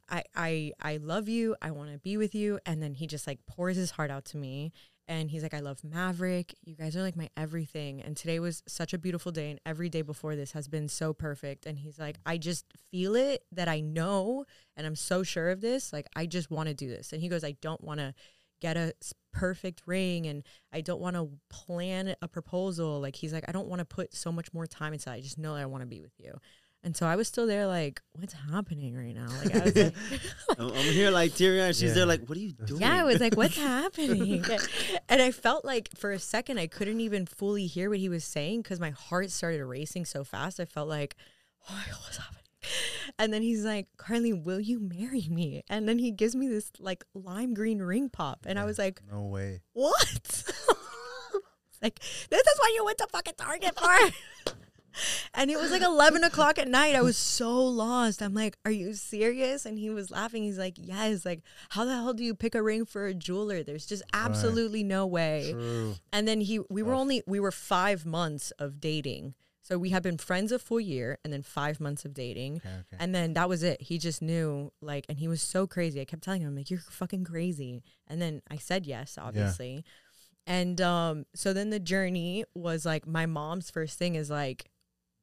I 0.09 0.23
I 0.35 0.73
I 0.81 0.97
love 0.99 1.29
you. 1.29 1.57
I 1.61 1.71
want 1.71 1.93
to 1.93 1.99
be 1.99 2.17
with 2.17 2.35
you. 2.35 2.59
And 2.67 2.83
then 2.83 2.95
he 2.95 3.07
just 3.07 3.27
like 3.27 3.41
pours 3.47 3.77
his 3.77 3.93
heart 3.93 4.11
out 4.11 4.25
to 4.27 4.37
me. 4.37 4.73
And 5.09 5.31
he's 5.31 5.45
like, 5.45 5.55
I 5.55 5.61
love 5.61 5.85
Maverick. 5.85 6.55
You 6.65 6.75
guys 6.75 6.97
are 6.97 7.03
like 7.03 7.17
my 7.17 7.31
everything. 7.37 8.03
And 8.03 8.17
today 8.17 8.41
was 8.41 8.65
such 8.67 8.93
a 8.93 8.99
beautiful 8.99 9.31
day. 9.31 9.51
And 9.51 9.61
every 9.65 9.89
day 9.89 10.03
before 10.03 10.35
this 10.35 10.53
has 10.53 10.67
been 10.67 10.89
so 10.89 11.13
perfect. 11.13 11.65
And 11.65 11.79
he's 11.79 11.99
like, 11.99 12.17
I 12.27 12.39
just 12.39 12.65
feel 12.91 13.15
it 13.15 13.45
that 13.53 13.69
I 13.69 13.81
know. 13.81 14.47
And 14.77 14.85
I'm 14.85 14.97
so 14.97 15.23
sure 15.23 15.51
of 15.51 15.61
this. 15.61 15.93
Like, 15.93 16.09
I 16.17 16.27
just 16.27 16.51
want 16.51 16.69
to 16.69 16.75
do 16.75 16.89
this. 16.89 17.13
And 17.13 17.23
he 17.23 17.29
goes, 17.29 17.45
I 17.45 17.53
don't 17.61 17.83
want 17.85 18.01
to 18.01 18.15
get 18.61 18.77
a 18.77 18.93
perfect 19.33 19.83
ring 19.87 20.27
and 20.27 20.43
I 20.73 20.81
don't 20.81 21.01
want 21.01 21.17
to 21.17 21.29
plan 21.51 22.15
a 22.23 22.29
proposal. 22.29 23.01
Like, 23.01 23.17
he's 23.17 23.33
like, 23.33 23.45
I 23.49 23.53
don't 23.53 23.69
want 23.69 23.81
to 23.81 23.85
put 23.85 24.15
so 24.15 24.33
much 24.33 24.53
more 24.53 24.67
time 24.67 24.93
into 24.93 25.11
it. 25.11 25.15
I 25.15 25.21
just 25.21 25.39
know 25.39 25.55
that 25.55 25.63
I 25.63 25.67
want 25.67 25.83
to 25.83 25.87
be 25.87 26.01
with 26.01 26.15
you. 26.19 26.35
And 26.85 26.97
so 26.97 27.05
I 27.05 27.17
was 27.17 27.27
still 27.27 27.49
there, 27.49 27.67
like, 27.67 28.01
what's 28.13 28.33
happening 28.33 28.95
right 28.95 29.15
now? 29.15 29.27
Like, 29.43 29.55
I 29.57 29.65
was 29.65 29.77
like, 29.77 29.95
I'm, 30.59 30.67
I'm 30.69 30.93
here 30.93 31.11
like 31.11 31.35
teary 31.35 31.61
eyed. 31.61 31.75
She's 31.75 31.89
Yeah. 31.89 31.95
there 31.95 32.07
like, 32.07 32.25
what 32.27 32.39
are 32.39 32.41
you 32.41 32.53
doing? 32.53 32.81
yeah, 32.81 32.95
I 32.95 33.03
was 33.05 33.19
like, 33.19 33.37
what's 33.37 33.57
happening? 33.75 34.45
And 35.09 35.21
I 35.21 35.33
felt 35.33 35.65
like 35.65 35.89
for 35.97 36.13
a 36.13 36.19
second 36.21 36.59
I 36.59 36.69
couldn't 36.69 37.01
even 37.01 37.27
fully 37.27 37.67
hear 37.67 37.91
what 37.91 37.99
he 37.99 38.09
was 38.09 38.25
saying 38.25 38.63
because 38.63 38.79
my 38.79 38.91
heart 38.91 39.31
started 39.31 39.65
racing 39.65 40.05
so 40.05 40.23
fast. 40.23 40.61
I 40.61 40.65
felt 40.65 40.89
like, 40.89 41.17
oh 41.69 41.75
my 41.75 41.83
God, 41.91 42.01
what's 42.05 42.19
happening? 42.19 42.43
And 43.19 43.33
then 43.33 43.43
he's 43.43 43.65
like, 43.65 43.87
Karly, 43.97 44.33
will 44.33 44.61
you 44.61 44.79
marry 44.79 45.27
me? 45.31 45.63
And 45.69 45.89
then 45.89 45.99
he 45.99 46.11
gives 46.11 46.37
me 46.37 46.49
this 46.49 46.71
like 46.79 47.05
lime 47.15 47.55
green 47.55 47.81
ring 47.81 48.11
pop. 48.11 48.45
And 48.47 48.59
I 48.59 48.65
was 48.65 48.79
like, 48.79 49.01
No 49.11 49.23
way. 49.23 49.63
what? 49.73 50.45
Like, 51.83 52.01
this 52.01 52.41
is 52.41 52.59
what 52.59 52.73
you 52.75 52.85
went 52.85 52.99
to 52.99 53.07
fucking 53.13 53.35
Target 53.37 53.79
for. 53.79 54.53
and 55.35 55.51
it 55.51 55.59
was 55.59 55.71
like 55.71 55.83
11 55.83 56.25
o'clock 56.25 56.59
at 56.59 56.69
night. 56.69 56.95
I 56.95 57.03
was 57.03 57.17
so 57.17 57.65
lost. 57.65 58.23
I'm 58.23 58.35
like, 58.35 58.57
are 58.65 58.71
you 58.71 58.95
serious? 58.95 59.67
And 59.67 59.79
he 59.79 59.91
was 59.91 60.11
laughing. 60.11 60.43
He's 60.43 60.59
like, 60.59 60.75
yes. 60.79 61.25
Like, 61.25 61.43
how 61.71 61.85
the 61.85 61.93
hell 61.93 62.15
do 62.15 62.25
you 62.25 62.35
pick 62.35 62.55
a 62.55 62.63
ring 62.63 62.87
for 62.87 63.07
a 63.07 63.15
jeweler? 63.15 63.63
There's 63.63 63.87
just 63.87 64.03
absolutely 64.13 64.83
no 64.83 65.07
way. 65.07 65.53
True. 65.53 65.95
And 66.13 66.27
then 66.27 66.41
he, 66.41 66.61
we 66.71 66.83
were 66.83 66.95
only, 66.95 67.23
we 67.27 67.41
were 67.41 67.53
five 67.53 68.07
months 68.07 68.53
of 68.59 68.81
dating. 68.81 69.35
So 69.67 69.79
we 69.79 69.91
had 69.91 70.05
been 70.05 70.17
friends 70.17 70.53
a 70.53 70.61
full 70.61 70.79
year 70.79 71.19
and 71.25 71.33
then 71.33 71.43
five 71.43 71.81
months 71.81 72.05
of 72.05 72.15
dating. 72.15 72.59
Okay, 72.59 72.69
okay. 72.69 72.97
And 73.01 73.13
then 73.13 73.33
that 73.33 73.49
was 73.49 73.65
it. 73.65 73.83
He 73.83 73.99
just 73.99 74.23
knew, 74.23 74.71
like, 74.81 75.07
and 75.09 75.19
he 75.19 75.27
was 75.27 75.43
so 75.43 75.67
crazy. 75.67 76.01
I 76.01 76.05
kept 76.05 76.23
telling 76.23 76.43
him, 76.43 76.55
like, 76.55 76.71
you're 76.71 76.79
fucking 76.79 77.25
crazy. 77.25 77.83
And 78.07 78.23
then 78.23 78.43
I 78.49 78.59
said 78.59 78.87
yes, 78.87 79.19
obviously. 79.21 79.85
And 80.47 80.81
um, 80.81 81.27
so 81.35 81.53
then 81.53 81.71
the 81.71 81.81
journey 81.81 82.45
was 82.55 82.87
like, 82.87 83.09
my 83.09 83.27
mom's 83.27 83.69
first 83.69 83.99
thing 83.99 84.15
is 84.15 84.31
like, 84.31 84.71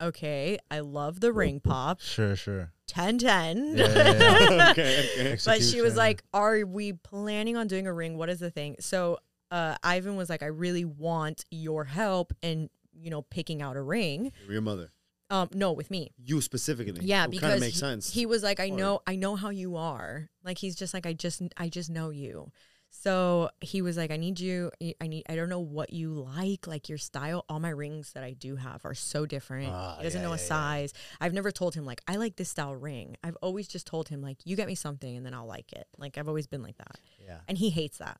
okay, 0.02 0.58
I 0.70 0.82
love 0.82 1.22
the 1.22 1.32
ring 1.32 1.62
pop, 1.62 2.02
Sure, 2.02 2.36
sure. 2.36 2.74
10 2.88 3.20
10. 3.20 3.78
Yeah, 3.78 3.88
yeah, 3.96 4.50
yeah. 4.50 4.68
okay, 4.72 5.10
okay. 5.20 5.38
But 5.46 5.64
she 5.64 5.80
was 5.80 5.96
like, 5.96 6.22
Are 6.34 6.66
we 6.66 6.92
planning 6.92 7.56
on 7.56 7.68
doing 7.68 7.88
a 7.88 7.94
ring? 7.94 8.18
What 8.18 8.30
is 8.30 8.40
the 8.40 8.52
thing? 8.52 8.76
So 8.82 9.20
uh, 9.52 9.76
Ivan 9.84 10.18
was 10.18 10.30
like, 10.30 10.44
I 10.44 10.48
really 10.48 10.84
want 10.84 11.46
your 11.50 11.86
help 11.86 12.34
in, 12.42 12.70
you 12.94 13.10
know, 13.10 13.22
picking 13.22 13.62
out 13.62 13.76
a 13.76 13.82
ring. 13.82 14.32
Your 14.48 14.62
mother. 14.62 14.92
Um, 15.30 15.50
no, 15.54 15.72
with 15.72 15.90
me. 15.90 16.12
You 16.18 16.42
specifically. 16.42 17.06
Yeah, 17.06 17.28
because 17.28 17.60
makes 17.60 17.74
he, 17.74 17.80
sense. 17.80 18.14
he 18.14 18.26
was 18.26 18.44
like, 18.44 18.60
I 18.60 18.70
know, 18.70 19.02
I 19.08 19.16
know 19.16 19.36
how 19.36 19.50
you 19.50 19.78
are. 19.78 20.30
Like 20.44 20.60
he's 20.60 20.76
just 20.76 20.94
like, 20.94 21.06
I 21.06 21.14
just, 21.14 21.42
I 21.58 21.70
just 21.70 21.90
know 21.90 22.12
you. 22.12 22.52
So 22.96 23.50
he 23.60 23.82
was 23.82 23.98
like, 23.98 24.12
I 24.12 24.18
need 24.18 24.40
you. 24.40 24.70
I 25.02 25.08
need. 25.08 25.24
I 25.28 25.36
don't 25.36 25.50
know 25.50 25.60
what 25.60 25.92
you 25.92 26.12
like, 26.38 26.68
like 26.68 26.90
your 26.90 27.00
style. 27.00 27.44
All 27.50 27.60
my 27.60 27.72
rings 27.72 28.14
that 28.14 28.24
I 28.24 28.34
do 28.34 28.56
have 28.56 28.86
are 28.86 28.94
so 28.94 29.26
different. 29.26 29.72
Ah, 29.74 29.96
he 29.98 30.04
doesn't 30.04 30.22
yeah, 30.22 30.28
know 30.28 30.34
a 30.34 30.38
yeah, 30.38 30.44
yeah. 30.44 30.48
size. 30.48 30.94
I've 31.20 31.34
never 31.34 31.52
told 31.52 31.74
him 31.74 31.86
like 31.86 32.02
I 32.08 32.18
like 32.18 32.36
this 32.36 32.50
style 32.50 32.76
ring. 32.76 33.18
I've 33.24 33.36
always 33.42 33.68
just 33.68 33.88
told 33.88 34.10
him 34.10 34.22
like 34.22 34.38
you 34.46 34.56
get 34.56 34.68
me 34.68 34.76
something 34.76 35.18
and 35.18 35.26
then 35.26 35.34
I'll 35.34 35.48
like 35.48 35.74
it. 35.74 35.88
Like 35.98 36.20
I've 36.20 36.28
always 36.28 36.46
been 36.46 36.62
like 36.62 36.78
that, 36.78 37.00
Yeah. 37.20 37.40
and 37.48 37.58
he 37.58 37.72
hates 37.72 37.98
that. 37.98 38.20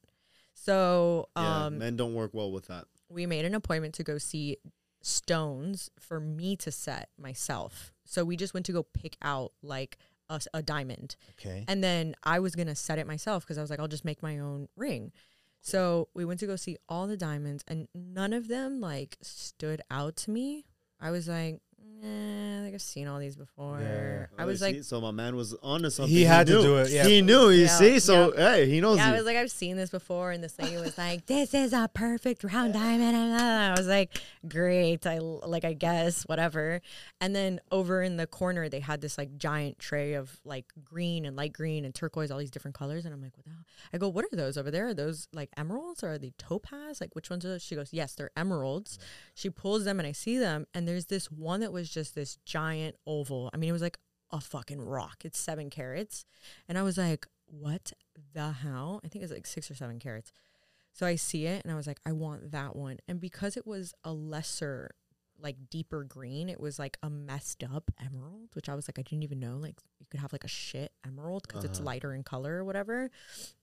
So 0.56 1.30
yeah, 1.38 1.66
um, 1.66 1.78
men 1.78 1.96
don't 1.96 2.16
work 2.16 2.32
well 2.34 2.52
with 2.52 2.66
that. 2.68 2.86
We 3.14 3.26
made 3.26 3.46
an 3.46 3.56
appointment 3.56 3.94
to 3.96 4.04
go 4.04 4.18
see 4.18 4.58
stones 5.02 5.90
for 6.00 6.20
me 6.20 6.56
to 6.58 6.72
set 6.72 7.10
myself. 7.18 7.92
So 8.06 8.24
we 8.24 8.36
just 8.36 8.54
went 8.54 8.66
to 8.68 8.72
go 8.72 8.84
pick 8.84 9.18
out 9.22 9.52
like 9.62 9.98
a 10.54 10.64
diamond. 10.64 11.16
Okay. 11.40 11.64
And 11.68 11.84
then 11.84 12.16
I 12.24 12.40
was 12.40 12.56
going 12.56 12.68
to 12.68 12.76
set 12.76 12.98
it 12.98 13.06
myself 13.06 13.44
because 13.44 13.58
I 13.58 13.62
was 13.62 13.70
like, 13.70 13.80
I'll 13.80 13.88
just 13.88 14.06
make 14.06 14.24
my 14.24 14.40
own 14.40 14.68
ring. 14.76 15.12
So 15.62 16.10
we 16.14 16.26
went 16.26 16.40
to 16.40 16.48
go 16.48 16.56
see 16.56 16.78
all 16.90 17.06
the 17.08 17.18
diamonds 17.18 17.64
and 17.68 17.88
none 17.94 18.34
of 18.34 18.48
them 18.48 18.82
like 18.82 19.18
stood 19.22 19.82
out 19.92 20.16
to 20.18 20.32
me. 20.32 20.66
I 21.00 21.12
was 21.12 21.28
like, 21.28 21.60
eh, 22.04 22.62
like 22.64 22.74
I've 22.74 22.82
seen 22.82 23.08
all 23.08 23.20
these 23.20 23.36
before. 23.36 23.80
Yeah. 23.82 24.26
I 24.38 24.44
Oh, 24.44 24.46
was 24.48 24.60
you 24.62 24.68
like, 24.68 24.76
see? 24.78 24.82
so 24.84 25.00
my 25.02 25.12
man 25.12 25.36
was 25.36 25.54
onto 25.62 25.90
something. 25.90 26.14
He 26.14 26.24
had 26.24 26.48
to 26.48 26.54
knew. 26.54 26.62
do 26.62 26.78
it, 26.78 26.90
yeah. 26.90 27.06
He 27.06 27.22
knew. 27.22 27.50
You 27.50 27.64
Yeah, 27.64 27.68
see, 27.68 28.00
so 28.00 28.32
hey, 28.36 28.68
he 28.70 28.82
knows 28.82 28.98
yeah, 28.98 29.08
I 29.08 29.10
you. 29.12 29.16
was 29.18 29.26
like, 29.26 29.38
I've 29.38 29.52
seen 29.52 29.78
this 29.78 29.90
before, 29.90 30.32
and 30.32 30.44
this 30.44 30.58
lady 30.60 30.76
was 30.78 30.98
like, 30.98 31.26
"This 31.26 31.54
is 31.54 31.74
a 31.74 31.90
perfect 31.94 32.44
round 32.44 32.74
diamond." 32.74 33.16
And 33.16 33.34
I 33.42 33.72
was 33.78 33.88
like, 33.88 34.18
"Great, 34.48 35.06
I 35.08 35.18
l- 35.18 35.42
like, 35.46 35.66
I 35.66 35.74
guess, 35.74 36.24
whatever." 36.24 36.82
And 37.22 37.36
then 37.36 37.60
over 37.72 38.02
in 38.02 38.18
the 38.18 38.28
corner, 38.28 38.70
they 38.70 38.80
had 38.80 39.02
this 39.02 39.18
like 39.18 39.38
giant 39.38 39.80
tray 39.80 40.14
of 40.14 40.40
like 40.46 40.66
green 40.84 41.26
and 41.26 41.36
light 41.36 41.54
green 41.54 41.84
and 41.86 41.94
turquoise, 41.94 42.32
all 42.32 42.40
these 42.40 42.52
different 42.52 42.76
colors. 42.76 43.06
And 43.06 43.14
I'm 43.14 43.22
like, 43.22 43.36
"What 43.38 43.46
the 43.46 43.52
hell?" 43.52 43.66
I 43.94 43.98
go, 43.98 44.10
"What 44.10 44.26
are 44.26 44.36
those 44.36 44.58
over 44.58 44.72
there? 44.72 44.88
Are 44.88 44.94
those 44.94 45.28
like 45.34 45.50
emeralds 45.58 46.04
or 46.04 46.14
are 46.14 46.18
they 46.18 46.34
topaz? 46.38 47.02
Like, 47.02 47.14
which 47.16 47.30
ones 47.30 47.44
are?" 47.46 47.50
Those? 47.50 47.64
She 47.64 47.76
goes, 47.76 47.90
"Yes, 47.92 48.16
they're 48.16 48.32
emeralds." 48.38 48.98
She 49.36 49.50
pulls 49.50 49.84
them, 49.86 50.00
and 50.00 50.08
I 50.08 50.12
see 50.12 50.38
them, 50.38 50.66
and 50.74 50.88
there's 50.88 51.06
this 51.08 51.32
one 51.32 51.60
that 51.60 51.73
was 51.74 51.90
just 51.90 52.16
this 52.16 52.38
giant 52.46 52.96
oval. 53.06 53.50
I 53.54 53.58
mean, 53.58 53.70
it 53.70 53.74
was 53.74 53.82
like 53.82 53.98
a 54.32 54.40
fucking 54.40 54.82
rock. 54.82 55.24
It's 55.26 55.38
seven 55.40 55.70
carats. 55.70 56.26
And 56.70 56.78
I 56.78 56.84
was 56.84 56.98
like, 56.98 57.28
what 57.46 57.92
the 58.34 58.52
hell? 58.52 59.02
I 59.04 59.08
think 59.10 59.24
it's 59.24 59.34
like 59.34 59.46
six 59.46 59.70
or 59.70 59.76
seven 59.76 60.00
carats. 60.00 60.32
So 60.94 61.06
I 61.06 61.16
see 61.16 61.46
it 61.48 61.64
and 61.64 61.72
I 61.74 61.76
was 61.76 61.88
like, 61.88 62.00
I 62.06 62.12
want 62.14 62.52
that 62.52 62.76
one. 62.76 62.98
And 63.08 63.20
because 63.20 63.58
it 63.58 63.66
was 63.68 63.94
a 64.04 64.14
lesser, 64.14 64.92
like 65.40 65.58
deeper 65.70 66.04
green, 66.04 66.50
it 66.50 66.60
was 66.60 66.78
like 66.80 66.98
a 67.04 67.10
messed 67.10 67.64
up 67.64 67.92
emerald, 68.04 68.50
which 68.54 68.70
I 68.70 68.76
was 68.76 68.88
like, 68.88 68.98
I 69.00 69.02
didn't 69.02 69.24
even 69.24 69.40
know. 69.40 69.58
Like 69.58 69.76
you 70.00 70.06
could 70.10 70.20
have 70.20 70.32
like 70.32 70.44
a 70.44 70.48
shit 70.48 70.92
emerald 71.06 71.44
because 71.48 71.64
it's 71.66 71.80
Uh-huh. 71.80 71.86
lighter 71.88 72.14
in 72.14 72.24
color 72.24 72.58
or 72.58 72.64
whatever. 72.64 73.10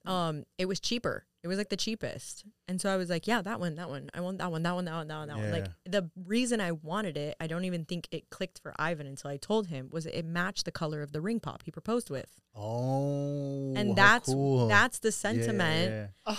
Um, 0.05 0.45
it 0.59 0.67
was 0.67 0.81
cheaper. 0.81 1.25
It 1.43 1.49
was 1.49 1.57
like 1.57 1.71
the 1.71 1.77
cheapest. 1.77 2.45
And 2.69 2.81
so 2.81 2.93
I 2.93 2.97
was 2.97 3.09
like, 3.09 3.27
yeah, 3.27 3.41
that 3.41 3.59
one, 3.61 3.75
that 3.77 3.89
one. 3.89 4.11
I 4.13 4.21
want 4.21 4.39
that 4.39 4.51
one, 4.51 4.63
that 4.63 4.75
one, 4.75 4.85
that 4.85 4.95
one, 4.95 5.09
that 5.09 5.17
one, 5.17 5.29
that 5.29 5.37
one. 5.39 5.51
Like 5.51 5.69
the 5.87 6.11
reason 6.27 6.61
I 6.61 6.73
wanted 6.73 7.17
it, 7.17 7.35
I 7.41 7.47
don't 7.47 7.65
even 7.65 7.87
think 7.87 8.09
it 8.11 8.29
clicked 8.29 8.61
for 8.63 8.75
Ivan 8.79 9.07
until 9.07 9.31
I 9.31 9.39
told 9.39 9.69
him 9.69 9.89
was 9.91 10.05
it 10.05 10.25
matched 10.27 10.67
the 10.67 10.71
color 10.73 11.01
of 11.01 11.13
the 11.13 11.21
ring 11.23 11.41
pop 11.41 11.63
he 11.65 11.71
proposed 11.71 12.11
with. 12.11 12.41
Oh. 12.55 13.73
And 13.75 13.97
that's 13.97 14.29
cool. 14.29 14.69
that's 14.69 14.99
the 14.99 15.13
sentiment. 15.13 16.11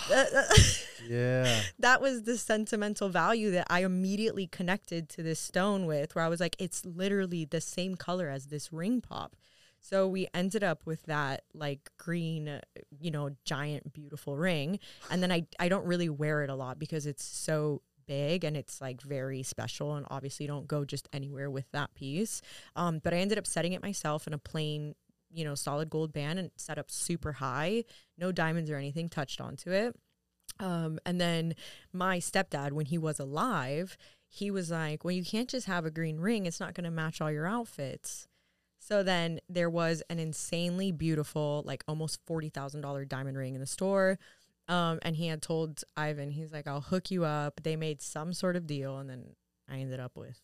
Yeah. 1.08 1.62
that 1.80 2.00
was 2.00 2.22
the 2.22 2.38
sentimental 2.38 3.08
value 3.08 3.50
that 3.50 3.66
I 3.68 3.84
immediately 3.84 4.46
connected 4.46 5.08
to 5.10 5.22
this 5.24 5.40
stone 5.40 5.84
with, 5.86 6.14
where 6.14 6.24
I 6.24 6.28
was 6.28 6.38
like, 6.38 6.54
it's 6.60 6.84
literally 6.84 7.44
the 7.44 7.60
same 7.60 7.96
color 7.96 8.28
as 8.28 8.46
this 8.46 8.72
ring 8.72 9.00
pop. 9.00 9.34
So 9.82 10.06
we 10.06 10.28
ended 10.32 10.62
up 10.62 10.86
with 10.86 11.02
that 11.04 11.42
like 11.52 11.90
green, 11.98 12.60
you 13.00 13.10
know, 13.10 13.30
giant, 13.44 13.92
beautiful 13.92 14.36
ring. 14.36 14.78
And 15.10 15.22
then 15.22 15.32
I, 15.32 15.46
I 15.58 15.68
don't 15.68 15.84
really 15.84 16.08
wear 16.08 16.42
it 16.42 16.50
a 16.50 16.54
lot 16.54 16.78
because 16.78 17.04
it's 17.04 17.24
so 17.24 17.82
big 18.06 18.44
and 18.44 18.56
it's 18.56 18.80
like 18.80 19.02
very 19.02 19.42
special. 19.42 19.96
And 19.96 20.06
obviously, 20.08 20.46
don't 20.46 20.68
go 20.68 20.84
just 20.84 21.08
anywhere 21.12 21.50
with 21.50 21.70
that 21.72 21.94
piece. 21.94 22.42
Um, 22.76 23.00
but 23.02 23.12
I 23.12 23.18
ended 23.18 23.38
up 23.38 23.46
setting 23.46 23.72
it 23.72 23.82
myself 23.82 24.26
in 24.26 24.32
a 24.32 24.38
plain, 24.38 24.94
you 25.32 25.44
know, 25.44 25.56
solid 25.56 25.90
gold 25.90 26.12
band 26.12 26.38
and 26.38 26.50
set 26.56 26.78
up 26.78 26.90
super 26.90 27.32
high, 27.32 27.84
no 28.16 28.30
diamonds 28.30 28.70
or 28.70 28.76
anything 28.76 29.08
touched 29.08 29.40
onto 29.40 29.72
it. 29.72 29.96
Um, 30.60 31.00
and 31.04 31.20
then 31.20 31.54
my 31.92 32.18
stepdad, 32.18 32.72
when 32.72 32.86
he 32.86 32.98
was 32.98 33.18
alive, 33.18 33.96
he 34.28 34.50
was 34.50 34.70
like, 34.70 35.04
Well, 35.04 35.12
you 35.12 35.24
can't 35.24 35.48
just 35.48 35.66
have 35.66 35.84
a 35.84 35.90
green 35.90 36.20
ring, 36.20 36.46
it's 36.46 36.60
not 36.60 36.74
going 36.74 36.84
to 36.84 36.90
match 36.90 37.20
all 37.20 37.32
your 37.32 37.46
outfits. 37.46 38.28
So 38.84 39.04
then 39.04 39.38
there 39.48 39.70
was 39.70 40.02
an 40.10 40.18
insanely 40.18 40.90
beautiful, 40.90 41.62
like 41.64 41.84
almost 41.86 42.18
$40,000 42.26 43.08
diamond 43.08 43.38
ring 43.38 43.54
in 43.54 43.60
the 43.60 43.66
store. 43.66 44.18
Um, 44.66 44.98
and 45.02 45.14
he 45.14 45.28
had 45.28 45.40
told 45.40 45.84
Ivan, 45.96 46.32
he's 46.32 46.52
like, 46.52 46.66
I'll 46.66 46.80
hook 46.80 47.08
you 47.10 47.24
up. 47.24 47.60
They 47.62 47.76
made 47.76 48.02
some 48.02 48.32
sort 48.32 48.56
of 48.56 48.66
deal. 48.66 48.98
And 48.98 49.08
then 49.08 49.36
I 49.70 49.78
ended 49.78 50.00
up 50.00 50.16
with 50.16 50.40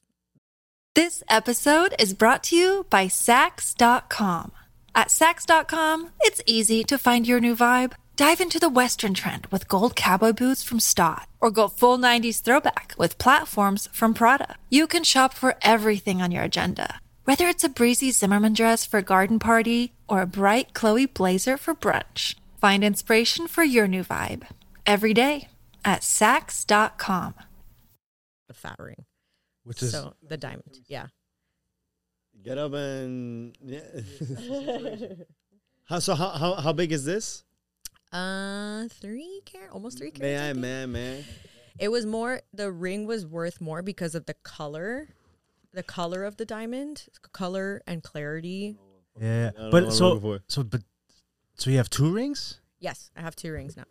This 0.95 1.25
episode 1.29 1.97
is 1.99 2.15
brought 2.15 2.45
to 2.45 2.57
you 2.57 2.87
by 2.89 3.07
Saks.com. 3.07 4.53
At 4.95 5.09
Saks.com, 5.09 6.11
it's 6.21 6.43
easy 6.47 6.85
to 6.85 6.97
find 6.97 7.27
your 7.27 7.41
new 7.41 7.57
vibe. 7.57 7.93
Dive 8.15 8.41
into 8.41 8.61
the 8.61 8.69
Western 8.69 9.15
trend 9.15 9.47
with 9.47 9.69
gold 9.69 9.97
cowboy 9.97 10.33
boots 10.33 10.63
from 10.63 10.79
Staud, 10.81 11.27
or 11.41 11.51
go 11.51 11.67
full 11.67 11.99
90s 11.99 12.41
throwback 12.41 12.95
with 12.99 13.19
platforms 13.19 13.89
from 13.93 14.15
Prada. 14.15 14.57
You 14.71 14.87
can 14.87 15.05
shop 15.05 15.35
for 15.35 15.57
everything 15.63 16.21
on 16.21 16.33
your 16.33 16.43
agenda, 16.43 17.01
whether 17.29 17.47
it's 17.47 17.63
a 17.63 17.69
breezy 17.69 18.11
Zimmermann 18.11 18.55
dress 18.55 18.87
for 18.87 18.97
a 18.97 19.03
garden 19.03 19.39
party 19.39 19.93
or 20.09 20.23
a 20.23 20.27
bright 20.27 20.73
Chloe 20.73 21.05
blazer 21.05 21.59
for 21.59 21.75
brunch. 21.75 22.37
Find 22.59 22.83
inspiration 22.83 23.47
for 23.47 23.63
your 23.63 23.87
new 23.87 24.03
vibe 24.03 24.45
every 24.87 25.13
day 25.13 25.49
at 25.85 26.01
Saks.com. 26.01 27.35
the 28.49 28.55
fat 28.55 28.77
ring. 28.79 29.05
Which 29.63 29.83
is 29.83 29.93
so 29.93 30.15
the 30.27 30.39
diamond. 30.39 30.79
Yeah. 30.87 31.09
Get 32.43 32.57
up 32.57 32.73
and 32.73 33.55
yeah. 33.63 33.81
How, 35.85 35.99
so 35.99 36.15
how, 36.15 36.31
how 36.31 36.55
how 36.55 36.73
big 36.73 36.93
is 36.93 37.05
this? 37.05 37.45
Uh, 38.11 38.89
three 38.89 39.43
carat, 39.45 39.71
almost 39.73 39.99
three 39.99 40.13
carats. 40.13 40.41
I 40.41 40.53
Man, 40.55 40.61
man, 40.61 40.93
man. 40.93 41.25
It 41.79 41.89
was 41.89 42.07
more. 42.07 42.41
The 42.55 42.73
ring 42.73 43.07
was 43.07 43.27
worth 43.27 43.61
more 43.61 43.83
because 43.83 44.15
of 44.15 44.25
the 44.25 44.35
color, 44.35 45.09
the 45.73 45.83
color 45.83 46.25
of 46.25 46.37
the 46.37 46.45
diamond, 46.45 47.07
color 47.33 47.83
and 47.87 48.03
clarity. 48.03 48.77
Yeah, 49.21 49.51
I 49.57 49.61
don't 49.61 49.61
know 49.61 49.65
what 49.71 49.85
but 49.85 49.93
so 49.93 50.39
so 50.49 50.63
but 50.63 50.83
so 51.57 51.71
you 51.71 51.77
have 51.77 51.91
two 51.91 52.13
rings, 52.13 52.61
Yes, 52.81 53.11
I 53.17 53.21
have 53.23 53.35
two 53.35 53.53
rings 53.53 53.77
now. 53.77 53.85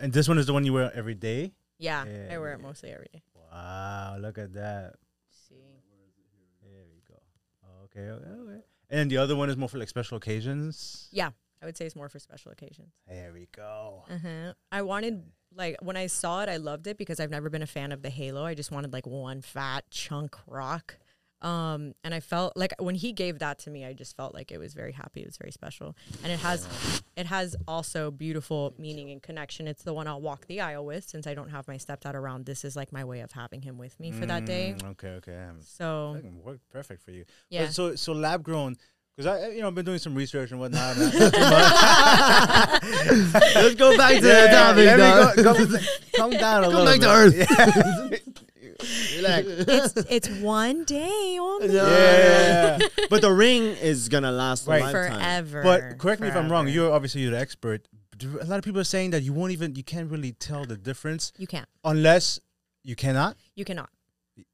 and 0.00 0.12
this 0.12 0.28
one 0.28 0.38
is 0.38 0.46
the 0.46 0.52
one 0.52 0.64
you 0.64 0.72
wear 0.74 0.92
every 0.94 1.14
day. 1.14 1.52
Yeah, 1.78 2.04
Yeah, 2.04 2.34
I 2.34 2.38
wear 2.38 2.52
it 2.52 2.60
mostly 2.60 2.90
every 2.90 3.08
day. 3.12 3.22
Wow, 3.34 4.16
look 4.20 4.36
at 4.38 4.52
that. 4.54 4.94
See, 5.30 5.54
There 6.62 6.84
we 6.92 7.00
go. 7.08 7.16
Okay, 7.84 8.10
okay, 8.10 8.40
okay. 8.42 8.60
And 8.90 9.10
the 9.10 9.16
other 9.18 9.36
one 9.36 9.48
is 9.48 9.56
more 9.56 9.68
for 9.68 9.78
like 9.78 9.88
special 9.88 10.16
occasions. 10.18 11.08
yeah, 11.12 11.30
I 11.62 11.66
would 11.66 11.76
say 11.76 11.86
it's 11.86 11.96
more 11.96 12.08
for 12.08 12.18
special 12.18 12.52
occasions. 12.52 12.92
There 13.06 13.32
we 13.32 13.48
go. 13.54 14.04
Uh-huh. 14.10 14.52
I 14.70 14.82
wanted 14.82 15.22
like 15.54 15.76
when 15.82 15.96
I 15.96 16.06
saw 16.06 16.42
it, 16.42 16.48
I 16.48 16.56
loved 16.56 16.86
it 16.86 16.98
because 16.98 17.20
I've 17.20 17.30
never 17.30 17.50
been 17.50 17.62
a 17.62 17.66
fan 17.66 17.92
of 17.92 18.02
the 18.02 18.10
halo. 18.10 18.44
I 18.44 18.54
just 18.54 18.70
wanted 18.70 18.92
like 18.92 19.06
one 19.06 19.40
fat 19.40 19.84
chunk 19.90 20.36
rock. 20.46 20.98
Um, 21.40 21.94
and 22.02 22.12
I 22.12 22.18
felt 22.18 22.56
like 22.56 22.74
when 22.80 22.96
he 22.96 23.12
gave 23.12 23.38
that 23.38 23.60
to 23.60 23.70
me, 23.70 23.84
I 23.84 23.92
just 23.92 24.16
felt 24.16 24.34
like 24.34 24.50
it 24.50 24.58
was 24.58 24.74
very 24.74 24.90
happy. 24.90 25.20
It 25.20 25.26
was 25.26 25.36
very 25.36 25.52
special, 25.52 25.94
and 26.24 26.32
it 26.32 26.40
has, 26.40 26.66
it 27.16 27.26
has 27.26 27.54
also 27.68 28.10
beautiful 28.10 28.74
meaning 28.76 29.10
and 29.12 29.22
connection. 29.22 29.68
It's 29.68 29.84
the 29.84 29.94
one 29.94 30.08
I'll 30.08 30.20
walk 30.20 30.46
the 30.48 30.60
aisle 30.60 30.84
with 30.84 31.08
since 31.08 31.28
I 31.28 31.34
don't 31.34 31.50
have 31.50 31.68
my 31.68 31.76
stepdad 31.76 32.14
around. 32.14 32.46
This 32.46 32.64
is 32.64 32.74
like 32.74 32.92
my 32.92 33.04
way 33.04 33.20
of 33.20 33.30
having 33.30 33.62
him 33.62 33.78
with 33.78 34.00
me 34.00 34.10
for 34.10 34.26
that 34.26 34.46
day. 34.46 34.74
Mm, 34.78 34.90
Okay, 34.90 35.10
okay. 35.10 35.46
So 35.60 36.14
that 36.16 36.22
can 36.22 36.42
work 36.42 36.58
perfect 36.72 37.04
for 37.04 37.12
you. 37.12 37.24
yeah, 37.50 37.66
But 37.66 37.72
so 37.74 37.94
so 37.94 38.12
lab 38.14 38.42
grown 38.42 38.76
because 39.18 39.42
I 39.42 39.48
you 39.48 39.60
know 39.62 39.66
I've 39.66 39.74
been 39.74 39.84
doing 39.84 39.98
some 39.98 40.14
research 40.14 40.52
and 40.52 40.60
whatnot. 40.60 40.96
and 40.96 41.12
Let's 43.54 43.74
go 43.74 43.96
back 43.96 44.14
to 44.16 44.20
the 44.20 44.28
Yeah, 44.28 44.46
topic, 44.46 44.84
let 44.86 44.96
me 44.96 45.02
dog. 45.02 45.36
go- 45.36 45.54
come, 45.54 45.76
come 46.16 46.30
down 46.30 46.62
a 46.64 46.66
Come 46.70 46.84
little 46.84 46.98
back 46.98 47.00
bit. 47.32 47.48
to 47.48 47.58
Earth. 47.58 48.22
Relax. 49.16 49.46
it's 49.48 49.94
it's 50.08 50.28
one 50.40 50.84
day 50.84 51.36
on 51.40 51.66
No, 51.66 51.84
Yeah. 52.78 52.78
but 53.10 53.20
the 53.22 53.32
ring 53.32 53.62
is 53.64 54.08
gonna 54.08 54.30
last 54.30 54.68
Right. 54.68 54.80
a 54.82 54.84
lifetime. 54.84 55.18
forever. 55.18 55.62
But 55.64 55.98
correct 55.98 56.20
me 56.20 56.28
if 56.28 56.36
I'm 56.36 56.48
wrong. 56.50 56.68
You're 56.68 56.92
obviously 56.92 57.22
you're 57.22 57.32
the 57.32 57.40
expert. 57.40 57.88
A 58.22 58.44
lot 58.46 58.58
of 58.58 58.64
people 58.64 58.80
are 58.80 58.84
saying 58.84 59.10
that 59.10 59.22
you 59.24 59.32
won't 59.32 59.50
even 59.52 59.74
you 59.74 59.82
can't 59.82 60.08
really 60.08 60.30
tell 60.32 60.64
the 60.64 60.76
difference 60.76 61.32
you 61.38 61.48
can't, 61.48 61.68
unless 61.84 62.38
you 62.84 62.94
cannot. 62.94 63.36
you 63.56 63.64
cannot. 63.64 63.90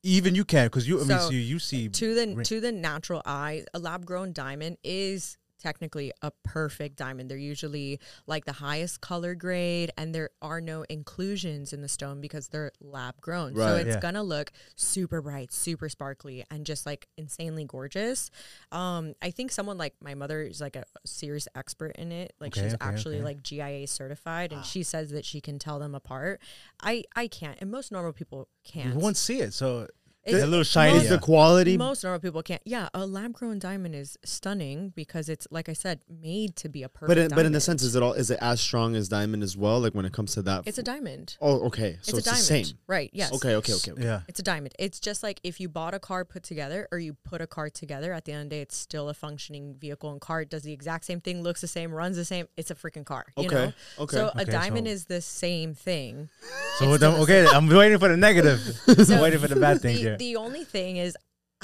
Even 0.02 0.34
you 0.34 0.44
can 0.44 0.66
because 0.66 0.88
you. 0.88 0.96
I 0.96 1.04
mean, 1.04 1.08
So, 1.18 1.28
so 1.28 1.30
you 1.32 1.58
see 1.58 1.88
to 1.88 2.14
the 2.14 2.44
to 2.44 2.60
the 2.60 2.72
natural 2.72 3.22
eye, 3.24 3.64
a 3.74 3.78
lab 3.78 4.04
grown 4.06 4.32
diamond 4.32 4.78
is 4.82 5.36
technically 5.68 6.12
a 6.20 6.30
perfect 6.42 6.96
diamond. 6.96 7.30
They're 7.30 7.38
usually 7.38 7.98
like 8.26 8.44
the 8.44 8.52
highest 8.52 9.00
color 9.00 9.34
grade 9.34 9.90
and 9.96 10.14
there 10.14 10.28
are 10.42 10.60
no 10.60 10.84
inclusions 10.90 11.72
in 11.72 11.80
the 11.80 11.88
stone 11.88 12.20
because 12.20 12.48
they're 12.48 12.70
lab 12.82 13.18
grown. 13.22 13.54
So 13.56 13.76
it's 13.76 13.94
Yeah. 13.94 14.00
going 14.00 14.14
to 14.14 14.22
look 14.22 14.52
super 14.76 15.22
bright, 15.22 15.52
super 15.52 15.88
sparkly 15.88 16.44
and 16.50 16.66
just 16.66 16.84
like 16.84 17.08
insanely 17.16 17.64
gorgeous. 17.64 18.30
Um 18.72 19.14
I 19.22 19.30
think 19.30 19.52
someone 19.52 19.78
like 19.78 19.94
my 20.02 20.14
mother 20.14 20.42
is 20.42 20.60
like 20.60 20.76
a 20.76 20.84
serious 21.06 21.48
expert 21.54 21.96
in 21.96 22.12
it. 22.12 22.34
Like 22.40 22.52
Okay, 22.54 22.64
she's 22.66 22.74
okay, 22.74 22.84
actually 22.86 23.16
okay. 23.16 23.24
like 23.24 23.42
GIA 23.42 23.86
certified 23.86 24.52
and 24.52 24.64
she 24.66 24.82
says 24.82 25.10
that 25.12 25.24
she 25.24 25.40
can 25.40 25.58
tell 25.58 25.78
them 25.78 25.94
apart. 25.94 26.40
I 26.82 27.04
I 27.16 27.26
can't 27.26 27.56
and 27.62 27.70
most 27.70 27.90
normal 27.90 28.12
people 28.12 28.48
can't. 28.64 28.92
you 28.92 29.00
won't 29.00 29.16
see 29.16 29.40
it. 29.40 29.54
So 29.54 29.88
It's- 30.26 30.34
it's 30.36 30.44
a 30.44 30.46
little 30.46 30.64
shiny. 30.64 30.98
Is 30.98 31.08
the 31.08 31.18
quality 31.18 31.76
most 31.76 32.02
normal 32.02 32.20
people 32.20 32.42
can't. 32.42 32.62
Yeah, 32.64 32.88
a 32.94 33.06
lab 33.06 33.32
grown 33.34 33.58
diamond 33.58 33.94
is 33.94 34.16
stunning 34.24 34.92
because 34.96 35.28
it's 35.28 35.46
like 35.50 35.68
I 35.68 35.72
said, 35.74 36.00
made 36.08 36.56
to 36.56 36.68
be 36.68 36.82
a 36.82 36.88
perfect. 36.88 37.08
But 37.08 37.18
in, 37.18 37.28
but 37.30 37.46
in 37.46 37.52
the 37.52 37.60
sense, 37.60 37.82
is 37.82 37.94
it 37.94 38.02
all 38.02 38.12
is 38.14 38.30
it 38.30 38.38
as 38.40 38.60
strong 38.60 38.96
as 38.96 39.08
diamond 39.08 39.42
as 39.42 39.56
well? 39.56 39.80
Like 39.80 39.94
when 39.94 40.04
it 40.04 40.12
comes 40.12 40.32
to 40.34 40.42
that, 40.42 40.62
it's 40.66 40.78
a 40.78 40.82
diamond. 40.82 41.36
oh 41.40 41.66
okay, 41.66 41.98
so 42.02 42.16
it's 42.16 42.18
it's, 42.18 42.26
a 42.26 42.30
diamond, 42.30 42.42
the 42.42 42.64
same. 42.68 42.78
right? 42.86 43.10
Yes. 43.12 43.32
Okay, 43.34 43.54
okay, 43.56 43.74
okay. 43.74 43.92
okay. 43.92 44.02
yeah. 44.02 44.20
It's 44.28 44.40
a 44.40 44.42
diamond. 44.42 44.74
It's 44.78 44.98
just 45.00 45.22
like 45.22 45.40
if 45.44 45.60
you 45.60 45.68
bought 45.68 45.94
a 45.94 45.98
car 45.98 46.24
put 46.24 46.42
together 46.42 46.88
or 46.90 46.98
you 46.98 47.14
put 47.24 47.40
a 47.40 47.46
car 47.46 47.68
together, 47.68 48.12
at 48.12 48.24
the 48.24 48.32
end 48.32 48.44
of 48.44 48.50
the 48.50 48.56
day, 48.56 48.60
it's 48.62 48.76
still 48.76 49.08
a 49.08 49.14
functioning 49.14 49.74
vehicle 49.78 50.10
and 50.10 50.20
car. 50.20 50.40
It 50.42 50.50
does 50.50 50.62
the 50.62 50.72
exact 50.72 51.04
same 51.04 51.20
thing, 51.20 51.42
looks 51.42 51.60
the 51.60 51.68
same, 51.68 51.92
runs 51.92 52.16
the 52.16 52.24
same. 52.24 52.48
It's 52.56 52.70
a 52.70 52.74
freaking 52.74 53.04
car. 53.04 53.26
You 53.36 53.46
Okay, 53.46 53.54
know? 53.54 53.72
okay. 54.00 54.16
So 54.16 54.30
a 54.34 54.44
diamond 54.44 54.86
so- 54.86 54.92
is 54.92 55.04
the 55.04 55.20
same 55.20 55.74
thing. 55.74 56.30
So 56.78 56.92
It's 56.92 57.00
then, 57.00 57.12
still 57.12 57.26
the 57.26 57.32
okay, 57.42 57.46
I'm 57.46 57.68
waiting 57.68 57.98
for 57.98 58.08
the 58.08 58.16
negative. 58.16 58.60
I'm 58.88 59.20
waiting 59.20 59.38
for 59.40 59.48
the 59.48 59.56
bad 59.56 59.80
thing 59.82 59.96
the, 59.96 60.13
here. 60.18 60.34
the 60.34 60.36
only 60.36 60.64
thing 60.64 60.96
is 60.96 61.16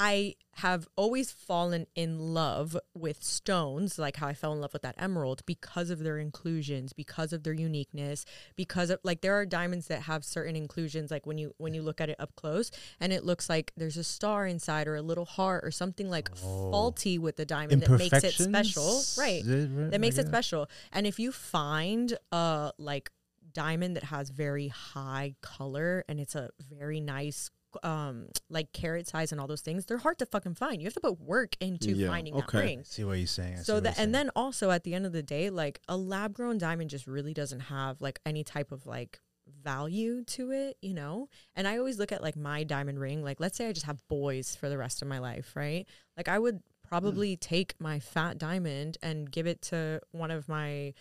I 0.03 0.33
have 0.55 0.87
always 0.95 1.31
fallen 1.31 1.85
in 1.93 2.17
love 2.17 2.75
with 2.95 3.23
stones, 3.23 3.99
like 3.99 4.15
how 4.15 4.27
I 4.27 4.33
fell 4.33 4.51
in 4.51 4.59
love 4.59 4.73
with 4.73 4.81
that 4.81 4.95
emerald, 4.97 5.43
because 5.45 5.91
of 5.91 5.99
their 5.99 6.17
inclusions, 6.17 6.91
because 6.91 7.33
of 7.33 7.43
their 7.43 7.53
uniqueness, 7.53 8.25
because 8.55 8.89
of 8.89 8.99
like 9.03 9.21
there 9.21 9.35
are 9.35 9.45
diamonds 9.45 9.87
that 9.89 10.01
have 10.03 10.25
certain 10.25 10.55
inclusions, 10.55 11.11
like 11.11 11.27
when 11.27 11.37
you 11.37 11.53
when 11.59 11.75
you 11.75 11.83
look 11.83 12.01
at 12.01 12.09
it 12.09 12.15
up 12.19 12.35
close 12.35 12.71
and 12.99 13.13
it 13.13 13.23
looks 13.23 13.47
like 13.47 13.73
there's 13.77 13.95
a 13.95 14.03
star 14.03 14.47
inside 14.47 14.87
or 14.87 14.95
a 14.95 15.03
little 15.03 15.25
heart 15.25 15.63
or 15.63 15.69
something 15.69 16.09
like 16.09 16.31
oh. 16.43 16.71
faulty 16.71 17.19
with 17.19 17.35
the 17.35 17.45
diamond 17.45 17.83
that 17.83 17.91
makes 17.91 18.23
it 18.23 18.33
special, 18.33 19.03
right? 19.19 19.41
Is 19.41 19.47
it 19.47 19.69
right? 19.71 19.91
that 19.91 20.01
makes 20.01 20.17
it 20.17 20.25
special. 20.25 20.67
And 20.91 21.05
if 21.05 21.19
you 21.19 21.31
find 21.31 22.17
a 22.31 22.71
like 22.79 23.11
diamond 23.53 23.97
that 23.97 24.05
has 24.05 24.29
very 24.31 24.69
high 24.69 25.35
color 25.41 26.03
and 26.09 26.19
it's 26.19 26.33
a 26.33 26.49
very 26.69 26.99
nice 26.99 27.51
um 27.83 28.27
like 28.49 28.71
carrot 28.73 29.07
size 29.07 29.31
and 29.31 29.39
all 29.41 29.47
those 29.47 29.61
things, 29.61 29.85
they're 29.85 29.97
hard 29.97 30.19
to 30.19 30.25
fucking 30.25 30.55
find. 30.55 30.81
You 30.81 30.85
have 30.87 30.93
to 30.95 30.99
put 31.01 31.19
work 31.19 31.55
into 31.59 31.91
Yeah, 31.91 32.07
finding 32.07 32.35
okay. 32.35 32.57
that 32.57 32.63
ring. 32.63 32.83
See 32.83 33.03
what 33.03 33.17
you're 33.17 33.27
saying. 33.27 33.59
I 33.59 33.61
So 33.61 33.79
that 33.79 33.99
and 33.99 34.13
then 34.13 34.29
also 34.35 34.71
at 34.71 34.83
the 34.83 34.93
end 34.93 35.05
of 35.05 35.11
the 35.13 35.23
day, 35.23 35.49
like 35.49 35.81
a 35.87 35.97
lab 35.97 36.33
grown 36.33 36.57
diamond 36.57 36.89
just 36.89 37.07
really 37.07 37.33
doesn't 37.33 37.61
have 37.61 38.01
like 38.01 38.19
any 38.25 38.43
type 38.43 38.71
of 38.71 38.85
like 38.85 39.19
value 39.63 40.23
to 40.23 40.51
it, 40.51 40.77
you 40.81 40.93
know? 40.93 41.27
And 41.55 41.67
I 41.67 41.77
always 41.77 41.99
look 41.99 42.11
at 42.11 42.21
like 42.21 42.35
my 42.35 42.63
diamond 42.63 42.99
ring, 42.99 43.23
like 43.23 43.39
let's 43.39 43.57
say 43.57 43.67
I 43.67 43.73
just 43.73 43.85
have 43.85 44.07
boys 44.07 44.55
for 44.55 44.69
the 44.69 44.77
rest 44.77 45.01
of 45.01 45.07
my 45.07 45.19
life, 45.19 45.53
right? 45.55 45.85
Like 46.15 46.27
I 46.27 46.39
would 46.39 46.61
probably 46.87 47.37
take 47.37 47.73
my 47.79 47.99
fat 47.99 48.37
diamond 48.37 48.97
and 49.01 49.31
give 49.31 49.47
it 49.47 49.61
to 49.61 50.01
one 50.11 50.29
of 50.29 50.49
my 50.49 50.93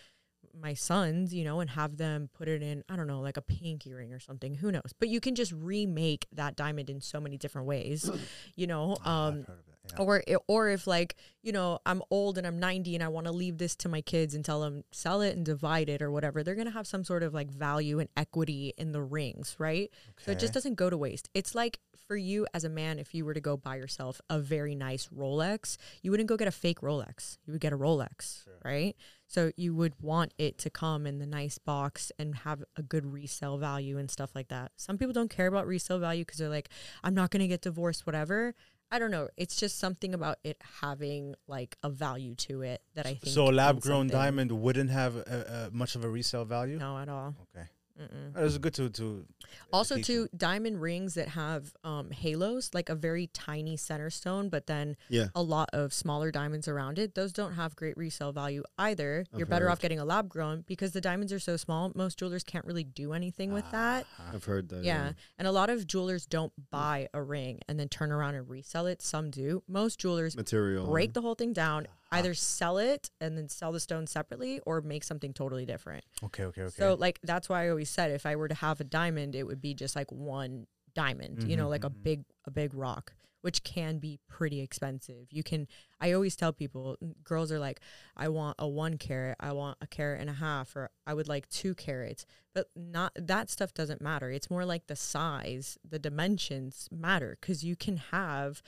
my 0.59 0.75
sons, 0.75 1.35
you 1.35 1.45
know, 1.45 1.61
and 1.61 1.71
have 1.71 1.97
them 1.97 2.29
put 2.33 2.49
it 2.49 2.63
in, 2.63 2.83
I 2.89 2.97
don't 2.97 3.07
know, 3.07 3.21
like 3.21 3.37
a 3.37 3.43
pinky 3.43 3.93
ring 3.93 4.13
or 4.13 4.19
something. 4.21 4.55
Who 4.55 4.71
knows? 4.73 4.93
But 4.99 5.09
you 5.09 5.21
can 5.21 5.35
just 5.35 5.53
remake 5.53 6.27
that 6.33 6.57
diamond 6.57 6.91
in 6.91 7.01
so 7.01 7.21
many 7.21 7.37
different 7.37 7.67
ways, 7.67 8.11
you 8.57 8.67
know. 8.67 8.97
I've 9.05 9.07
Um, 9.07 9.35
heard 9.35 9.59
of 9.59 9.69
it, 9.69 9.93
yeah. 9.93 9.99
or 10.05 10.23
or 10.49 10.69
if 10.71 10.87
like 10.87 11.17
you 11.43 11.53
know 11.53 11.79
I'm 11.87 12.03
old 12.11 12.39
and 12.39 12.47
I'm 12.47 12.59
90 12.61 12.95
and 12.95 13.03
I 13.05 13.09
want 13.09 13.27
to 13.27 13.33
leave 13.33 13.59
this 13.59 13.75
to 13.77 13.89
my 13.89 14.01
kids 14.03 14.35
and 14.35 14.45
tell 14.45 14.61
them 14.61 14.85
sell 14.93 15.21
it 15.23 15.37
and 15.37 15.45
divide 15.45 15.89
it 15.89 16.03
or 16.03 16.11
whatever, 16.11 16.43
they're 16.43 16.55
gonna 16.55 16.71
have 16.71 16.87
some 16.87 17.05
sort 17.05 17.23
of 17.23 17.33
like 17.35 17.51
value 17.51 17.99
and 17.99 18.09
equity 18.17 18.75
in 18.77 18.93
the 18.93 19.03
rings, 19.03 19.57
right? 19.59 19.91
So 20.25 20.33
it 20.33 20.39
just 20.39 20.53
doesn't 20.53 20.75
go 20.75 20.91
to 20.91 20.97
waste. 20.97 21.29
It's 21.35 21.55
like 21.55 21.81
for 22.07 22.17
you 22.17 22.47
as 22.53 22.65
a 22.65 22.69
man, 22.69 22.99
if 22.99 23.15
you 23.15 23.25
were 23.25 23.35
to 23.35 23.41
go 23.41 23.57
buy 23.57 23.77
yourself 23.77 24.21
a 24.29 24.39
very 24.41 24.75
nice 24.75 25.07
Rolex, 25.09 25.77
you 26.03 26.11
wouldn't 26.11 26.29
go 26.29 26.37
get 26.37 26.49
a 26.49 26.53
fake 26.53 26.81
Rolex. 26.81 27.39
You 27.47 27.53
would 27.53 27.61
get 27.61 27.73
a 27.73 27.79
Rolex, 27.79 28.47
right? 28.65 28.97
So 29.31 29.53
you 29.57 29.77
would 29.77 29.95
want 30.01 30.35
it 30.39 30.59
to 30.59 30.71
come 30.71 31.07
in 31.07 31.21
the 31.21 31.27
nice 31.27 31.57
box 31.57 32.11
and 32.19 32.35
have 32.35 32.65
a 32.75 32.83
good 32.83 33.07
resale 33.07 33.59
value 33.59 33.97
and 33.97 34.11
stuff 34.11 34.33
like 34.35 34.49
that. 34.49 34.73
Some 34.75 34.99
people 34.99 35.13
don't 35.13 35.31
care 35.31 35.47
about 35.47 35.69
resale 35.69 36.01
value 36.01 36.25
because 36.25 36.39
they're 36.41 36.49
like, 36.49 36.69
I'm 37.05 37.15
not 37.15 37.31
gonna 37.31 37.47
get 37.47 37.63
divorced, 37.63 38.09
whatever. 38.09 38.57
I 38.91 38.99
don't 38.99 39.13
know. 39.13 39.29
It's 39.37 39.55
just 39.55 39.79
something 39.79 40.15
about 40.15 40.39
it 40.43 40.61
having 40.81 41.37
like 41.47 41.77
a 41.85 41.89
value 41.89 42.35
to 42.47 42.63
it 42.63 42.83
that 42.97 43.07
I 43.07 43.15
think. 43.15 43.33
So 43.33 43.49
a 43.49 43.53
lab 43.53 43.81
grown 43.81 44.09
something. 44.09 44.19
diamond 44.19 44.51
wouldn't 44.51 44.91
have 44.91 45.17
uh, 45.17 45.21
uh, 45.21 45.69
much 45.71 45.95
of 45.95 46.05
a 46.05 46.09
resale 46.09 46.45
value. 46.45 46.77
No, 46.77 46.99
at 46.99 47.09
all. 47.09 47.37
Okay, 47.55 47.69
Mm-mm. 48.01 48.37
it's 48.37 48.59
good 48.59 48.75
to 48.75 48.89
to. 48.91 49.27
Also, 49.73 49.99
to 49.99 50.29
diamond 50.37 50.81
rings 50.81 51.15
that 51.15 51.29
have 51.29 51.73
um, 51.85 52.11
halos, 52.11 52.71
like 52.73 52.89
a 52.89 52.95
very 52.95 53.27
tiny 53.29 53.77
center 53.77 54.11
stone, 54.11 54.49
but 54.49 54.67
then 54.67 54.97
Yeah. 55.09 55.27
a 55.35 55.43
lot 55.43 55.69
of 55.73 55.93
smaller 55.93 56.31
diamonds 56.31 56.67
around 56.69 56.99
it. 56.99 57.15
Those 57.15 57.33
don't 57.33 57.55
have 57.55 57.77
great 57.77 57.97
resale 57.97 58.33
value 58.33 58.63
either. 58.79 59.25
You're 59.33 59.47
I've 59.47 59.51
better 59.51 59.69
off 59.71 59.81
getting 59.81 59.99
a 59.99 60.05
lab 60.05 60.29
grown 60.29 60.63
because 60.67 60.93
the 60.93 61.01
diamonds 61.01 61.33
are 61.33 61.39
so 61.39 61.57
small. 61.57 61.93
Most 61.95 62.19
jewelers 62.19 62.43
can't 62.45 62.65
really 62.65 62.85
do 62.85 63.13
anything 63.13 63.53
with 63.53 63.71
that. 63.73 64.07
I've 64.33 64.45
heard 64.45 64.69
that. 64.71 64.85
Yeah. 64.85 65.13
And 65.39 65.47
a 65.47 65.53
lot 65.53 65.69
of 65.71 65.87
jewelers 65.87 66.27
don't 66.27 66.53
buy 66.71 67.09
a 67.13 67.23
ring 67.23 67.61
and 67.69 67.79
then 67.79 67.89
turn 67.89 68.11
around 68.13 68.35
and 68.37 68.49
resell 68.49 68.87
it. 68.87 69.03
Some 69.03 69.31
do. 69.31 69.63
Most 69.69 69.99
jewelers 70.01 70.37
Material. 70.37 70.87
break 70.87 71.13
the 71.13 71.21
whole 71.23 71.35
thing 71.35 71.53
down, 71.53 71.87
either 72.13 72.35
sell 72.35 72.79
it 72.79 73.11
and 73.21 73.37
then 73.37 73.49
sell 73.49 73.73
the 73.73 73.81
stone 73.81 74.07
separately 74.07 74.61
or 74.67 74.81
make 74.81 75.05
something 75.05 75.33
totally 75.33 75.65
different. 75.67 76.05
Okay, 76.25 76.45
okay, 76.45 76.63
okay. 76.63 76.75
So 76.77 76.95
like 76.95 77.19
that's 77.23 77.49
why 77.49 77.65
I 77.67 77.69
always 77.71 77.91
said 77.91 78.11
if 78.11 78.27
I 78.27 78.37
were 78.37 78.49
to 78.49 78.55
have 78.55 78.81
a 78.81 78.85
diamond, 78.85 79.35
it 79.35 79.45
would 79.47 79.61
be 79.61 79.75
just 79.75 79.95
like 79.97 80.11
one 80.11 80.67
diamond, 80.95 81.45
you 81.49 81.57
know, 81.57 81.67
Mhm, 81.67 81.71
like 81.71 81.85
a 81.85 81.91
mhm. 81.91 82.03
big 82.03 82.25
a 82.45 82.51
big 82.51 82.75
rock, 82.75 83.13
which 83.43 83.63
can 83.63 83.99
be 83.99 84.19
pretty 84.29 84.61
expensive. 84.61 85.29
You 85.31 85.43
can 85.45 85.69
I 86.01 86.11
always 86.13 86.35
tell 86.35 86.53
people 86.53 86.97
girls 87.23 87.53
are 87.53 87.61
like, 87.61 87.81
I 88.17 88.29
want 88.29 88.57
a 88.59 88.67
one 88.67 88.99
carat, 88.99 89.37
I 89.39 89.53
want 89.53 89.79
a 89.81 89.87
carat 89.87 90.21
and 90.21 90.29
a 90.29 90.35
half, 90.35 90.75
or 90.75 90.91
I 91.07 91.15
would 91.15 91.29
like 91.29 91.49
two 91.49 91.75
carats. 91.77 92.27
But 92.55 92.67
not 92.75 93.13
that 93.15 93.51
stuff 93.51 93.73
doesn't 93.73 94.01
matter. 94.03 94.31
It's 94.33 94.51
more 94.51 94.65
like 94.65 94.89
the 94.89 94.97
size, 94.97 95.79
the 95.89 96.01
dimensions 96.01 96.89
matter 96.91 97.39
because 97.41 97.63
you 97.65 97.77
can 97.77 97.99
have 97.99 98.63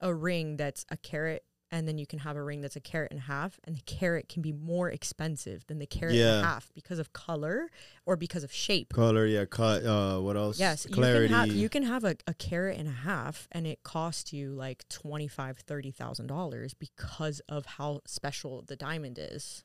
a 0.00 0.14
ring 0.14 0.56
that's 0.56 0.86
a 0.90 0.96
carat 0.96 1.42
and 1.74 1.88
then 1.88 1.98
you 1.98 2.06
can 2.06 2.20
have 2.20 2.36
a 2.36 2.42
ring 2.42 2.60
that's 2.60 2.76
a 2.76 2.80
carat 2.80 3.10
and 3.10 3.18
a 3.18 3.24
half, 3.24 3.58
and 3.64 3.74
the 3.74 3.80
carat 3.82 4.28
can 4.28 4.42
be 4.42 4.52
more 4.52 4.88
expensive 4.88 5.66
than 5.66 5.80
the 5.80 5.86
carat 5.86 6.14
Yeah. 6.14 6.36
and 6.36 6.44
a 6.44 6.46
half 6.46 6.70
because 6.72 7.00
of 7.00 7.12
color 7.12 7.68
or 8.06 8.16
because 8.16 8.44
of 8.44 8.52
shape. 8.52 8.92
Color, 8.92 9.26
yeah, 9.26 9.44
cut. 9.44 9.84
Uh, 9.84 10.20
what 10.20 10.36
else? 10.36 10.60
Yes, 10.60 10.86
clarity. 10.86 11.24
you 11.24 11.28
can 11.28 11.48
have 11.48 11.56
you 11.56 11.68
can 11.68 11.82
have 11.82 12.04
a, 12.04 12.14
a 12.28 12.34
carat 12.34 12.78
and 12.78 12.86
a 12.86 12.92
half, 12.92 13.48
and 13.50 13.66
it 13.66 13.82
costs 13.82 14.32
you 14.32 14.52
like 14.52 14.88
twenty 14.88 15.26
five, 15.26 15.58
thirty 15.58 15.90
thousand 15.90 16.28
dollars 16.28 16.74
because 16.74 17.40
of 17.48 17.66
how 17.66 18.00
special 18.06 18.62
the 18.62 18.76
diamond 18.76 19.18
is. 19.20 19.64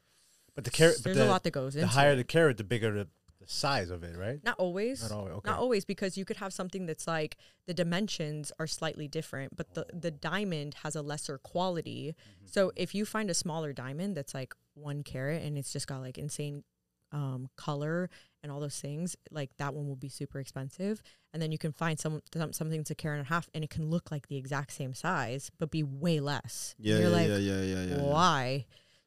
But 0.55 0.63
the 0.63 0.71
carrot, 0.71 0.95
but 0.97 1.03
There's 1.03 1.17
the, 1.17 1.25
a 1.27 1.29
lot 1.29 1.43
that 1.43 1.51
goes 1.51 1.75
the 1.75 1.81
into 1.81 1.93
higher 1.93 2.13
it. 2.13 2.15
the 2.17 2.23
carrot, 2.23 2.57
the 2.57 2.63
bigger 2.63 2.91
the, 2.91 3.03
the 3.03 3.09
size 3.49 3.89
of 3.89 4.03
it, 4.03 4.15
right? 4.15 4.39
Not 4.43 4.55
always. 4.59 5.01
Not 5.01 5.17
always. 5.17 5.33
Okay. 5.33 5.49
Not 5.49 5.59
always 5.59 5.83
because 5.83 6.17
you 6.17 6.23
could 6.23 6.37
have 6.37 6.53
something 6.53 6.85
that's 6.85 7.07
like 7.07 7.35
the 7.65 7.73
dimensions 7.73 8.51
are 8.59 8.67
slightly 8.67 9.07
different, 9.07 9.55
but 9.55 9.73
the 9.73 9.87
the 9.91 10.11
diamond 10.11 10.75
has 10.83 10.95
a 10.95 11.01
lesser 11.01 11.37
quality. 11.37 12.15
Mm-hmm. 12.15 12.47
So 12.47 12.71
if 12.75 12.93
you 12.93 13.05
find 13.05 13.29
a 13.29 13.33
smaller 13.33 13.73
diamond 13.73 14.15
that's 14.15 14.33
like 14.33 14.53
one 14.75 15.03
carat 15.03 15.41
and 15.41 15.57
it's 15.57 15.73
just 15.73 15.87
got 15.87 16.01
like 16.01 16.17
insane 16.17 16.63
um, 17.11 17.49
color 17.57 18.09
and 18.43 18.51
all 18.51 18.59
those 18.59 18.79
things, 18.79 19.15
like 19.31 19.49
that 19.57 19.73
one 19.73 19.87
will 19.87 19.95
be 19.95 20.09
super 20.09 20.39
expensive. 20.39 21.01
And 21.33 21.41
then 21.41 21.51
you 21.51 21.57
can 21.57 21.71
find 21.71 21.99
some, 21.99 22.21
some 22.33 22.53
something 22.53 22.79
that's 22.79 22.91
a 22.91 22.95
carat 22.95 23.19
and 23.19 23.27
a 23.27 23.29
half 23.29 23.49
and 23.53 23.63
it 23.63 23.69
can 23.71 23.89
look 23.89 24.11
like 24.11 24.27
the 24.27 24.37
exact 24.37 24.71
same 24.71 24.93
size 24.93 25.51
but 25.57 25.71
be 25.71 25.83
way 25.83 26.19
less. 26.19 26.75
Yeah, 26.77 26.99
yeah, 26.99 27.07
like, 27.07 27.27
yeah, 27.27 27.37
yeah, 27.37 27.61
yeah, 27.61 27.83
yeah, 27.83 27.95
yeah. 27.97 28.01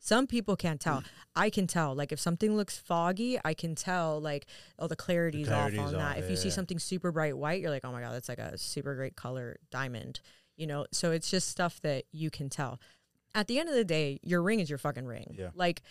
Some 0.04 0.26
people 0.26 0.56
can't 0.56 0.80
tell. 0.80 1.04
I 1.36 1.48
can 1.48 1.68
tell. 1.68 1.94
Like 1.94 2.10
if 2.10 2.18
something 2.18 2.56
looks 2.56 2.76
foggy, 2.76 3.38
I 3.44 3.54
can 3.54 3.76
tell. 3.76 4.20
Like 4.20 4.46
oh, 4.76 4.88
the 4.88 4.96
clarity's, 4.96 5.46
clarity's 5.46 5.78
off 5.78 5.86
on 5.88 5.94
off, 5.94 6.00
that. 6.00 6.18
If 6.18 6.28
you 6.28 6.34
see 6.36 6.50
something 6.50 6.80
super 6.80 7.12
bright 7.12 7.36
white, 7.38 7.60
you're 7.60 7.70
like, 7.70 7.84
oh 7.84 7.92
my 7.92 8.00
god, 8.00 8.12
that's 8.12 8.28
like 8.28 8.40
a 8.40 8.58
super 8.58 8.96
great 8.96 9.14
color 9.14 9.58
diamond. 9.70 10.20
You 10.56 10.66
know, 10.66 10.86
so 10.90 11.12
it's 11.12 11.30
just 11.30 11.48
stuff 11.48 11.80
that 11.82 12.04
you 12.10 12.30
can 12.30 12.48
tell. 12.50 12.80
At 13.32 13.46
the 13.46 13.60
end 13.60 13.68
of 13.68 13.76
the 13.76 13.84
day, 13.84 14.18
your 14.24 14.42
ring 14.42 14.58
is 14.58 14.68
your 14.68 14.78
fucking 14.78 15.06
ring. 15.06 15.36
Yeah. 15.38 15.50
Like, 15.54 15.82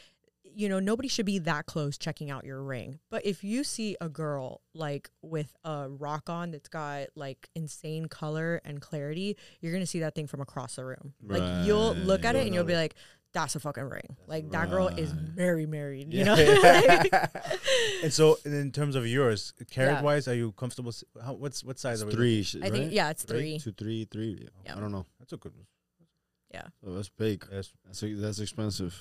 you 0.44 0.68
know, 0.68 0.80
nobody 0.82 1.08
should 1.08 1.26
be 1.26 1.40
that 1.40 1.66
close 1.66 1.98
checking 1.98 2.30
out 2.30 2.44
your 2.44 2.62
ring. 2.62 3.00
But 3.10 3.26
if 3.26 3.46
you 3.46 3.64
see 3.64 3.96
a 4.02 4.10
girl 4.10 4.60
like 4.74 5.10
with 5.22 5.56
a 5.64 5.88
rock 5.88 6.30
on 6.30 6.52
that's 6.52 6.68
got 6.68 7.08
like 7.16 7.48
insane 7.56 8.08
color 8.08 8.62
and 8.66 8.82
clarity, 8.82 9.38
you're 9.62 9.72
gonna 9.72 9.86
see 9.86 10.02
that 10.02 10.16
thing 10.16 10.28
from 10.28 10.42
across 10.42 10.76
the 10.76 10.84
room. 10.84 11.14
Like 11.26 11.66
you'll 11.66 11.94
look 11.94 12.24
Right. 12.26 12.32
at 12.32 12.36
it 12.36 12.46
and 12.46 12.54
you'll 12.54 12.66
be 12.66 12.76
like, 12.76 12.96
that's 13.34 13.56
a 13.56 13.60
fucking 13.60 13.84
ring. 13.86 14.16
Like 14.28 14.52
that 14.52 14.70
girl 14.70 14.88
is 14.90 15.12
Right. 15.12 15.20
very 15.22 15.66
married. 15.66 16.14
You 16.14 16.26
Yeah. 16.26 16.36
know? 16.36 17.26
and 18.04 18.12
so, 18.14 18.38
in 18.46 18.72
terms 18.72 18.96
of 18.96 19.08
yours, 19.08 19.54
carrot 19.70 19.94
Yeah. 19.96 20.02
wise, 20.02 20.28
are 20.28 20.34
you 20.36 20.52
comfortable? 20.54 20.94
How, 21.24 21.34
what's 21.34 21.64
what 21.64 21.80
size 21.80 22.02
It's 22.02 22.04
are 22.04 22.08
we? 22.08 22.14
three. 22.14 22.44
sh- 22.44 22.58
I 22.62 22.70
think 22.70 22.92
yeah, 22.92 23.10
it's 23.10 23.24
three. 23.24 23.60
Two, 23.60 23.72
three, 23.72 24.06
three. 24.06 24.40
Yeah. 24.42 24.50
Yeah. 24.66 24.78
I 24.78 24.80
don't 24.80 24.92
know. 24.92 25.06
That's 25.20 25.34
a 25.34 25.38
good. 25.38 25.54
Yeah. 26.54 26.64
Oh, 26.86 26.94
that's 26.94 27.10
big. 27.10 27.46
Yes. 27.52 27.72
That's 27.86 28.04
that's 28.06 28.40
expensive. 28.40 28.94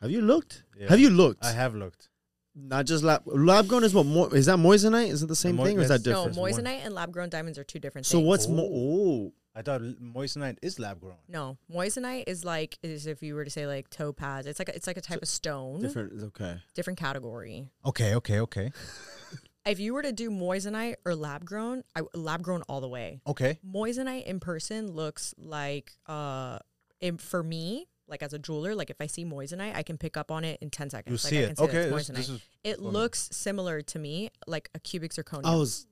Have 0.00 0.10
you 0.10 0.22
looked? 0.22 0.64
Yeah. 0.78 0.88
Have 0.88 1.00
you 1.00 1.10
looked? 1.10 1.44
I 1.44 1.52
have 1.52 1.74
looked. 1.74 2.08
Not 2.56 2.86
just 2.86 3.02
lab. 3.02 3.22
Lab 3.26 3.66
grown 3.66 3.84
is 3.84 3.92
what? 3.92 4.06
Mo- 4.06 4.26
is 4.28 4.46
that 4.46 4.58
moissanite? 4.58 5.08
Is 5.08 5.22
it 5.22 5.26
the 5.26 5.36
same 5.36 5.56
mo- 5.56 5.64
thing 5.64 5.78
or 5.78 5.82
is 5.82 5.88
that 5.88 6.02
different? 6.04 6.36
No, 6.36 6.46
different? 6.46 6.56
Different. 6.56 6.68
moissanite 6.80 6.86
and 6.86 6.94
lab 6.94 7.12
grown 7.12 7.28
diamonds 7.28 7.58
are 7.58 7.64
two 7.64 7.80
different 7.80 8.06
things. 8.06 8.12
so 8.12 8.18
things. 8.18 8.28
what's 8.28 8.48
mo? 8.48 8.62
Oh, 8.62 9.32
I 9.56 9.62
thought 9.62 9.82
moissanite 9.82 10.58
is 10.62 10.78
lab 10.78 11.00
grown. 11.00 11.16
No, 11.28 11.58
moissanite 11.72 12.24
is 12.26 12.44
like 12.44 12.78
is 12.82 13.06
if 13.06 13.22
you 13.22 13.34
were 13.34 13.44
to 13.44 13.50
say 13.50 13.66
like 13.66 13.88
topaz. 13.88 14.46
It's 14.46 14.58
like 14.58 14.68
a, 14.68 14.74
it's 14.74 14.86
like 14.86 14.96
a 14.96 15.00
type 15.00 15.22
of 15.22 15.28
stone, 15.28 15.80
different. 15.80 16.22
Okay. 16.22 16.56
Different. 16.74 16.98
Category. 16.98 17.70
Okay, 17.84 18.14
okay, 18.14 18.40
okay, 18.40 18.70
If 19.66 19.80
you 19.80 19.94
were 19.94 20.02
to 20.02 20.12
do 20.12 20.30
moissanite 20.30 20.96
or 21.06 21.14
lab 21.14 21.44
grown, 21.44 21.84
I 21.96 22.02
lab 22.14 22.42
grown 22.42 22.62
all 22.68 22.80
the 22.80 22.88
way. 22.88 23.20
okay. 23.26 23.58
Moissanite 23.66 24.24
in 24.24 24.38
person 24.38 24.92
looks 24.92 25.34
like 25.38 25.92
uh, 26.06 26.58
in, 27.00 27.16
for 27.16 27.42
me 27.42 27.86
like 28.06 28.22
as 28.22 28.32
a 28.32 28.38
jeweler, 28.38 28.74
like 28.74 28.90
if 28.90 29.00
I 29.00 29.06
see 29.06 29.24
moissanite, 29.24 29.74
I 29.74 29.82
can 29.82 29.96
pick 29.96 30.16
up 30.16 30.30
on 30.30 30.44
it 30.44 30.60
in 30.60 30.70
ten 30.70 30.90
seconds. 30.90 31.24
You 31.24 31.38
like 31.38 31.48
see 31.48 31.48
I 31.48 31.50
it. 31.50 31.58
Okay, 31.58 31.90
this, 31.90 32.08
this 32.08 32.28
is 32.28 32.40
it 32.62 32.80
looks 32.80 33.28
similar 33.32 33.80
to 33.82 33.98
me 33.98 34.30
like 34.46 34.68
a 34.74 34.78
cubic 34.78 35.12
zirconia. 35.12 35.46
I 35.46 35.54
was. 35.54 35.86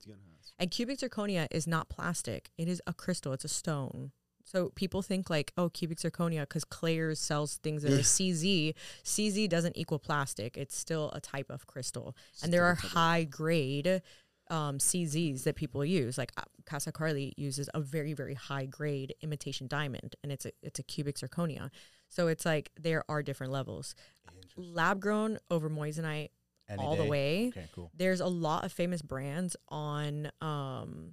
And 0.59 0.70
cubic 0.70 0.98
zirconia 0.98 1.48
is 1.50 1.66
not 1.66 1.88
plastic. 1.88 2.50
It 2.57 2.68
is 2.68 2.80
a 2.86 2.94
crystal. 2.94 3.32
It's 3.32 3.44
a 3.44 3.48
stone. 3.48 4.12
So 4.44 4.70
people 4.70 5.03
think 5.03 5.30
like, 5.30 5.53
oh, 5.57 5.68
cubic 5.68 5.98
zirconia 5.98 6.40
because 6.40 6.64
Claire's 6.64 7.20
sells 7.20 7.57
things 7.59 7.82
that 7.82 7.92
are 7.92 7.98
CZ. 7.98 8.74
CZ 9.05 9.48
doesn't 9.48 9.76
equal 9.76 9.98
plastic. 9.98 10.57
It's 10.57 10.76
still 10.76 11.11
a 11.12 11.20
type 11.20 11.50
of 11.50 11.66
crystal. 11.66 12.16
and 12.42 12.53
there 12.53 12.64
are 12.64 12.74
high 12.74 13.24
grade 13.24 14.03
um, 14.50 14.78
CZs 14.78 15.44
that 15.44 15.57
people 15.57 15.84
use. 15.84 16.18
Like 16.18 16.32
uh, 16.36 16.42
Kasakarly 16.64 17.32
uses 17.36 17.70
a 17.74 17.80
very 17.80 18.12
very 18.12 18.34
high 18.34 18.66
grade 18.66 19.14
imitation 19.22 19.66
diamond, 19.66 20.16
and 20.22 20.30
it's 20.32 20.44
a 20.44 20.53
it's 20.62 20.78
a 20.78 20.82
cubic 20.82 21.16
zirconia. 21.16 21.70
So 22.09 22.28
it's 22.28 22.44
like 22.44 22.70
there 22.78 23.05
are 23.09 23.22
different 23.22 23.53
levels. 23.53 23.94
Lab 24.57 25.00
grown 25.00 25.38
over 25.50 25.70
moissanite 25.70 26.28
Any 26.72 26.82
all 26.82 26.96
the 26.96 27.04
way 27.04 27.48
Okay, 27.48 27.66
cool. 27.74 27.90
there's 27.96 28.20
a 28.20 28.26
lot 28.26 28.64
of 28.64 28.72
famous 28.72 29.02
brands 29.02 29.56
on 29.68 30.30
um 30.40 31.12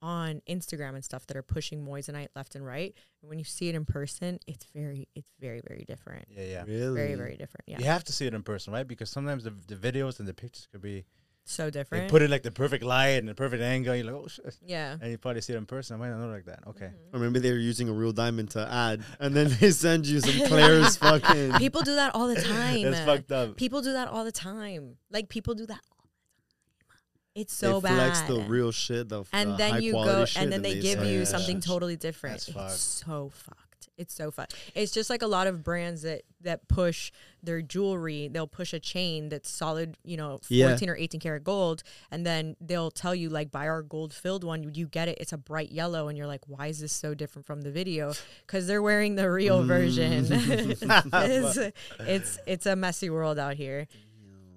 on 0.00 0.40
Instagram 0.48 0.94
and 0.94 1.04
stuff 1.04 1.26
that 1.26 1.36
are 1.36 1.42
pushing 1.42 1.84
moissanite 1.84 2.28
left 2.36 2.54
and 2.54 2.64
right. 2.64 2.94
And 3.20 3.28
when 3.28 3.38
you 3.38 3.44
see 3.44 3.68
it 3.68 3.74
in 3.74 3.84
person, 3.84 4.38
it's 4.46 4.64
very 4.74 5.08
it's 5.14 5.30
very 5.40 5.60
very 5.66 5.84
different. 5.86 6.26
Yeah, 6.30 6.44
yeah. 6.44 6.64
Really? 6.66 6.94
Very 6.94 7.14
very 7.14 7.36
different. 7.36 7.64
Yeah. 7.66 7.78
You 7.78 7.86
have 7.86 8.04
to 8.04 8.12
see 8.12 8.26
it 8.26 8.34
in 8.34 8.42
person, 8.42 8.72
right? 8.72 8.86
Because 8.86 9.10
sometimes 9.10 9.44
the, 9.44 9.50
the 9.50 9.74
videos 9.74 10.18
and 10.20 10.28
the 10.28 10.34
pictures 10.34 10.68
could 10.70 10.82
be 10.82 11.04
So 11.50 11.64
they 11.64 11.70
different. 11.70 12.10
put 12.10 12.20
it 12.20 12.28
like 12.28 12.42
the 12.42 12.50
perfect 12.50 12.84
light 12.84 13.16
and 13.16 13.26
the 13.26 13.34
perfect 13.34 13.62
angle. 13.62 13.96
You're 13.96 14.04
like, 14.04 14.14
oh 14.14 14.28
shit, 14.28 14.54
yeah. 14.66 14.98
and 15.00 15.10
you 15.10 15.16
probably 15.16 15.40
see 15.40 15.54
it 15.54 15.56
in 15.56 15.64
person. 15.64 15.96
I 15.96 15.98
might 15.98 16.10
not 16.10 16.20
know 16.20 16.28
like 16.30 16.44
that. 16.44 16.60
Okay. 16.68 16.86
Mm-hmm. 16.86 17.16
Or 17.16 17.20
maybe 17.20 17.38
they 17.40 17.52
were 17.52 17.58
using 17.58 17.88
a 17.88 17.92
real 17.92 18.12
diamond 18.12 18.50
to 18.50 18.70
add, 18.70 19.02
and 19.18 19.34
then 19.34 19.48
they 19.58 19.70
send 19.70 20.06
you 20.06 20.20
some 20.20 20.46
Claire's 20.46 20.98
fucking. 20.98 21.54
People 21.54 21.80
do 21.80 21.94
that 21.94 22.14
all 22.14 22.28
the 22.28 22.40
time. 22.40 22.82
That's 22.82 23.00
fucked 23.00 23.32
up. 23.32 23.56
People 23.56 23.80
do 23.80 23.94
that 23.94 24.08
all 24.08 24.24
the 24.24 24.32
time. 24.32 24.96
Like 25.10 25.30
people 25.30 25.54
do 25.54 25.64
that 25.64 25.80
all 25.90 26.04
the 26.04 26.92
time. 26.92 27.00
It's 27.34 27.54
so 27.54 27.80
they 27.80 27.88
bad. 27.88 28.12
flex 28.14 28.20
the 28.28 28.40
real 28.42 28.70
shit, 28.70 29.08
the 29.08 29.24
and 29.32 29.52
the 29.52 29.56
then 29.56 29.72
high 29.72 29.78
you 29.78 29.92
go 29.92 30.26
shit, 30.26 30.42
and 30.42 30.52
then 30.52 30.60
they 30.60 30.78
give 30.78 31.02
you 31.02 31.20
that 31.20 31.26
something 31.26 31.56
shit. 31.56 31.64
totally 31.64 31.96
different. 31.96 32.34
That's 32.34 32.48
it's 32.48 32.56
fucked. 32.56 33.08
so 33.08 33.30
fucked. 33.32 33.67
It's 33.98 34.14
so 34.14 34.30
fun. 34.30 34.46
It's 34.74 34.92
just 34.92 35.10
like 35.10 35.22
a 35.22 35.26
lot 35.26 35.46
of 35.46 35.62
brands 35.64 36.02
that 36.02 36.22
that 36.40 36.68
push 36.68 37.10
their 37.42 37.60
jewelry. 37.60 38.28
They'll 38.28 38.46
push 38.46 38.72
a 38.72 38.78
chain 38.78 39.28
that's 39.28 39.50
solid, 39.50 39.96
you 40.04 40.16
know, 40.16 40.38
Yeah. 40.48 40.68
fourteen 40.68 40.88
or 40.88 40.96
eighteen 40.96 41.20
karat 41.20 41.42
gold, 41.44 41.82
and 42.10 42.24
then 42.24 42.56
they'll 42.60 42.92
tell 42.92 43.14
you 43.14 43.28
like, 43.28 43.50
buy 43.50 43.66
our 43.68 43.82
gold 43.82 44.14
filled 44.14 44.44
one. 44.44 44.62
You, 44.62 44.70
you 44.72 44.86
get 44.86 45.08
it. 45.08 45.18
It's 45.20 45.32
a 45.32 45.36
bright 45.38 45.72
yellow, 45.72 46.06
and 46.08 46.16
you're 46.16 46.28
like, 46.28 46.42
why 46.46 46.68
is 46.68 46.78
this 46.78 46.92
so 46.92 47.12
different 47.12 47.44
from 47.44 47.62
the 47.62 47.70
video? 47.72 48.12
Because 48.46 48.66
they're 48.68 48.82
wearing 48.82 49.16
the 49.16 49.28
real 49.30 49.64
version. 49.64 50.24
Mm. 50.26 51.12
it's, 51.28 51.74
it's 52.00 52.38
it's 52.46 52.66
a 52.66 52.76
messy 52.76 53.10
world 53.10 53.38
out 53.38 53.54
here. 53.54 53.88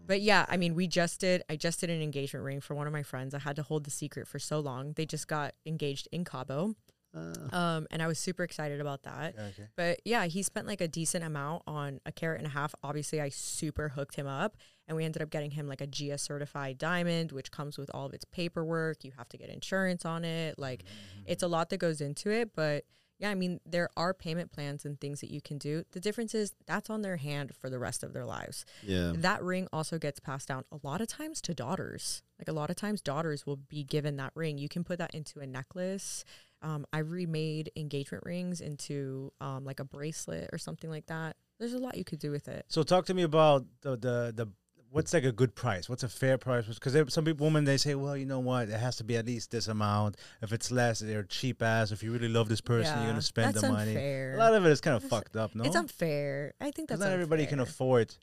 But 0.07 0.21
yeah, 0.21 0.45
I 0.49 0.57
mean, 0.57 0.75
we 0.75 0.87
just 0.87 1.21
did. 1.21 1.43
I 1.49 1.55
just 1.55 1.79
did 1.79 1.89
an 1.89 2.01
engagement 2.01 2.43
ring 2.45 2.59
for 2.61 2.75
one 2.75 2.85
of 2.85 2.93
my 2.93 3.03
friends. 3.03 3.33
I 3.33 3.39
had 3.39 3.55
to 3.55 3.63
hold 3.63 3.85
the 3.85 3.91
secret 3.91 4.27
for 4.27 4.39
so 4.39 4.59
long. 4.59 4.93
They 4.93 5.05
just 5.05 5.27
got 5.27 5.53
engaged 5.65 6.07
in 6.11 6.25
Cabo, 6.25 6.75
Uh, 7.15 7.55
um, 7.55 7.87
and 7.91 8.01
I 8.01 8.07
was 8.07 8.19
super 8.19 8.43
excited 8.43 8.79
about 8.79 9.03
that. 9.03 9.35
Okay. 9.37 9.67
But 9.75 9.99
yeah, 10.05 10.25
he 10.25 10.43
spent 10.43 10.67
like 10.67 10.81
a 10.81 10.87
decent 10.87 11.23
amount 11.23 11.63
on 11.67 11.99
a 12.05 12.11
carat 12.11 12.39
and 12.39 12.47
a 12.47 12.51
half. 12.51 12.73
Obviously, 12.83 13.19
I 13.19 13.29
super 13.29 13.89
hooked 13.89 14.15
him 14.15 14.27
up, 14.27 14.55
and 14.87 14.95
we 14.95 15.03
ended 15.03 15.21
up 15.21 15.29
getting 15.29 15.51
him 15.51 15.67
like 15.67 15.81
a 15.81 15.87
GIA 15.87 16.17
certified 16.17 16.77
diamond, 16.77 17.31
which 17.31 17.51
comes 17.51 17.77
with 17.77 17.91
all 17.93 18.05
of 18.05 18.13
its 18.13 18.25
paperwork. 18.25 19.03
You 19.03 19.11
have 19.17 19.29
to 19.29 19.37
get 19.37 19.49
insurance 19.49 20.05
on 20.05 20.23
it. 20.23 20.57
Like, 20.57 20.83
it's 21.25 21.43
a 21.43 21.47
lot 21.47 21.69
that 21.69 21.77
goes 21.77 21.99
into 22.01 22.31
it. 22.31 22.51
But 22.55 22.85
yeah, 23.21 23.29
I 23.29 23.35
mean, 23.35 23.59
there 23.67 23.87
are 23.95 24.15
payment 24.15 24.51
plans 24.51 24.83
and 24.83 24.99
things 24.99 25.21
that 25.21 25.29
you 25.29 25.41
can 25.41 25.59
do. 25.59 25.83
The 25.91 25.99
difference 25.99 26.33
is 26.33 26.53
that's 26.65 26.89
on 26.89 27.03
their 27.03 27.17
hand 27.17 27.55
for 27.55 27.69
the 27.69 27.77
rest 27.77 28.01
of 28.01 28.13
their 28.13 28.25
lives. 28.25 28.65
yeah. 28.81 29.13
That 29.15 29.43
ring 29.43 29.67
also 29.71 29.99
gets 29.99 30.19
passed 30.19 30.47
down 30.47 30.63
a 30.71 30.79
lot 30.81 31.01
of 31.01 31.07
times 31.07 31.39
to 31.41 31.53
daughters. 31.53 32.23
Like 32.39 32.47
a 32.47 32.53
lot 32.53 32.71
of 32.71 32.77
times, 32.77 32.99
daughters 32.99 33.45
will 33.45 33.57
be 33.57 33.83
given 33.83 34.17
that 34.17 34.31
ring. 34.33 34.57
You 34.57 34.67
can 34.67 34.83
put 34.83 34.97
that 34.97 35.13
into 35.13 35.39
a 35.39 35.45
necklace. 35.45 36.25
Um, 36.63 36.87
I 36.91 36.99
remade 36.99 37.71
engagement 37.75 38.23
rings 38.25 38.59
into 38.59 39.31
um, 39.39 39.65
like 39.65 39.79
a 39.79 39.85
bracelet 39.85 40.49
or 40.51 40.57
something 40.57 40.89
like 40.89 41.05
that. 41.05 41.35
There's 41.59 41.73
a 41.73 41.79
lot 41.79 41.97
you 41.97 42.03
could 42.03 42.17
do 42.17 42.31
with 42.31 42.47
it. 42.47 42.65
So 42.69 42.81
talk 42.81 43.05
to 43.05 43.13
me 43.13 43.21
about 43.21 43.65
the 43.81 43.91
the 43.91 44.33
the 44.35 44.47
what's 44.91 45.13
like 45.13 45.23
a 45.23 45.31
good 45.31 45.55
price? 45.55 45.89
What's 45.89 46.03
a 46.03 46.09
fair 46.09 46.37
price? 46.37 46.65
Because 46.67 47.13
some 47.13 47.25
people, 47.25 47.45
women, 47.47 47.63
they 47.63 47.77
say, 47.77 47.95
well, 47.95 48.15
you 48.17 48.25
know 48.25 48.39
what, 48.39 48.69
it 48.69 48.79
has 48.79 48.97
to 48.97 49.03
be 49.03 49.15
at 49.17 49.25
least 49.25 49.49
this 49.51 49.67
amount. 49.67 50.17
If 50.41 50.51
it's 50.51 50.69
less, 50.71 50.99
they're 50.99 51.23
cheap 51.23 51.61
ass. 51.61 51.91
If 51.91 52.03
you 52.03 52.11
really 52.11 52.27
love 52.27 52.49
this 52.49 52.61
person, 52.61 52.97
you're 52.99 53.07
gonna 53.09 53.21
spend 53.21 53.53
the 53.55 53.67
money. 53.69 53.91
unfair. 53.91 54.33
A 54.35 54.37
lot 54.37 54.53
of 54.53 54.65
it 54.65 54.71
is 54.71 54.81
kind 54.81 54.95
of 54.95 55.03
That's- 55.03 55.19
fucked 55.19 55.35
up. 55.35 55.55
No, 55.55 55.63
It's 55.63 55.75
unfair. 55.75 56.53
I 56.59 56.71
think 56.71 56.89
that's 56.89 57.01
not 57.01 57.11
everybody 57.11 57.45
can 57.45 57.59
afford. 57.59 58.13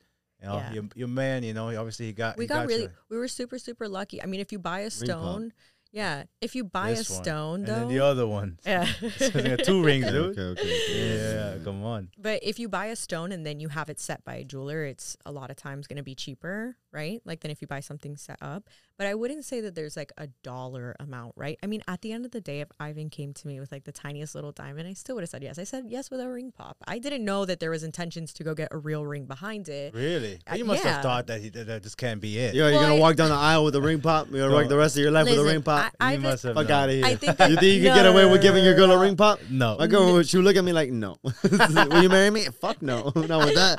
You 0.40 0.46
know, 0.48 0.54
Yeah. 0.56 0.72
your, 0.72 0.84
your 0.94 1.08
man, 1.08 1.42
you 1.42 1.52
know, 1.52 1.68
obviously 1.76 2.06
he 2.06 2.12
got. 2.12 2.36
We 2.36 2.44
he 2.44 2.48
got, 2.48 2.60
got 2.60 2.66
really, 2.68 2.82
you. 2.84 2.90
we 3.08 3.16
were 3.16 3.26
super, 3.26 3.58
super 3.58 3.88
lucky. 3.88 4.22
I 4.22 4.26
mean, 4.26 4.38
if 4.40 4.52
you 4.52 4.58
buy 4.60 4.80
a 4.80 4.90
stone, 4.90 5.52
yeah, 5.90 6.24
if 6.40 6.54
you 6.54 6.64
buy 6.64 6.92
This 6.94 7.08
a 7.10 7.14
one. 7.14 7.22
stone 7.24 7.54
and 7.60 7.66
though, 7.66 7.74
then 7.80 7.88
the 7.88 8.00
other 8.00 8.26
one. 8.26 8.58
yeah. 8.66 8.84
so 9.16 9.56
two 9.56 9.82
rings, 9.84 10.04
okay, 10.06 10.12
dude. 10.14 10.38
okay, 10.38 10.42
okay, 10.42 10.60
okay. 10.60 11.34
Yeah, 11.34 11.64
come 11.64 11.82
on. 11.84 12.10
But 12.18 12.40
if 12.42 12.58
you 12.58 12.68
buy 12.68 12.86
a 12.86 12.96
stone 12.96 13.32
and 13.32 13.44
then 13.46 13.60
you 13.60 13.68
have 13.68 13.88
it 13.88 13.98
set 13.98 14.24
by 14.24 14.34
a 14.36 14.44
jeweler, 14.44 14.84
it's 14.84 15.16
a 15.24 15.32
lot 15.32 15.50
of 15.50 15.56
times 15.56 15.86
going 15.86 15.96
to 15.96 16.02
be 16.02 16.14
cheaper. 16.14 16.76
Right? 16.92 17.20
Like 17.24 17.40
than 17.40 17.50
if 17.50 17.60
you 17.60 17.66
buy 17.68 17.80
something 17.80 18.16
set 18.16 18.38
up. 18.40 18.64
But 18.96 19.06
I 19.06 19.14
wouldn't 19.14 19.44
say 19.44 19.60
that 19.60 19.74
there's 19.76 19.96
like 19.96 20.12
a 20.18 20.26
dollar 20.42 20.96
amount, 20.98 21.34
right? 21.36 21.56
I 21.62 21.66
mean, 21.66 21.82
at 21.86 22.02
the 22.02 22.12
end 22.12 22.24
of 22.24 22.32
the 22.32 22.40
day, 22.40 22.60
if 22.60 22.68
Ivan 22.80 23.10
came 23.10 23.32
to 23.34 23.46
me 23.46 23.60
with 23.60 23.70
like 23.70 23.84
the 23.84 23.92
tiniest 23.92 24.34
little 24.34 24.50
diamond, 24.50 24.88
I 24.88 24.94
still 24.94 25.14
would 25.14 25.22
have 25.22 25.30
said 25.30 25.42
yes. 25.42 25.58
I 25.58 25.64
said 25.64 25.84
yes 25.86 26.10
with 26.10 26.20
a 26.20 26.28
ring 26.28 26.50
pop. 26.50 26.76
I 26.86 26.98
didn't 26.98 27.24
know 27.24 27.44
that 27.44 27.60
there 27.60 27.70
was 27.70 27.84
intentions 27.84 28.32
to 28.34 28.44
go 28.44 28.54
get 28.54 28.68
a 28.72 28.78
real 28.78 29.06
ring 29.06 29.26
behind 29.26 29.68
it. 29.68 29.94
Really? 29.94 30.40
Uh, 30.50 30.56
you 30.56 30.64
must 30.64 30.84
yeah. 30.84 30.94
have 30.94 31.02
thought 31.02 31.28
that, 31.28 31.40
he, 31.40 31.48
that, 31.50 31.66
that 31.68 31.82
this 31.84 31.94
can't 31.94 32.20
be 32.20 32.38
it. 32.38 32.54
Yo, 32.54 32.64
you're 32.64 32.72
Well, 32.72 32.82
gonna 32.82 32.96
I- 32.96 32.98
walk 32.98 33.16
down 33.16 33.28
the 33.28 33.36
aisle 33.36 33.64
with 33.64 33.76
a 33.76 33.80
ring 33.80 34.00
pop. 34.00 34.28
You're 34.30 34.40
gonna 34.40 34.50
No. 34.50 34.56
walk 34.56 34.68
the 34.68 34.76
rest 34.76 34.96
of 34.96 35.02
your 35.02 35.12
life 35.12 35.26
with 35.26 35.38
a 35.38 35.44
ring 35.44 35.62
pop. 35.62 35.92
I, 36.00 36.14
you 36.14 36.20
must 36.20 36.42
have 36.42 36.54
Fuck 36.54 36.70
out 36.70 36.88
of 36.88 36.94
here. 36.96 37.04
I 37.04 37.14
think 37.14 37.38
you 37.38 37.56
think 37.56 37.62
you 37.62 37.82
can 37.82 37.94
get 37.94 38.06
away 38.06 38.28
with 38.28 38.42
giving 38.42 38.64
your 38.64 38.74
girl 38.74 38.90
a 38.90 38.98
ring 38.98 39.16
pop? 39.16 39.38
No. 39.48 39.76
My 39.78 39.86
girl, 39.86 40.22
she 40.22 40.38
would 40.38 40.44
look 40.44 40.56
at 40.56 40.64
me 40.64 40.72
like, 40.72 40.90
no. 40.90 41.16
Will 41.50 42.02
you 42.02 42.08
marry 42.08 42.30
me? 42.30 42.46
Fuck 42.60 42.82
no. 42.82 43.12
Not 43.14 43.44
with 43.46 43.54
that. 43.54 43.78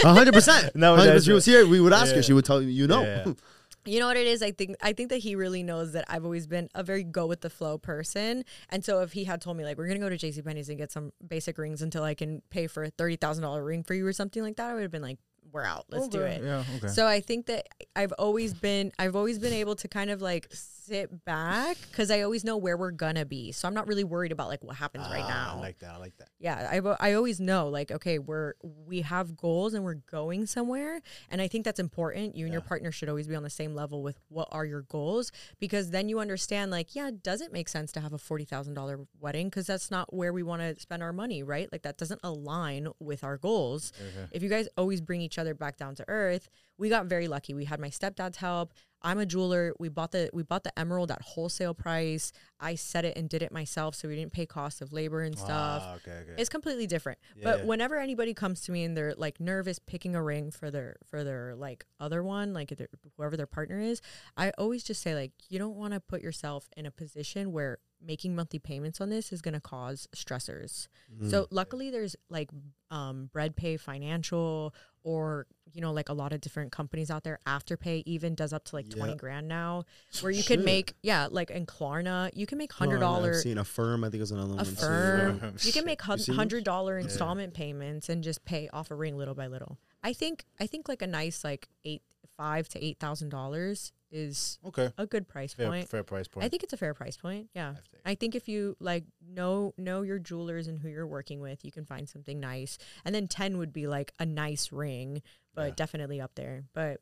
100%. 0.00 0.74
No, 0.76 0.96
100%. 0.96 1.16
If 1.16 1.24
she 1.24 1.32
was 1.32 1.44
here, 1.44 1.66
we 1.66 1.80
would 1.80 1.92
ask 1.92 2.14
her. 2.14 2.22
She 2.22 2.32
would 2.32 2.44
tell 2.50 2.62
you, 2.62 2.68
you 2.68 2.86
know. 2.86 3.02
Yeah. 3.02 3.32
You 3.86 3.98
know 3.98 4.08
what 4.08 4.18
it 4.18 4.26
is? 4.26 4.42
I 4.42 4.50
think 4.50 4.76
I 4.82 4.92
think 4.92 5.08
that 5.08 5.18
he 5.18 5.36
really 5.36 5.62
knows 5.62 5.92
that 5.92 6.04
I've 6.06 6.26
always 6.26 6.46
been 6.46 6.68
a 6.74 6.82
very 6.82 7.02
go 7.02 7.26
with 7.26 7.40
the 7.40 7.48
flow 7.48 7.78
person. 7.78 8.44
And 8.68 8.84
so 8.84 9.00
if 9.00 9.12
he 9.12 9.24
had 9.24 9.40
told 9.40 9.56
me 9.56 9.64
like 9.64 9.78
we're 9.78 9.86
gonna 9.86 10.00
go 10.00 10.10
to 10.10 10.18
JC 10.18 10.44
Penney's 10.44 10.68
and 10.68 10.76
get 10.76 10.92
some 10.92 11.12
basic 11.26 11.56
rings 11.56 11.80
until 11.80 12.02
I 12.04 12.12
can 12.12 12.42
pay 12.50 12.66
for 12.66 12.82
a 12.84 12.90
thirty 12.90 13.16
thousand 13.16 13.42
dollar 13.42 13.64
ring 13.64 13.82
for 13.82 13.94
you 13.94 14.06
or 14.06 14.12
something 14.12 14.42
like 14.42 14.56
that, 14.56 14.70
I 14.70 14.74
would 14.74 14.82
have 14.82 14.90
been 14.90 15.00
like, 15.00 15.18
We're 15.50 15.64
out. 15.64 15.86
Let's 15.88 16.08
do 16.08 16.20
it. 16.20 16.42
Yeah, 16.44 16.62
okay. 16.76 16.88
So 16.88 17.06
I 17.06 17.20
think 17.20 17.46
that 17.46 17.68
I've 17.96 18.12
always 18.18 18.52
been 18.52 18.92
I've 18.98 19.16
always 19.16 19.38
been 19.38 19.54
able 19.54 19.76
to 19.76 19.88
kind 19.88 20.10
of 20.10 20.20
like 20.20 20.52
sit 20.90 21.24
back 21.24 21.76
because 21.90 22.10
I 22.10 22.22
always 22.22 22.42
know 22.44 22.56
where 22.56 22.76
we're 22.76 22.90
gonna 22.90 23.24
be. 23.24 23.52
So 23.52 23.68
I'm 23.68 23.74
not 23.74 23.86
really 23.86 24.02
worried 24.04 24.32
about 24.32 24.48
like 24.48 24.62
what 24.64 24.76
happens 24.76 25.06
right 25.08 25.22
Ah, 25.24 25.28
now. 25.28 25.54
I 25.56 25.60
like 25.60 25.78
that. 25.78 25.90
I 25.92 25.96
like 25.98 26.16
that. 26.18 26.28
yeah, 26.40 26.68
I, 27.00 27.10
I 27.10 27.12
always 27.14 27.38
know 27.40 27.68
like 27.68 27.90
okay, 27.92 28.18
we're 28.18 28.54
we 28.62 29.02
have 29.02 29.36
goals 29.36 29.72
and 29.74 29.84
we're 29.84 29.94
going 29.94 30.46
somewhere, 30.46 31.00
and 31.30 31.40
I 31.40 31.46
think 31.48 31.64
that's 31.64 31.78
important. 31.80 32.34
You 32.36 32.44
and 32.46 32.52
your 32.52 32.62
partner 32.62 32.90
should 32.90 33.08
always 33.08 33.28
be 33.28 33.36
on 33.36 33.42
the 33.44 33.50
same 33.50 33.74
level 33.74 34.02
with 34.02 34.18
what 34.28 34.48
are 34.50 34.64
your 34.64 34.82
goals 34.82 35.30
because 35.60 35.90
then 35.90 36.08
you 36.08 36.18
understand 36.18 36.70
like 36.70 36.94
yeah, 36.96 37.10
does 37.22 37.40
it 37.40 37.52
make 37.52 37.68
sense 37.68 37.92
to 37.92 38.00
have 38.00 38.12
a 38.12 38.18
forty 38.18 38.44
thousand 38.44 38.74
dollar 38.74 38.98
wedding 39.20 39.48
because 39.48 39.66
that's 39.66 39.90
not 39.90 40.12
where 40.12 40.32
we 40.32 40.42
want 40.42 40.60
to 40.62 40.78
spend 40.80 41.02
our 41.02 41.12
money, 41.12 41.42
right? 41.42 41.68
Like 41.70 41.82
that 41.82 41.98
doesn't 41.98 42.20
align 42.24 42.88
with 42.98 43.22
our 43.22 43.38
goals. 43.38 43.92
If 44.32 44.42
you 44.42 44.48
guys 44.48 44.68
always 44.76 45.00
bring 45.00 45.20
each 45.20 45.38
other 45.38 45.54
back 45.54 45.76
down 45.76 45.94
to 45.96 46.04
earth, 46.08 46.48
we 46.80 46.88
got 46.88 47.06
very 47.06 47.28
lucky. 47.28 47.52
We 47.52 47.66
had 47.66 47.78
my 47.78 47.90
stepdad's 47.90 48.38
help. 48.38 48.72
I'm 49.02 49.18
a 49.18 49.26
jeweler. 49.26 49.74
We 49.78 49.88
bought 49.88 50.12
the 50.12 50.30
we 50.32 50.42
bought 50.42 50.64
the 50.64 50.76
emerald 50.78 51.10
at 51.10 51.22
wholesale 51.22 51.74
price. 51.74 52.32
I 52.58 52.74
set 52.74 53.04
it 53.04 53.16
and 53.16 53.28
did 53.28 53.42
it 53.42 53.52
myself, 53.52 53.94
so 53.94 54.08
we 54.08 54.16
didn't 54.16 54.32
pay 54.32 54.46
cost 54.46 54.82
of 54.82 54.92
labor 54.92 55.22
and 55.22 55.38
stuff. 55.38 55.82
Ah, 55.84 55.94
okay, 55.96 56.18
okay. 56.22 56.34
It's 56.36 56.48
completely 56.48 56.86
different. 56.86 57.18
Yeah. 57.36 57.44
But 57.44 57.66
whenever 57.66 57.96
anybody 57.98 58.34
comes 58.34 58.62
to 58.62 58.72
me 58.72 58.84
and 58.84 58.96
they're 58.96 59.14
like 59.16 59.40
nervous 59.40 59.78
picking 59.78 60.14
a 60.14 60.22
ring 60.22 60.50
for 60.50 60.70
their 60.70 60.96
for 61.06 61.22
their 61.22 61.54
like 61.54 61.84
other 61.98 62.22
one, 62.22 62.52
like 62.52 62.70
their, 62.70 62.88
whoever 63.16 63.36
their 63.36 63.46
partner 63.46 63.78
is, 63.78 64.00
I 64.36 64.50
always 64.58 64.82
just 64.82 65.02
say 65.02 65.14
like 65.14 65.32
you 65.48 65.58
don't 65.58 65.76
want 65.76 65.94
to 65.94 66.00
put 66.00 66.22
yourself 66.22 66.68
in 66.76 66.86
a 66.86 66.90
position 66.90 67.52
where 67.52 67.78
making 68.04 68.34
monthly 68.34 68.58
payments 68.58 69.00
on 69.00 69.10
this 69.10 69.32
is 69.32 69.42
going 69.42 69.54
to 69.54 69.60
cause 69.60 70.08
stressors. 70.16 70.88
So 71.28 71.46
luckily 71.50 71.90
there's 71.90 72.16
like 72.28 72.50
um 72.90 73.30
bread 73.32 73.56
pay 73.56 73.76
financial 73.76 74.74
or 75.02 75.46
you 75.72 75.80
know 75.80 75.92
like 75.92 76.08
a 76.08 76.12
lot 76.12 76.32
of 76.32 76.40
different 76.40 76.72
companies 76.72 77.10
out 77.10 77.24
there 77.24 77.38
afterpay 77.46 78.02
even 78.06 78.34
does 78.34 78.52
up 78.52 78.64
to 78.64 78.76
like 78.76 78.88
20 78.90 79.14
grand 79.16 79.46
now 79.48 79.84
where 80.20 80.32
you 80.32 80.42
can 80.42 80.64
make 80.64 80.94
yeah 81.02 81.28
like 81.30 81.50
in 81.50 81.66
Klarna 81.66 82.30
you 82.34 82.46
can 82.46 82.58
make 82.58 82.72
$100 82.72 83.28
I've 83.28 83.36
seen 83.36 83.58
Affirm. 83.58 84.02
I 84.04 84.10
think 84.10 84.22
it's 84.22 84.30
another 84.32 84.52
a 84.54 84.56
one. 84.56 84.64
firm. 84.64 85.40
Yeah. 85.42 85.50
You 85.60 85.72
can 85.72 85.84
make 85.84 86.02
hun- 86.02 86.18
You 86.18 86.24
seen 86.24 86.34
hundred 86.34 86.64
dollar 86.64 86.98
installment 86.98 87.54
payments 87.54 88.08
and 88.08 88.22
just 88.24 88.44
pay 88.44 88.68
off 88.72 88.90
a 88.90 88.94
ring 88.94 89.16
little 89.16 89.34
by 89.34 89.46
little. 89.46 89.78
I 90.02 90.12
think 90.12 90.44
I 90.58 90.66
think 90.66 90.88
like 90.88 91.02
a 91.02 91.06
nice 91.06 91.44
like 91.44 91.68
eight 91.84 92.02
five 92.40 92.68
to 92.70 92.82
eight 92.82 92.98
thousand 92.98 93.28
dollars 93.28 93.92
is 94.10 94.58
okay. 94.66 94.90
a 94.98 95.06
good 95.06 95.28
price 95.28 95.52
Fair, 95.52 95.66
point. 95.68 95.88
fair 95.88 96.02
price 96.02 96.26
point. 96.26 96.44
I 96.44 96.48
think 96.48 96.62
it's 96.62 96.72
a 96.72 96.76
fair 96.76 96.94
price 96.94 97.16
point. 97.18 97.48
Yeah. 97.54 97.74
I 98.04 98.14
think. 98.14 98.34
If 98.34 98.48
you 98.48 98.76
like 98.80 99.04
know 99.36 99.74
know 99.76 100.00
your 100.02 100.18
jewelers 100.18 100.66
and 100.68 100.78
who 100.80 100.88
you're 100.88 101.06
working 101.06 101.40
with, 101.40 101.64
you 101.66 101.70
can 101.70 101.84
find 101.84 102.08
something 102.08 102.40
nice. 102.40 102.78
And 103.04 103.14
then 103.14 103.28
ten 103.28 103.58
would 103.58 103.72
be 103.72 103.86
like 103.86 104.12
a 104.18 104.24
nice 104.26 104.72
ring, 104.72 105.22
but 105.54 105.68
Yeah. 105.68 105.74
definitely 105.76 106.20
up 106.20 106.34
there. 106.34 106.64
But 106.72 107.00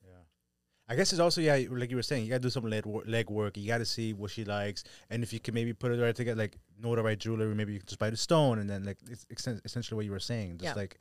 I 0.91 0.97
guess 0.97 1.13
it's 1.13 1.21
also 1.21 1.41
yeah, 1.43 1.59
like 1.71 1.91
you 1.91 1.97
were 1.97 2.03
saying, 2.03 2.25
you 2.25 2.31
gotta 2.31 2.41
do 2.41 2.51
some 2.51 2.65
leg 2.65 2.85
work, 2.87 3.05
leg 3.07 3.31
work. 3.31 3.57
You 3.59 3.67
gotta 3.69 3.85
see 3.85 4.13
what 4.15 4.31
she 4.31 4.45
likes, 4.45 4.85
and 5.11 5.23
if 5.23 5.33
you 5.35 5.39
can 5.41 5.55
maybe 5.55 5.73
put 5.75 5.93
it 5.93 6.01
right 6.03 6.17
together, 6.17 6.39
like 6.39 6.57
know 6.81 6.97
the 6.97 7.03
right 7.03 7.19
jewelry, 7.19 7.55
maybe 7.55 7.75
you 7.75 7.79
can 7.79 7.87
just 7.87 7.99
buy 7.99 8.11
the 8.11 8.17
stone, 8.17 8.59
and 8.59 8.69
then 8.69 8.85
like 8.85 8.99
it's 9.09 9.25
essentially 9.65 9.97
what 9.97 10.05
you 10.07 10.13
were 10.13 10.19
saying, 10.33 10.59
just 10.59 10.65
Yeah. 10.75 10.81
like 10.83 10.99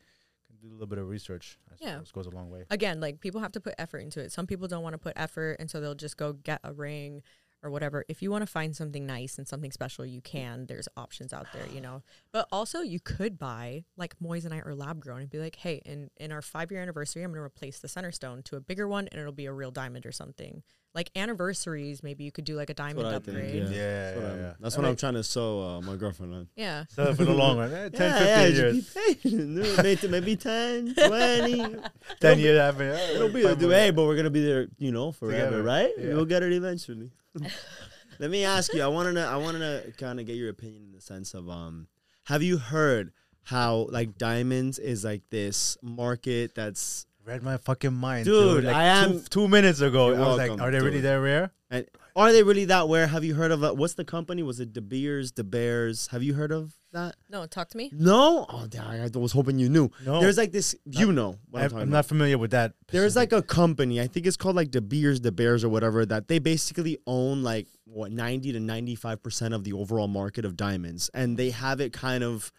do 0.67 0.73
a 0.73 0.75
little 0.75 0.87
bit 0.87 0.97
of 0.99 1.07
research. 1.07 1.57
I 1.69 1.75
Yeah. 1.79 1.91
suppose 2.03 2.11
goes 2.11 2.27
a 2.27 2.31
long 2.35 2.49
way. 2.49 2.65
again, 2.69 2.99
like 2.99 3.19
people 3.19 3.41
have 3.41 3.51
to 3.53 3.59
put 3.59 3.75
effort 3.77 3.99
into 3.99 4.19
it. 4.19 4.31
Some 4.31 4.47
people 4.47 4.67
don't 4.67 4.83
want 4.83 4.93
to 4.93 4.97
put 4.99 5.13
effort, 5.15 5.57
and 5.59 5.69
so 5.69 5.79
they'll 5.79 5.95
just 5.95 6.17
go 6.17 6.33
get 6.33 6.59
a 6.63 6.73
ring 6.73 7.23
or 7.63 7.69
whatever. 7.71 8.05
If 8.07 8.21
you 8.21 8.29
want 8.31 8.43
to 8.43 8.47
find 8.51 8.75
something 8.75 9.05
nice 9.05 9.37
and 9.37 9.47
something 9.47 9.71
special, 9.71 10.05
you 10.05 10.21
can. 10.21 10.65
There's 10.67 10.87
options 10.95 11.33
out 11.33 11.47
there, 11.53 11.65
you 11.73 11.81
know. 11.81 12.03
But 12.31 12.47
also, 12.51 12.81
you 12.81 12.99
could 12.99 13.37
buy 13.39 13.83
like 13.97 14.15
moissanite 14.23 14.65
are 14.65 14.75
lab 14.75 14.99
grown 14.99 15.21
and 15.21 15.29
be 15.29 15.39
like, 15.39 15.55
hey, 15.57 15.81
in 15.85 16.09
in 16.17 16.31
our 16.31 16.41
five 16.41 16.71
year 16.71 16.81
anniversary, 16.81 17.23
I'm 17.23 17.31
going 17.31 17.39
to 17.41 17.45
replace 17.45 17.79
the 17.79 17.87
center 17.87 18.11
stone 18.11 18.43
to 18.43 18.55
a 18.55 18.59
bigger 18.59 18.87
one, 18.87 19.07
and 19.11 19.19
it'll 19.19 19.31
be 19.33 19.45
a 19.47 19.53
real 19.53 19.71
diamond 19.71 20.05
or 20.05 20.11
something. 20.11 20.61
Like 20.95 21.11
anniversaries, 21.15 22.01
maybe 22.01 22.23
you 22.23 22.31
could 22.31 22.45
do 22.45 22.55
like 22.55 22.71
a 22.71 22.73
diamond 22.73 22.97
what 23.05 23.07
I 23.07 23.19
think, 23.19 23.37
upgrade. 23.37 23.69
yeah. 23.69 23.69
Yeah, 23.69 24.11
That's 24.11 24.15
what, 24.15 24.23
yeah, 24.23 24.31
I'm, 24.31 24.39
yeah. 24.39 24.53
that's 24.59 24.77
what 24.77 24.85
I'm 24.87 24.95
trying 24.95 25.13
to 25.13 25.23
sew 25.23 25.61
uh, 25.61 25.81
my 25.81 25.95
girlfriend 25.95 26.33
on. 26.33 26.47
Yeah. 26.55 26.85
So 26.89 27.13
for 27.13 27.23
the 27.25 27.33
long 27.33 27.59
run, 27.59 27.71
eh, 27.71 27.89
10, 27.89 27.91
yeah, 27.99 28.17
15 28.19 28.27
yeah, 28.27 28.45
years, 28.47 28.75
just 28.77 28.95
be 28.95 29.13
patient. 29.13 29.77
maybe, 29.83 30.07
maybe 30.07 30.35
10, 30.35 30.95
20. 31.07 31.75
10 32.19 32.39
years 32.39 32.57
after. 32.59 32.85
yeah, 32.85 33.09
It'll 33.11 33.29
be 33.29 33.41
a 33.43 33.49
five 33.49 33.59
do. 33.59 33.67
more 33.67 33.75
Hey, 33.75 33.91
but 33.91 34.05
we're 34.05 34.15
gonna 34.15 34.29
be 34.31 34.43
there, 34.43 34.67
you 34.79 34.91
know, 34.91 35.11
forever, 35.11 35.45
Together, 35.45 35.63
right? 35.63 35.91
yeah. 35.99 36.13
We'll 36.15 36.25
get 36.25 36.41
it 36.41 36.51
eventually. 36.53 37.11
Let 38.19 38.31
me 38.31 38.43
ask 38.43 38.73
you. 38.73 38.81
I 38.81 38.87
wanted 38.87 39.13
to. 39.13 39.21
I 39.25 39.35
wanted 39.37 39.59
to 39.59 39.91
kind 39.93 40.19
of 40.19 40.25
get 40.25 40.35
your 40.35 40.49
opinion 40.49 40.83
in 40.85 40.91
the 40.91 41.01
sense 41.01 41.33
of 41.33 41.49
um. 41.49 41.87
Have 42.25 42.43
you 42.43 42.57
heard 42.57 43.11
how 43.43 43.87
like 43.89 44.17
diamonds 44.17 44.79
is 44.79 45.03
like 45.05 45.21
this 45.29 45.77
market 45.81 46.53
that's 46.55 47.05
Read 47.25 47.43
my 47.43 47.57
fucking 47.57 47.93
mind, 47.93 48.23
Dude, 48.23 48.57
dude. 48.57 48.63
Like 48.63 48.75
I 48.75 48.83
am- 48.85 49.19
two, 49.19 49.25
two 49.29 49.47
minutes 49.49 49.81
ago. 49.81 50.15
I 50.15 50.19
was 50.19 50.37
like, 50.37 50.61
are 50.61 50.71
they 50.71 50.79
really 50.79 51.01
that 51.01 51.15
rare? 51.15 51.51
and 51.69 51.85
are 52.17 52.31
they 52.31 52.43
really 52.43 52.65
that 52.65 52.87
rare? 52.89 53.07
Have 53.07 53.23
you 53.23 53.35
heard 53.35 53.51
of 53.51 53.61
a, 53.63 53.73
what's 53.73 53.93
the 53.93 54.03
company? 54.03 54.41
Was 54.41 54.59
it 54.59 54.73
De 54.73 54.81
Beers, 54.81 55.31
De 55.31 55.43
Bears? 55.43 56.07
Have 56.07 56.23
you 56.23 56.33
heard 56.33 56.51
of 56.51 56.73
that? 56.91 57.15
No, 57.29 57.45
talk 57.45 57.69
to 57.69 57.77
me. 57.77 57.91
No. 57.93 58.45
Oh, 58.49 58.65
damn, 58.67 58.87
I 58.87 59.09
was 59.17 59.31
hoping 59.31 59.59
you 59.59 59.69
knew. 59.69 59.91
No. 60.05 60.19
There's 60.19 60.37
like 60.37 60.51
this. 60.51 60.75
You 60.85 61.11
know 61.11 61.37
what 61.49 61.59
I'm, 61.59 61.65
I'm, 61.65 61.69
talking 61.69 61.77
I'm 61.77 61.87
about. 61.89 61.97
not 61.97 62.05
familiar 62.07 62.37
with 62.37 62.51
that. 62.51 62.73
There's 62.87 63.15
like 63.15 63.33
a 63.33 63.41
company, 63.43 64.01
I 64.01 64.07
think 64.07 64.25
it's 64.25 64.37
called 64.37 64.55
like 64.55 64.71
De 64.71 64.81
Beers, 64.81 65.19
De 65.19 65.31
Bears, 65.31 65.63
or 65.63 65.69
whatever, 65.69 66.05
that 66.07 66.27
they 66.27 66.39
basically 66.39 66.97
own 67.05 67.43
like 67.43 67.67
what 67.85 68.11
90 68.11 68.53
to 68.53 68.59
95% 68.59 69.53
of 69.53 69.63
the 69.63 69.73
overall 69.73 70.07
market 70.07 70.43
of 70.43 70.57
diamonds. 70.57 71.11
And 71.13 71.37
they 71.37 71.51
have 71.51 71.79
it 71.79 71.93
kind 71.93 72.23
of, 72.23 72.51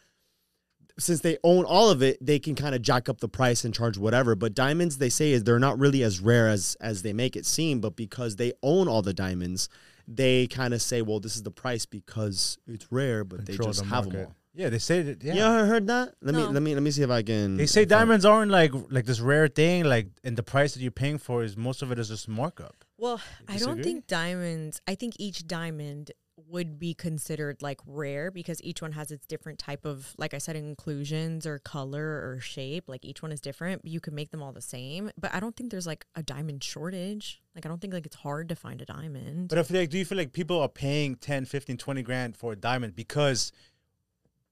since 0.98 1.20
they 1.20 1.38
own 1.44 1.64
all 1.64 1.90
of 1.90 2.02
it, 2.02 2.18
they 2.20 2.38
can 2.38 2.54
kind 2.54 2.74
of 2.74 2.82
jack 2.82 3.08
up 3.08 3.20
the 3.20 3.28
price 3.28 3.64
and 3.64 3.74
charge 3.74 3.96
whatever. 3.98 4.34
But 4.34 4.54
diamonds, 4.54 4.98
they 4.98 5.08
say, 5.08 5.32
is 5.32 5.44
they're 5.44 5.58
not 5.58 5.78
really 5.78 6.02
as 6.02 6.20
rare 6.20 6.48
as 6.48 6.76
as 6.80 7.02
they 7.02 7.12
make 7.12 7.36
it 7.36 7.46
seem. 7.46 7.80
But 7.80 7.96
because 7.96 8.36
they 8.36 8.52
own 8.62 8.88
all 8.88 9.02
the 9.02 9.14
diamonds, 9.14 9.68
they 10.06 10.46
kind 10.46 10.74
of 10.74 10.82
say, 10.82 11.02
well, 11.02 11.20
this 11.20 11.36
is 11.36 11.42
the 11.42 11.50
price 11.50 11.86
because 11.86 12.58
it's 12.66 12.86
rare, 12.90 13.24
but 13.24 13.46
control 13.46 13.56
they 13.68 13.70
just 13.70 13.82
the 13.82 13.88
have 13.88 14.10
them 14.10 14.26
all. 14.26 14.34
Yeah, 14.54 14.70
they 14.70 14.78
say 14.78 15.02
that. 15.02 15.22
Yeah. 15.22 15.34
You 15.34 15.42
ever 15.42 15.66
heard 15.66 15.86
that? 15.86 16.14
Let 16.20 16.34
me 16.34 16.42
let 16.42 16.62
me 16.62 16.74
let 16.74 16.82
me 16.82 16.90
see 16.90 17.02
if 17.02 17.10
I 17.10 17.22
can. 17.22 17.56
They 17.56 17.66
say 17.66 17.82
if 17.82 17.92
I- 17.92 17.98
diamonds 18.00 18.24
aren't 18.24 18.50
like 18.50 18.72
like 18.90 19.04
this 19.04 19.20
rare 19.20 19.46
thing, 19.46 19.84
like 19.84 20.08
and 20.24 20.36
the 20.36 20.42
price 20.42 20.74
that 20.74 20.80
you're 20.80 20.90
paying 20.90 21.18
for 21.18 21.44
is 21.44 21.56
most 21.56 21.80
of 21.80 21.92
it 21.92 21.98
is 21.98 22.08
just 22.08 22.26
markup. 22.28 22.84
Well, 22.96 23.20
I 23.46 23.58
don't 23.58 23.82
think 23.84 24.08
diamonds. 24.08 24.80
I 24.88 24.96
think 24.96 25.14
each 25.20 25.46
diamond 25.46 26.10
would 26.48 26.78
be 26.78 26.94
considered 26.94 27.62
like 27.62 27.80
rare 27.86 28.30
because 28.30 28.62
each 28.62 28.80
one 28.82 28.92
has 28.92 29.10
its 29.10 29.26
different 29.26 29.58
type 29.58 29.84
of, 29.84 30.14
like 30.18 30.34
I 30.34 30.38
said, 30.38 30.56
inclusions 30.56 31.46
or 31.46 31.58
color 31.58 32.02
or 32.02 32.40
shape. 32.40 32.84
Like 32.88 33.04
each 33.04 33.22
one 33.22 33.32
is 33.32 33.40
different. 33.40 33.84
You 33.84 34.00
can 34.00 34.14
make 34.14 34.30
them 34.30 34.42
all 34.42 34.52
the 34.52 34.62
same. 34.62 35.10
But 35.18 35.34
I 35.34 35.40
don't 35.40 35.56
think 35.56 35.70
there's 35.70 35.86
like 35.86 36.06
a 36.14 36.22
diamond 36.22 36.64
shortage. 36.64 37.42
Like 37.54 37.66
I 37.66 37.68
don't 37.68 37.80
think 37.80 37.92
like 37.92 38.06
it's 38.06 38.16
hard 38.16 38.48
to 38.48 38.56
find 38.56 38.80
a 38.80 38.84
diamond. 38.84 39.48
But 39.48 39.58
I 39.58 39.62
feel 39.62 39.80
like, 39.80 39.90
do 39.90 39.98
you 39.98 40.04
feel 40.04 40.18
like 40.18 40.32
people 40.32 40.60
are 40.60 40.68
paying 40.68 41.16
10, 41.16 41.44
15, 41.44 41.76
20 41.76 42.02
grand 42.02 42.36
for 42.36 42.52
a 42.52 42.56
diamond 42.56 42.96
because 42.96 43.52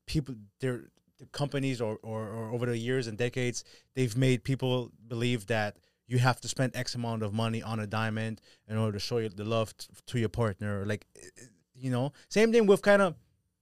people, 0.06 0.34
they're, 0.60 0.84
the 1.18 1.26
companies 1.26 1.80
or, 1.80 1.98
or, 2.02 2.28
or 2.28 2.50
over 2.50 2.66
the 2.66 2.76
years 2.76 3.06
and 3.06 3.16
decades, 3.16 3.64
they've 3.94 4.16
made 4.16 4.44
people 4.44 4.92
believe 5.08 5.46
that 5.46 5.78
you 6.06 6.18
have 6.18 6.40
to 6.40 6.48
spend 6.48 6.76
X 6.76 6.94
amount 6.94 7.22
of 7.22 7.32
money 7.32 7.62
on 7.62 7.80
a 7.80 7.86
diamond 7.86 8.40
in 8.68 8.76
order 8.76 8.92
to 8.92 8.98
show 8.98 9.26
the 9.28 9.44
love 9.44 9.76
t- 9.76 9.88
to 10.06 10.18
your 10.18 10.28
partner. 10.28 10.84
Like, 10.86 11.06
you 11.86 11.92
know, 11.92 12.12
same 12.28 12.52
thing 12.52 12.66
with 12.66 12.82
kind 12.82 13.00
of, 13.00 13.14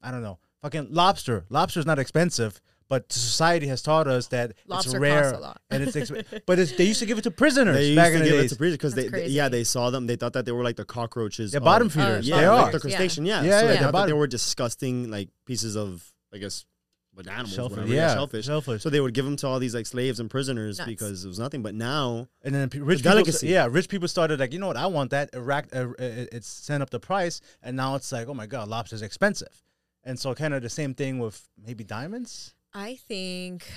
I 0.03 0.11
don't 0.11 0.23
know, 0.23 0.39
fucking 0.63 0.89
lobster. 0.91 1.45
Lobster 1.51 1.79
is 1.81 1.87
not 1.87 1.99
expensive, 1.99 2.61
but 2.89 3.13
society 3.13 3.67
has 3.67 3.83
taught 3.83 4.07
us 4.09 4.29
that 4.29 4.53
Lobster 4.67 4.91
it's 4.97 4.99
rare 4.99 5.23
costs 5.23 5.39
a 5.39 5.41
lot. 5.41 5.61
and 5.71 5.83
it's 5.83 5.97
exp- 5.97 6.41
but 6.47 6.59
it's, 6.59 6.73
they 6.73 6.85
used 6.85 7.01
to 7.01 7.07
give 7.07 7.19
it 7.19 7.23
to 7.23 7.31
prisoners 7.31 7.77
They 7.77 7.87
used 7.89 7.97
back 7.97 8.11
to 8.13 8.17
in 8.17 8.23
the 8.25 8.29
give 8.31 8.41
days. 8.41 8.53
it 8.53 8.55
to 8.55 8.59
prisoners 8.59 8.77
because 8.79 8.95
they, 8.95 9.09
they- 9.09 9.27
yeah 9.29 9.49
they 9.49 9.65
saw 9.65 9.91
them 9.91 10.07
they 10.07 10.17
thought 10.17 10.33
that 10.35 10.45
they 10.47 10.53
were 10.53 10.63
like 10.65 10.77
the 10.77 10.85
cockroaches 10.85 11.53
They're 11.53 11.61
of- 11.61 11.65
bottom 11.65 11.87
Oh, 11.89 11.91
feeders. 11.91 12.29
yeah 12.29 12.41
they 12.41 12.49
like 12.49 12.67
are. 12.69 12.73
the 12.73 12.81
crustacean 12.81 13.25
yeah, 13.27 13.43
Yeah, 13.43 13.43
so 13.43 13.55
yeah, 13.55 13.61
they 13.61 13.67
they're 13.79 13.83
thought 13.93 13.93
that 13.93 14.07
they 14.07 14.13
were 14.23 14.27
disgusting 14.27 15.11
like 15.11 15.29
pieces 15.47 15.77
of 15.77 16.05
I 16.33 16.39
guess 16.39 16.67
but 17.15 17.27
animals, 17.29 17.55
Shellfish, 17.55 17.77
whatever, 17.79 17.95
yeah, 17.95 18.15
shellfish. 18.15 18.47
shellfish. 18.47 18.83
So 18.83 18.91
they 18.91 19.01
would 19.01 19.15
give 19.15 19.25
them 19.25 19.37
to 19.37 19.47
all 19.47 19.59
these 19.59 19.75
like 19.75 19.87
slaves 19.87 20.19
and 20.21 20.29
prisoners 20.29 20.79
Nuts. 20.79 20.89
because 20.91 21.25
it 21.25 21.29
was 21.29 21.39
nothing. 21.39 21.63
But 21.63 21.75
now, 21.75 22.29
And 22.43 22.55
then 22.55 22.69
pe- 22.71 22.79
rich 22.81 22.99
The 22.99 23.11
people, 23.11 23.13
delicacy. 23.25 23.49
yeah, 23.49 23.69
rich 23.71 23.89
people 23.89 24.09
started 24.09 24.41
like, 24.41 24.53
you 24.53 24.59
know 24.59 24.67
what, 24.67 24.77
I 24.77 24.87
want 24.87 25.11
that. 25.11 25.31
Iraq, 25.35 25.67
uh, 25.75 25.91
it- 25.99 26.29
it's 26.33 26.49
sent 26.49 26.83
up 26.83 26.91
the 26.91 27.01
price, 27.01 27.41
and 27.63 27.77
now 27.77 27.95
it's 27.95 28.11
like, 28.13 28.27
oh 28.29 28.35
my 28.35 28.47
god, 28.47 28.69
lobster's 28.69 29.03
expensive, 29.03 29.63
and 30.03 30.19
so 30.19 30.35
kind 30.35 30.55
of 30.55 30.63
the 30.63 30.69
same 30.71 30.95
thing 30.95 31.19
with 31.19 31.49
maybe 31.57 31.85
diamonds. 31.85 32.55
I 32.73 32.97
think. 32.97 33.71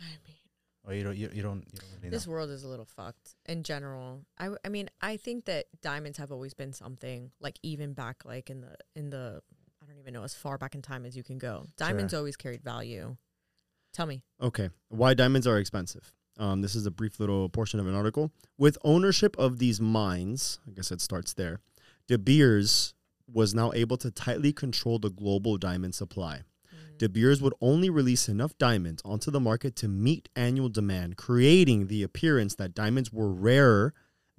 I 0.00 0.04
mean, 0.04 0.36
Or 0.84 0.94
you 0.94 1.04
don't, 1.04 1.16
you, 1.16 1.30
you 1.32 1.42
don't, 1.42 1.58
you 1.72 1.78
don't 1.78 1.90
really 1.96 2.08
know. 2.08 2.10
this 2.10 2.26
world 2.26 2.50
is 2.50 2.64
a 2.64 2.68
little 2.68 2.86
fucked 2.86 3.34
in 3.46 3.62
general. 3.62 4.22
I, 4.38 4.48
I 4.64 4.68
mean, 4.68 4.88
I 5.00 5.16
think 5.16 5.44
that 5.44 5.66
diamonds 5.80 6.18
have 6.18 6.32
always 6.32 6.54
been 6.54 6.72
something 6.72 7.30
like 7.40 7.58
even 7.62 7.92
back 7.92 8.24
like 8.24 8.50
in 8.50 8.62
the 8.62 8.74
in 8.96 9.10
the 9.10 9.18
I 9.18 9.20
don't 9.30 9.42
even 10.02 10.14
know 10.14 10.24
as 10.24 10.34
far 10.34 10.58
back 10.58 10.74
in 10.74 10.82
time 10.82 11.06
as 11.06 11.16
you 11.16 11.22
can 11.22 11.38
go. 11.38 11.64
Diamonds 11.76 12.12
always 12.12 12.36
carried 12.36 12.62
value. 12.62 13.16
Tell 13.92 14.06
me. 14.06 14.22
okay, 14.40 14.70
why 14.88 15.14
diamonds 15.14 15.46
are 15.46 15.58
expensive. 15.58 16.12
Um, 16.38 16.62
this 16.62 16.74
is 16.74 16.86
a 16.86 16.90
brief 16.90 17.20
little 17.20 17.48
portion 17.50 17.78
of 17.78 17.86
an 17.86 17.94
article. 17.94 18.32
With 18.56 18.78
ownership 18.84 19.36
of 19.38 19.58
these 19.58 19.80
mines, 19.80 20.58
I 20.66 20.70
guess 20.72 20.90
it 20.90 21.02
starts 21.02 21.34
there. 21.34 21.60
De 22.08 22.16
Beers 22.18 22.94
was 23.30 23.54
now 23.54 23.70
able 23.74 23.98
to 23.98 24.10
tightly 24.10 24.52
control 24.52 24.98
the 24.98 25.10
global 25.10 25.58
diamond 25.58 25.94
supply. 25.94 26.40
De 26.98 27.08
Beers 27.08 27.42
would 27.42 27.54
only 27.60 27.90
release 27.90 28.28
enough 28.28 28.56
diamonds 28.58 29.02
onto 29.04 29.30
the 29.30 29.40
market 29.40 29.76
to 29.76 29.88
meet 29.88 30.28
annual 30.34 30.68
demand, 30.68 31.16
creating 31.16 31.88
the 31.88 32.02
appearance 32.02 32.54
that 32.54 32.74
diamonds 32.74 33.12
were 33.12 33.32
rarer 33.32 33.92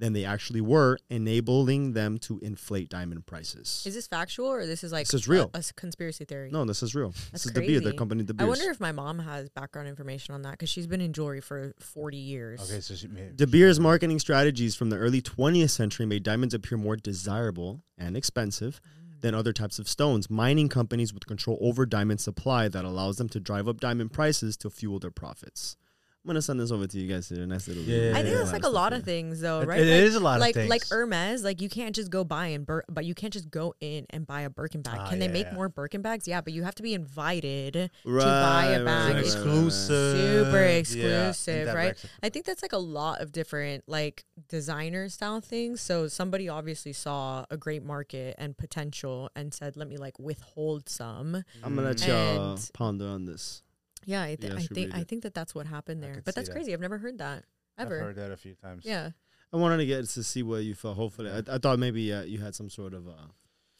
than 0.04 0.12
they 0.12 0.26
actually 0.26 0.60
were, 0.60 0.98
enabling 1.10 1.94
them 1.94 2.18
to 2.18 2.38
inflate 2.40 2.90
diamond 2.90 3.26
prices. 3.26 3.84
Is 3.88 3.96
this 3.96 4.06
factual 4.06 4.48
or 4.48 4.66
this 4.66 4.84
is 4.84 4.92
like 4.92 5.08
This 5.08 5.14
is 5.14 5.28
real. 5.30 5.50
a 5.54 5.64
conspiracy 5.78 6.26
theory? 6.26 6.50
no, 6.52 6.66
this 6.66 6.84
is 6.84 6.94
real. 6.94 7.12
That's 7.12 7.32
this 7.32 7.46
is 7.46 7.52
De 7.54 7.62
Beers, 7.62 7.80
the 7.80 7.92
crazy. 7.92 7.98
company 7.98 8.24
De 8.24 8.34
I 8.34 8.36
Beers. 8.36 8.50
wonder 8.50 8.70
if 8.70 8.82
my 8.82 8.92
mom 8.92 9.20
has 9.20 9.48
background 9.48 9.88
information 9.88 10.36
on 10.36 10.42
that 10.42 10.52
because 10.52 10.68
she's 10.68 10.88
been 10.88 11.00
in 11.00 11.14
jewelry 11.14 11.40
for 11.40 11.74
forty 11.80 12.18
years. 12.18 12.60
Okay, 12.70 12.82
so 12.82 12.96
she 12.96 13.08
made, 13.08 13.38
De 13.38 13.48
Beers' 13.48 13.80
marketing 13.80 14.20
strategies 14.20 14.76
from 14.76 14.90
the 14.90 14.98
early 14.98 15.22
20th 15.22 15.70
century 15.70 16.06
made 16.06 16.24
diamonds 16.24 16.54
appear 16.54 16.78
more 16.78 16.98
desirable 16.98 17.82
and 17.98 18.18
expensive 18.18 18.82
mm. 18.84 19.22
than 19.22 19.34
other 19.34 19.54
types 19.54 19.80
of 19.80 19.88
stones. 19.88 20.30
Mining 20.30 20.68
companies 20.68 21.14
with 21.14 21.26
control 21.28 21.58
over 21.62 21.86
diamond 21.86 22.20
supply 22.20 22.68
that 22.68 22.84
allows 22.84 23.16
them 23.16 23.30
to 23.30 23.40
drive 23.40 23.70
up 23.70 23.80
diamond 23.80 24.12
prices 24.12 24.58
to 24.58 24.70
fuel 24.70 25.00
their 25.00 25.12
profits. 25.12 25.78
I'm 26.24 26.30
gonna 26.30 26.42
send 26.42 26.58
this 26.58 26.72
over 26.72 26.88
to 26.88 26.98
you 26.98 27.14
guys 27.14 27.28
to 27.28 27.42
a 27.44 27.46
nice 27.46 27.68
little. 27.68 27.84
Yeah, 27.84 28.12
I 28.12 28.22
think 28.22 28.30
yeah. 28.30 28.36
that's 28.36 28.54
like 28.54 28.64
a 28.64 28.70
lot 28.70 28.94
of 28.94 29.04
things, 29.04 29.42
though, 29.42 29.62
right? 29.64 29.82
it 29.82 29.92
like, 29.92 30.04
is 30.04 30.16
a 30.16 30.22
lot 30.22 30.36
of 30.36 30.40
like, 30.40 30.56
things. 30.56 30.70
Like 30.70 30.88
Hermes, 30.88 31.44
like 31.44 31.60
you 31.60 31.68
can't 31.68 31.94
just 31.94 32.10
go 32.10 32.24
buy 32.24 32.48
and 32.48 32.66
bur- 32.66 32.86
but 32.88 33.04
you 33.04 33.14
can't 33.14 33.34
just 33.34 33.52
go 33.52 33.76
in 33.82 34.06
and 34.10 34.26
buy 34.26 34.42
a 34.42 34.50
Birkin 34.50 34.82
bag. 34.82 35.00
Ah, 35.02 35.10
Can 35.10 35.20
they 35.20 35.28
make 35.28 35.48
yeah. 35.48 35.56
more 35.56 35.68
Birkin 35.68 36.02
bags? 36.02 36.26
Yeah, 36.26 36.40
but 36.40 36.54
you 36.54 36.64
have 36.64 36.76
to 36.76 36.84
be 36.84 36.94
invited 36.94 37.74
to 37.74 37.90
buy 38.06 38.68
a 38.68 38.86
bag. 38.86 39.16
right, 39.16 39.26
exclusive, 39.26 40.18
super 40.18 40.64
exclusive, 40.64 41.56
and 41.56 41.68
that 41.68 41.76
right? 41.76 41.88
makes 41.88 42.06
I 42.24 42.30
think 42.30 42.46
that's 42.46 42.62
like 42.62 42.74
a 42.74 42.78
lot 42.78 43.20
of 43.20 43.34
different 43.34 43.84
like 43.88 44.24
designer 44.48 45.10
style 45.10 45.42
things. 45.42 45.82
So 45.82 46.08
somebody 46.08 46.48
obviously 46.48 46.94
saw 46.94 47.44
a 47.52 47.58
great 47.58 47.84
market 47.84 48.36
and 48.38 48.58
potential 48.58 49.30
and 49.36 49.54
said, 49.54 49.76
"Let 49.76 49.90
me 49.90 49.98
like 49.98 50.18
withhold 50.20 50.88
some." 50.88 51.44
I'm 51.62 51.76
gonna 51.76 51.90
let 51.90 52.08
y'all 52.08 52.58
ponder 52.74 53.08
on 53.08 53.26
this. 53.26 53.63
Yeah, 54.06 54.24
I, 54.24 54.36
th- 54.36 54.52
Yeah, 54.52 54.60
I 54.60 54.62
I 54.62 54.66
think 54.66 54.96
I 54.96 55.04
think 55.04 55.24
that 55.24 55.34
that's 55.34 55.54
what 55.56 55.66
happened 55.68 56.04
there. 56.04 56.22
But 56.24 56.36
that's 56.36 56.50
that. 56.50 56.54
crazy. 56.54 56.74
I've 56.74 56.80
never 56.80 56.98
heard 56.98 57.18
that 57.20 57.44
ever. 57.78 58.00
I've 58.00 58.06
heard 58.08 58.16
that 58.18 58.32
a 58.32 58.38
few 58.38 58.56
times. 58.56 58.86
Yeah. 58.86 59.12
I 59.52 59.58
wanted 59.58 59.78
to 59.78 59.86
get 59.86 60.06
to 60.06 60.24
see 60.24 60.42
what 60.42 60.64
you 60.64 60.74
felt. 60.74 60.98
Hopefully, 60.98 61.30
I, 61.30 61.44
I 61.56 61.58
thought 61.60 61.78
maybe 61.78 62.12
uh, 62.12 62.24
you 62.24 62.40
had 62.40 62.56
some 62.56 62.70
sort 62.70 62.94
of 62.94 63.08
uh, 63.08 63.28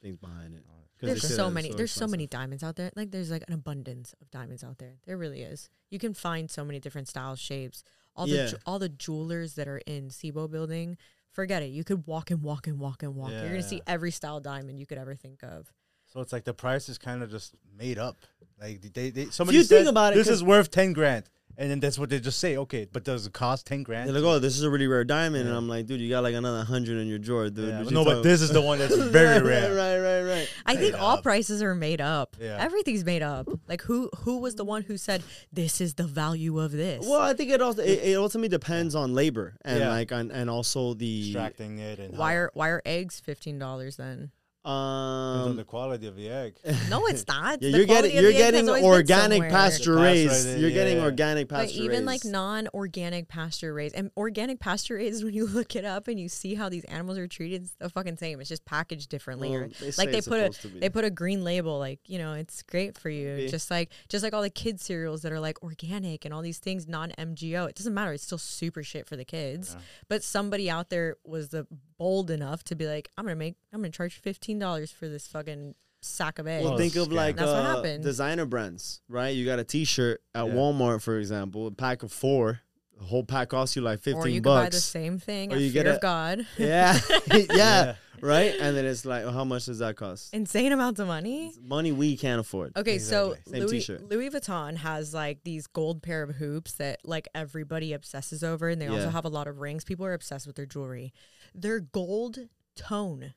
things 0.02 0.18
behind 0.18 0.54
it. 0.54 0.64
There's 1.00 1.22
they 1.22 1.28
said 1.28 1.36
so 1.36 1.46
it's 1.48 1.54
many. 1.54 1.74
there's 1.74 1.92
so 1.92 2.08
many 2.08 2.28
diamonds 2.28 2.64
out 2.64 2.76
there. 2.76 2.92
Like 2.96 3.12
there's 3.12 3.30
like 3.30 3.44
an 3.48 3.54
abundance 3.54 4.14
of 4.22 4.32
diamonds 4.32 4.64
out 4.64 4.78
there. 4.78 4.96
There 5.06 5.18
really 5.18 5.42
is. 5.42 5.70
You 5.90 6.00
can 6.00 6.14
find 6.14 6.50
so 6.50 6.64
many 6.64 6.80
different 6.80 7.08
styles, 7.08 7.40
shapes. 7.40 7.84
All 8.16 8.26
the 8.28 8.48
ju- 8.48 8.58
all 8.66 8.80
the 8.80 8.90
jewelers 8.90 9.56
that 9.56 9.68
are 9.68 9.80
in 9.80 10.10
Seybold 10.10 10.52
building, 10.52 10.98
forget 11.32 11.62
it. 11.64 11.68
You 11.68 11.84
could 11.84 12.08
walk 12.08 12.32
and 12.32 12.42
walk 12.42 12.68
and 12.68 12.80
walk 12.80 13.04
and 13.04 13.16
walk. 13.16 13.32
You're 13.32 13.50
gonna 13.50 13.64
see 13.64 13.82
every 13.86 14.12
style 14.12 14.40
diamond 14.40 14.80
you 14.80 14.86
could 14.86 14.98
ever 14.98 15.16
think 15.16 15.44
of. 15.44 15.74
So 16.14 16.22
it's 16.22 16.32
like 16.32 16.44
the 16.44 16.54
price 16.54 16.90
is 16.90 16.98
kind 17.00 17.24
of 17.24 17.32
just 17.32 17.56
made 17.76 17.98
up. 17.98 18.18
Like 18.62 18.82
they, 18.94 19.10
they 19.10 19.26
somebody 19.26 19.58
you 19.58 19.64
somebody 19.64 19.84
think 19.86 19.88
about 19.90 20.14
it, 20.14 20.18
this 20.18 20.28
is 20.28 20.44
worth 20.44 20.70
ten 20.70 20.94
grand, 20.94 21.26
and 21.58 21.72
then 21.72 21.80
that's 21.80 21.98
what 21.98 22.10
they 22.12 22.20
just 22.20 22.40
say. 22.40 22.56
Okay, 22.56 22.88
but 22.90 23.04
does 23.04 23.26
it 23.26 23.34
cost 23.34 23.66
ten 23.66 23.82
grand? 23.82 24.08
They're 24.08 24.16
like, 24.22 24.24
oh, 24.24 24.38
this 24.38 24.56
is 24.56 24.62
a 24.64 24.70
really 24.70 24.86
rare 24.86 25.04
diamond, 25.04 25.48
and 25.50 25.58
I'm 25.58 25.68
like, 25.68 25.88
dude, 25.88 26.00
you 26.00 26.08
got 26.10 26.22
like 26.24 26.36
another 26.36 26.64
hundred 26.64 27.00
in 27.00 27.08
your 27.08 27.18
drawer, 27.18 27.50
dude. 27.50 27.68
Yeah, 27.70 27.80
but 27.80 27.90
you 27.90 27.96
no, 27.96 28.06
but 28.06 28.22
this 28.22 28.42
is 28.42 28.52
the 28.52 28.62
one 28.62 28.78
that's 28.78 28.96
very 28.96 29.42
rare. 29.46 29.74
Right, 29.74 29.98
right, 29.98 30.22
right. 30.22 30.50
I 30.68 30.76
think 30.76 30.94
Made 30.94 31.00
all 31.00 31.22
prices 31.22 31.64
are 31.64 31.74
made 31.74 32.00
up. 32.00 32.38
Yeah. 32.40 32.58
Everything's 32.60 33.04
made 33.04 33.24
up. 33.24 33.50
Like 33.68 33.82
who 33.82 34.10
who 34.20 34.38
was 34.38 34.54
the 34.56 34.64
one 34.64 34.84
who 34.84 34.96
said 34.98 35.24
this 35.52 35.82
is 35.82 35.96
the 35.96 36.04
value 36.06 36.60
of 36.60 36.72
this? 36.72 37.06
Well, 37.06 37.22
I 37.22 37.34
think 37.34 37.50
it 37.50 37.60
also 37.62 37.82
it, 37.82 38.00
it 38.04 38.16
ultimately 38.16 38.50
depends 38.50 38.94
on 38.94 39.16
labor 39.16 39.56
and 39.66 39.80
Yeah. 39.80 39.90
like 39.90 40.12
on, 40.12 40.30
and 40.30 40.48
also 40.50 40.94
the 40.94 41.32
Extracting 41.34 41.80
it 41.80 41.98
and 42.00 42.16
why 42.18 42.36
are 42.36 42.52
why 42.54 42.70
are 42.70 42.84
eggs 42.86 43.20
fifteen 43.20 43.58
dollars 43.58 43.98
then? 43.98 44.32
Depends 44.64 45.46
on 45.46 45.50
um 45.50 45.56
the 45.58 45.64
quality 45.66 46.08
of 46.08 46.16
the 46.16 46.30
egg. 46.30 46.56
No, 46.90 47.06
it's 47.08 47.28
not. 47.28 47.62
yeah, 47.62 47.76
you're 47.76 47.86
getting 47.86 48.14
you're 48.14 48.32
the 48.32 48.38
egg 48.38 48.54
has 48.56 48.66
getting 48.66 48.84
organic 48.84 49.42
pasture 49.50 49.52
Pasture 49.52 49.96
raised. 49.96 50.48
raised, 50.48 50.60
You're 50.60 50.72
getting 50.72 50.98
yeah. 50.98 51.04
organic 51.04 51.50
But 51.50 51.66
pasture 51.68 51.82
even 51.82 52.06
like 52.06 52.24
non-organic 52.24 53.28
pasture 53.28 53.74
raised 53.74 53.96
and 53.96 54.10
organic 54.16 54.60
pasture 54.60 54.96
raised, 54.96 55.24
when 55.26 55.34
you 55.34 55.46
look 55.48 55.76
it 55.76 55.86
up 55.86 56.08
and 56.08 56.20
you 56.20 56.30
see 56.30 56.56
how 56.56 56.70
these 56.70 56.84
animals 56.86 57.18
are 57.18 57.28
treated, 57.28 57.64
it's 57.64 57.76
the 57.80 57.90
fucking 57.90 58.18
same. 58.18 58.40
It's 58.40 58.50
just 58.50 58.66
packaged 58.66 59.10
differently. 59.10 59.50
Well, 59.50 59.64
or 59.64 59.68
they 59.68 59.92
like 59.98 60.12
they 60.12 60.22
put 60.22 60.40
a 60.40 60.54
supposed 60.54 60.62
to 60.62 60.68
be. 60.70 60.80
they 60.80 60.90
put 60.90 61.04
a 61.06 61.10
green 61.10 61.44
label, 61.44 61.78
like 61.80 62.00
you 62.08 62.18
know, 62.18 62.34
it's 62.34 62.62
great 62.62 62.98
for 62.98 63.10
you. 63.10 63.36
Maybe. 63.36 63.50
Just 63.50 63.70
like 63.70 63.92
just 64.08 64.24
like 64.24 64.34
all 64.34 64.42
the 64.42 64.50
kids 64.50 64.84
cereals 64.84 65.24
that 65.24 65.32
are 65.32 65.40
like 65.40 65.62
organic 65.62 66.26
and 66.26 66.34
all 66.34 66.42
these 66.42 66.60
things 66.60 66.88
non-MGO. 66.88 67.70
It 67.70 67.76
doesn't 67.76 67.94
matter. 67.94 68.14
It's 68.14 68.24
still 68.24 68.38
super 68.38 68.84
shit 68.84 69.08
for 69.08 69.16
the 69.16 69.26
kids. 69.26 69.76
But 70.08 70.24
somebody 70.24 70.70
out 70.70 70.90
there 70.90 71.18
was 71.26 71.50
the 71.50 71.68
bold 72.04 72.30
enough 72.30 72.64
to 72.66 72.76
be 72.76 72.86
like, 72.86 73.10
I'm 73.18 73.24
gonna 73.24 73.38
make, 73.38 73.56
I'm 73.72 73.80
gonna 73.80 73.90
charge 73.90 74.16
fifteen 74.16 74.60
dollars 74.60 74.92
for 74.92 75.08
this 75.08 75.26
fucking 75.28 75.74
sack 76.02 76.38
of 76.38 76.48
eggs. 76.48 76.66
Well, 76.66 76.78
think 76.78 76.98
of 76.98 77.08
scam. 77.08 77.14
like 77.14 77.36
That's 77.38 77.48
what 77.48 77.56
uh, 77.66 77.76
happened. 77.76 78.04
designer 78.04 78.46
brands, 78.46 79.02
right? 79.08 79.30
You 79.30 79.46
got 79.46 79.60
a 79.60 79.64
T-shirt 79.64 80.22
at 80.36 80.46
Yeah. 80.48 80.54
Walmart, 80.54 81.02
for 81.02 81.18
example, 81.18 81.66
a 81.68 81.72
pack 81.72 82.04
of 82.04 82.12
four. 82.12 82.60
The 83.00 83.06
whole 83.06 83.24
pack 83.24 83.50
costs 83.50 83.76
you 83.76 83.82
like 83.82 84.00
or 84.08 84.12
you 84.12 84.16
fifteen 84.16 84.34
could 84.36 84.44
buy 84.44 84.70
the 84.70 84.80
same 84.80 85.20
thing 85.20 85.52
Or 85.52 85.56
at 85.56 85.62
you 85.62 85.72
Fear 85.72 85.84
get 85.84 85.90
of 85.92 85.98
a- 85.98 86.00
God. 86.00 86.48
Yeah. 86.58 86.98
yeah, 87.32 87.96
right. 88.22 88.54
And 88.60 88.78
then 88.78 88.86
it's 88.86 89.04
like, 89.04 89.24
well, 89.26 89.34
how 89.34 89.44
much 89.44 89.66
does 89.66 89.80
that 89.80 89.96
cost? 89.98 90.34
Insane 90.34 90.72
amounts 90.72 91.00
of 91.00 91.08
money. 91.08 91.48
It's 91.48 91.60
money 91.62 91.92
we 91.92 92.16
can't 92.16 92.40
afford. 92.40 92.78
Okay, 92.78 93.00
so 93.00 93.36
Same 93.48 93.62
Louis, 93.62 93.72
t-shirt. 93.80 94.10
Louis 94.10 94.30
Vuitton 94.30 94.78
has 94.78 95.14
like 95.14 95.44
these 95.44 95.68
gold 95.68 96.02
pair 96.02 96.24
of 96.24 96.36
hoops 96.36 96.74
that 96.74 97.00
like 97.04 97.28
everybody 97.36 97.92
obsesses 97.94 98.44
over, 98.44 98.70
and 98.70 98.82
they 98.82 98.88
also 98.88 99.10
have 99.10 99.26
a 99.26 99.30
lot 99.30 99.48
of 99.48 99.60
rings. 99.60 99.84
People 99.84 100.06
are 100.06 100.14
obsessed 100.14 100.48
with 100.48 100.56
their 100.56 100.66
jewelry. 100.66 101.14
They're 101.54 101.80
gold 101.82 102.40
tone. 102.76 103.34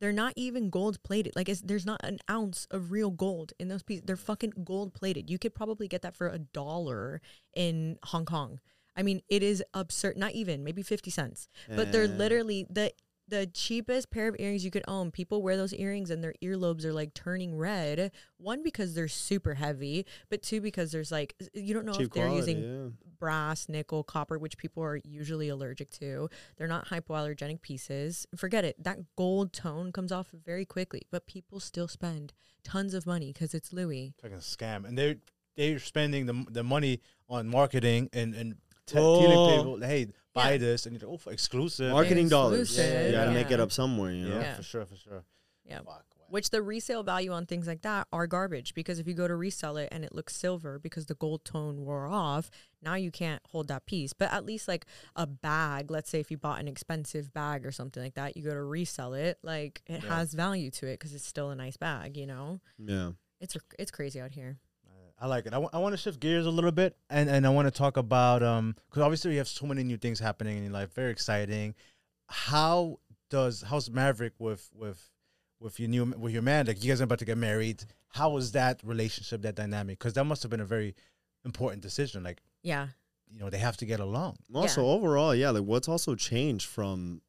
They're 0.00 0.12
not 0.12 0.32
even 0.36 0.70
gold 0.70 1.02
plated. 1.02 1.34
Like 1.36 1.48
it's, 1.48 1.60
there's 1.60 1.84
not 1.84 2.00
an 2.02 2.18
ounce 2.30 2.66
of 2.70 2.90
real 2.90 3.10
gold 3.10 3.52
in 3.58 3.68
those 3.68 3.82
pieces. 3.82 4.04
They're 4.06 4.16
fucking 4.16 4.52
gold 4.64 4.94
plated. 4.94 5.28
You 5.28 5.38
could 5.38 5.54
probably 5.54 5.88
get 5.88 6.00
that 6.02 6.16
for 6.16 6.28
a 6.28 6.38
dollar 6.38 7.20
in 7.54 7.98
Hong 8.04 8.24
Kong. 8.24 8.60
I 9.00 9.02
mean, 9.02 9.22
it 9.30 9.42
is 9.42 9.64
absurd. 9.72 10.18
Not 10.18 10.32
even 10.32 10.62
maybe 10.62 10.82
fifty 10.82 11.10
cents, 11.10 11.48
but 11.74 11.90
they're 11.90 12.06
literally 12.06 12.66
the 12.68 12.92
the 13.30 13.46
cheapest 13.46 14.10
pair 14.10 14.28
of 14.28 14.36
earrings 14.38 14.64
you 14.64 14.70
could 14.70 14.84
own. 14.88 15.10
People 15.10 15.40
wear 15.40 15.56
those 15.56 15.72
earrings 15.72 16.10
and 16.10 16.22
their 16.22 16.34
earlobes 16.42 16.84
are 16.84 16.92
like 16.92 17.14
turning 17.14 17.56
red. 17.56 18.10
One 18.36 18.62
because 18.62 18.94
they're 18.94 19.08
super 19.08 19.54
heavy, 19.54 20.04
but 20.28 20.42
two 20.42 20.60
because 20.60 20.92
there's 20.92 21.10
like 21.10 21.34
you 21.54 21.72
don't 21.72 21.86
know 21.86 21.92
Cheap 21.92 22.08
if 22.08 22.10
they're 22.10 22.26
quality, 22.26 22.52
using 22.52 22.62
yeah. 22.62 23.08
brass, 23.18 23.68
nickel, 23.68 24.02
copper, 24.02 24.36
which 24.36 24.58
people 24.58 24.82
are 24.82 25.00
usually 25.04 25.48
allergic 25.48 25.90
to. 25.92 26.28
They're 26.58 26.66
not 26.66 26.88
hypoallergenic 26.88 27.62
pieces. 27.62 28.26
Forget 28.36 28.64
it. 28.64 28.82
That 28.82 28.98
gold 29.16 29.54
tone 29.54 29.92
comes 29.92 30.12
off 30.12 30.28
very 30.44 30.66
quickly, 30.66 31.02
but 31.10 31.26
people 31.26 31.60
still 31.60 31.88
spend 31.88 32.34
tons 32.64 32.92
of 32.92 33.06
money 33.06 33.32
because 33.32 33.54
it's 33.54 33.72
Louis. 33.72 34.12
It's 34.16 34.24
like 34.24 34.32
a 34.32 34.36
scam, 34.36 34.86
and 34.86 34.98
they're 34.98 35.16
they're 35.56 35.78
spending 35.78 36.26
the 36.26 36.44
the 36.50 36.64
money 36.64 37.00
on 37.28 37.48
marketing 37.48 38.10
and 38.12 38.34
and 38.34 38.56
t- 38.86 38.98
Oh. 38.98 39.20
telling 39.20 39.58
people, 39.76 39.88
hey, 39.88 40.06
buy 40.34 40.52
Yeah. 40.52 40.58
this, 40.58 40.86
and 40.86 40.94
you're 40.98 41.08
like, 41.08 41.14
oh, 41.14 41.18
for 41.18 41.32
exclusive. 41.32 41.92
Marketing 41.92 42.28
dollars. 42.28 42.70
Exclusive, 42.70 43.06
You 43.06 43.12
got 43.12 43.24
to 43.26 43.32
make 43.32 43.50
it 43.50 43.60
up 43.60 43.72
somewhere, 43.72 44.12
you 44.12 44.26
yeah, 44.28 44.34
know? 44.34 44.40
Yeah. 44.40 44.54
for 44.56 44.62
sure, 44.62 44.86
for 44.86 44.96
sure. 44.96 45.24
Yeah. 45.64 45.80
Fuck. 45.82 46.04
Which 46.28 46.50
the 46.50 46.62
resale 46.62 47.02
value 47.02 47.32
on 47.32 47.44
things 47.44 47.66
like 47.66 47.82
that 47.82 48.06
are 48.12 48.28
garbage 48.28 48.72
because 48.74 49.00
if 49.00 49.08
you 49.08 49.14
go 49.14 49.26
to 49.26 49.34
resell 49.34 49.76
it 49.76 49.88
and 49.90 50.04
it 50.04 50.14
looks 50.14 50.36
silver 50.36 50.78
because 50.78 51.06
the 51.06 51.16
gold 51.16 51.44
tone 51.44 51.84
wore 51.84 52.06
off, 52.06 52.50
now 52.80 52.94
you 52.94 53.10
can't 53.10 53.42
hold 53.50 53.66
that 53.66 53.84
piece. 53.84 54.12
But 54.12 54.32
at 54.32 54.46
least 54.46 54.68
like 54.68 54.86
a 55.16 55.26
bag, 55.26 55.90
let's 55.90 56.08
say 56.08 56.20
if 56.20 56.30
you 56.30 56.38
bought 56.38 56.60
an 56.60 56.68
expensive 56.68 57.32
bag 57.34 57.66
or 57.66 57.72
something 57.72 58.00
like 58.00 58.14
that, 58.14 58.36
you 58.36 58.44
go 58.44 58.54
to 58.54 58.62
resell 58.62 59.12
it, 59.14 59.38
like 59.42 59.82
it 59.88 60.04
Yeah. 60.04 60.08
has 60.18 60.32
value 60.34 60.70
to 60.70 60.86
it 60.86 61.00
because 61.00 61.14
it's 61.14 61.26
still 61.26 61.50
a 61.50 61.56
nice 61.56 61.76
bag, 61.76 62.16
you 62.16 62.26
know? 62.26 62.60
Yeah. 62.78 63.10
It's 63.40 63.56
it's 63.76 63.90
crazy 63.90 64.20
out 64.20 64.30
here. 64.30 64.58
I 65.22 65.26
like 65.26 65.44
it. 65.46 65.52
I 65.52 65.58
want 65.58 65.92
to 65.92 65.96
shift 65.98 66.18
gears 66.18 66.46
a 66.46 66.50
little 66.50 66.72
bit, 66.72 66.96
and, 67.10 67.28
and 67.28 67.46
I 67.46 67.50
want 67.50 67.66
to 67.66 67.70
talk 67.70 67.96
about 67.98 68.42
um 68.42 68.74
because 68.88 69.02
obviously 69.02 69.32
you 69.32 69.38
have 69.38 69.48
so 69.48 69.66
many 69.66 69.82
new 69.84 69.98
things 69.98 70.18
happening 70.18 70.56
in 70.56 70.64
your 70.64 70.72
life, 70.72 70.94
very 70.94 71.10
exciting. 71.12 71.74
How 72.28 72.98
does 73.28 73.62
how's 73.62 73.90
Maverick 73.90 74.32
with 74.38 74.68
with 74.74 75.10
with 75.60 75.78
your 75.78 75.88
new 75.90 76.04
with 76.06 76.32
your 76.32 76.42
man, 76.42 76.66
like 76.66 76.82
you 76.82 76.90
guys 76.90 77.00
are 77.00 77.04
about 77.04 77.18
to 77.18 77.24
get 77.26 77.36
married. 77.38 77.84
How 78.08 78.30
was 78.30 78.52
that 78.52 78.80
relationship, 78.82 79.42
that 79.42 79.54
dynamic? 79.54 79.98
Because 79.98 80.14
that 80.14 80.24
must 80.24 80.42
have 80.42 80.50
been 80.50 80.60
a 80.60 80.64
very 80.66 80.94
important 81.44 81.82
decision. 81.82 82.22
Like 82.22 82.42
Yeah. 82.62 82.88
you 83.30 83.38
know, 83.38 83.50
they 83.50 83.58
have 83.58 83.76
to 83.76 83.86
get 83.86 84.00
along. 84.00 84.38
Also, 84.54 84.82
Yeah. 84.82 84.88
overall, 84.88 85.34
yeah, 85.34 85.50
like 85.50 85.64
what's 85.64 85.88
also 85.88 86.14
changed 86.14 86.66
from 86.66 87.20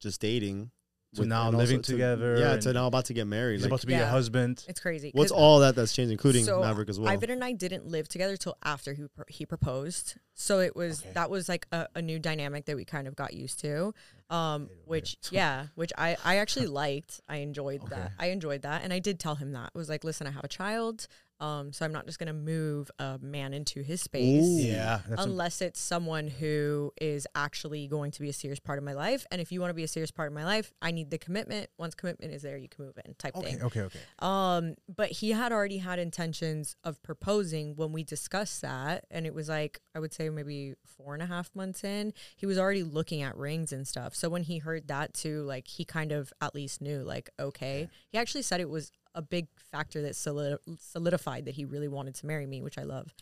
just 0.00 0.20
dating 0.20 0.70
To 1.16 1.26
now 1.26 1.50
living 1.50 1.82
to- 1.82 1.92
together 1.92 2.38
yeah, 2.38 2.52
and 2.54 2.62
to 2.62 2.72
now 2.72 2.86
about 2.86 3.04
to 3.06 3.12
get 3.12 3.26
married. 3.26 3.56
He's 3.56 3.62
Like, 3.64 3.68
about 3.70 3.80
to 3.82 3.86
be 3.86 3.92
your 3.92 4.02
Yeah. 4.02 4.08
husband. 4.10 4.64
It's 4.66 4.80
crazy. 4.80 5.10
What's 5.12 5.30
all 5.30 5.60
that 5.60 5.74
that's 5.74 5.92
changed, 5.92 6.10
including 6.10 6.44
so 6.46 6.60
Maverick 6.60 6.88
as 6.88 6.98
well. 6.98 7.10
Ivan 7.10 7.28
and 7.28 7.44
I 7.44 7.52
didn't 7.52 7.86
live 7.86 8.08
together 8.08 8.38
till 8.38 8.56
after 8.64 8.94
he 8.94 9.04
pr- 9.14 9.22
he 9.28 9.44
proposed. 9.44 10.14
So 10.34 10.60
it 10.60 10.74
was 10.74 11.00
Okay. 11.02 11.10
that 11.12 11.28
was 11.28 11.50
like 11.50 11.66
a, 11.70 11.86
a 11.94 12.00
new 12.00 12.18
dynamic 12.18 12.64
that 12.64 12.76
we 12.76 12.86
kind 12.86 13.06
of 13.06 13.14
got 13.14 13.34
used 13.34 13.58
to. 13.60 13.92
Um, 14.30 14.70
which 14.86 15.18
yeah, 15.30 15.66
which 15.74 15.92
I 15.98 16.16
I 16.24 16.36
actually 16.36 16.66
liked. 16.66 17.20
I 17.28 17.36
enjoyed 17.38 17.82
Okay. 17.82 17.94
that. 17.94 18.12
I 18.18 18.28
enjoyed 18.28 18.62
that, 18.62 18.82
and 18.82 18.90
I 18.90 18.98
did 18.98 19.18
tell 19.20 19.34
him 19.34 19.52
that. 19.52 19.70
I 19.74 19.78
was 19.78 19.90
like, 19.90 20.04
listen, 20.04 20.26
I 20.26 20.30
have 20.30 20.44
a 20.44 20.48
child. 20.48 21.08
Um, 21.42 21.72
so 21.72 21.84
I'm 21.84 21.90
not 21.90 22.06
just 22.06 22.20
gonna 22.20 22.32
move 22.32 22.88
a 23.00 23.18
man 23.20 23.52
into 23.52 23.82
his 23.82 24.00
space. 24.00 24.44
Ooh. 24.44 24.62
Yeah, 24.62 25.00
unless 25.18 25.60
it's 25.60 25.80
someone 25.80 26.28
who 26.28 26.92
is 27.00 27.26
actually 27.34 27.88
going 27.88 28.12
to 28.12 28.20
be 28.20 28.28
a 28.28 28.32
serious 28.32 28.60
part 28.60 28.78
of 28.78 28.84
my 28.84 28.92
life. 28.92 29.26
And 29.32 29.40
if 29.40 29.50
you 29.50 29.60
want 29.60 29.70
to 29.70 29.74
be 29.74 29.82
a 29.82 29.88
serious 29.88 30.12
part 30.12 30.28
of 30.28 30.34
my 30.34 30.44
life, 30.44 30.72
I 30.80 30.92
need 30.92 31.10
the 31.10 31.18
commitment. 31.18 31.68
Once 31.78 31.96
commitment 31.96 32.32
is 32.32 32.42
there, 32.42 32.56
you 32.56 32.68
can 32.68 32.84
move 32.84 32.96
in 33.04 33.14
type 33.14 33.34
okay, 33.34 33.50
thing. 33.54 33.62
okay, 33.62 33.80
okay. 33.80 33.98
Um, 34.20 34.76
but 34.94 35.10
he 35.10 35.32
had 35.32 35.50
already 35.50 35.78
had 35.78 35.98
intentions 35.98 36.76
of 36.84 37.02
proposing 37.02 37.74
when 37.74 37.90
we 37.90 38.04
discussed 38.04 38.62
that, 38.62 39.04
and 39.10 39.26
it 39.26 39.34
was 39.34 39.48
like 39.48 39.80
I 39.96 39.98
would 39.98 40.14
say 40.14 40.30
maybe 40.30 40.74
four 40.84 41.12
and 41.12 41.24
a 41.24 41.26
half 41.26 41.50
months 41.56 41.82
in. 41.82 42.12
He 42.36 42.46
was 42.46 42.56
already 42.56 42.84
looking 42.84 43.20
at 43.20 43.36
rings 43.36 43.72
and 43.72 43.88
stuff. 43.88 44.14
So 44.14 44.28
when 44.28 44.44
he 44.44 44.58
heard 44.58 44.86
that 44.86 45.12
too, 45.12 45.42
like 45.42 45.66
he 45.66 45.84
kind 45.84 46.12
of 46.12 46.32
at 46.40 46.54
least 46.54 46.80
knew, 46.80 47.00
like 47.00 47.30
okay. 47.40 47.88
He 48.10 48.18
actually 48.18 48.42
said 48.42 48.60
it 48.60 48.70
was 48.70 48.92
a 49.14 49.22
big 49.22 49.48
factor 49.70 50.02
that 50.02 50.16
solidified 50.16 51.44
that 51.44 51.54
he 51.54 51.64
really 51.64 51.88
wanted 51.88 52.14
to 52.16 52.26
marry 52.26 52.46
me, 52.46 52.62
which 52.62 52.78
I 52.78 52.82
love. 52.82 53.14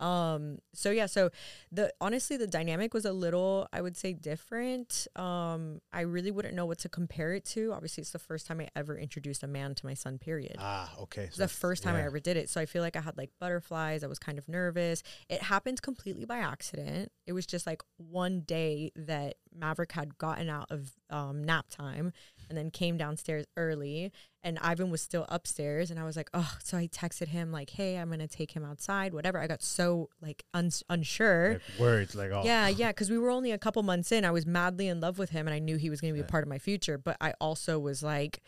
Um, 0.00 0.58
so 0.74 0.90
yeah, 0.90 1.06
so 1.06 1.30
the 1.72 1.92
honestly 2.00 2.36
the 2.36 2.46
dynamic 2.46 2.92
was 2.92 3.04
a 3.04 3.12
little, 3.12 3.68
I 3.72 3.80
would 3.80 3.96
say, 3.96 4.12
different. 4.12 5.06
Um, 5.16 5.80
I 5.92 6.02
really 6.02 6.30
wouldn't 6.30 6.54
know 6.54 6.66
what 6.66 6.78
to 6.78 6.88
compare 6.88 7.32
it 7.34 7.44
to. 7.46 7.72
Obviously, 7.72 8.02
it's 8.02 8.10
the 8.10 8.18
first 8.18 8.46
time 8.46 8.60
I 8.60 8.68
ever 8.76 8.96
introduced 8.96 9.42
a 9.42 9.46
man 9.46 9.74
to 9.76 9.86
my 9.86 9.94
son. 9.94 10.18
Period. 10.18 10.56
Ah, 10.58 10.92
okay. 11.02 11.26
Was 11.26 11.36
the 11.36 11.48
first 11.48 11.82
time 11.82 11.94
I 11.94 12.02
ever 12.02 12.20
did 12.20 12.36
it. 12.36 12.50
So 12.50 12.60
I 12.60 12.66
feel 12.66 12.82
like 12.82 12.96
I 12.96 13.00
had 13.00 13.16
like 13.16 13.30
butterflies. 13.40 14.02
I 14.04 14.06
was 14.06 14.18
kind 14.18 14.38
of 14.38 14.48
nervous. 14.48 15.02
It 15.28 15.42
happened 15.42 15.82
completely 15.82 16.24
by 16.24 16.38
accident. 16.38 17.12
It 17.26 17.32
was 17.32 17.46
just 17.46 17.66
like 17.66 17.82
one 17.96 18.40
day 18.40 18.92
that 18.96 19.36
Maverick 19.54 19.92
had 19.92 20.18
gotten 20.18 20.48
out 20.48 20.70
of 20.70 20.92
um, 21.10 21.42
nap 21.44 21.66
time 21.70 22.12
and 22.48 22.56
then 22.56 22.70
came 22.70 22.96
downstairs 22.96 23.46
early. 23.56 24.12
And 24.42 24.58
Ivan 24.60 24.90
was 24.90 25.02
still 25.02 25.26
upstairs. 25.28 25.90
And 25.90 25.98
I 25.98 26.04
was 26.04 26.16
like, 26.16 26.30
oh, 26.32 26.56
so 26.62 26.76
I 26.76 26.86
texted 26.86 27.28
him, 27.28 27.50
like, 27.50 27.70
hey, 27.70 27.96
I'm 27.96 28.08
going 28.08 28.20
to 28.20 28.28
take 28.28 28.52
him 28.52 28.64
outside, 28.64 29.12
whatever. 29.12 29.38
I 29.38 29.46
got 29.46 29.62
so 29.62 30.08
like 30.22 30.44
uns- 30.54 30.84
unsure. 30.88 31.54
Like, 31.54 31.80
words 31.80 32.14
like 32.14 32.30
oh 32.30 32.42
Yeah, 32.44 32.68
yeah, 32.68 32.88
because 32.88 33.10
we 33.10 33.18
were 33.18 33.30
only 33.30 33.50
a 33.50 33.58
couple 33.58 33.82
months 33.82 34.12
in. 34.12 34.24
I 34.24 34.30
was 34.30 34.46
madly 34.46 34.88
in 34.88 35.00
love 35.00 35.18
with 35.18 35.30
him, 35.30 35.46
and 35.46 35.54
I 35.54 35.58
knew 35.58 35.76
he 35.76 35.90
was 35.90 36.00
going 36.00 36.12
to 36.12 36.18
be 36.18 36.24
a 36.24 36.28
part 36.28 36.44
of 36.44 36.48
my 36.48 36.58
future. 36.58 36.98
But 36.98 37.16
I 37.20 37.34
also 37.40 37.78
was 37.78 38.02
like, 38.02 38.40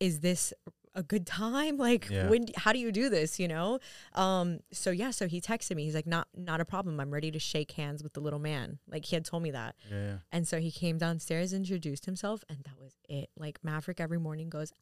"Is 0.00 0.20
this 0.20 0.52
a 0.94 1.02
good 1.02 1.26
time? 1.26 1.76
Like, 1.84 2.08
Yeah. 2.10 2.28
when? 2.28 2.46
How 2.56 2.72
do 2.72 2.78
you 2.78 2.92
do 2.92 3.08
this? 3.08 3.38
You 3.40 3.48
know?" 3.48 3.78
Um. 4.14 4.60
So 4.72 4.90
yeah. 4.90 5.10
So 5.10 5.26
he 5.26 5.40
texted 5.40 5.76
me. 5.76 5.84
He's 5.84 5.94
like, 5.94 6.06
"Not, 6.06 6.28
not 6.36 6.60
a 6.60 6.64
problem. 6.64 7.00
I'm 7.00 7.10
ready 7.12 7.30
to 7.30 7.38
shake 7.38 7.72
hands 7.72 8.02
with 8.02 8.12
the 8.14 8.20
little 8.20 8.38
man." 8.38 8.78
Like 8.88 9.04
he 9.06 9.16
had 9.16 9.24
told 9.24 9.42
me 9.42 9.50
that. 9.50 9.74
yeah. 9.90 10.18
And 10.32 10.46
so 10.48 10.60
he 10.60 10.70
came 10.70 10.98
downstairs, 10.98 11.52
introduced 11.52 12.06
himself, 12.06 12.44
and 12.48 12.58
that 12.64 12.78
was 12.80 12.94
it. 13.08 13.30
Like 13.36 13.58
Maverick 13.64 14.00
every 14.00 14.18
morning 14.18 14.48
goes, 14.50 14.72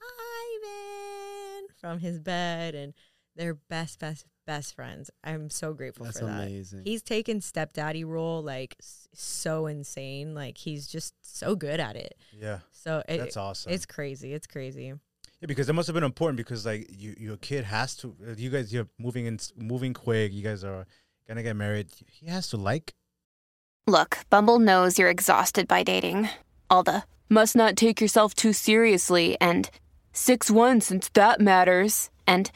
Ivan 0.62 1.66
from 1.80 1.98
his 2.00 2.18
bed, 2.20 2.74
and 2.74 2.94
they're 3.36 3.54
best, 3.54 3.98
best, 3.98 4.26
best 4.46 4.74
friends. 4.74 5.10
I'm 5.24 5.48
so 5.50 5.72
grateful 5.72 6.04
That's 6.04 6.18
for 6.20 6.26
that. 6.26 6.42
amazing. 6.48 6.82
He's 6.84 7.02
taken 7.02 7.40
stepdaddy 7.40 8.04
role 8.04 8.42
like 8.42 8.76
s- 8.80 9.08
so 9.14 9.66
insane. 9.66 10.34
Like 10.34 10.58
he's 10.58 10.86
just 10.86 11.14
so 11.22 11.54
good 11.56 11.80
at 11.80 11.96
it. 11.96 12.14
yeah. 12.38 12.58
So 12.72 13.02
it, 13.08 13.18
That's 13.18 13.36
awesome. 13.36 13.72
it's 13.72 13.86
crazy. 13.86 14.34
It's 14.34 14.46
crazy. 14.46 14.92
Yeah, 15.42 15.46
because 15.48 15.68
it 15.68 15.72
must 15.72 15.88
have 15.88 15.94
been 15.94 16.04
important 16.04 16.36
because 16.36 16.64
like 16.64 16.86
you, 16.96 17.16
your 17.18 17.36
kid 17.36 17.64
has 17.64 17.96
to. 17.96 18.14
You 18.36 18.48
guys, 18.48 18.72
you're 18.72 18.86
moving 18.96 19.26
in, 19.26 19.40
moving 19.56 19.92
quick. 19.92 20.32
You 20.32 20.40
guys 20.40 20.62
are 20.62 20.86
gonna 21.26 21.42
get 21.42 21.56
married. 21.56 21.88
He 22.06 22.26
has 22.26 22.46
to 22.50 22.56
like. 22.56 22.94
Look, 23.88 24.18
Bumble 24.30 24.60
knows 24.60 25.00
you're 25.00 25.10
exhausted 25.10 25.66
by 25.66 25.82
dating. 25.82 26.28
All 26.70 26.84
the 26.84 27.02
must 27.28 27.56
not 27.56 27.76
take 27.76 28.00
yourself 28.00 28.34
too 28.34 28.52
seriously 28.52 29.36
and 29.40 29.68
6 30.12 30.48
1 30.48 30.80
since 30.80 31.08
that 31.14 31.40
matters. 31.40 32.08
And 32.24 32.48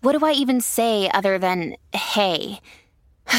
what 0.00 0.16
do 0.16 0.24
I 0.24 0.30
even 0.30 0.60
say 0.60 1.10
other 1.12 1.36
than 1.36 1.74
hey? 1.92 2.60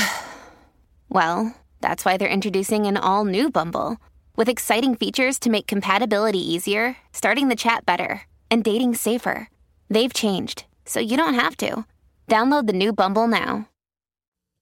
well, 1.10 1.56
that's 1.80 2.04
why 2.04 2.18
they're 2.18 2.28
introducing 2.28 2.88
an 2.88 2.98
all 2.98 3.24
new 3.24 3.50
Bumble 3.50 3.96
with 4.36 4.50
exciting 4.50 4.96
features 4.96 5.39
to 5.39 5.50
make 5.50 5.66
compatibility 5.66 6.39
easier, 6.39 6.98
starting 7.14 7.48
the 7.48 7.56
chat 7.56 7.86
better, 7.86 8.24
and 8.52 8.64
dating 8.64 8.93
safer. 8.93 9.47
They've 9.89 10.14
changed, 10.14 10.66
so 10.86 10.99
you 10.99 11.18
don't 11.18 11.34
have 11.34 11.58
to. 11.58 11.86
Download 12.30 12.68
the 12.68 12.74
new 12.74 12.93
Bumble 12.93 13.28
now. 13.28 13.68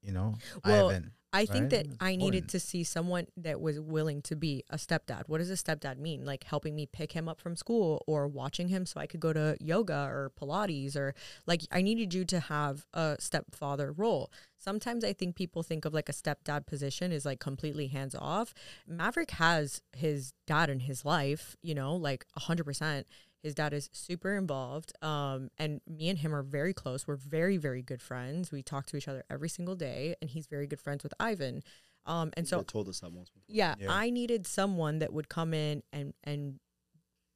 You 0.01 0.13
know, 0.13 0.35
Well, 0.63 0.89
Ivan. 0.89 1.11
I 1.31 1.45
think 1.45 1.63
right? 1.63 1.69
that 1.69 1.85
It's 1.85 1.95
I 1.99 2.15
needed 2.15 2.49
to 2.49 2.59
see 2.59 2.83
someone 2.83 3.27
that 3.37 3.61
was 3.61 3.79
willing 3.79 4.23
to 4.23 4.35
be 4.35 4.63
a 4.69 4.77
stepdad. 4.77 5.23
What 5.27 5.37
does 5.37 5.51
a 5.51 5.53
stepdad 5.53 5.99
mean? 5.99 6.25
Like 6.25 6.43
helping 6.43 6.75
me 6.75 6.87
pick 6.87 7.11
him 7.11 7.29
up 7.29 7.39
from 7.39 7.55
school 7.55 8.03
or 8.07 8.27
watching 8.27 8.69
him 8.69 8.87
so 8.87 8.99
I 8.99 9.05
could 9.05 9.19
go 9.19 9.31
to 9.33 9.55
yoga 9.59 10.07
or 10.09 10.31
Pilates 10.39 10.95
or 10.95 11.13
like 11.45 11.61
I 11.71 11.83
needed 11.83 12.15
you 12.15 12.25
to 12.25 12.39
have 12.39 12.87
a 12.95 13.17
stepfather 13.19 13.91
role. 13.91 14.31
Sometimes 14.57 15.03
I 15.03 15.13
think 15.13 15.35
people 15.35 15.61
think 15.61 15.85
of 15.85 15.93
like 15.93 16.09
a 16.09 16.13
stepdad 16.13 16.65
position 16.65 17.11
is 17.11 17.25
like 17.25 17.39
completely 17.39 17.87
hands 17.87 18.15
off. 18.15 18.55
Maverick 18.87 19.31
has 19.31 19.83
his 19.95 20.33
dad 20.47 20.69
in 20.71 20.79
his 20.79 21.05
life, 21.05 21.55
you 21.61 21.75
know, 21.75 21.95
like 21.95 22.25
100%. 22.39 23.03
His 23.41 23.55
dad 23.55 23.73
is 23.73 23.89
super 23.93 24.35
involved. 24.37 24.91
Um, 25.01 25.49
and 25.57 25.81
me 25.87 26.09
and 26.09 26.19
him 26.19 26.35
are 26.35 26.43
very 26.43 26.73
close. 26.73 27.07
We're 27.07 27.15
very, 27.15 27.57
very 27.57 27.81
good 27.81 28.01
friends. 28.01 28.51
We 28.51 28.61
talk 28.61 28.85
to 28.87 28.97
each 28.97 29.07
other 29.07 29.23
every 29.29 29.49
single 29.49 29.75
day, 29.75 30.15
and 30.21 30.29
he's 30.29 30.47
very 30.47 30.67
good 30.67 30.81
friends 30.81 31.03
with 31.03 31.13
Ivan. 31.19 31.63
Um, 32.05 32.31
and 32.35 32.47
so 32.47 32.61
told 32.63 32.89
us 32.89 32.99
that 33.01 33.11
once 33.11 33.29
before. 33.29 33.45
yeah, 33.47 33.75
Yeah. 33.79 33.87
I 33.91 34.09
needed 34.09 34.47
someone 34.47 34.99
that 34.99 35.13
would 35.13 35.29
come 35.29 35.53
in 35.53 35.83
and 35.93 36.13
and 36.23 36.59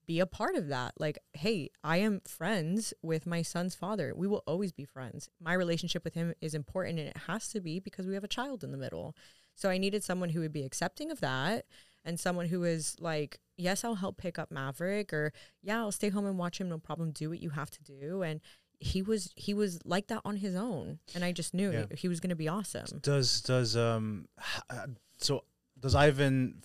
be 0.05 0.19
a 0.19 0.25
part 0.25 0.55
of 0.55 0.67
that. 0.67 0.93
Like, 0.99 1.19
hey, 1.33 1.69
I 1.83 1.97
am 1.97 2.21
friends 2.27 2.93
with 3.01 3.25
my 3.25 3.41
son's 3.41 3.75
father. 3.75 4.13
We 4.15 4.27
will 4.27 4.43
always 4.45 4.73
be 4.73 4.83
friends. 4.83 5.29
My 5.39 5.53
relationship 5.53 6.03
with 6.03 6.13
him 6.13 6.33
is 6.41 6.53
important 6.53 6.99
and 6.99 7.07
it 7.07 7.17
has 7.27 7.47
to 7.49 7.61
be 7.61 7.79
because 7.79 8.05
we 8.05 8.13
have 8.15 8.23
a 8.23 8.27
child 8.27 8.65
in 8.65 8.71
the 8.71 8.77
middle. 8.77 9.15
So 9.55 9.69
I 9.69 9.77
needed 9.77 10.03
someone 10.03 10.29
who 10.29 10.41
would 10.41 10.51
be 10.51 10.65
accepting 10.65 11.09
of 11.09 11.21
that 11.21 11.65
and 12.05 12.19
someone 12.19 12.47
who 12.47 12.63
is 12.63 12.95
like, 12.99 13.39
yes, 13.57 13.83
I'll 13.83 13.95
help 13.95 14.17
pick 14.17 14.37
up 14.39 14.51
Maverick 14.51 15.13
or 15.13 15.31
yeah, 15.61 15.77
I'll 15.79 15.91
stay 15.91 16.09
home 16.09 16.25
and 16.25 16.37
watch 16.37 16.59
him, 16.59 16.69
no 16.69 16.77
problem. 16.77 17.11
Do 17.11 17.29
what 17.29 17.41
you 17.41 17.51
have 17.51 17.69
to 17.71 17.83
do. 17.83 18.21
And 18.23 18.41
he 18.79 19.01
was 19.01 19.31
he 19.35 19.53
was 19.53 19.79
like 19.85 20.07
that 20.07 20.21
on 20.25 20.37
his 20.37 20.55
own. 20.55 20.99
And 21.15 21.23
I 21.23 21.31
just 21.31 21.53
knew 21.53 21.71
Yeah. 21.71 21.85
he 21.95 22.07
was 22.07 22.19
gonna 22.19 22.35
be 22.35 22.47
awesome. 22.47 22.99
Does 23.01 23.41
does 23.41 23.75
um 23.77 24.27
uh, 24.69 24.87
so 25.19 25.43
does 25.79 25.95
Ivan 25.95 26.61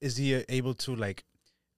is 0.00 0.16
he 0.16 0.34
uh, 0.34 0.42
able 0.48 0.74
to 0.74 0.96
like 0.96 1.24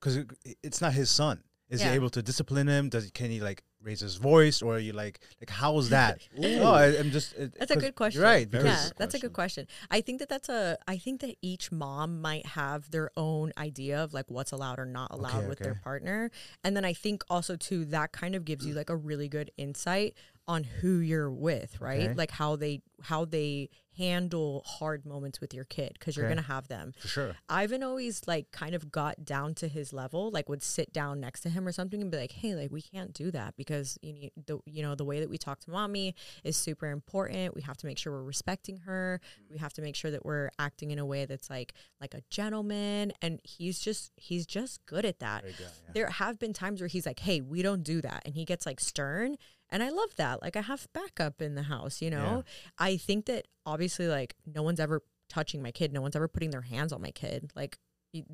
because 0.00 0.18
it's 0.62 0.80
not 0.80 0.92
his 0.94 1.10
son 1.10 1.42
is 1.68 1.80
Yeah. 1.80 1.90
he 1.90 1.94
able 1.96 2.10
to 2.10 2.22
discipline 2.22 2.68
him 2.68 2.88
does 2.88 3.10
can 3.12 3.30
he 3.30 3.40
like 3.40 3.62
raise 3.82 4.00
his 4.00 4.16
voice 4.16 4.62
or 4.62 4.76
are 4.76 4.78
you 4.78 4.92
like 4.92 5.20
like 5.40 5.50
how 5.50 5.76
is 5.78 5.88
that 5.90 6.20
no 6.36 6.72
I, 6.72 6.86
I'm 6.98 7.10
just 7.10 7.32
it, 7.34 7.54
That's 7.58 7.70
a 7.70 7.74
'cause 7.74 7.82
good 7.84 7.94
question. 7.96 8.20
you're 8.20 8.28
right 8.30 8.50
because 8.50 8.64
yeah, 8.66 8.82
good 8.88 8.92
that's 8.98 9.14
a 9.14 9.18
good 9.18 9.32
question. 9.32 9.66
I 9.90 10.00
think 10.00 10.20
that 10.20 10.28
that's 10.28 10.48
a. 10.48 10.78
I 10.86 10.96
think 10.98 11.20
that 11.20 11.36
each 11.42 11.72
mom 11.72 12.20
might 12.20 12.46
have 12.46 12.90
their 12.90 13.10
own 13.16 13.52
idea 13.58 14.02
of 14.02 14.12
like 14.14 14.30
what's 14.30 14.52
allowed 14.52 14.78
or 14.78 14.84
not 14.84 15.10
allowed 15.10 15.38
Okay, 15.40 15.48
with 15.48 15.58
their 15.58 15.74
partner, 15.74 16.30
and 16.62 16.76
then 16.76 16.84
I 16.84 16.92
think 16.92 17.24
also 17.28 17.56
too 17.56 17.84
that 17.86 18.12
kind 18.12 18.34
of 18.34 18.44
gives 18.44 18.64
you 18.66 18.74
like 18.74 18.90
a 18.90 18.96
really 18.96 19.28
good 19.28 19.50
insight 19.56 20.14
on 20.46 20.64
who 20.64 20.96
you're 20.98 21.30
with, 21.30 21.80
right? 21.80 22.02
Okay. 22.10 22.14
Like 22.14 22.30
how 22.30 22.56
they 22.56 22.82
how 23.02 23.24
they 23.24 23.68
handle 23.98 24.62
hard 24.66 25.04
moments 25.04 25.40
with 25.40 25.52
your 25.54 25.64
kid 25.64 25.92
because 25.98 26.16
you're 26.16 26.26
Okay. 26.26 26.34
gonna 26.34 26.46
have 26.46 26.68
them. 26.68 26.92
for 26.98 27.08
sure 27.08 27.36
Ivan 27.48 27.82
always 27.82 28.22
like 28.26 28.50
kind 28.50 28.74
of 28.74 28.90
got 28.90 29.24
down 29.24 29.54
to 29.56 29.68
his 29.68 29.92
level, 29.92 30.30
like 30.30 30.48
would 30.48 30.62
sit 30.62 30.92
down 30.92 31.20
next 31.20 31.40
to 31.42 31.50
him 31.50 31.66
or 31.66 31.72
something 31.72 32.00
and 32.00 32.10
be 32.10 32.16
like, 32.16 32.32
"Hey, 32.32 32.54
like 32.54 32.70
we 32.70 32.80
can't 32.82 33.12
do 33.12 33.30
that 33.30 33.56
because 33.56 33.98
you 34.02 34.12
need 34.12 34.32
the 34.46 34.58
you 34.66 34.82
know 34.82 34.94
the 34.94 35.04
way 35.04 35.20
that 35.20 35.28
we 35.28 35.38
talk 35.38 35.60
to 35.60 35.70
mommy 35.70 36.14
is 36.44 36.56
super 36.56 36.88
important. 36.88 37.54
We 37.54 37.62
have 37.62 37.76
to 37.78 37.86
make 37.86 37.98
sure 37.98 38.12
we're 38.12 38.22
respecting 38.22 38.78
her. 38.78 39.20
We 39.50 39.58
have 39.58 39.72
to 39.74 39.82
make 39.82 39.96
sure 39.96 40.10
that 40.10 40.24
we're 40.24 40.50
acting 40.58 40.90
in 40.90 40.98
a 40.98 41.06
way 41.06 41.24
that's 41.26 41.50
like 41.50 41.74
like 42.00 42.14
a 42.14 42.22
gentleman." 42.30 43.12
And 43.20 43.40
he's 43.44 43.78
just 43.78 44.12
he's 44.16 44.46
just 44.46 44.84
good 44.86 45.04
at 45.04 45.18
that. 45.20 45.42
Good, 45.42 45.54
yeah. 45.60 45.66
There 45.92 46.06
have 46.10 46.38
been 46.38 46.52
times 46.52 46.80
where 46.80 46.88
he's 46.88 47.06
like, 47.06 47.20
"Hey, 47.20 47.40
we 47.40 47.62
don't 47.62 47.82
do 47.82 48.00
that," 48.02 48.22
and 48.24 48.34
he 48.34 48.44
gets 48.44 48.66
like 48.66 48.80
stern. 48.80 49.36
And 49.72 49.82
I 49.82 49.88
love 49.88 50.14
that. 50.16 50.40
Like 50.40 50.54
I 50.54 50.60
have 50.60 50.86
backup 50.92 51.42
in 51.42 51.56
the 51.56 51.62
house, 51.64 52.00
you 52.00 52.10
know. 52.10 52.44
I 52.78 52.96
think 52.96 53.26
that 53.26 53.48
obviously, 53.66 54.06
like 54.06 54.36
no 54.46 54.62
one's 54.62 54.78
ever 54.78 55.02
touching 55.28 55.62
my 55.62 55.72
kid. 55.72 55.92
No 55.92 56.00
one's 56.00 56.14
ever 56.14 56.28
putting 56.28 56.50
their 56.50 56.62
hands 56.62 56.92
on 56.92 57.02
my 57.02 57.10
kid. 57.10 57.50
Like 57.56 57.78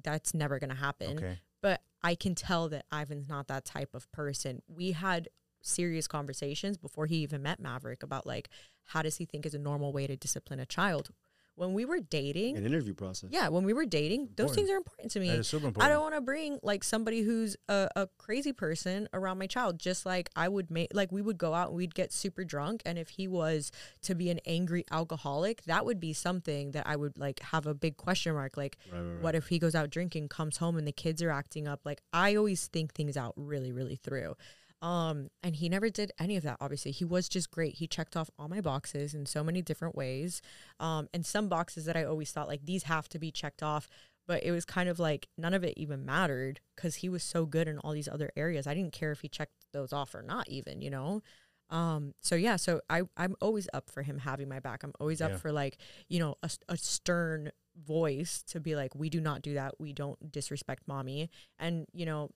that's 0.03 0.35
never 0.35 0.59
gonna 0.59 0.75
happen. 0.75 1.17
okay 1.17 1.39
but 1.61 1.83
I 2.03 2.15
can 2.15 2.35
tell 2.35 2.69
that 2.69 2.87
Ivan's 2.93 3.29
not 3.29 3.49
that 3.49 3.65
type 3.65 3.95
of 3.95 4.11
person. 4.13 4.63
We 4.69 4.93
had 4.93 5.29
serious 5.61 6.07
conversations 6.07 6.79
before 6.79 7.07
he 7.07 7.17
even 7.17 7.43
met 7.43 7.61
Maverick 7.61 8.03
about 8.03 8.27
like 8.27 8.49
how 8.85 9.03
does 9.03 9.17
he 9.17 9.25
think 9.25 9.45
is 9.45 9.55
a 9.55 9.59
normal 9.59 9.93
way 9.93 10.07
to 10.07 10.17
discipline 10.17 10.61
a 10.61 10.67
child. 10.67 11.11
When 11.59 11.75
we 11.75 11.85
were 11.85 11.99
dating, 11.99 12.57
An 12.57 12.65
interview 12.65 12.95
process. 12.95 13.31
yeah, 13.33 13.49
when 13.49 13.65
we 13.65 13.73
were 13.73 13.85
dating, 13.85 14.29
those 14.37 14.51
Important. 14.51 14.55
things 14.57 14.71
are 14.71 14.77
important 14.77 15.11
to 15.13 15.21
me. 15.21 15.31
That 15.31 15.39
is 15.41 15.49
super 15.49 15.73
I 15.83 15.89
don't 15.89 16.03
want 16.03 16.15
to 16.15 16.21
bring 16.21 16.61
like 16.63 16.85
somebody 16.85 17.23
who's 17.23 17.57
a, 17.69 17.89
a 17.97 18.09
crazy 18.17 18.53
person 18.53 19.09
around 19.13 19.39
my 19.39 19.49
child. 19.49 19.81
Just 19.81 20.07
like 20.07 20.31
I 20.37 20.49
would 20.49 20.71
make, 20.71 20.95
like 20.95 21.11
we 21.11 21.21
would 21.21 21.37
go 21.37 21.55
out 21.55 21.69
and 21.69 21.77
we'd 21.77 21.95
get 21.97 22.13
super 22.13 22.45
drunk, 22.45 22.83
and 22.87 22.97
if 22.97 23.09
he 23.09 23.27
was 23.27 23.73
to 24.03 24.15
be 24.15 24.31
an 24.31 24.39
angry 24.47 24.85
alcoholic, 24.93 25.63
that 25.65 25.85
would 25.85 25.99
be 25.99 26.13
something 26.13 26.71
that 26.71 26.87
I 26.87 26.95
would 26.95 27.19
like 27.19 27.41
have 27.41 27.67
a 27.67 27.75
big 27.75 27.97
question 27.97 28.35
mark. 28.35 28.57
Like, 28.57 28.79
what 29.21 29.35
if 29.35 29.49
he 29.49 29.59
goes 29.59 29.75
out 29.75 29.91
drinking, 29.91 30.29
comes 30.29 30.59
home, 30.59 30.77
and 30.77 30.87
the 30.87 30.93
kids 30.93 31.23
are 31.23 31.31
acting 31.31 31.67
up? 31.67 31.81
Like, 31.85 32.03
I 32.13 32.37
always 32.37 32.69
think 32.69 32.95
things 32.95 33.17
out 33.17 33.33
really, 33.37 33.73
really 33.73 33.97
through. 33.97 34.37
Um, 34.81 35.29
and 35.43 35.57
he 35.57 35.69
never 35.69 35.91
did 35.91 36.13
any 36.21 36.37
of 36.37 36.45
that. 36.45 36.57
Obviously, 36.61 36.93
he 36.93 37.05
was 37.05 37.29
just 37.29 37.51
great. 37.51 37.75
He 37.77 37.87
checked 37.87 38.17
off 38.17 38.31
all 38.39 38.49
my 38.49 38.61
boxes 38.61 39.13
in 39.15 39.27
so 39.27 39.43
many 39.43 39.61
different 39.63 39.97
ways. 39.97 40.41
Um, 40.79 41.09
and 41.13 41.27
some 41.27 41.49
boxes 41.49 41.85
that 41.87 41.97
I 41.97 42.05
always 42.05 42.31
thought 42.31 42.47
like 42.49 42.65
these 42.65 42.85
have 42.85 43.09
to 43.11 43.19
be 43.19 43.31
checked 43.33 43.63
off, 43.63 43.89
but 44.27 44.45
it 44.45 44.53
was 44.53 44.65
kind 44.65 44.89
of 44.89 44.99
like 45.01 45.29
none 45.37 45.53
of 45.55 45.65
it 45.65 45.75
even 45.77 46.05
mattered 46.05 46.61
because 46.77 46.97
he 46.97 47.09
was 47.09 47.25
so 47.25 47.45
good 47.45 47.67
in 47.67 47.79
all 47.79 47.93
these 47.93 48.09
other 48.09 48.31
areas. 48.37 48.67
I 48.67 48.75
didn't 48.75 48.93
care 48.93 49.11
if 49.11 49.21
he 49.23 49.29
checked 49.29 49.67
those 49.73 49.93
off 49.93 50.15
or 50.15 50.23
not, 50.23 50.49
even 50.49 50.81
you 50.81 50.91
know. 50.91 51.23
Um, 51.71 52.15
so 52.23 52.35
yeah, 52.37 52.57
so 52.57 52.81
I 52.89 53.03
I'm 53.17 53.35
always 53.41 53.69
up 53.75 53.91
for 53.91 54.03
him 54.03 54.19
having 54.19 54.49
my 54.49 54.61
back. 54.61 54.85
I'm 54.85 54.93
always 55.01 55.21
up 55.21 55.33
Yeah. 55.33 55.37
for 55.39 55.51
like 55.53 55.77
you 56.09 56.19
know 56.21 56.37
a, 56.43 56.51
a 56.69 56.77
stern 56.77 57.51
voice 57.77 58.43
to 58.49 58.61
be 58.61 58.75
like 58.77 58.95
we 58.95 59.11
do 59.11 59.21
not 59.21 59.43
do 59.43 59.55
that. 59.55 59.75
We 59.81 59.93
don't 59.93 60.31
disrespect 60.33 60.85
mommy. 60.87 61.31
And 61.59 61.87
you 61.93 62.07
know 62.07 62.31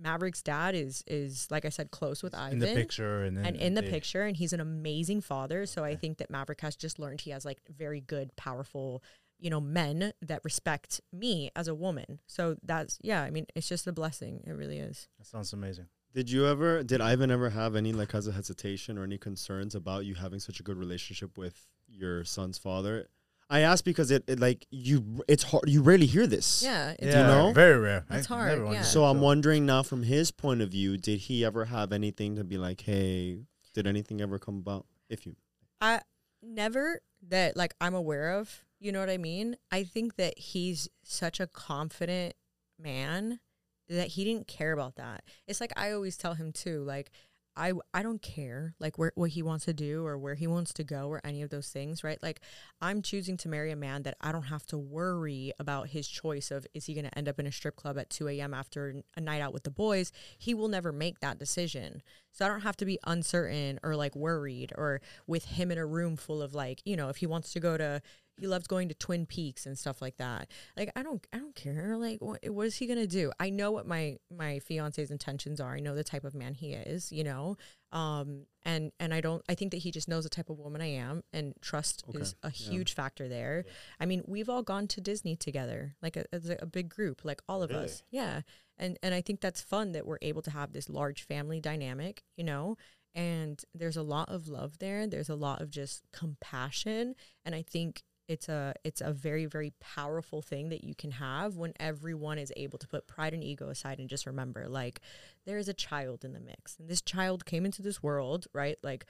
Maverick's 0.00 0.42
dad 0.42 0.74
is 0.74 1.02
is 1.06 1.48
like 1.50 1.64
I 1.64 1.68
said 1.70 1.90
close 1.90 2.22
with 2.22 2.34
Ivan 2.34 2.54
in 2.54 2.58
the 2.60 2.74
picture 2.74 3.22
and 3.22 3.36
then 3.36 3.46
and 3.46 3.56
in 3.56 3.74
the 3.74 3.82
they- 3.82 3.90
picture 3.90 4.22
and 4.22 4.36
he's 4.36 4.52
an 4.52 4.60
amazing 4.60 5.20
father 5.20 5.66
so 5.66 5.84
i 5.84 5.94
think 5.94 6.18
that 6.18 6.30
maverick 6.30 6.60
has 6.60 6.76
just 6.76 6.98
learned 6.98 7.20
he 7.20 7.30
has 7.30 7.44
like 7.44 7.58
very 7.68 8.00
good 8.00 8.34
powerful 8.36 9.02
you 9.38 9.50
know 9.50 9.60
men 9.60 10.12
that 10.22 10.40
respect 10.44 11.00
me 11.12 11.50
as 11.56 11.68
a 11.68 11.74
woman 11.74 12.18
so 12.26 12.56
that's 12.62 12.98
yeah 13.02 13.22
i 13.22 13.30
mean 13.30 13.46
it's 13.54 13.68
just 13.68 13.86
a 13.86 13.92
blessing 13.92 14.42
it 14.46 14.52
really 14.52 14.78
is 14.78 15.08
That 15.18 15.26
sounds 15.26 15.52
amazing. 15.52 15.86
Did 16.14 16.30
you 16.30 16.46
ever? 16.46 16.82
Did 16.82 17.00
Ivan 17.02 17.30
ever 17.30 17.50
have 17.50 17.76
any 17.76 17.92
like 17.92 18.12
has 18.12 18.26
a 18.26 18.32
hesitation 18.32 18.96
or 18.98 19.04
any 19.04 19.18
concerns 19.18 19.74
about 19.74 20.06
you 20.06 20.14
having 20.14 20.40
such 20.40 20.58
a 20.58 20.62
good 20.62 20.78
relationship 20.78 21.36
with 21.36 21.66
your 21.86 22.24
son's 22.24 22.56
father? 22.58 23.08
I 23.50 23.60
ask 23.60 23.84
because 23.84 24.10
it, 24.10 24.24
it 24.28 24.38
like 24.38 24.66
you. 24.70 25.22
It's 25.26 25.42
hard. 25.42 25.68
You 25.68 25.82
rarely 25.82 26.06
hear 26.06 26.26
this. 26.26 26.62
yeah 26.62 26.94
it's 26.98 27.06
you 27.16 27.22
know? 27.22 27.52
very 27.52 27.78
rare. 27.78 28.04
It's 28.10 28.30
I 28.30 28.34
hard, 28.34 28.72
yeah. 28.72 28.82
So 28.82 29.04
I'm 29.04 29.20
wondering 29.20 29.64
now, 29.64 29.82
from 29.82 30.02
his 30.02 30.30
point 30.30 30.60
of 30.60 30.70
view, 30.70 30.96
did 30.96 31.20
he 31.20 31.44
ever 31.44 31.64
have 31.66 31.92
anything 31.92 32.36
to 32.36 32.44
be 32.44 32.58
like, 32.58 32.82
hey, 32.82 33.38
did 33.74 33.86
anything 33.86 34.20
ever 34.20 34.38
come 34.38 34.58
about? 34.58 34.86
If 35.08 35.24
you, 35.24 35.36
I 35.80 36.00
never 36.42 37.00
that 37.28 37.56
like 37.56 37.74
I'm 37.80 37.94
aware 37.94 38.32
of. 38.32 38.64
You 38.80 38.92
know 38.92 39.00
what 39.00 39.10
I 39.10 39.18
mean? 39.18 39.56
I 39.72 39.82
think 39.82 40.16
that 40.16 40.38
he's 40.38 40.88
such 41.02 41.40
a 41.40 41.46
confident 41.46 42.34
man 42.78 43.40
that 43.88 44.08
he 44.08 44.24
didn't 44.24 44.46
care 44.46 44.72
about 44.72 44.96
that. 44.96 45.24
It's 45.46 45.60
like 45.60 45.72
I 45.76 45.92
always 45.92 46.16
tell 46.16 46.34
him 46.34 46.52
too, 46.52 46.82
like 46.84 47.10
I 47.58 47.72
I 47.92 48.02
don't 48.02 48.22
care 48.22 48.74
like 48.78 48.96
where 48.96 49.12
what 49.16 49.30
he 49.30 49.42
wants 49.42 49.64
to 49.64 49.74
do 49.74 50.06
or 50.06 50.16
where 50.16 50.36
he 50.36 50.46
wants 50.46 50.72
to 50.74 50.84
go 50.84 51.08
or 51.08 51.20
any 51.24 51.42
of 51.42 51.50
those 51.50 51.68
things, 51.68 52.04
right? 52.04 52.22
Like 52.22 52.40
I'm 52.80 53.02
choosing 53.02 53.36
to 53.38 53.48
marry 53.48 53.72
a 53.72 53.76
man 53.76 54.04
that 54.04 54.16
I 54.20 54.30
don't 54.30 54.44
have 54.44 54.64
to 54.66 54.78
worry 54.78 55.52
about 55.58 55.88
his 55.88 56.08
choice 56.08 56.50
of 56.50 56.66
is 56.72 56.86
he 56.86 56.94
going 56.94 57.04
to 57.04 57.18
end 57.18 57.28
up 57.28 57.40
in 57.40 57.46
a 57.46 57.52
strip 57.52 57.76
club 57.76 57.98
at 57.98 58.10
2 58.10 58.28
a.m. 58.28 58.54
after 58.54 59.02
a 59.16 59.20
night 59.20 59.42
out 59.42 59.52
with 59.52 59.64
the 59.64 59.70
boys. 59.70 60.12
He 60.38 60.54
will 60.54 60.68
never 60.68 60.92
make 60.92 61.18
that 61.20 61.38
decision. 61.38 62.02
So 62.30 62.44
I 62.44 62.48
don't 62.48 62.60
have 62.60 62.76
to 62.76 62.84
be 62.84 63.00
uncertain 63.04 63.80
or 63.82 63.96
like 63.96 64.14
worried 64.14 64.72
or 64.78 65.00
with 65.26 65.44
him 65.46 65.72
in 65.72 65.78
a 65.78 65.86
room 65.86 66.16
full 66.16 66.40
of 66.40 66.54
like, 66.54 66.80
you 66.84 66.96
know, 66.96 67.08
if 67.08 67.16
he 67.16 67.26
wants 67.26 67.52
to 67.52 67.60
go 67.60 67.76
to 67.76 68.00
he 68.38 68.46
loved 68.46 68.68
going 68.68 68.88
to 68.88 68.94
Twin 68.94 69.26
Peaks 69.26 69.66
and 69.66 69.76
stuff 69.76 70.00
like 70.00 70.16
that. 70.18 70.48
Like 70.76 70.90
I 70.94 71.02
don't 71.02 71.26
I 71.32 71.38
don't 71.38 71.54
care. 71.54 71.96
Like 71.96 72.20
what 72.20 72.40
what 72.48 72.66
is 72.66 72.76
he 72.76 72.86
going 72.86 72.98
to 72.98 73.06
do? 73.06 73.32
I 73.40 73.50
know 73.50 73.70
what 73.70 73.86
my 73.86 74.18
my 74.34 74.60
fiance's 74.60 75.10
intentions 75.10 75.60
are. 75.60 75.74
I 75.74 75.80
know 75.80 75.94
the 75.94 76.04
type 76.04 76.24
of 76.24 76.34
man 76.34 76.54
he 76.54 76.72
is, 76.72 77.10
you 77.12 77.24
know. 77.24 77.56
Um 77.90 78.46
and 78.64 78.92
and 79.00 79.12
I 79.12 79.20
don't 79.20 79.42
I 79.48 79.54
think 79.54 79.72
that 79.72 79.78
he 79.78 79.90
just 79.90 80.08
knows 80.08 80.24
the 80.24 80.30
type 80.30 80.50
of 80.50 80.58
woman 80.58 80.80
I 80.80 80.92
am 80.92 81.22
and 81.32 81.54
trust 81.60 82.04
is 82.14 82.34
a 82.42 82.50
huge 82.50 82.94
factor 82.94 83.28
there. 83.28 83.64
I 83.98 84.06
mean, 84.06 84.22
we've 84.26 84.48
all 84.48 84.62
gone 84.62 84.86
to 84.88 85.00
Disney 85.00 85.36
together, 85.36 85.96
like 86.02 86.16
a, 86.16 86.24
as 86.32 86.48
a, 86.48 86.58
a 86.60 86.66
big 86.66 86.88
group, 86.88 87.24
like 87.24 87.42
all 87.48 87.62
of 87.62 87.70
us. 87.70 88.02
Yeah. 88.10 88.42
And 88.76 88.98
and 89.02 89.14
I 89.14 89.20
think 89.20 89.40
that's 89.40 89.60
fun 89.60 89.92
that 89.92 90.06
we're 90.06 90.18
able 90.22 90.42
to 90.42 90.50
have 90.50 90.72
this 90.72 90.88
large 90.88 91.22
family 91.22 91.60
dynamic, 91.60 92.22
you 92.36 92.44
know. 92.44 92.76
And 93.14 93.60
there's 93.74 93.96
a 93.96 94.02
lot 94.02 94.28
of 94.28 94.46
love 94.46 94.78
there. 94.78 95.06
There's 95.08 95.30
a 95.30 95.34
lot 95.34 95.60
of 95.60 95.70
just 95.70 96.04
compassion, 96.12 97.16
and 97.44 97.54
I 97.54 97.62
think 97.62 98.04
it's 98.28 98.48
a 98.48 98.74
it's 98.84 99.00
a 99.00 99.12
very 99.12 99.46
very 99.46 99.72
powerful 99.80 100.42
thing 100.42 100.68
that 100.68 100.84
you 100.84 100.94
can 100.94 101.12
have 101.12 101.56
when 101.56 101.72
everyone 101.80 102.38
is 102.38 102.52
able 102.56 102.78
to 102.78 102.86
put 102.86 103.08
pride 103.08 103.32
and 103.32 103.42
ego 103.42 103.70
aside 103.70 103.98
and 103.98 104.08
just 104.08 104.26
remember 104.26 104.68
like 104.68 105.00
there 105.46 105.58
is 105.58 105.68
a 105.68 105.74
child 105.74 106.24
in 106.24 106.34
the 106.34 106.40
mix. 106.40 106.76
And 106.78 106.88
this 106.88 107.00
child 107.00 107.46
came 107.46 107.64
into 107.64 107.82
this 107.82 108.02
world 108.02 108.46
right? 108.52 108.76
Like 108.82 109.06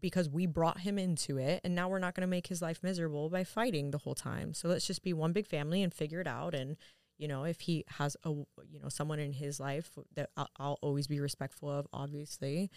because 0.00 0.28
we 0.28 0.46
brought 0.46 0.80
him 0.80 0.98
into 0.98 1.38
it 1.38 1.60
and 1.64 1.74
now 1.74 1.88
we're 1.88 1.98
not 1.98 2.14
going 2.14 2.22
to 2.22 2.26
make 2.26 2.46
his 2.46 2.62
life 2.62 2.80
miserable 2.82 3.28
by 3.28 3.44
fighting 3.44 3.90
the 3.90 3.98
whole 3.98 4.14
time. 4.14 4.54
So 4.54 4.68
let's 4.68 4.86
just 4.86 5.02
be 5.02 5.12
one 5.12 5.32
big 5.32 5.46
family 5.46 5.82
and 5.82 5.92
figure 5.92 6.20
it 6.20 6.26
out. 6.26 6.54
And 6.54 6.76
you 7.16 7.28
know 7.28 7.44
if 7.44 7.60
he 7.60 7.84
has 7.88 8.16
a 8.24 8.28
you 8.28 8.80
know 8.82 8.88
someone 8.90 9.20
in 9.20 9.32
his 9.32 9.58
life 9.58 9.90
that 10.14 10.30
I'll, 10.36 10.50
I'll 10.58 10.78
always 10.82 11.06
be 11.06 11.18
respectful 11.18 11.70
of 11.70 11.86
obviously. 11.94 12.70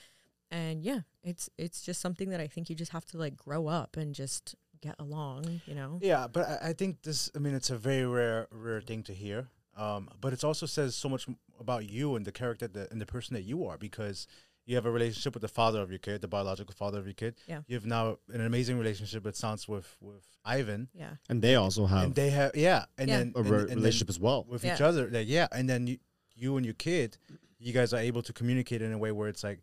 And 0.49 0.81
yeah 0.81 1.01
it's 1.23 1.49
it's 1.57 1.81
just 1.81 1.99
something 1.99 2.29
that 2.29 2.39
i 2.39 2.47
think 2.47 2.69
you 2.69 2.75
just 2.75 2.93
have 2.93 3.03
to 3.03 3.17
like 3.17 3.35
grow 3.35 3.67
up 3.67 3.97
and 3.97 4.15
just 4.15 4.55
get 4.81 4.95
along 4.99 5.61
you 5.65 5.75
know 5.75 5.99
Yeah, 6.01 6.27
but 6.27 6.47
I, 6.47 6.69
I 6.69 6.73
think 6.73 7.01
this. 7.03 7.29
I 7.35 7.39
mean, 7.39 7.53
it's 7.55 7.69
a 7.69 7.77
very 7.77 8.05
rare, 8.05 8.47
rare 8.51 8.81
thing 8.81 9.03
to 9.03 9.13
hear. 9.13 9.47
Um, 9.77 10.09
but 10.21 10.33
it 10.33 10.43
also 10.43 10.65
says 10.65 10.95
so 10.95 11.07
much 11.07 11.27
about 11.59 11.87
you 11.89 12.15
and 12.15 12.25
the 12.25 12.31
character 12.31 12.67
that, 12.67 12.91
and 12.91 12.99
the 12.99 13.05
person 13.05 13.35
that 13.35 13.43
you 13.43 13.65
are 13.67 13.77
because 13.77 14.25
you 14.65 14.75
have 14.75 14.85
a 14.87 14.91
relationship 14.91 15.33
with 15.35 15.41
the 15.41 15.47
father 15.47 15.81
of 15.81 15.89
your 15.91 15.99
kid, 15.99 16.21
the 16.21 16.27
biological 16.27 16.73
father 16.75 16.97
of 16.99 17.05
your 17.05 17.13
kid. 17.13 17.35
Yeah. 17.47 17.61
You 17.67 17.75
have 17.75 17.85
now 17.85 18.17
an 18.33 18.41
amazing 18.41 18.77
relationship. 18.79 19.25
It 19.25 19.35
sounds 19.37 19.67
with 19.67 19.95
with 20.01 20.25
Ivan, 20.43 20.89
yeah 20.93 21.15
and 21.29 21.41
they 21.41 21.55
also 21.55 21.85
have 21.85 22.03
and 22.05 22.15
they 22.15 22.29
have 22.31 22.51
yeah, 22.55 22.85
and 22.97 23.07
Yeah. 23.09 23.17
then 23.17 23.33
a 23.35 23.39
and- 23.39 23.49
re- 23.49 23.59
and 23.59 23.69
then 23.69 23.77
relationship 23.77 24.09
as 24.09 24.19
well. 24.19 24.45
with 24.49 24.63
Yeah. 24.63 24.73
each 24.75 24.81
other. 24.81 25.07
That 25.07 25.25
yeah, 25.27 25.47
and 25.51 25.69
then 25.69 25.87
you, 25.87 25.97
you 26.35 26.57
and 26.57 26.65
your 26.65 26.75
kid, 26.75 27.17
you 27.59 27.71
guys 27.73 27.93
are 27.93 27.99
able 28.09 28.21
to 28.23 28.33
communicate 28.33 28.81
in 28.81 28.91
a 28.93 28.97
way 28.97 29.11
where 29.11 29.27
it's 29.29 29.43
like, 29.43 29.59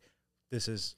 this 0.50 0.68
is 0.68 0.96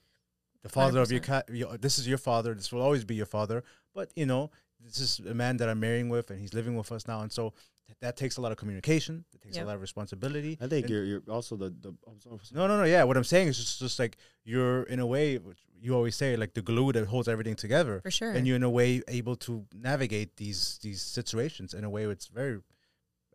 the 0.62 0.68
father 0.68 1.00
of 1.00 1.10
your 1.10 1.20
100%. 1.20 1.24
cat. 1.24 1.44
Your, 1.52 1.76
this 1.78 1.98
is 1.98 2.06
your 2.06 2.18
father. 2.18 2.54
This 2.54 2.70
will 2.72 2.82
always 2.82 3.04
be 3.04 3.14
your 3.14 3.26
father. 3.38 3.62
But 3.98 4.08
you 4.20 4.26
know, 4.32 4.50
this 4.84 4.98
is 5.06 5.10
a 5.34 5.34
man 5.42 5.56
that 5.58 5.68
I'm 5.70 5.80
marrying 5.80 6.08
with, 6.16 6.26
and 6.30 6.38
he's 6.42 6.54
living 6.60 6.74
with 6.80 6.90
us 6.96 7.02
now, 7.12 7.18
and 7.24 7.32
so 7.38 7.42
th- 7.86 7.98
that 8.04 8.14
takes 8.22 8.36
a 8.36 8.40
lot 8.44 8.52
of 8.54 8.58
communication. 8.62 9.14
It 9.34 9.40
takes 9.44 9.56
Yep. 9.56 9.64
a 9.64 9.68
lot 9.68 9.76
of 9.78 9.82
responsibility. 9.88 10.52
I 10.60 10.66
think 10.72 10.88
you're 10.90 11.04
you're 11.10 11.22
also 11.36 11.56
the 11.62 11.70
the. 11.84 11.92
Sorry. 12.22 12.38
no, 12.58 12.62
no, 12.70 12.74
no. 12.82 12.84
Yeah, 12.84 13.02
what 13.08 13.16
I'm 13.16 13.24
saying 13.34 13.48
is 13.48 13.56
just, 13.62 13.78
just 13.86 13.98
like 13.98 14.14
you're 14.44 14.82
in 14.94 15.00
a 15.06 15.08
way, 15.14 15.26
which 15.38 15.60
you 15.84 15.90
always 15.98 16.14
say, 16.22 16.36
like 16.42 16.52
the 16.54 16.62
glue 16.70 16.92
that 16.92 17.06
holds 17.14 17.28
everything 17.34 17.56
together. 17.66 18.00
for 18.02 18.10
sure 18.20 18.32
And 18.36 18.46
you're 18.46 18.56
in 18.62 18.68
a 18.72 18.74
way 18.80 19.02
able 19.08 19.36
to 19.46 19.52
navigate 19.90 20.30
these 20.36 20.78
these 20.86 21.00
situations 21.18 21.68
in 21.78 21.82
a 21.84 21.90
way 21.96 22.02
that's 22.10 22.28
very 22.42 22.58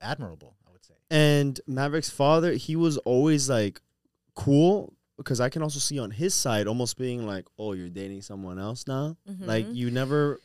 admirable. 0.01 0.55
I 0.67 0.71
would 0.71 0.85
say. 0.85 0.93
And 1.09 1.59
Maverick's 1.67 2.09
father, 2.09 2.53
he 2.53 2.75
was 2.75 2.97
always 3.13 3.49
like 3.49 3.81
cool 4.35 4.93
because 5.17 5.39
I 5.39 5.49
can 5.49 5.61
also 5.61 5.79
see 5.79 5.99
on 5.99 6.11
his 6.11 6.33
side 6.33 6.67
almost 6.67 6.97
being 6.97 7.25
like, 7.27 7.45
"Oh, 7.57 7.73
you're 7.73 7.89
dating 7.89 8.21
someone 8.23 8.57
else 8.59 8.87
now." 8.87 9.17
Like 9.39 9.65
Mhm. 9.67 9.75
you 9.75 9.91
never. 9.91 10.39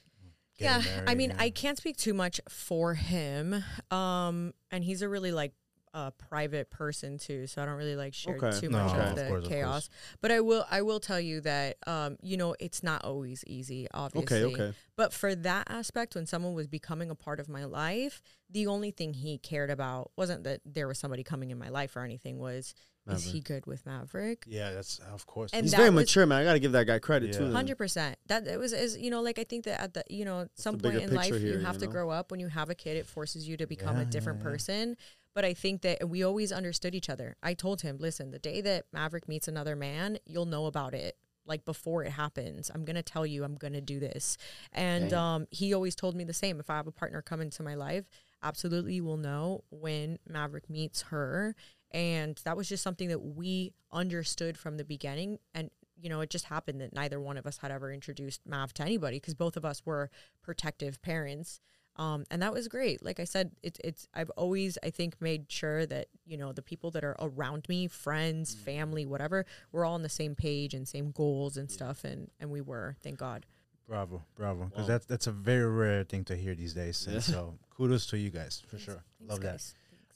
Yeah 0.58 0.80
Getting 0.80 1.08
i 1.08 1.14
mean 1.14 1.30
yeah. 1.30 1.36
i 1.40 1.50
can't 1.50 1.76
speak 1.78 1.96
too 1.96 2.14
much 2.14 2.40
for 2.48 2.94
him 2.94 3.62
um 3.90 4.52
and 4.70 4.82
he's 4.84 5.02
a 5.02 5.08
really 5.08 5.32
like 5.32 5.52
uh, 5.94 6.10
private 6.10 6.70
person 6.70 7.16
too 7.16 7.46
so 7.46 7.62
i 7.62 7.64
don't 7.64 7.76
really 7.76 7.96
like 7.96 8.12
share 8.12 8.36
Okay. 8.36 8.60
too 8.60 8.68
No, 8.68 8.84
much 8.84 8.92
of 8.94 9.00
of 9.10 9.16
the 9.16 9.28
course, 9.28 9.48
chaos 9.48 9.70
course. 9.88 9.90
but 10.20 10.30
i 10.30 10.40
will 10.40 10.66
i 10.70 10.82
will 10.82 11.00
tell 11.00 11.18
you 11.18 11.40
that 11.40 11.78
um 11.86 12.18
you 12.20 12.36
know 12.36 12.54
it's 12.60 12.82
not 12.82 13.02
always 13.02 13.42
easy 13.46 13.86
obviously 13.94 14.44
Okay, 14.44 14.62
okay. 14.64 14.76
but 14.94 15.14
for 15.14 15.34
that 15.34 15.68
aspect 15.70 16.14
when 16.14 16.26
someone 16.26 16.52
was 16.52 16.66
becoming 16.66 17.08
a 17.10 17.14
part 17.14 17.40
of 17.40 17.48
my 17.48 17.64
life 17.64 18.20
the 18.50 18.66
only 18.66 18.90
thing 18.90 19.14
he 19.14 19.38
cared 19.38 19.70
about 19.70 20.10
wasn't 20.16 20.44
that 20.44 20.60
there 20.66 20.86
was 20.86 20.98
somebody 20.98 21.22
coming 21.22 21.50
in 21.50 21.56
my 21.58 21.70
life 21.70 21.96
or 21.96 22.02
anything 22.02 22.38
was 22.38 22.74
is 23.08 23.24
he 23.24 23.40
good 23.40 23.66
with 23.66 23.86
maverick 23.86 24.44
Yeah, 24.48 24.72
that's 24.72 24.98
of 25.12 25.26
course. 25.26 25.50
And 25.52 25.64
He's 25.64 25.74
very 25.74 25.90
was- 25.90 26.02
mature, 26.06 26.26
man. 26.26 26.40
I 26.40 26.44
gotta 26.44 26.58
give 26.58 26.72
that 26.72 26.86
guy 26.86 26.98
credit 26.98 27.32
Yeah. 27.32 27.38
too. 27.38 27.52
Hundred 27.52 27.76
percent. 27.78 28.18
That 28.26 28.46
it 28.46 28.58
was 28.58 28.72
is 28.72 28.96
you 28.98 29.10
know 29.10 29.22
like 29.22 29.38
I 29.38 29.44
think 29.44 29.64
that 29.64 29.80
at 29.80 29.94
the 29.94 30.04
you 30.10 30.24
know 30.24 30.42
at 30.42 30.50
some 30.58 30.78
point 30.78 30.96
in 30.96 31.14
life 31.14 31.34
here, 31.34 31.54
you 31.54 31.58
have 31.60 31.74
you 31.76 31.80
to 31.82 31.86
grow 31.86 32.10
up. 32.10 32.30
When 32.30 32.40
you 32.40 32.48
have 32.48 32.68
a 32.70 32.74
kid, 32.74 32.96
it 32.96 33.06
forces 33.06 33.46
you 33.48 33.56
to 33.58 33.66
become 33.66 33.96
Yeah, 33.96 34.02
a 34.02 34.06
different 34.06 34.40
yeah. 34.40 34.44
person. 34.50 34.96
But 35.34 35.44
I 35.44 35.52
think 35.54 35.82
that 35.82 36.08
we 36.08 36.22
always 36.22 36.50
understood 36.50 36.94
each 36.94 37.10
other. 37.10 37.36
I 37.42 37.52
told 37.52 37.82
him, 37.82 37.98
listen, 37.98 38.30
the 38.30 38.38
day 38.38 38.62
that 38.62 38.86
Maverick 38.92 39.28
meets 39.28 39.46
another 39.48 39.76
man, 39.76 40.18
you'll 40.24 40.46
know 40.46 40.64
about 40.66 40.94
it. 40.94 41.16
Like 41.44 41.64
before 41.66 42.02
it 42.04 42.10
happens, 42.12 42.70
I'm 42.74 42.84
gonna 42.84 43.02
tell 43.02 43.24
you 43.26 43.44
I'm 43.44 43.54
gonna 43.54 43.80
do 43.82 44.00
this. 44.00 44.36
And 44.72 45.12
um, 45.12 45.46
he 45.50 45.72
always 45.74 45.94
told 45.94 46.16
me 46.16 46.24
the 46.24 46.32
same. 46.32 46.58
If 46.58 46.70
I 46.70 46.76
have 46.76 46.86
a 46.88 46.92
partner 46.92 47.22
come 47.22 47.40
into 47.40 47.62
my 47.62 47.74
life, 47.74 48.04
absolutely 48.42 49.00
will 49.00 49.16
know 49.16 49.62
when 49.70 50.18
Maverick 50.28 50.68
meets 50.70 51.02
her. 51.02 51.54
And 51.96 52.38
that 52.44 52.56
was 52.56 52.68
just 52.68 52.82
something 52.82 53.08
that 53.08 53.20
we 53.20 53.72
understood 53.90 54.58
from 54.58 54.76
the 54.76 54.84
beginning. 54.84 55.38
And, 55.54 55.70
you 55.96 56.10
know, 56.10 56.20
it 56.20 56.28
just 56.28 56.44
happened 56.44 56.80
that 56.82 56.92
neither 56.92 57.18
one 57.18 57.38
of 57.38 57.46
us 57.46 57.56
had 57.58 57.70
ever 57.70 57.90
introduced 57.90 58.42
Mav 58.46 58.74
to 58.74 58.82
anybody 58.82 59.16
because 59.16 59.32
both 59.34 59.56
of 59.56 59.64
us 59.64 59.80
were 59.86 60.10
protective 60.42 61.00
parents. 61.00 61.58
Um, 61.96 62.24
and 62.30 62.42
that 62.42 62.52
was 62.52 62.68
great. 62.68 63.02
Like 63.02 63.18
I 63.18 63.24
said, 63.24 63.52
it's 63.62 63.80
it's 63.82 64.06
I've 64.12 64.28
always 64.36 64.76
I 64.82 64.90
think 64.90 65.16
made 65.22 65.50
sure 65.50 65.86
that 65.86 66.08
you 66.26 66.36
know 66.36 66.52
the 66.52 66.60
people 66.60 66.90
that 66.90 67.02
are 67.04 67.16
around 67.18 67.66
me, 67.70 67.88
friends, 67.88 68.54
family, 68.54 69.06
whatever, 69.06 69.46
we're 69.72 69.86
all 69.86 69.94
on 69.94 70.02
the 70.02 70.10
same 70.10 70.34
page 70.34 70.74
and 70.74 70.86
same 70.86 71.10
goals 71.12 71.56
and 71.56 71.70
stuff, 71.70 72.04
and 72.04 72.30
and 72.38 72.50
we 72.50 72.60
were, 72.60 72.96
thank 73.02 73.16
God. 73.18 73.46
Bravo, 73.88 74.22
bravo. 74.34 74.64
Because 74.66 74.82
Wow. 74.82 74.88
that's 74.88 75.06
that's 75.06 75.26
a 75.26 75.32
very 75.32 75.66
rare 75.70 76.04
thing 76.04 76.24
to 76.24 76.36
hear 76.36 76.54
these 76.54 76.74
days. 76.74 77.06
Yeah. 77.08 77.14
And 77.14 77.24
so 77.24 77.58
kudos 77.70 78.04
to 78.08 78.18
you 78.18 78.28
guys 78.28 78.62
for 78.68 78.78
sure. 78.78 79.02
Thanks, 79.18 79.30
Love 79.32 79.40
that. 79.40 79.62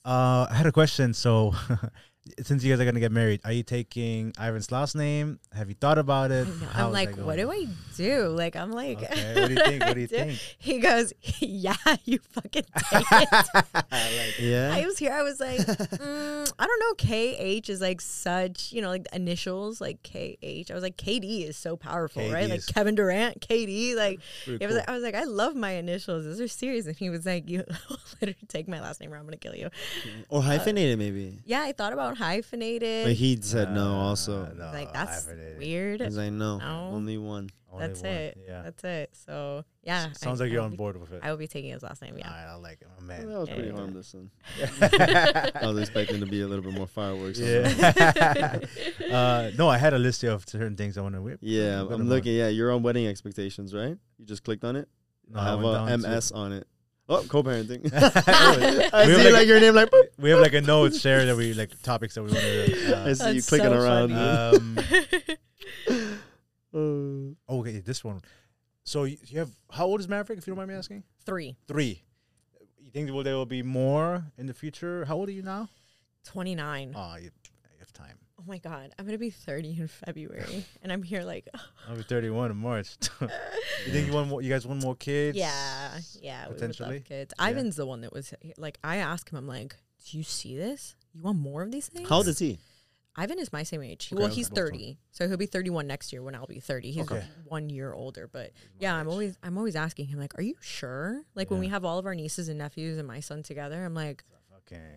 Uh, 0.05 0.47
I 0.51 0.55
had 0.55 0.67
a 0.67 0.73
question. 0.73 1.15
So, 1.15 1.55
since 2.43 2.63
you 2.65 2.73
guys 2.73 2.81
are 2.81 2.85
gonna 2.85 3.01
get 3.01 3.13
married, 3.13 3.41
are 3.45 3.53
you 3.53 3.63
taking 3.63 4.33
Ivan's 4.39 4.71
last 4.73 4.95
name? 4.95 5.39
Have 5.53 5.69
you 5.69 5.75
thought 5.75 5.99
about 5.99 6.31
it? 6.31 6.47
know. 6.47 6.53
I'm 6.75 6.93
like, 6.93 7.17
what 7.17 7.37
do 7.37 7.51
I 7.51 7.67
do? 7.97 8.29
Like, 8.29 8.57
I'm 8.57 8.73
like, 8.73 9.03
Okay, 9.03 9.35
what 9.41 9.49
do 9.49 9.55
you 9.55 9.59
think? 9.61 9.85
What 9.85 9.95
do 9.95 10.01
you 10.01 10.07
think? 10.09 10.39
He 10.59 10.79
goes, 10.79 11.13
yeah, 11.41 11.75
you 12.05 12.19
fucking 12.31 12.65
take 12.91 13.07
it. 13.11 14.35
Yeah. 14.41 14.73
I 14.75 14.85
was 14.87 14.99
here. 14.99 15.13
I 15.13 15.23
was 15.23 15.41
like, 15.41 15.59
mm, 15.61 16.53
I 16.59 16.67
don't 16.67 16.81
know. 16.81 16.95
KH 16.95 17.69
is 17.69 17.81
like 17.81 18.01
such, 18.01 18.73
you 18.73 18.81
know, 18.83 18.89
like 18.89 19.05
the 19.05 19.17
initials, 19.17 19.81
like 19.81 20.03
KH. 20.03 20.71
I 20.71 20.75
was 20.75 20.83
like, 20.83 20.97
KD 20.97 21.49
is 21.49 21.57
so 21.57 21.77
powerful, 21.77 22.31
right? 22.31 22.49
Like 22.49 22.67
Kevin 22.67 22.95
Durant, 22.95 23.41
KD. 23.41 23.97
Like, 23.97 24.21
it 24.47 24.61
was. 24.61 24.69
cool. 24.69 24.77
Like, 24.77 24.89
I 24.89 24.93
was 24.93 25.03
like, 25.03 25.15
I 25.15 25.25
love 25.25 25.55
my 25.55 25.73
initials. 25.73 26.25
Those 26.25 26.41
are 26.41 26.49
serious. 26.49 26.87
And 26.87 26.97
he 26.97 27.11
was 27.11 27.27
like, 27.27 27.49
you 27.49 27.65
literally 28.21 28.37
take 28.49 28.69
my 28.69 28.81
last 28.81 29.01
name 29.01 29.13
or 29.13 29.17
I'm 29.17 29.25
gonna 29.25 29.37
kill 29.37 29.55
you. 29.55 29.71
or 30.29 30.43
hyphenated 30.43 30.99
maybe. 30.99 31.39
Yeah, 31.45 31.63
I 31.63 31.73
thought 31.73 31.93
about 31.93 32.17
hyphenated. 32.21 33.07
But 33.07 33.15
he 33.15 33.39
said 33.41 33.73
no. 33.73 33.95
Uh, 33.95 34.09
Also, 34.11 34.47
no, 34.57 34.71
like 34.73 34.93
that's 34.93 35.25
hyphenated. 35.27 35.59
weird. 35.59 36.01
he's 36.01 36.17
like 36.17 36.33
no, 36.33 36.59
No. 36.59 36.91
only 36.93 37.19
one. 37.19 37.49
Only 37.73 37.87
That's 37.87 38.01
one. 38.03 38.11
it. 38.13 38.39
Yeah. 38.49 38.63
That's 38.63 38.83
it. 38.83 39.11
So 39.25 39.65
yeah, 39.85 40.09
I- 40.11 40.13
Sounds 40.15 40.41
like 40.41 40.51
you're 40.51 40.59
will 40.61 40.65
on 40.67 40.71
be- 40.73 40.77
board 40.77 41.01
with 41.01 41.13
it. 41.13 41.21
I 41.23 41.31
will 41.31 41.37
be 41.39 41.47
taking 41.47 41.71
his 41.71 41.85
last 41.85 42.03
name. 42.03 42.19
Yeah. 42.19 42.27
All 42.29 42.35
right, 42.35 42.53
I 42.53 42.55
like 42.57 42.81
it, 42.83 42.89
my 42.89 43.07
Well, 43.07 43.07
man. 43.19 43.29
that 43.33 43.39
was 43.39 43.49
pretty 43.49 43.69
Yeah. 43.69 43.75
harmless. 43.77 44.13
Then. 44.13 44.31
I 45.63 45.67
was 45.67 45.79
expecting 45.79 46.19
to 46.19 46.27
be 46.27 46.41
a 46.41 46.49
little 46.49 46.65
bit 46.65 46.75
more 46.75 46.89
fireworks. 46.89 47.39
Yeah. 47.39 48.59
uh, 49.13 49.51
no, 49.57 49.69
I 49.69 49.79
had 49.79 49.95
a 49.95 49.99
list 49.99 50.25
of 50.25 50.49
certain 50.49 50.77
things 50.77 50.99
I 50.99 51.03
want 51.03 51.15
to 51.15 51.23
whip. 51.23 51.39
Yeah, 51.43 51.83
I'm 51.83 51.93
I'm 51.93 52.09
looking. 52.09 52.35
Yeah, 52.35 52.49
you're 52.49 52.73
on 52.73 52.83
wedding 52.83 53.07
expectations, 53.07 53.73
right? 53.75 53.97
You 54.19 54.25
just 54.27 54.43
clicked 54.45 54.65
on 54.65 54.75
it. 54.77 54.89
No, 55.29 55.39
I 55.39 55.43
I 55.43 55.51
have 55.51 55.61
went 55.63 55.77
a 55.77 55.79
down 55.87 56.03
to- 56.03 56.09
MS 56.09 56.33
on 56.33 56.53
it. 56.53 56.67
Oh, 57.13 57.25
co-parenting. 57.29 57.83
We 57.91 57.91
I 57.91 59.05
have 59.05 59.07
see 59.19 59.25
like- 59.25 59.33
like 59.33 59.49
your 59.49 59.59
name, 59.61 59.75
like. 59.75 59.91
boop. 59.91 60.05
We 60.17 60.31
have 60.31 60.39
like 60.41 60.55
a 60.55 60.61
note 60.61 60.95
share 60.95 61.27
that 61.27 61.37
we 61.37 61.53
like 61.55 61.71
topics 61.83 62.15
that 62.15 62.23
we 62.23 62.31
want 62.31 62.41
to. 62.41 62.97
I 62.97 63.11
Uh, 63.11 63.15
see 63.15 63.33
you 63.33 63.43
clicking 63.43 63.69
so 63.69 63.83
around. 63.83 64.11
funny. 64.11 65.39
um, 65.91 66.17
Uh, 66.73 67.53
okay, 67.53 67.81
this 67.81 68.05
one. 68.05 68.21
So 68.85 69.03
you 69.05 69.17
you 69.27 69.41
have 69.41 69.51
how 69.73 69.87
old 69.87 69.99
is 70.01 70.07
Maverick? 70.09 70.39
If 70.39 70.47
you 70.47 70.53
don't 70.53 70.59
mind 70.59 70.69
me 70.71 70.77
asking, 70.77 71.03
Three. 71.27 71.57
three. 71.67 72.05
You 72.79 72.91
think 72.93 73.11
will 73.11 73.25
there 73.25 73.35
will 73.37 73.45
be 73.47 73.63
more 73.65 74.25
in 74.39 74.47
the 74.47 74.55
future? 74.55 75.05
How 75.05 75.17
old 75.17 75.29
are 75.29 75.33
you 75.33 75.43
now? 75.43 75.69
29. 76.25 76.93
Oh, 76.97 77.17
you, 77.17 77.25
you 77.25 77.31
have 77.81 77.93
time. 77.93 78.19
Oh 78.39 78.40
my 78.51 78.59
God. 78.59 78.93
I'm 78.99 79.07
going 79.07 79.15
to 79.15 79.19
be 79.19 79.31
30 79.31 79.79
in 79.79 79.89
February. 79.89 80.67
and 80.83 80.93
I'm 80.93 81.03
here 81.03 81.23
like, 81.23 81.49
I'll 81.89 81.97
be 81.97 82.03
31 82.03 82.51
in 82.51 82.57
March. 82.57 82.97
you 83.21 83.29
think 83.93 84.07
you 84.07 84.13
want 84.13 84.29
more? 84.29 84.43
You 84.43 84.51
guys 84.51 84.67
want 84.67 84.83
more 84.83 84.97
kids? 84.97 85.39
yeah, 85.39 85.99
yeah. 86.21 86.45
We 86.45 86.49
would 86.49 86.59
Potentially? 86.59 86.95
love 86.97 87.05
kids. 87.05 87.33
Yeah. 87.39 87.49
Ivan's 87.49 87.77
the 87.77 87.87
one 87.87 88.03
that 88.03 88.13
was 88.13 88.35
like, 88.59 88.79
I 88.85 88.97
asked 88.97 89.31
him, 89.31 89.39
I'm 89.39 89.47
like, 89.47 89.77
do 90.05 90.19
you 90.19 90.25
see 90.25 90.57
this? 90.57 90.97
You 91.15 91.23
want 91.23 91.39
more 91.39 91.63
of 91.63 91.71
these 91.71 91.89
things? 91.89 92.09
how 92.09 92.17
old 92.17 92.29
is 92.29 92.39
he? 92.39 92.59
Ivan 93.17 93.39
is 93.39 93.53
my 93.53 93.65
same 93.65 93.83
age. 93.83 94.09
Okay, 94.13 94.21
well, 94.23 94.31
he's 94.31 94.49
30. 94.49 94.99
So 95.11 95.27
he'll 95.29 95.37
be 95.37 95.47
31 95.47 95.87
next 95.87 96.13
year 96.13 96.23
when 96.23 96.35
I'll 96.35 96.47
be 96.47 96.61
30. 96.61 96.91
He's 96.93 97.03
Okay. 97.03 97.25
one 97.45 97.69
year 97.69 97.93
older, 97.93 98.29
but 98.29 98.53
yeah, 98.79 98.95
I'm 98.95 99.09
always 99.09 99.37
I'm 99.43 99.59
always 99.59 99.75
asking 99.75 100.07
him 100.07 100.19
like, 100.21 100.39
"Are 100.39 100.43
you 100.43 100.55
sure?" 100.61 101.23
Like 101.35 101.51
when 101.51 101.59
we 101.59 101.69
have 101.69 101.85
all 101.85 101.99
of 101.99 102.07
our 102.07 102.15
nieces 102.15 102.49
and 102.49 102.59
nephews 102.59 102.99
and 102.99 103.09
my 103.09 103.19
son 103.21 103.43
together, 103.43 103.85
I'm 103.85 103.95
like, 103.95 104.23
Okay. 104.59 104.91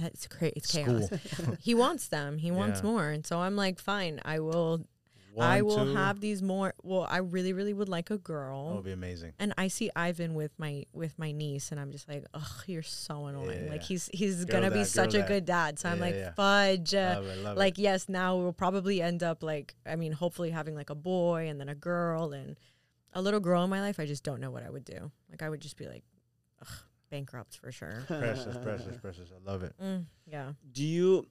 "That's 0.00 0.26
crazy. 0.26 0.54
It's 0.56 0.70
chaos." 0.72 1.08
he 1.60 1.74
wants 1.74 2.08
them. 2.08 2.38
He 2.38 2.50
wants 2.50 2.80
Yeah. 2.80 2.90
more, 2.90 3.08
and 3.10 3.26
so 3.26 3.40
I'm 3.40 3.56
like, 3.56 3.78
"Fine, 3.78 4.20
I 4.24 4.40
will. 4.40 4.86
One, 5.34 5.46
I 5.48 5.62
will 5.62 5.86
two? 5.86 5.94
have 5.94 6.20
these 6.20 6.42
more. 6.42 6.74
Well, 6.82 7.06
I 7.08 7.16
really, 7.16 7.54
really 7.54 7.72
would 7.72 7.88
like 7.88 8.10
a 8.10 8.14
That 8.14 8.22
girl." 8.24 8.74
would 8.74 8.84
be 8.84 8.92
amazing. 8.92 9.32
and 9.38 9.54
I 9.56 9.68
see 9.68 9.90
Ivan 9.96 10.34
with 10.34 10.52
my 10.58 10.84
with 10.92 11.18
my 11.18 11.32
niece, 11.32 11.70
and 11.70 11.80
I'm 11.80 11.90
just 11.90 12.06
like, 12.06 12.26
oh, 12.34 12.60
you're 12.66 12.82
so 12.82 13.24
annoying." 13.26 13.70
Like 13.70 13.82
he's 13.82 14.10
he's 14.12 14.44
Girl 14.44 14.60
gonna 14.60 14.70
be 14.74 14.84
such 14.84 15.12
girl 15.12 15.22
a 15.22 15.26
good 15.26 15.46
dad. 15.46 15.78
So 15.78 15.88
I'm 15.88 16.00
like, 16.00 16.14
yeah. 16.16 16.34
"Fudge." 16.34 16.92
Love 16.92 17.26
it, 17.26 17.38
love 17.38 17.56
like 17.56 17.78
it. 17.78 17.82
yes 17.82 18.10
now 18.10 18.36
we'll 18.36 18.52
probably 18.52 19.00
end 19.00 19.22
up 19.22 19.42
like 19.42 19.74
i 19.86 19.96
mean 19.96 20.12
hopefully 20.12 20.50
having 20.50 20.74
like 20.74 20.90
a 20.90 20.94
boy 20.94 21.48
and 21.48 21.58
then 21.58 21.68
a 21.70 21.74
girl 21.74 22.32
and 22.34 22.58
a 23.14 23.22
little 23.22 23.40
girl 23.40 23.64
in 23.64 23.70
my 23.70 23.80
life 23.80 23.98
i 24.00 24.04
just 24.06 24.22
don't 24.24 24.40
know 24.40 24.50
what 24.50 24.62
i 24.62 24.68
would 24.70 24.84
do 24.84 25.10
like 25.30 25.42
i 25.42 25.48
would 25.48 25.60
just 25.60 25.76
be 25.76 25.86
like 25.86 26.02
ugh, 26.60 26.68
bankrupt 27.12 27.58
for 27.58 27.70
sure 27.70 28.02
precious, 28.08 28.56
precious, 28.56 28.96
precious. 29.02 29.28
I 29.30 29.50
love 29.50 29.62
it. 29.62 29.72
mm, 29.80 30.04
yeah 30.26 30.52
Do 30.72 30.82
you? 30.82 31.26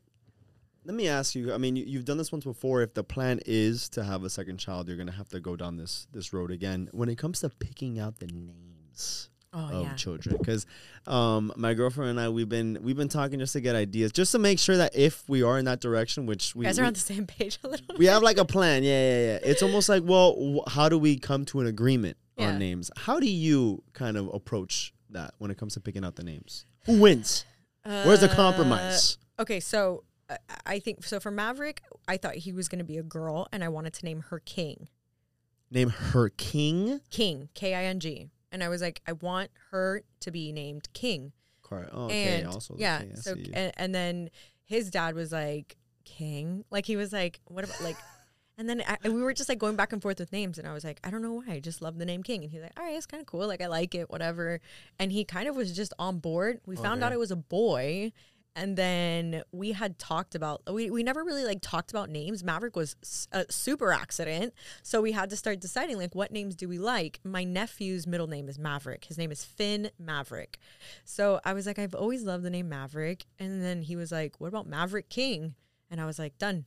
Let 0.85 0.95
me 0.95 1.07
ask 1.07 1.35
you. 1.35 1.53
I 1.53 1.57
mean, 1.59 1.75
you, 1.75 1.83
you've 1.85 2.05
done 2.05 2.17
this 2.17 2.31
once 2.31 2.43
before. 2.43 2.81
If 2.81 2.93
the 2.95 3.03
plan 3.03 3.39
is 3.45 3.87
to 3.89 4.03
have 4.03 4.23
a 4.23 4.29
second 4.31 4.57
child, 4.57 4.87
you're 4.87 4.97
gonna 4.97 5.11
have 5.11 5.29
to 5.29 5.39
go 5.39 5.55
down 5.55 5.77
this 5.77 6.07
this 6.11 6.33
road 6.33 6.49
again. 6.49 6.89
When 6.91 7.07
it 7.09 7.17
comes 7.19 7.41
to 7.41 7.49
picking 7.49 7.99
out 7.99 8.17
the 8.17 8.25
names 8.27 9.29
oh 9.53 9.59
of 9.59 9.83
yeah 9.83 9.93
children, 9.93 10.37
because 10.39 10.65
um, 11.05 11.53
my 11.55 11.75
girlfriend 11.75 12.09
and 12.11 12.19
I 12.19 12.29
we've 12.29 12.49
been 12.49 12.79
we've 12.81 12.95
been 12.97 13.09
talking 13.09 13.37
just 13.37 13.53
to 13.53 13.61
get 13.61 13.75
ideas, 13.75 14.11
just 14.11 14.31
to 14.31 14.39
make 14.39 14.57
sure 14.57 14.77
that 14.77 14.95
if 14.95 15.27
we 15.29 15.43
are 15.43 15.59
in 15.59 15.65
that 15.65 15.81
direction, 15.81 16.25
which 16.25 16.55
we 16.55 16.65
you 16.65 16.69
guys 16.69 16.79
are 16.79 16.83
we, 16.83 16.87
on 16.87 16.93
the 16.93 16.99
same 16.99 17.27
page 17.27 17.59
a 17.63 17.67
little 17.67 17.95
we 17.99 18.05
have 18.07 18.23
like 18.23 18.39
a 18.39 18.45
plan. 18.45 18.83
Yeah, 18.83 18.89
yeah, 18.89 19.25
yeah. 19.33 19.39
It's 19.51 19.61
almost 19.61 19.87
like, 19.87 20.01
well, 20.03 20.35
wh- 20.65 20.71
how 20.71 20.89
do 20.89 20.97
we 20.97 21.17
come 21.19 21.45
to 21.45 21.59
an 21.59 21.67
agreement 21.67 22.17
Yeah. 22.37 22.47
on 22.49 22.57
names? 22.57 22.89
How 22.97 23.19
do 23.19 23.29
you 23.29 23.83
kind 23.93 24.17
of 24.17 24.33
approach 24.33 24.95
that 25.13 25.33
when 25.37 25.51
it 25.51 25.57
comes 25.57 25.73
to 25.75 25.79
picking 25.79 26.03
out 26.05 26.15
the 26.15 26.23
names? 26.23 26.65
Who 26.85 26.99
wins? 26.99 27.45
Where's 27.83 28.21
the 28.21 28.29
Uh, 28.31 28.35
compromise? 28.35 29.17
okay 29.39 29.59
so 29.59 30.03
uh, 30.29 30.37
i 30.67 30.77
think 30.77 31.03
so 31.03 31.19
for 31.19 31.31
maverick 31.31 31.81
i 32.07 32.15
thought 32.15 32.35
he 32.35 32.51
was 32.53 32.67
going 32.67 32.77
to 32.77 32.85
be 32.85 32.97
a 32.97 33.01
girl 33.03 33.47
and 33.51 33.63
i 33.63 33.67
wanted 33.69 33.91
to 33.93 34.05
name 34.05 34.19
her 34.29 34.37
king 34.39 34.87
Name 35.71 35.89
her 35.89 36.29
king. 36.29 36.99
king 37.09 37.49
k-i-n-g 37.55 38.29
and 38.51 38.63
i 38.63 38.69
was 38.69 38.81
like 38.81 39.01
i 39.07 39.13
want 39.13 39.49
her 39.71 40.03
to 40.19 40.29
be 40.31 40.51
named 40.51 40.89
king 40.93 41.31
Car- 41.63 41.89
oh, 41.91 42.05
okay, 42.05 42.39
and 42.41 42.47
also 42.47 42.75
yeah, 42.77 42.99
king, 42.99 43.11
I 43.13 43.19
so 43.19 43.35
and, 43.53 43.71
and 43.77 43.95
then 43.95 44.29
his 44.65 44.91
dad 44.91 45.15
was 45.15 45.31
like 45.31 45.77
King, 46.03 46.65
like 46.71 46.85
he 46.85 46.97
was 46.97 47.13
like, 47.13 47.39
what 47.45 47.63
about 47.63 47.79
like, 47.81 47.95
and 48.61 48.69
then 48.69 48.83
I, 48.87 49.09
we 49.09 49.23
were 49.23 49.33
just 49.33 49.49
like 49.49 49.57
going 49.57 49.75
back 49.75 49.91
and 49.91 49.99
forth 49.99 50.19
with 50.19 50.31
names, 50.31 50.59
and 50.59 50.67
I 50.67 50.73
was 50.73 50.83
like, 50.83 50.99
I 51.03 51.09
don't 51.09 51.23
know 51.23 51.33
why, 51.33 51.53
I 51.53 51.59
just 51.59 51.81
love 51.81 51.97
the 51.97 52.05
name 52.05 52.21
King, 52.21 52.43
and 52.43 52.51
he's 52.51 52.61
like, 52.61 52.79
all 52.79 52.85
right, 52.85 52.95
it's 52.95 53.07
kind 53.07 53.19
of 53.19 53.25
cool, 53.25 53.47
like 53.47 53.59
I 53.59 53.65
like 53.65 53.95
it, 53.95 54.11
whatever, 54.11 54.61
and 54.99 55.11
he 55.11 55.25
kind 55.25 55.47
of 55.47 55.55
was 55.55 55.75
just 55.75 55.95
on 55.97 56.19
board. 56.19 56.61
We 56.67 56.75
found 56.75 57.03
out 57.03 57.11
it 57.11 57.17
was 57.19 57.31
a 57.31 57.35
boy. 57.35 58.13
And 58.53 58.75
then 58.75 59.43
we 59.53 59.71
had 59.71 59.97
talked 59.97 60.35
about 60.35 60.61
we, 60.69 60.91
we 60.91 61.03
never 61.03 61.23
really 61.23 61.45
like 61.45 61.59
talked 61.61 61.89
about 61.89 62.09
names. 62.09 62.43
Maverick 62.43 62.75
was 62.75 62.97
a 63.31 63.45
super 63.49 63.93
accident, 63.93 64.53
so 64.83 65.01
we 65.01 65.13
had 65.13 65.29
to 65.29 65.37
start 65.37 65.61
deciding 65.61 65.97
like 65.97 66.13
what 66.13 66.33
names 66.33 66.53
do 66.53 66.67
we 66.67 66.77
like. 66.77 67.21
My 67.23 67.45
nephew's 67.45 68.05
middle 68.05 68.27
name 68.27 68.49
is 68.49 68.59
Maverick. 68.59 69.05
His 69.05 69.17
name 69.17 69.31
is 69.31 69.45
Finn 69.45 69.89
Maverick. 69.97 70.57
So 71.05 71.39
I 71.45 71.53
was 71.53 71.65
like, 71.65 71.79
I've 71.79 71.95
always 71.95 72.23
loved 72.23 72.43
the 72.43 72.49
name 72.49 72.67
Maverick. 72.67 73.25
And 73.39 73.63
then 73.63 73.83
he 73.83 73.95
was 73.95 74.11
like, 74.11 74.35
What 74.39 74.49
about 74.49 74.67
Maverick 74.67 75.07
King? 75.07 75.55
And 75.89 76.01
I 76.01 76.05
was 76.05 76.19
like, 76.19 76.37
Done. 76.37 76.65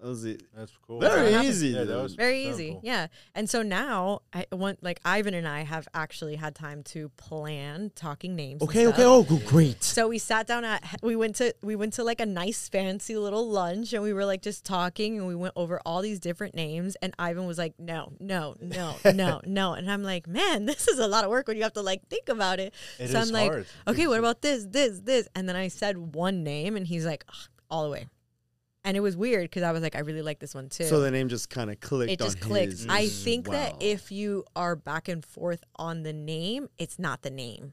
That 0.00 0.06
was 0.08 0.24
it. 0.24 0.42
That's 0.54 0.72
cool. 0.86 1.00
Very 1.00 1.32
happened. 1.32 1.48
easy. 1.48 1.68
Yeah, 1.68 1.84
that 1.84 2.02
was- 2.02 2.14
Very 2.14 2.44
Very 2.44 2.52
easy. 2.54 2.70
cool. 2.72 2.80
Yeah. 2.82 3.06
And 3.34 3.48
so 3.48 3.62
now 3.62 4.20
I 4.32 4.44
want 4.52 4.82
like 4.82 5.00
Ivan 5.04 5.34
and 5.34 5.46
I 5.48 5.62
have 5.62 5.88
actually 5.94 6.36
had 6.36 6.54
time 6.54 6.82
to 6.84 7.08
plan 7.10 7.90
talking 7.94 8.34
names. 8.36 8.60
okay, 8.62 8.86
okay. 8.88 9.04
Oh, 9.04 9.22
great. 9.46 9.82
So 9.82 10.08
we 10.08 10.18
sat 10.18 10.46
down 10.46 10.64
at 10.64 10.82
we 11.02 11.16
went 11.16 11.36
to 11.36 11.54
we 11.62 11.76
went 11.76 11.92
to 11.94 12.04
like 12.04 12.20
a 12.20 12.26
nice 12.26 12.68
fancy 12.68 13.16
little 13.16 13.48
lunch 13.48 13.92
and 13.92 14.02
we 14.02 14.12
were 14.12 14.24
like 14.26 14.42
just 14.42 14.64
talking 14.64 15.16
and 15.18 15.26
we 15.26 15.34
went 15.34 15.54
over 15.56 15.80
all 15.86 16.02
these 16.02 16.18
different 16.20 16.54
names 16.54 16.96
and 17.00 17.14
Ivan 17.18 17.46
was 17.46 17.56
like 17.56 17.74
no 17.78 18.12
no 18.20 18.56
no 18.60 18.96
no 19.14 19.40
no 19.46 19.72
and 19.74 19.90
I'm 19.90 20.02
like 20.02 20.26
man 20.26 20.66
this 20.66 20.86
is 20.88 20.98
a 20.98 21.06
lot 21.08 21.24
of 21.24 21.30
work 21.30 21.48
when 21.48 21.56
you 21.56 21.62
have 21.62 21.72
to 21.74 21.82
like 21.82 22.06
think 22.10 22.28
about 22.28 22.58
it. 22.60 22.74
It 22.98 23.08
so 23.10 23.18
is 23.20 23.28
I'm 23.28 23.32
like 23.32 23.66
okay 23.88 24.06
what 24.06 24.18
about 24.18 24.42
this 24.42 24.66
this 24.68 25.00
this 25.00 25.28
and 25.34 25.48
then 25.48 25.56
I 25.56 25.68
said 25.68 26.14
one 26.14 26.42
name 26.42 26.76
and 26.76 26.86
he's 26.86 27.06
like 27.06 27.24
"Ugh, 27.28 27.34
all 27.70 27.84
the 27.84 27.90
way. 27.90 28.06
And 28.86 28.96
it 28.96 29.00
was 29.00 29.16
weird 29.16 29.44
because 29.44 29.62
I 29.62 29.72
was 29.72 29.82
like 29.82 29.96
I 29.96 30.00
really 30.00 30.20
like 30.22 30.38
this 30.40 30.54
one 30.54 30.68
too 30.68 30.84
So 30.84 31.00
the 31.00 31.10
name 31.10 31.28
just 31.28 31.48
kind 31.48 31.70
of 31.70 31.80
clicked. 31.80 32.12
it 32.12 32.18
just 32.18 32.36
on 32.42 32.48
clicked. 32.48 32.72
his. 32.72 32.86
I 32.88 33.08
think 33.08 33.48
Wow. 33.48 33.54
that 33.54 33.76
if 33.82 34.12
you 34.12 34.44
are 34.54 34.76
back 34.76 35.08
and 35.08 35.24
forth 35.24 35.64
on 35.76 36.02
the 36.02 36.12
name, 36.12 36.68
it's 36.78 36.98
not 36.98 37.22
the 37.22 37.30
name. 37.30 37.72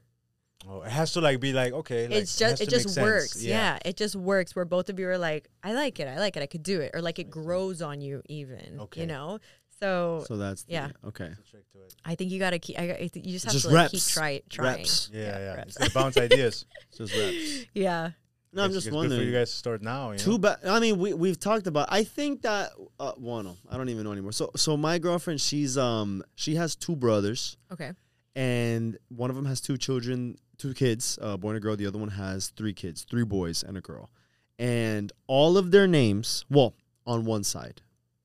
Oh, 0.68 0.82
it 0.82 0.90
has 0.90 1.12
to 1.14 1.20
like 1.20 1.40
be 1.40 1.52
like 1.52 1.72
okay. 1.72 2.06
Like, 2.08 2.16
it's 2.18 2.38
just 2.38 2.62
it 2.62 2.70
to 2.70 2.76
make 2.76 2.82
just 2.84 2.98
works. 3.00 3.42
Yeah. 3.42 3.78
it 3.84 3.96
just 3.96 4.14
works 4.16 4.54
where 4.56 4.64
both 4.64 4.88
of 4.88 4.98
you 4.98 5.08
are 5.08 5.18
like, 5.18 5.48
I 5.62 5.74
like 5.74 5.98
it, 6.00 6.06
I 6.08 6.18
like 6.18 6.36
it, 6.36 6.42
I 6.42 6.46
could 6.46 6.62
do 6.62 6.80
it, 6.80 6.92
or 6.94 7.02
like 7.02 7.18
it 7.18 7.28
grows 7.30 7.82
on 7.82 8.00
you 8.00 8.22
even. 8.26 8.78
Okay. 8.80 9.00
You 9.02 9.06
know. 9.08 9.38
So, 9.80 10.24
So 10.28 10.36
that's 10.36 10.62
the- 10.62 10.74
Yeah. 10.74 10.90
Okay. 11.04 11.26
That's 11.26 11.38
the 11.38 11.42
trick 11.50 11.72
to 11.72 11.78
it. 11.82 11.94
I 12.04 12.14
think 12.14 12.30
you 12.30 12.38
gotta 12.38 12.60
keep. 12.60 12.78
I, 12.78 12.82
I 12.92 13.10
you 13.14 13.32
just 13.32 13.44
have 13.46 13.52
Just 13.52 13.66
to 13.66 13.72
like, 13.72 13.90
keep 13.90 13.98
reps. 13.98 14.12
try, 14.14 14.40
trying. 14.48 14.76
Reps. 14.78 15.10
Yeah, 15.12 15.38
yeah. 15.38 15.54
reps. 15.56 15.74
Just 15.74 15.92
bounce 15.92 16.16
ideas. 16.16 16.64
Just 16.96 17.12
reps. 17.16 17.66
Yeah. 17.74 18.10
No, 18.54 18.64
I'm 18.64 18.72
just 18.72 18.86
it's 18.88 18.94
wondering. 18.94 19.18
Good 19.20 19.24
for 19.24 19.30
you 19.30 19.38
guys 19.38 19.50
to 19.50 19.56
start 19.56 19.82
now. 19.82 20.10
You 20.12 20.18
Too 20.18 20.38
bad. 20.38 20.58
I 20.66 20.78
mean, 20.78 20.98
we 20.98 21.14
we've 21.14 21.38
talked 21.40 21.66
about. 21.66 21.88
I 21.90 22.04
think 22.04 22.42
that 22.42 22.70
uh, 23.00 23.12
well, 23.16 23.42
no, 23.42 23.56
I 23.70 23.76
don't 23.78 23.88
even 23.88 24.04
know 24.04 24.12
anymore. 24.12 24.32
So 24.32 24.50
so 24.56 24.76
my 24.76 24.98
girlfriend, 24.98 25.40
she's 25.40 25.78
um 25.78 26.22
she 26.34 26.54
has 26.56 26.76
two 26.76 26.94
brothers, 26.96 27.56
Okay. 27.72 27.92
and 28.36 28.98
one 29.08 29.30
of 29.30 29.36
them 29.36 29.46
has 29.46 29.60
two 29.62 29.78
children, 29.78 30.36
two 30.58 30.74
kids, 30.74 31.18
a 31.22 31.38
boy 31.38 31.48
and 31.50 31.56
a 31.56 31.60
girl. 31.60 31.76
The 31.76 31.86
other 31.86 31.98
one 31.98 32.10
has 32.10 32.48
three 32.48 32.74
kids, 32.74 33.06
three 33.08 33.24
boys 33.24 33.62
and 33.62 33.76
a 33.78 33.80
girl, 33.80 34.10
and 34.58 35.10
all 35.26 35.56
of 35.56 35.70
their 35.70 35.86
names. 35.86 36.44
Well, 36.50 36.74
on 37.06 37.24
one 37.24 37.44
side, 37.44 37.80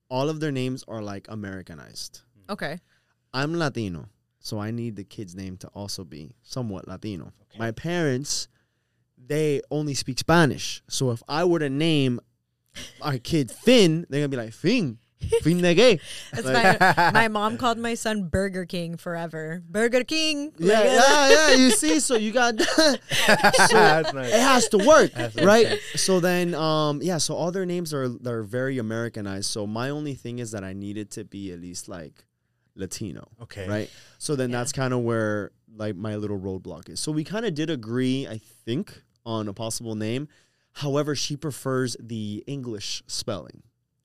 all 0.09 0.27
of 0.29 0.39
their 0.41 0.51
names 0.51 0.83
are 0.89 1.01
like 1.01 1.27
Americanized. 1.29 2.21
Okay. 2.49 2.79
I'm 3.33 3.53
Latino, 3.55 4.09
so 4.39 4.59
I 4.59 4.71
need 4.71 4.95
the 4.97 5.03
kid's 5.03 5.35
name 5.35 5.57
to 5.57 5.67
also 5.69 6.03
be 6.03 6.35
somewhat 6.41 6.87
Latino. 6.87 7.31
My 7.57 7.71
parents, 7.71 8.47
they 9.18 9.61
only 9.72 9.94
speak 9.94 10.19
Spanish. 10.19 10.81
So 10.89 11.11
if 11.11 11.22
I 11.27 11.44
were 11.44 11.60
to 11.60 11.69
name 11.69 12.19
our 13.02 13.18
kid 13.18 13.52
Finn, 13.52 14.06
they're 14.10 14.22
gonna 14.22 14.30
be 14.30 14.38
like 14.38 14.53
Finn, 14.53 14.99
Finn 15.41 15.61
de 15.61 15.73
gay. 15.73 15.99
That's 16.31 16.45
Like- 16.45 16.80
my 16.80 17.11
my 17.14 17.27
mom 17.27 17.57
called 17.57 17.77
my 17.80 17.95
son 17.95 18.30
Burger 18.30 18.65
King 18.65 18.95
forever. 18.98 19.64
Burger 19.68 20.03
King. 20.03 20.53
Yeah, 20.60 20.80
Like, 20.80 20.85
yeah, 20.85 21.30
yeah. 21.49 21.56
You 21.56 21.72
see, 21.72 21.99
so 21.99 22.15
you 22.15 22.31
got 22.31 22.60
so 22.61 22.95
That's 23.27 24.14
nice. 24.14 24.31
it 24.34 24.39
has 24.39 24.69
to 24.69 24.77
work, 24.77 25.11
Has 25.14 25.34
to 25.35 25.45
right? 25.45 25.80
So 25.95 26.19
then, 26.19 26.53
um, 26.53 27.02
yeah. 27.02 27.18
So 27.18 27.35
all 27.35 27.52
their 27.52 27.65
names 27.65 27.94
are 27.94 28.07
they're 28.07 28.44
very 28.44 28.77
Americanized. 28.77 29.45
So 29.49 29.65
my 29.65 29.89
only 29.89 30.14
thing 30.14 30.39
is 30.39 30.52
that 30.52 30.64
I 30.64 30.73
needed 30.73 31.10
to 31.11 31.26
be 31.26 31.52
at 31.52 31.60
least 31.60 31.88
like 31.89 32.23
Latino. 32.76 33.27
Okay. 33.41 33.68
right? 33.68 33.89
So 34.19 34.35
then 34.35 34.52
Yeah. 34.52 34.60
that's 34.60 34.72
kind 34.72 34.94
of 34.94 34.99
where 35.02 35.52
like 35.76 35.95
my 35.95 36.15
little 36.15 36.39
roadblock 36.39 36.89
is. 36.89 36.99
So 36.99 37.11
we 37.11 37.23
kind 37.23 37.45
of 37.45 37.53
did 37.56 37.69
agree, 37.72 38.27
I 38.27 38.39
think, 38.65 39.02
on 39.27 39.47
a 39.47 39.53
possible 39.53 39.93
name. 39.93 40.27
However, 40.71 41.15
she 41.15 41.35
prefers 41.35 41.95
the 41.99 42.43
English 42.47 43.03
spelling. 43.07 43.61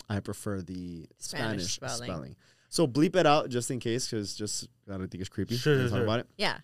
I 0.09 0.21
prefer 0.21 0.61
the 0.61 1.07
Spanish 1.19 1.73
Spanish, 1.73 1.73
spelling. 1.75 2.11
spelling. 2.11 2.37
So 2.69 2.87
bleep 2.87 3.17
it 3.17 3.27
out 3.27 3.49
just 3.49 3.71
in 3.71 3.79
case, 3.79 4.09
because 4.09 4.35
just 4.35 4.69
I 4.89 4.99
don't 4.99 5.09
think 5.09 5.21
it's 5.21 5.29
creepy. 5.29 5.57
Sure, 5.57 5.79
sure, 5.79 5.89
talk 5.89 6.03
about 6.03 6.21
it. 6.21 6.27
Yeah. 6.37 6.59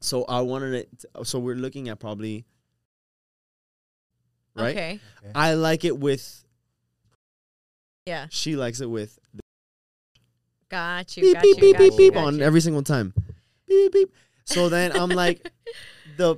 So 0.00 0.24
I 0.24 0.40
wanted 0.40 0.74
it. 0.74 1.04
so 1.24 1.38
we're 1.38 1.56
looking 1.56 1.88
at 1.88 1.98
probably. 1.98 2.44
Right. 4.54 4.76
Okay. 4.76 5.00
I 5.34 5.54
like 5.54 5.84
it 5.84 5.98
with. 5.98 6.44
Yeah. 8.04 8.26
She 8.30 8.56
likes 8.56 8.80
it 8.80 8.90
with 8.90 9.18
Got 10.72 11.16
you. 11.16 11.22
beep 11.22 11.34
got 11.34 11.42
beep 11.42 11.56
you, 11.56 11.60
beep 11.60 11.72
got 11.74 11.78
beep 11.78 11.92
you, 11.92 11.98
beep 11.98 12.14
got 12.14 12.24
on 12.24 12.38
you. 12.38 12.44
every 12.44 12.60
single 12.60 12.82
time. 12.82 13.14
Beep 13.68 13.92
beep. 13.92 14.12
So 14.44 14.68
then 14.68 14.92
I'm 14.92 15.10
like, 15.10 15.46
the 16.16 16.36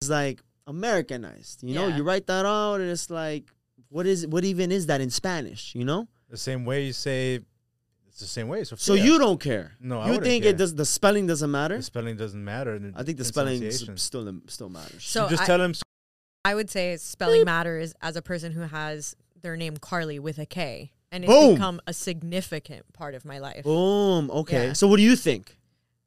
it's 0.00 0.10
like 0.10 0.40
Americanized. 0.66 1.62
You 1.62 1.74
know, 1.74 1.88
Yeah. 1.88 1.96
you 1.96 2.02
write 2.02 2.26
that 2.26 2.44
out, 2.46 2.80
and 2.80 2.90
it's 2.90 3.10
like, 3.10 3.44
what 3.88 4.06
is 4.06 4.26
what 4.26 4.44
even 4.44 4.70
is 4.72 4.86
that 4.86 5.00
in 5.00 5.10
Spanish? 5.10 5.74
You 5.74 5.84
know. 5.84 6.08
The 6.28 6.36
same 6.36 6.64
way 6.64 6.84
you 6.86 6.92
say, 6.92 7.40
it's 8.08 8.18
the 8.18 8.26
same 8.26 8.48
way. 8.48 8.64
So, 8.64 8.74
So 8.76 8.94
you 8.94 9.18
don't 9.18 9.40
care. 9.40 9.72
No, 9.80 10.00
I 10.00 10.06
you 10.06 10.10
wouldn't 10.12 10.26
think 10.26 10.42
care. 10.44 10.52
it 10.52 10.56
does. 10.58 10.74
The 10.74 10.84
spelling 10.84 11.26
doesn't 11.28 11.50
matter. 11.50 11.76
the 11.76 11.82
spelling 11.82 12.16
doesn't 12.16 12.44
matter. 12.44 12.74
and 12.74 12.94
I 12.96 13.02
think 13.04 13.18
the 13.18 13.24
spelling 13.24 13.70
still 13.70 14.28
um, 14.28 14.42
still 14.48 14.68
matters. 14.68 15.04
So 15.04 15.24
you 15.24 15.30
just 15.30 15.42
I- 15.42 15.46
tell 15.46 15.58
them. 15.58 15.72
I 16.44 16.54
would 16.54 16.70
say 16.70 16.96
spelling 16.96 17.44
matters 17.44 17.92
as 18.02 18.14
a 18.16 18.22
person 18.22 18.52
who 18.52 18.60
has 18.62 19.16
their 19.42 19.56
name 19.56 19.76
Karly 19.78 20.20
with 20.20 20.38
a 20.38 20.46
K, 20.46 20.92
and 21.10 21.24
it's 21.24 21.32
Boom. 21.32 21.54
become 21.54 21.80
a 21.88 21.92
significant 21.92 22.92
part 22.92 23.14
of 23.16 23.24
my 23.24 23.38
life. 23.38 23.64
Boom. 23.64 24.30
Okay. 24.30 24.66
Yeah. 24.68 24.72
So 24.74 24.86
what 24.86 24.96
do 24.98 25.02
you 25.02 25.16
think? 25.16 25.56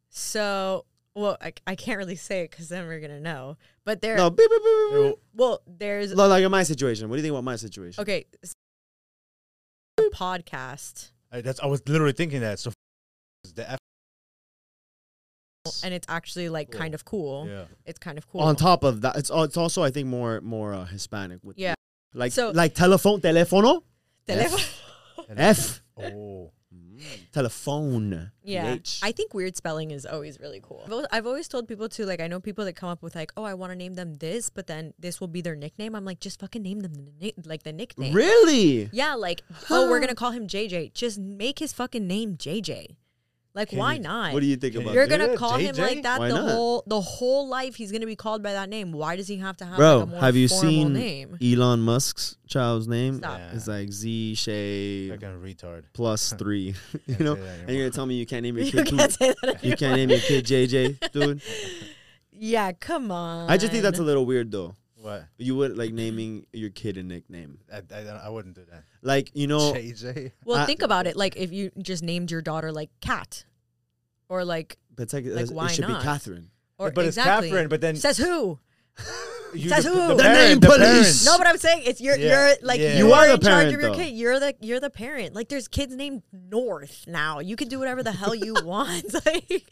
So, 0.10 0.86
well, 1.16 1.38
I, 1.42 1.54
I 1.68 1.76
can't 1.76 1.98
really 1.98 2.16
say 2.16 2.42
it 2.44 2.52
because 2.52 2.70
then 2.70 2.86
we're 2.88 3.00
gonna 3.00 3.20
know. 3.20 3.58
But 3.86 4.02
there, 4.02 4.16
No. 4.18 4.30
Beep, 4.30 4.50
beep, 4.50 4.62
beep, 4.64 4.92
beep, 4.94 5.04
beep. 5.12 5.16
well, 5.34 5.62
there's 5.68 6.14
Like 6.14 6.30
like 6.30 6.44
in 6.44 6.52
my 6.52 6.64
situation. 6.64 7.10
What 7.10 7.16
do 7.16 7.20
you 7.20 7.24
think 7.24 7.32
about 7.34 7.44
my 7.44 7.56
situation? 7.56 8.02
okay. 8.02 8.26
s- 8.44 8.54
a 9.98 10.04
podcast, 10.16 11.12
I, 11.32 11.42
that's 11.42 11.60
I 11.60 11.66
was 11.66 11.82
literally 11.88 12.14
thinking 12.14 12.42
that. 12.42 12.60
So 12.60 12.72
the 13.56 13.72
F. 13.72 13.78
and 15.84 15.94
it's 15.94 16.06
actually 16.10 16.48
like 16.50 16.72
kind 16.72 16.94
of 16.94 17.04
cool. 17.06 17.48
Yeah. 17.48 17.66
It's 17.86 18.00
kind 18.00 18.18
of 18.18 18.28
cool. 18.30 18.42
On 18.42 18.56
top 18.56 18.84
of 18.84 19.02
that, 19.02 19.18
it's 19.18 19.30
al- 19.30 19.44
it's 19.44 19.58
also 19.58 19.84
I 19.84 19.92
think 19.92 20.08
more 20.08 20.40
more 20.42 20.74
uh, 20.74 20.86
Hispanic 20.86 21.40
with 21.44 21.58
Yeah. 21.58 21.74
like 22.14 22.32
So- 22.32 22.52
like 22.52 22.74
telephone 22.76 23.20
teléfono 23.22 23.82
Teléfono. 24.28 24.64
F 25.38 25.82
Oh. 25.98 26.52
Telephone 27.32 28.32
Yeah, 28.44 28.76
PH. 28.76 29.00
I 29.04 29.12
think 29.12 29.34
weird 29.34 29.56
spelling 29.56 29.92
is 29.92 30.06
always 30.06 30.40
really 30.40 30.60
cool. 30.62 30.84
I've 30.86 30.92
al- 30.92 31.08
I've 31.12 31.28
always 31.28 31.48
told 31.48 31.68
people 31.68 31.90
to 31.90 32.06
like. 32.06 32.20
I 32.20 32.28
know 32.28 32.40
people 32.40 32.66
that 32.66 32.74
come 32.76 32.90
up 32.90 33.02
with 33.02 33.16
like, 33.16 33.32
"Oh, 33.38 33.44
I 33.44 33.54
want 33.54 33.72
to 33.72 33.76
name 33.76 33.94
them 33.96 34.16
this," 34.16 34.50
but 34.50 34.68
then 34.68 34.94
this 35.00 35.20
will 35.20 35.28
be 35.28 35.42
their 35.42 35.56
nickname. 35.56 35.96
I'm 35.96 36.06
like, 36.06 36.20
just 36.20 36.40
fucking 36.40 36.62
name 36.62 36.80
them 36.82 36.94
the 36.94 37.06
ni- 37.20 37.34
like 37.46 37.64
the 37.64 37.74
nickname. 37.74 38.14
really 38.14 38.90
Yeah, 38.92 39.16
like, 39.16 39.42
oh, 39.70 39.90
we're 39.90 40.00
gonna 40.00 40.16
call 40.16 40.32
him 40.32 40.48
JJ. 40.48 40.94
Just 40.94 41.18
make 41.20 41.60
his 41.60 41.74
fucking 41.74 42.06
name 42.08 42.36
JJ. 42.38 42.96
Like, 43.56 43.70
Can 43.70 43.80
why 43.80 43.96
you- 43.96 44.02
not? 44.02 44.32
what 44.34 44.42
do 44.42 44.46
you 44.46 44.56
think 44.56 44.74
Can 44.74 44.84
about 44.84 44.94
You're 44.94 45.08
that? 45.08 45.18
gonna 45.20 45.32
Yeah, 45.32 45.38
call 45.38 45.58
him 45.58 45.76
JJ? 45.76 45.82
like 45.82 46.04
that 46.04 46.20
Why 46.20 46.28
the 46.30 46.36
not? 46.36 46.52
whole 46.52 46.84
the 46.86 47.02
whole 47.02 47.48
life. 47.50 47.76
He's 47.76 47.92
gonna 47.92 48.06
be 48.06 48.16
called 48.16 48.44
by 48.44 48.54
that 48.54 48.70
name. 48.70 48.92
Why 48.92 49.16
does 49.16 49.28
he 49.28 49.38
have 49.38 49.58
to 49.58 49.66
have 49.66 49.76
bro 49.76 49.98
like 49.98 50.04
a 50.04 50.12
more 50.12 50.20
have 50.22 50.36
you 50.36 50.48
formal 50.48 50.70
seen 50.72 50.94
name? 50.94 51.38
Elon 51.42 51.82
Musk's 51.82 52.38
child's 52.48 52.88
name 52.88 53.16
Stop. 53.18 53.42
it's 53.54 53.68
like 53.68 53.92
Z 53.92 54.36
Shay 54.36 55.10
Like 55.10 55.24
a 55.24 55.36
retard. 55.36 55.84
plus 55.94 56.32
three 56.38 56.76
you 57.08 57.16
Can't 57.16 57.20
know 57.22 57.36
say 57.36 57.42
that 57.42 57.60
and 57.62 57.70
you're 57.72 57.86
gonna 57.86 57.92
tell 57.96 58.06
me 58.06 58.16
you 58.16 58.26
can't 58.28 58.44
name 58.44 58.56
your 58.56 58.66
You 58.68 58.72
kid 58.72 58.88
can't 58.88 59.12
say 59.12 59.34
that. 59.42 59.64
you 59.64 59.76
can't 59.76 59.96
name 59.96 60.10
your 60.12 60.20
kid 60.20 60.46
JJ 60.46 61.12
dude 61.12 61.42
Yeah, 62.42 62.72
come 62.72 63.12
on. 63.12 63.50
I 63.50 63.58
just 63.58 63.72
think 63.74 63.84
that's 63.84 64.00
a 64.00 64.04
little 64.04 64.26
weird 64.26 64.52
though 64.52 64.76
What? 65.02 65.26
you 65.38 65.56
would 65.56 65.78
like 65.78 65.94
naming 65.94 66.46
your 66.52 66.70
kid 66.72 66.98
a 66.98 67.04
nickname 67.04 67.60
I, 67.72 67.82
I, 67.96 68.00
I 68.26 68.30
wouldn't 68.30 68.56
do 68.56 68.66
that. 68.70 68.84
like 69.02 69.32
you 69.34 69.48
know 69.48 69.72
JJ. 69.74 70.34
Well, 70.44 70.58
I- 70.60 70.66
think 70.66 70.82
about 70.82 71.08
it. 71.08 71.16
Like, 71.16 71.38
if 71.38 71.52
you 71.54 71.72
just 71.82 72.04
named 72.04 72.32
your 72.32 72.42
daughter 72.42 72.72
like 72.72 72.90
Cat, 73.00 73.46
or 74.28 74.44
like, 74.44 74.78
but 74.94 75.04
it's 75.04 75.14
like, 75.14 75.26
Like, 75.26 75.46
it 75.46 75.52
why 75.52 75.68
should 75.68 75.88
not? 75.88 76.00
be 76.02 76.04
Catherine 76.04 76.52
or 76.78 76.92
but 76.92 77.06
exactly. 77.06 77.48
it's 77.48 77.54
Catherine. 77.54 77.70
But 77.70 77.82
then 77.82 77.96
says 77.96 78.18
who? 78.18 78.60
you, 79.54 79.70
says 79.70 79.84
the, 79.86 79.90
who? 79.92 80.08
The, 80.10 80.16
The 80.16 80.24
parent, 80.24 80.40
name 80.50 80.60
the 80.60 80.68
police. 80.68 80.80
parents. 80.88 81.26
No, 81.26 81.38
but 81.38 81.48
I'm 81.48 81.58
saying 81.58 81.84
it's 81.86 82.00
you're 82.02 82.18
Yeah, 82.18 82.48
you're 82.48 82.56
like 82.62 82.80
yeah. 82.80 82.98
you, 82.98 83.08
You 83.08 83.14
are, 83.14 83.22
are 83.22 83.28
the 83.28 83.34
in 83.34 83.40
charge 83.42 83.44
parent, 83.44 83.74
of 83.76 83.82
your 83.82 83.90
though. 83.92 83.96
kid. 83.98 84.10
You're 84.16 84.40
the 84.40 84.56
you're 84.62 84.80
the 84.80 84.90
parent. 84.90 85.36
Like 85.36 85.50
there's 85.50 85.68
kids 85.68 85.96
named 85.96 86.24
North 86.32 87.06
now. 87.08 87.40
You 87.40 87.56
can 87.56 87.68
do 87.68 87.80
whatever 87.80 88.04
the 88.04 88.12
hell 88.12 88.36
you 88.36 88.56
want. 88.64 89.06
Like 89.26 89.70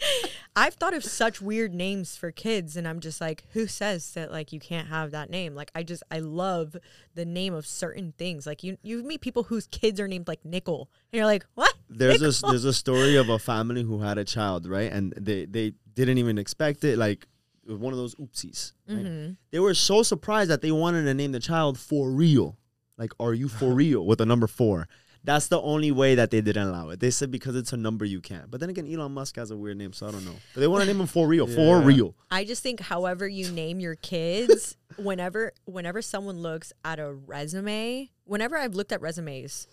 I've 0.55 0.73
thought 0.75 0.93
of 0.93 1.03
such 1.03 1.41
weird 1.41 1.73
names 1.73 2.15
for 2.17 2.31
kids, 2.31 2.75
and 2.77 2.87
I'm 2.87 2.99
just 2.99 3.21
like, 3.21 3.43
who 3.53 3.67
says 3.67 4.11
that 4.13 4.31
like 4.31 4.51
you 4.51 4.59
can't 4.59 4.87
have 4.87 5.11
that 5.11 5.29
name? 5.29 5.55
Like 5.55 5.71
I 5.75 5.83
just 5.83 6.03
I 6.11 6.19
love 6.19 6.75
the 7.15 7.25
name 7.25 7.53
of 7.53 7.65
certain 7.65 8.13
things. 8.17 8.45
Like 8.47 8.63
you 8.63 8.77
you 8.83 9.03
meet 9.03 9.21
people 9.21 9.43
whose 9.43 9.67
kids 9.67 9.99
are 9.99 10.07
named 10.07 10.27
like 10.27 10.43
Nickel, 10.43 10.89
and 11.11 11.17
you're 11.17 11.25
like, 11.25 11.45
what? 11.55 11.73
there's 11.89 12.21
a 12.21 12.27
Nickel? 12.27 12.49
there's 12.49 12.65
a 12.65 12.73
story 12.83 13.15
of 13.15 13.29
a 13.29 13.39
family 13.39 13.83
who 13.83 13.99
had 14.01 14.17
a 14.17 14.23
child, 14.25 14.67
right? 14.67 14.91
And 14.91 15.13
they 15.17 15.45
they 15.45 15.73
didn't 15.93 16.17
even 16.17 16.37
expect 16.37 16.83
it. 16.83 16.97
Like 16.97 17.21
it 17.21 17.27
was 17.27 17.36
one 17.75 17.93
of 17.93 17.99
those 17.99 18.15
oopsies. 18.15 18.73
right? 18.87 18.97
Mm-hmm. 18.99 19.33
They 19.51 19.59
were 19.59 19.73
so 19.73 20.03
surprised 20.03 20.49
that 20.49 20.61
they 20.61 20.71
wanted 20.71 21.03
to 21.03 21.13
name 21.13 21.31
the 21.31 21.39
child 21.39 21.77
for 21.77 22.09
real. 22.09 22.57
Like, 22.97 23.11
are 23.19 23.33
you 23.33 23.47
for 23.47 23.73
real 23.73 24.05
with 24.05 24.21
a 24.21 24.25
number 24.25 24.47
four? 24.47 24.87
That's 25.23 25.49
the 25.49 25.59
only 25.59 25.91
way 25.91 26.15
that 26.15 26.31
they 26.31 26.39
didn't 26.39 26.69
allow 26.69 26.89
it. 26.89 27.01
They 27.01 27.09
said 27.09 27.31
because 27.31 27.55
it's 27.57 27.73
a 27.73 27.77
number 27.77 28.05
you 28.05 28.21
can't. 28.21 28.49
But 28.49 28.61
then 28.61 28.69
again, 28.69 28.87
Elon 28.89 29.11
Musk 29.11 29.35
has 29.35 29.51
a 29.51 29.57
weird 29.57 29.77
name, 29.77 29.91
so 29.91 30.07
I 30.07 30.11
don't 30.11 30.23
know. 30.23 30.35
But 30.53 30.61
they 30.61 30.67
want 30.67 30.83
to 30.83 30.87
name 30.87 31.01
him 31.01 31.07
for 31.07 31.27
real, 31.27 31.47
for 31.47 31.81
real. 31.81 32.15
I 32.31 32.45
just 32.45 32.63
think 32.63 32.79
however 32.79 33.27
you 33.27 33.51
name 33.51 33.81
your 33.81 33.95
kids, 33.95 34.77
whenever 34.97 35.51
whenever 35.65 36.01
someone 36.01 36.37
looks 36.39 36.71
at 36.85 36.99
a 36.99 37.11
resume, 37.11 38.09
whenever 38.23 38.57
I've 38.57 38.75
looked 38.75 38.93
at 38.93 39.01
resumes, 39.01 39.67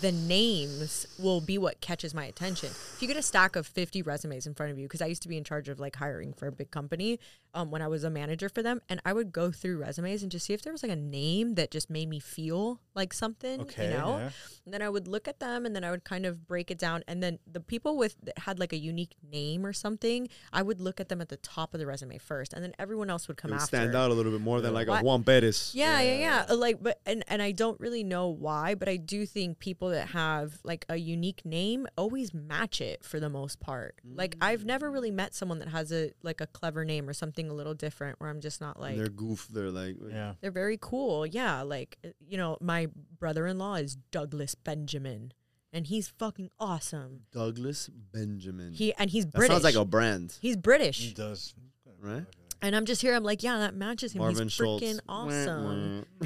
the 0.00 0.12
names 0.12 1.06
will 1.18 1.40
be 1.40 1.58
what 1.58 1.80
catches 1.80 2.14
my 2.14 2.24
attention. 2.24 2.68
If 2.70 2.98
you 3.00 3.08
get 3.08 3.16
a 3.16 3.22
stack 3.22 3.56
of 3.56 3.66
50 3.66 4.02
resumes 4.02 4.46
in 4.46 4.54
front 4.54 4.72
of 4.72 4.78
you, 4.78 4.86
because 4.86 5.02
I 5.02 5.06
used 5.06 5.22
to 5.22 5.28
be 5.28 5.38
in 5.38 5.44
charge 5.44 5.68
of 5.68 5.80
like 5.80 5.96
hiring 5.96 6.32
for 6.34 6.46
a 6.46 6.52
big 6.52 6.70
company 6.70 7.18
um, 7.54 7.70
when 7.70 7.82
I 7.82 7.88
was 7.88 8.04
a 8.04 8.10
manager 8.10 8.48
for 8.48 8.62
them, 8.62 8.82
and 8.88 9.00
I 9.04 9.12
would 9.12 9.32
go 9.32 9.50
through 9.50 9.78
resumes 9.78 10.22
and 10.22 10.30
just 10.30 10.46
see 10.46 10.54
if 10.54 10.62
there 10.62 10.72
was 10.72 10.82
like 10.82 10.92
a 10.92 10.96
name 10.96 11.54
that 11.54 11.70
just 11.70 11.88
made 11.88 12.08
me 12.08 12.20
feel 12.20 12.80
like 12.94 13.12
something, 13.12 13.60
Okay. 13.62 13.90
you 13.90 13.98
know? 13.98 14.18
yeah. 14.18 14.30
And 14.64 14.72
then 14.74 14.82
I 14.82 14.88
would 14.88 15.08
look 15.08 15.26
at 15.26 15.40
them 15.40 15.66
and 15.66 15.74
then 15.74 15.82
I 15.82 15.90
would 15.90 16.04
kind 16.04 16.24
of 16.26 16.46
break 16.46 16.70
it 16.70 16.78
down. 16.78 17.02
And 17.08 17.22
then 17.22 17.38
the 17.50 17.58
people 17.60 17.96
with 17.96 18.16
that 18.22 18.38
had 18.40 18.58
like 18.60 18.72
a 18.72 18.76
unique 18.78 19.14
name 19.28 19.64
or 19.66 19.72
something, 19.72 20.28
I 20.52 20.62
would 20.62 20.80
look 20.80 21.00
at 21.00 21.08
them 21.08 21.20
at 21.20 21.28
the 21.30 21.36
top 21.38 21.74
of 21.74 21.80
the 21.80 21.86
resume 21.86 22.18
first, 22.18 22.52
and 22.52 22.62
then 22.62 22.72
everyone 22.78 23.10
else 23.10 23.26
would 23.28 23.38
It 23.38 23.42
come 23.42 23.50
would 23.50 23.56
after. 23.60 23.76
stand 23.76 23.94
out 23.96 24.10
a 24.10 24.14
little 24.14 24.30
bit 24.30 24.40
more 24.40 24.60
than 24.60 24.72
like 24.74 24.88
What? 24.88 25.00
a 25.00 25.04
Juan 25.04 25.24
Perez. 25.24 25.72
Yeah, 25.74 26.00
yeah, 26.00 26.18
yeah. 26.18 26.46
Uh, 26.48 26.56
Like, 26.56 26.82
but 26.82 27.00
and 27.06 27.24
and 27.28 27.40
I 27.42 27.50
don't 27.52 27.80
really 27.80 28.04
know 28.04 28.28
why, 28.28 28.74
but 28.74 28.88
I 28.88 28.96
do 28.98 29.26
think 29.26 29.58
people 29.58 29.88
that 29.90 30.08
have 30.08 30.58
like 30.62 30.84
a 30.88 30.96
unique 30.96 31.44
name 31.44 31.86
always 31.96 32.32
match 32.32 32.80
it 32.80 33.02
for 33.04 33.18
the 33.18 33.28
most 33.30 33.58
part. 33.58 33.96
Like, 34.04 34.36
I've 34.40 34.64
never 34.64 34.90
really 34.90 35.10
met 35.10 35.34
someone 35.34 35.58
that 35.60 35.68
has 35.68 35.90
a 35.92 36.12
like 36.22 36.40
a 36.40 36.46
clever 36.46 36.84
name 36.84 37.08
or 37.08 37.12
something 37.14 37.48
a 37.50 37.54
little 37.54 37.74
different, 37.74 38.20
where 38.20 38.30
I'm 38.30 38.40
just 38.40 38.60
not 38.60 38.78
like. 38.78 38.96
they're 38.96 39.08
goof. 39.08 39.48
They're 39.50 39.70
like, 39.70 39.96
Yeah. 40.08 40.34
They're 40.40 40.50
very 40.52 40.78
cool. 40.80 41.26
Yeah. 41.26 41.62
Like, 41.62 41.98
uh, 42.04 42.08
you 42.28 42.36
know, 42.36 42.58
my 42.60 42.81
brother 42.86 43.46
in 43.46 43.58
law 43.58 43.74
is 43.74 43.96
Douglas 44.10 44.54
Benjamin. 44.54 45.32
and 45.72 45.86
he's 45.86 46.08
fucking 46.08 46.50
awesome. 46.60 47.22
Douglas 47.32 47.88
Benjamin. 48.12 48.72
He 48.72 48.92
and 48.94 49.08
he's 49.10 49.24
that 49.26 49.34
British. 49.34 49.52
sounds 49.54 49.64
like 49.64 49.74
a 49.74 49.84
brand, 49.84 50.36
he's 50.40 50.56
British, 50.56 50.98
He 50.98 51.12
does. 51.14 51.54
right? 52.00 52.24
and 52.60 52.76
I'm 52.76 52.84
just 52.84 53.00
here. 53.02 53.14
I'm 53.14 53.24
like, 53.24 53.42
yeah, 53.42 53.58
that 53.58 53.74
matches 53.74 54.12
him. 54.12 54.20
Marvin 54.20 54.44
he's 54.44 54.52
Schultz. 54.52 54.84
freaking 54.84 55.00
awesome. 55.08 56.04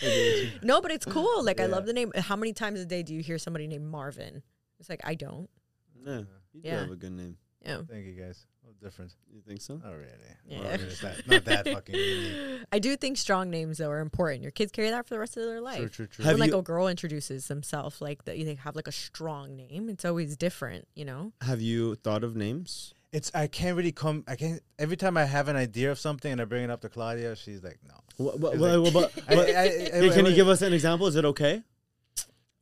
You. 0.00 0.50
No, 0.62 0.80
but 0.80 0.90
it's 0.90 1.04
cool. 1.04 1.44
Like 1.44 1.60
I 1.60 1.66
love 1.66 1.86
the 1.86 1.92
name. 1.92 2.12
How 2.16 2.36
many 2.36 2.52
times 2.52 2.80
a 2.80 2.84
day 2.86 3.02
do 3.02 3.14
you 3.14 3.22
hear 3.22 3.38
somebody 3.38 3.66
named 3.66 3.86
Marvin? 3.86 4.42
It's 4.78 4.88
like 4.88 5.00
I 5.04 5.14
don't. 5.14 5.48
Yeah, 6.04 6.18
you 6.52 6.60
do 6.62 6.68
Yeah. 6.68 6.80
have 6.80 6.90
a 6.90 6.96
good 6.96 7.12
name. 7.12 7.36
Yeah. 7.64 7.82
Thank 7.88 8.06
you 8.06 8.12
guys. 8.14 8.46
No 8.80 8.86
difference. 8.88 9.16
You 9.32 9.40
think 9.46 9.60
so? 9.60 9.76
Not 9.76 9.92
really. 9.92 10.06
Yeah. 10.48 10.62
Not, 10.62 10.72
really. 10.72 10.84
It's 10.84 11.02
not, 11.02 11.12
not 11.26 11.44
that 11.44 11.68
fucking 11.68 11.94
unique. 11.94 12.60
I 12.72 12.78
do 12.78 12.96
think 12.96 13.16
strong 13.18 13.50
names 13.50 13.78
though 13.78 13.90
are 13.90 14.00
important. 14.00 14.42
Your 14.42 14.52
kids 14.52 14.72
carry 14.72 14.90
that 14.90 15.06
for 15.06 15.14
the 15.14 15.20
rest 15.20 15.36
of 15.36 15.44
their 15.44 15.60
life. 15.60 15.78
True, 15.78 15.88
true, 15.88 16.06
true. 16.06 16.24
Have 16.24 16.38
when 16.38 16.48
like 16.50 16.58
a 16.58 16.62
girl 16.62 16.88
introduces 16.88 17.46
themselves, 17.48 18.00
like 18.00 18.24
that 18.24 18.36
they 18.36 18.54
have 18.54 18.76
like 18.76 18.88
a 18.88 18.92
strong 18.92 19.56
name, 19.56 19.88
it's 19.88 20.04
always 20.04 20.36
different, 20.36 20.86
you 20.94 21.04
know. 21.04 21.32
Have 21.42 21.60
you 21.60 21.94
thought 21.96 22.24
of 22.24 22.36
names? 22.36 22.94
It's 23.12 23.30
I 23.34 23.48
can't 23.48 23.76
really 23.76 23.92
come. 23.92 24.24
I 24.28 24.36
can't. 24.36 24.60
Every 24.78 24.96
time 24.96 25.16
I 25.16 25.24
have 25.24 25.48
an 25.48 25.56
idea 25.56 25.90
of 25.90 25.98
something 25.98 26.30
and 26.30 26.40
I 26.40 26.44
bring 26.44 26.62
it 26.64 26.70
up 26.70 26.80
to 26.82 26.88
Claudia, 26.88 27.34
she's 27.36 27.62
like, 27.62 27.80
no. 27.86 27.94
What, 28.18 28.38
what, 28.38 28.52
It's 28.54 28.60
what, 28.62 28.78
like- 28.80 28.94
what- 28.94 29.12
I- 29.28 29.34
I- 29.34 29.38
I- 29.40 29.68
Hey, 29.68 30.08
I- 30.10 30.14
can 30.14 30.26
you 30.26 30.32
I- 30.32 30.34
give 30.34 30.48
us 30.48 30.62
an 30.62 30.72
example? 30.72 31.06
Is 31.08 31.16
it 31.16 31.24
okay? 31.24 31.62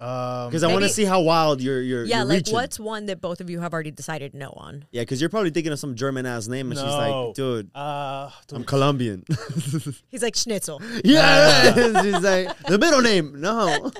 Um, 0.00 0.48
Because 0.48 0.62
I 0.62 0.68
want 0.68 0.76
to 0.76 0.80
Maybe- 0.82 0.92
see 0.92 1.04
how 1.04 1.20
wild 1.20 1.60
you're. 1.60 1.82
you're 1.82 2.04
Yeah, 2.04 2.18
you're 2.18 2.24
like 2.26 2.36
reaching. 2.36 2.54
what's 2.54 2.78
one 2.78 3.06
that 3.06 3.20
both 3.20 3.40
of 3.40 3.50
you 3.50 3.58
have 3.60 3.72
already 3.74 3.90
decided 3.90 4.32
no 4.32 4.50
on? 4.56 4.84
Yeah, 4.92 5.02
because 5.02 5.20
you're 5.20 5.28
probably 5.28 5.50
thinking 5.50 5.72
of 5.72 5.80
some 5.80 5.96
German 5.96 6.24
ass 6.24 6.46
name, 6.46 6.70
and 6.70 6.78
she's 6.78 6.86
No. 6.86 7.26
like, 7.26 7.34
"Dude, 7.34 7.70
uh, 7.74 8.30
I'm 8.52 8.62
Colombian." 8.62 9.24
He's 10.08 10.22
like 10.22 10.36
Schnitzel. 10.36 10.80
yeah, 11.04 11.74
she's 12.02 12.22
like 12.22 12.56
the 12.68 12.78
middle 12.78 13.02
name. 13.02 13.40
No, 13.40 13.90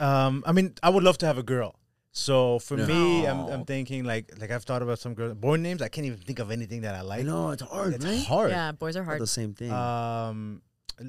Um, 0.00 0.42
I 0.46 0.52
mean, 0.52 0.74
I 0.82 0.90
would 0.90 1.02
love 1.02 1.16
to 1.18 1.26
have 1.26 1.38
a 1.38 1.42
girl. 1.42 1.74
So 2.12 2.58
for 2.58 2.76
Yeah. 2.78 2.86
me, 2.86 3.26
I'm, 3.26 3.40
I'm 3.48 3.64
thinking 3.64 4.04
like 4.04 4.32
like 4.40 4.50
I've 4.50 4.64
thought 4.64 4.82
about 4.82 4.98
some 4.98 5.14
girl 5.14 5.34
born 5.34 5.62
names. 5.62 5.80
I 5.82 5.88
can't 5.88 6.06
even 6.06 6.18
think 6.18 6.38
of 6.38 6.50
anything 6.50 6.82
that 6.82 6.94
I 6.94 7.00
like. 7.02 7.20
I 7.20 7.22
know 7.22 7.50
it's 7.50 7.62
hard, 7.62 7.94
It's 7.94 8.04
right? 8.04 8.24
hard. 8.26 8.50
Yeah, 8.50 8.72
boys 8.72 8.96
are 8.96 9.00
Not 9.00 9.06
hard. 9.06 9.20
the 9.22 9.26
same 9.26 9.54
thing. 9.54 9.70
Um, 9.72 10.60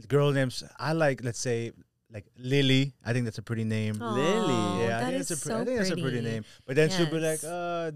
girl 0.07 0.31
names. 0.31 0.63
I 0.77 0.93
like. 0.93 1.23
Let's 1.23 1.39
say 1.39 1.71
like 2.11 2.25
Lily. 2.37 2.93
I 3.05 3.13
think 3.13 3.25
that's 3.25 3.37
a 3.37 3.41
pretty 3.43 3.63
name. 3.63 4.01
Aw, 4.01 4.13
Lily. 4.13 4.83
yeah, 4.87 4.99
I 4.99 5.03
think 5.05 5.15
is 5.21 5.27
that's 5.29 5.41
a 5.41 5.45
pre- 5.45 5.51
so 5.55 5.61
I 5.61 5.65
think 5.65 5.77
that's 5.77 5.89
a 5.91 5.97
pretty 5.97 6.21
name. 6.21 6.43
But 6.65 6.75
then 6.75 6.89
she'll 6.89 7.09
be 7.09 7.19
like, 7.19 7.43
uh, 7.43 7.91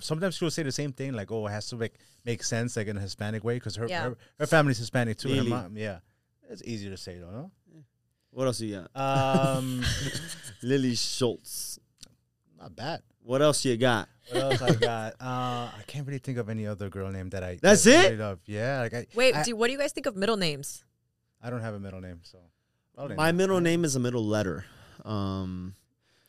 sometimes 0.00 0.36
she'll 0.36 0.50
say 0.50 0.62
the 0.62 0.72
same 0.72 0.92
thing, 0.92 1.12
like, 1.14 1.30
oh, 1.32 1.46
it 1.46 1.50
has 1.50 1.68
to 1.70 1.76
make 1.76 1.94
make 2.24 2.42
sense, 2.42 2.76
like 2.76 2.86
in 2.88 2.96
a 2.96 3.00
Hispanic 3.00 3.44
way, 3.44 3.54
because 3.54 3.76
her, 3.76 3.86
Yeah. 3.88 4.02
her 4.10 4.16
her 4.40 4.46
family's 4.46 4.78
Hispanic 4.78 5.16
too. 5.18 5.28
and 5.30 5.38
Her 5.38 5.44
mom, 5.44 5.76
yeah, 5.76 6.00
it's 6.50 6.62
easier 6.64 6.90
to 6.90 6.96
say 6.96 7.18
though. 7.18 7.30
No? 7.30 7.50
what 8.30 8.46
else 8.46 8.60
you 8.60 8.84
got? 8.94 9.56
Um, 9.56 9.82
Lily 10.62 10.94
Schultz. 10.94 11.78
not 12.58 12.76
bad. 12.76 13.00
What 13.22 13.40
else 13.42 13.64
you 13.64 13.76
got? 13.78 14.08
What 14.30 14.42
else 14.42 14.62
I 14.62 14.74
got? 14.74 15.14
Uh, 15.20 15.70
I 15.72 15.82
can't 15.86 16.06
really 16.06 16.18
think 16.18 16.36
of 16.38 16.48
any 16.50 16.66
other 16.66 16.88
girl 16.90 17.10
name 17.10 17.30
that 17.30 17.42
I. 17.42 17.58
That's 17.62 17.84
that 17.84 18.12
it? 18.12 18.18
really. 18.18 18.36
Yeah, 18.46 18.80
like 18.82 18.92
I. 18.94 19.06
Wait, 19.14 19.34
I, 19.34 19.42
do, 19.42 19.56
what 19.56 19.66
do 19.68 19.72
you 19.72 19.78
guys 19.78 19.92
think 19.92 20.04
of 20.06 20.14
middle 20.14 20.36
names? 20.36 20.84
I 21.42 21.48
don't 21.50 21.62
have 21.62 21.74
a 21.74 21.80
middle 21.80 22.00
name, 22.00 22.20
so. 22.22 22.38
I'll 22.96 23.08
name 23.08 23.16
My 23.16 23.32
middle 23.32 23.60
name 23.60 23.84
is 23.84 23.96
a 23.96 24.00
middle 24.00 24.24
letter. 24.24 24.64
Um, 25.04 25.74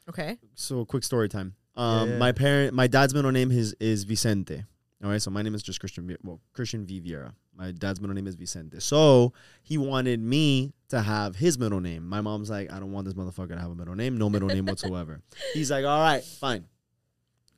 Okay. 0.10 0.38
so 0.56 0.85
quick 0.85 1.03
story 1.03 1.30
time. 1.30 1.56
Um, 1.76 2.10
Yeah. 2.10 2.18
my 2.18 2.31
parent, 2.31 2.73
my 2.73 2.88
dad's 2.88 3.14
middle 3.14 3.31
name 3.31 3.52
is 3.52 3.76
is 3.80 4.03
Vicente. 4.03 4.64
All 5.03 5.10
right, 5.11 5.22
so 5.22 5.30
my 5.30 5.44
name 5.44 5.53
is 5.53 5.61
just 5.61 5.80
Christian. 5.80 6.07
Vi- 6.07 6.18
Well, 6.23 6.41
Christian 6.53 6.85
Viviera. 6.85 7.34
My 7.56 7.72
dad's 7.72 8.02
middle 8.02 8.15
name 8.15 8.26
is 8.27 8.35
Vicente. 8.35 8.80
So 8.80 9.31
he 9.64 9.77
wanted 9.77 10.19
me 10.19 10.73
to 10.89 11.02
have 11.02 11.35
his 11.35 11.57
middle 11.60 11.80
name. 11.80 12.07
My 12.07 12.19
mom's 12.22 12.49
like, 12.49 12.72
I 12.72 12.80
don't 12.80 12.91
want 12.91 13.06
this 13.06 13.14
motherfucker 13.14 13.49
to 13.49 13.60
have 13.60 13.69
a 13.72 13.76
middle 13.76 13.95
name. 13.95 14.18
No 14.18 14.30
middle 14.30 14.48
name 14.48 14.65
whatsoever. 14.65 15.22
He's 15.53 15.69
like, 15.69 15.85
all 15.85 16.02
right, 16.02 16.23
fine. 16.23 16.65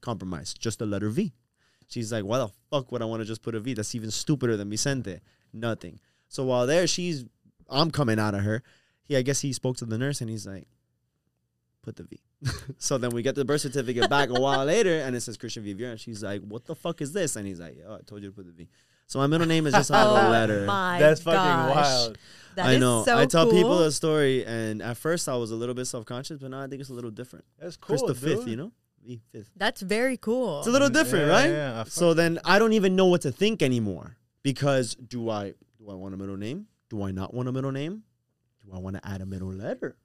Compromise. 0.02 0.54
Just 0.54 0.80
the 0.80 0.86
letter 0.86 1.10
V. 1.10 1.34
She's 1.88 2.12
like, 2.12 2.24
why 2.24 2.38
the 2.40 2.50
fuck 2.70 2.92
would 2.92 3.02
I 3.02 3.06
want 3.06 3.22
to 3.22 3.26
just 3.26 3.42
put 3.42 3.56
a 3.56 3.60
V? 3.60 3.74
That's 3.74 3.96
even 3.96 4.12
stupider 4.12 4.56
than 4.58 4.70
Vicente. 4.70 5.20
Nothing. 5.54 6.00
So 6.28 6.46
while 6.46 6.68
there, 6.68 6.88
she's, 6.88 7.26
I'm 7.70 7.90
coming 7.92 8.20
out 8.20 8.36
of 8.36 8.42
her. 8.42 8.64
He, 9.10 9.18
I 9.18 9.22
guess 9.24 9.42
he 9.42 9.52
spoke 9.52 9.76
to 9.78 9.86
the 9.86 9.98
nurse 9.98 10.22
and 10.22 10.30
he's 10.30 10.48
like, 10.48 10.68
put 11.82 11.98
the 11.98 12.04
V. 12.04 12.22
so 12.78 12.98
then 12.98 13.10
we 13.10 13.22
get 13.22 13.36
the 13.36 13.44
birth 13.44 13.62
certificate 13.62 14.10
back 14.10 14.30
a 14.30 14.40
while 14.40 14.64
later 14.64 15.00
and 15.00 15.16
it 15.16 15.22
says 15.22 15.36
Christian 15.36 15.64
Vivier. 15.66 15.92
And 15.92 16.00
she's 16.00 16.24
like, 16.24 16.42
what 16.42 16.64
the 16.66 16.76
fuck 16.76 17.02
is 17.02 17.12
this? 17.12 17.36
And 17.36 17.46
he's 17.48 17.60
like, 17.60 17.78
oh, 17.86 17.96
I 17.96 18.00
told 18.06 18.22
you 18.24 18.30
to 18.30 18.36
put 18.36 18.46
the 18.46 18.54
V. 18.54 18.70
So 19.08 19.18
my 19.20 19.26
middle 19.28 19.48
name 19.48 19.66
is 19.66 19.74
just 19.74 19.90
a 19.90 19.94
middle 19.94 20.16
Oh 20.18 20.30
letter. 20.30 20.66
my 20.66 21.00
That's 21.00 21.22
fucking 21.24 21.36
gosh. 21.40 21.76
wild. 21.76 22.18
That 22.56 22.66
I 22.68 22.74
is 22.74 22.80
know. 22.80 23.04
so 23.04 23.18
I 23.18 23.26
tell 23.26 23.46
cool. 23.50 23.54
people 23.54 23.80
a 23.84 23.92
story, 23.92 24.46
and 24.46 24.82
at 24.84 24.98
first 24.98 25.28
I 25.28 25.36
was 25.36 25.50
a 25.50 25.56
little 25.56 25.74
bit 25.74 25.86
self 25.86 26.06
conscious, 26.06 26.38
but 26.40 26.52
now 26.52 26.62
I 26.62 26.68
think 26.68 26.80
it's 26.82 26.92
a 26.92 26.94
little 26.94 27.10
different. 27.10 27.46
That's 27.58 27.76
cool. 27.76 27.98
Chris 27.98 28.02
the 28.04 28.14
fifth, 28.14 28.48
you 28.48 28.56
know, 28.56 28.72
V 29.04 29.20
fifth. 29.32 29.50
That's 29.56 29.82
very 29.82 30.16
cool. 30.18 30.60
It's 30.60 30.68
a 30.68 30.72
little 30.72 30.90
mm, 30.90 30.94
different, 30.94 31.26
Yeah, 31.28 31.32
right? 31.32 31.50
yeah, 31.50 31.82
I 31.82 31.90
So 31.90 32.14
then 32.14 32.40
I 32.46 32.60
don't 32.60 32.74
even 32.74 32.96
know 32.96 33.08
what 33.08 33.22
to 33.22 33.32
think 33.32 33.64
anymore 33.64 34.18
because 34.44 34.94
do 34.96 35.30
I 35.30 35.54
do 35.80 35.90
I 35.90 35.96
want 35.96 36.14
a 36.14 36.18
middle 36.18 36.38
name? 36.38 36.68
Do 36.90 37.02
I 37.04 37.10
not 37.12 37.34
want 37.34 37.50
a 37.50 37.52
middle 37.52 37.72
name? 37.72 38.04
Do 38.70 38.76
I 38.76 38.80
want 38.80 38.96
to 38.98 39.08
add 39.08 39.22
a 39.22 39.26
middle 39.26 39.52
letter? 39.52 39.96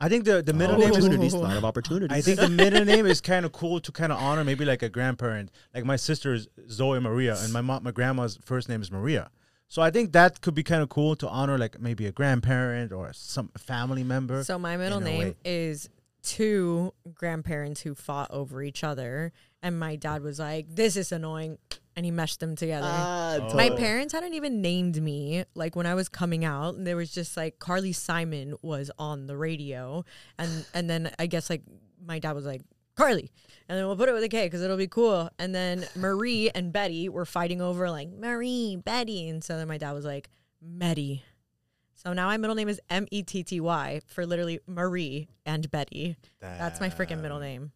I 0.00 0.08
think 0.08 0.24
the 0.24 0.42
the 0.42 0.52
middle 0.54 0.76
Oh, 0.76 0.78
name 0.78 0.90
is 0.90 0.98
opportunities, 1.04 1.32
a 1.34 1.38
lot 1.38 1.56
of 1.56 1.64
opportunities. 1.64 2.16
I 2.16 2.20
think 2.22 2.38
the 2.40 2.48
middle 2.48 2.84
name 2.84 3.04
is 3.04 3.20
kind 3.20 3.44
of 3.44 3.52
cool 3.52 3.80
to 3.80 3.92
kind 3.92 4.12
of 4.12 4.18
honor 4.18 4.44
maybe 4.44 4.64
like 4.64 4.82
a 4.82 4.88
grandparent. 4.88 5.50
Like 5.74 5.84
my 5.84 5.96
sister 5.96 6.32
is 6.32 6.48
Zoe 6.70 7.00
Maria, 7.00 7.36
and 7.42 7.52
my 7.52 7.60
mom, 7.60 7.82
my 7.82 7.90
grandma's 7.90 8.38
first 8.44 8.68
name 8.68 8.80
is 8.80 8.90
Maria. 8.90 9.30
So 9.68 9.82
I 9.82 9.90
think 9.90 10.12
that 10.12 10.40
could 10.40 10.54
be 10.54 10.62
kind 10.62 10.82
of 10.82 10.88
cool 10.88 11.14
to 11.16 11.28
honor 11.28 11.58
like 11.58 11.80
maybe 11.80 12.06
a 12.06 12.12
grandparent 12.12 12.92
or 12.92 13.12
some 13.12 13.50
family 13.58 14.02
member. 14.04 14.42
So 14.42 14.58
my 14.58 14.76
middle 14.76 15.00
name 15.00 15.20
way. 15.20 15.34
is 15.44 15.88
two 16.22 16.92
grandparents 17.14 17.80
who 17.82 17.94
fought 17.94 18.30
over 18.30 18.62
each 18.62 18.82
other, 18.84 19.32
and 19.62 19.78
my 19.78 19.96
dad 19.96 20.22
was 20.22 20.38
like, 20.38 20.66
"This 20.74 20.96
is 20.96 21.12
annoying," 21.12 21.58
and 21.96 22.04
he 22.04 22.10
meshed 22.10 22.40
them 22.40 22.56
together. 22.56 22.86
Ah, 22.90 23.38
Oh. 23.40 23.54
My 23.56 23.70
parents 23.70 24.12
hadn't 24.14 24.34
even 24.34 24.60
named 24.60 25.00
me. 25.02 25.44
Like 25.54 25.76
when 25.76 25.86
I 25.86 25.94
was 25.94 26.08
coming 26.08 26.44
out, 26.44 26.74
there 26.84 26.96
was 26.96 27.10
just 27.12 27.36
like 27.36 27.58
Carly 27.58 27.92
Simon 27.92 28.54
was 28.62 28.90
on 28.98 29.26
the 29.26 29.36
radio, 29.36 30.04
and 30.38 30.64
and 30.74 30.88
then 30.90 31.10
I 31.18 31.26
guess 31.26 31.50
like 31.50 31.62
my 32.04 32.18
dad 32.18 32.32
was 32.32 32.44
like 32.46 32.62
Carly, 32.96 33.30
and 33.68 33.78
then 33.78 33.86
we'll 33.86 33.96
put 33.96 34.08
it 34.08 34.12
with 34.12 34.22
a 34.24 34.28
K 34.28 34.46
because 34.46 34.62
it'll 34.62 34.76
be 34.76 34.86
cool. 34.88 35.30
And 35.38 35.54
then 35.54 35.86
Marie 35.96 36.50
and 36.50 36.72
Betty 36.72 37.08
were 37.08 37.24
fighting 37.24 37.60
over 37.62 37.90
like 37.90 38.08
Marie, 38.10 38.76
Betty, 38.84 39.28
and 39.28 39.42
so 39.42 39.56
then 39.56 39.68
my 39.68 39.78
dad 39.78 39.92
was 39.92 40.04
like 40.04 40.28
Metty. 40.60 41.22
So 41.94 42.12
now 42.14 42.26
my 42.28 42.36
middle 42.38 42.56
name 42.56 42.68
is 42.68 42.80
M 42.88 43.06
E 43.10 43.22
T 43.22 43.42
T 43.42 43.60
Y 43.60 44.00
for 44.06 44.24
literally 44.26 44.58
Marie 44.66 45.28
and 45.44 45.70
Betty. 45.70 46.16
That's 46.58 46.80
my 46.80 46.88
freaking 46.88 47.20
middle 47.20 47.40
name. 47.40 47.72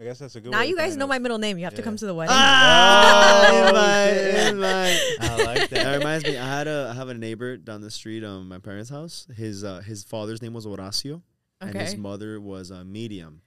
I 0.00 0.04
guess 0.04 0.18
that's 0.20 0.36
a 0.36 0.40
good. 0.40 0.52
Now 0.52 0.60
way 0.60 0.68
you 0.68 0.76
guys 0.76 0.96
know 0.96 1.04
of- 1.04 1.08
my 1.08 1.18
middle 1.18 1.38
name. 1.38 1.58
You 1.58 1.64
have 1.64 1.74
to 1.74 1.82
come 1.82 1.96
to 1.96 2.06
the 2.06 2.14
wedding. 2.14 2.32
Ah, 2.36 3.48
Oh, 3.50 3.66
invite, 3.68 4.14
shit. 4.14 4.46
invite. 4.54 5.00
I 5.20 5.44
like 5.44 5.70
That 5.70 5.84
that. 5.84 5.98
reminds 5.98 6.24
me. 6.24 6.36
I 6.38 6.46
had 6.46 6.68
a 6.68 6.88
I 6.92 6.94
have 6.94 7.08
a 7.08 7.14
neighbor 7.14 7.56
down 7.56 7.80
the 7.80 7.90
street, 7.90 8.22
um, 8.22 8.48
my 8.48 8.58
parents' 8.58 8.90
house. 8.90 9.26
His 9.36 9.64
uh, 9.64 9.80
his 9.80 10.04
father's 10.04 10.40
name 10.40 10.52
was 10.54 10.66
Horacio, 10.66 11.22
and 11.60 11.74
his 11.74 11.96
mother 11.96 12.40
was 12.40 12.70
uh, 12.70 12.84
Medium. 12.84 13.42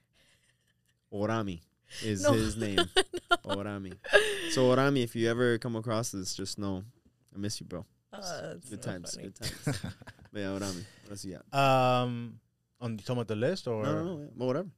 Orami 1.12 1.60
is 2.04 2.22
No. 2.22 2.32
his 2.32 2.56
name. 2.64 2.78
Orami. 3.44 3.94
So 4.50 4.62
Orami, 4.74 5.02
if 5.04 5.14
you 5.16 5.30
ever 5.30 5.58
come 5.58 5.76
across 5.76 6.10
this, 6.10 6.34
just 6.34 6.58
know 6.58 6.84
I 7.34 7.38
miss 7.38 7.60
you, 7.60 7.66
bro. 7.66 7.84
Uh, 8.12 8.54
it's 8.56 8.68
Good 8.68 8.84
so 8.84 8.90
times, 8.90 9.14
funny. 9.14 9.28
good 9.28 9.34
times. 9.36 9.64
but 10.32 10.38
yeah, 10.40 10.46
Orami. 10.46 10.84
What 11.04 11.10
else 11.12 11.24
you 11.24 11.38
got? 11.50 11.58
Um, 11.58 12.40
on 12.80 12.92
you 12.92 12.98
talking 12.98 13.12
about 13.16 13.28
the 13.28 13.36
list 13.36 13.66
or 13.68 13.82
No, 13.84 13.92
no, 13.94 14.04
no. 14.04 14.28
But 14.36 14.44
whatever. 14.46 14.68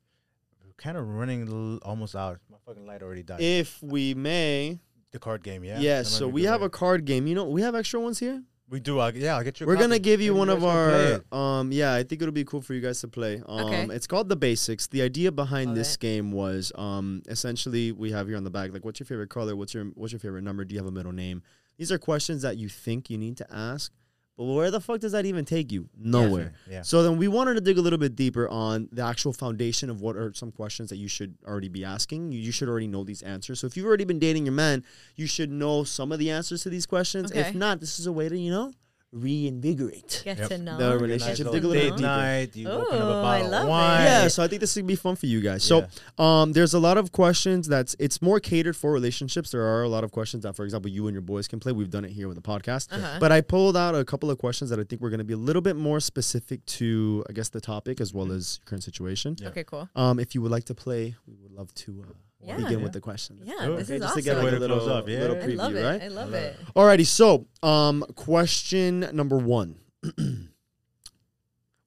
We're 0.79 0.83
kind 0.83 0.97
of 0.97 1.07
running 1.09 1.49
l- 1.49 1.79
almost 1.89 2.15
out. 2.17 2.39
My 2.51 2.59
fucking 2.67 2.87
light 2.87 3.03
already 3.03 3.23
died. 3.23 3.41
If 3.41 3.83
we 3.83 4.15
may, 4.15 4.81
the 5.13 5.19
card 5.19 5.43
game, 5.43 5.65
yeah. 5.65 5.79
yeah. 5.79 5.97
That 5.99 6.05
might 6.05 6.07
so 6.07 6.29
we 6.29 6.45
have 6.45 6.61
way. 6.61 6.67
a 6.67 6.71
card 6.71 7.05
game. 7.05 7.27
You 7.27 7.35
know, 7.35 7.45
we 7.45 7.63
have 7.63 7.75
extra 7.75 8.01
ones 8.01 8.19
here. 8.19 8.43
We 8.71 8.81
do. 8.81 8.99
I'll, 8.99 9.15
yeah, 9.15 9.37
I'll 9.37 9.45
get 9.45 9.61
you. 9.61 9.67
We're 9.67 9.77
gonna 9.77 9.99
give 9.99 10.23
you 10.23 10.33
Maybe 10.33 10.39
one 10.39 10.49
guys 10.49 10.57
of 10.57 10.65
our 10.65 11.39
um 11.59 11.71
yeah, 11.71 11.93
I 11.93 12.03
think 12.03 12.23
it'll 12.23 12.33
be 12.33 12.45
cool 12.45 12.63
for 12.63 12.73
you 12.73 12.81
guys 12.81 12.99
to 13.03 13.09
play. 13.09 13.43
Um 13.47 13.67
Okay. 13.67 13.87
it's 13.91 14.07
called 14.07 14.29
the 14.31 14.37
basics. 14.37 14.87
The 14.87 15.03
idea 15.03 15.31
behind 15.31 15.69
Love 15.69 15.77
this 15.77 15.95
it. 15.95 16.01
game 16.01 16.33
was 16.33 16.73
um 16.75 17.23
essentially 17.29 17.93
we 17.93 18.11
have 18.13 18.27
here 18.27 18.39
on 18.39 18.45
the 18.45 18.51
back 18.51 18.73
like 18.73 18.85
what's 18.85 18.99
your 18.99 19.07
favorite 19.07 19.29
color? 19.29 19.55
What's 19.55 19.75
your 19.75 19.85
what's 19.95 20.13
your 20.15 20.19
favorite 20.21 20.43
number? 20.43 20.65
Do 20.65 20.75
you 20.75 20.81
have 20.81 20.89
a 20.89 20.91
middle 20.93 21.13
name? 21.13 21.43
These 21.77 21.93
are 21.93 21.99
questions 21.99 22.41
that 22.43 22.57
you 22.57 22.69
think 22.69 23.11
you 23.11 23.19
need 23.19 23.37
to 23.37 23.47
ask, 23.55 23.93
but 24.36 24.44
where 24.44 24.70
the 24.70 24.81
fuck 24.81 25.01
does 25.01 25.12
that 25.12 25.27
even 25.27 25.44
take 25.44 25.70
you? 25.70 25.89
Nowhere. 25.97 26.55
Yeah. 26.69 26.82
So 26.82 27.02
then 27.02 27.19
we 27.19 27.28
wanted 27.28 27.55
to 27.55 27.61
dig 27.61 27.78
a 27.78 27.81
little 27.81 27.98
bit 27.98 28.16
deeper 28.16 28.48
on 28.48 28.89
the 28.90 29.02
actual 29.02 29.32
foundation 29.32 29.90
of 29.90 30.01
what 30.01 30.16
are 30.16 30.32
some 30.35 30.51
questions 30.51 30.90
that 30.90 30.97
you 30.97 31.06
should 31.06 31.36
already 31.47 31.69
be 31.69 31.85
asking. 31.85 32.32
You, 32.32 32.40
you 32.40 32.51
should 32.51 32.69
already 32.69 32.89
know 32.89 33.05
these 33.05 33.23
answers. 33.23 33.61
So 33.61 33.66
if 33.69 33.77
you've 33.77 33.86
already 33.86 34.05
been 34.05 34.19
dating 34.19 34.47
your 34.47 34.55
man, 34.55 34.85
you 35.15 35.27
should 35.27 35.52
know 35.52 35.85
some 35.85 36.11
of 36.11 36.19
the 36.19 36.31
answers 36.31 36.65
to 36.65 36.70
these 36.70 36.86
questions. 36.86 37.31
Okay. 37.31 37.40
If 37.40 37.55
not, 37.55 37.78
this 37.78 38.01
is 38.01 38.06
a 38.06 38.12
way 38.12 38.28
to, 38.28 38.36
you 38.36 38.51
know, 38.51 38.73
reinvigorate 39.15 40.23
Get 40.24 40.39
Yep. 40.39 40.49
to 40.49 40.59
know 40.59 40.77
the 40.78 40.99
relationship. 40.99 41.47
little 41.47 41.53
Dig 41.53 41.65
a 41.65 41.69
little 41.69 41.82
date 41.82 41.89
bit 41.91 41.97
deeper. 41.97 42.07
night. 42.09 42.57
You 42.57 42.69
open 42.69 42.99
up 42.99 43.03
Ooh, 43.05 43.07
a 43.07 43.19
I 43.20 43.23
bottle 43.23 43.51
love 43.51 43.62
of 43.62 43.66
it. 43.66 43.70
wine. 43.70 44.05
Yeah, 44.05 44.28
so 44.28 44.43
I 44.43 44.49
think 44.49 44.61
this 44.61 44.77
would 44.77 44.86
be 44.86 44.97
fun 44.97 45.16
for 45.16 45.27
you 45.27 45.41
guys. 45.41 45.62
So, 45.65 45.86
um, 46.19 46.53
there's 46.53 46.74
a 46.74 46.78
lot 46.78 46.99
of 46.99 47.12
questions 47.12 47.69
that's 47.69 47.95
it's 47.99 48.20
more 48.20 48.41
catered 48.41 48.77
for 48.77 48.93
relationships. 48.93 49.51
There 49.51 49.62
are 49.62 49.82
a 49.82 49.89
lot 49.89 50.05
of 50.05 50.11
questions 50.12 50.43
that, 50.43 50.55
for 50.57 50.65
example, 50.65 50.91
you 50.91 51.07
and 51.07 51.15
your 51.15 51.23
boys 51.23 51.49
can 51.49 51.61
play. 51.61 51.73
We've 51.73 51.91
done 51.91 52.05
it 52.05 52.11
here 52.12 52.28
with 52.28 52.36
the 52.36 52.43
podcast, 52.43 52.93
Uh-huh. 52.93 53.19
but 53.20 53.32
I 53.32 53.41
pulled 53.41 53.77
out 53.77 53.95
a 53.95 54.05
couple 54.05 54.31
of 54.31 54.39
questions 54.39 54.70
that 54.70 54.78
I 54.81 54.85
think 54.85 55.01
we're 55.01 55.11
going 55.11 55.19
to 55.19 55.24
be 55.24 55.35
a 55.35 55.39
little 55.39 55.62
bit 55.62 55.77
more 55.77 56.01
specific 56.01 56.65
to, 56.66 57.24
I 57.28 57.32
guess, 57.32 57.49
the 57.51 57.61
topic 57.61 58.01
as 58.01 58.12
well 58.12 58.32
as 58.32 58.61
current 58.65 58.82
situation. 58.85 59.36
Yeah. 59.41 59.49
Okay, 59.49 59.65
cool. 59.65 59.89
Um, 59.95 60.19
if 60.19 60.35
you 60.35 60.43
would 60.43 60.51
like 60.51 60.65
to 60.65 60.74
play, 60.74 61.15
we 61.27 61.35
would 61.43 61.53
love 61.53 61.73
to 61.74 62.05
uh, 62.09 62.12
Yeah. 62.45 62.57
begin 62.57 62.79
Yeah. 62.79 62.85
with 62.85 62.93
the 62.93 63.01
questions. 63.01 63.43
Yeah, 63.47 63.65
Sure. 63.65 63.77
this 63.77 63.89
Okay, 63.89 63.95
is 63.97 64.01
just 64.01 64.03
awesome. 64.12 64.16
to 64.16 64.23
get 64.23 64.37
like 64.37 64.53
a 64.53 64.57
little, 64.59 64.91
up, 64.91 65.09
yeah. 65.09 65.19
little 65.21 65.37
I 65.37 65.41
preview, 65.41 65.57
love 65.57 65.75
it. 65.77 65.83
right? 65.85 66.03
I 66.03 66.09
love 66.09 66.31
love 66.31 66.35
it. 66.35 66.57
Alrighty, 66.77 67.07
so 67.07 67.47
um, 67.62 68.05
question 68.15 69.01
number 69.12 69.39
one: 69.39 69.77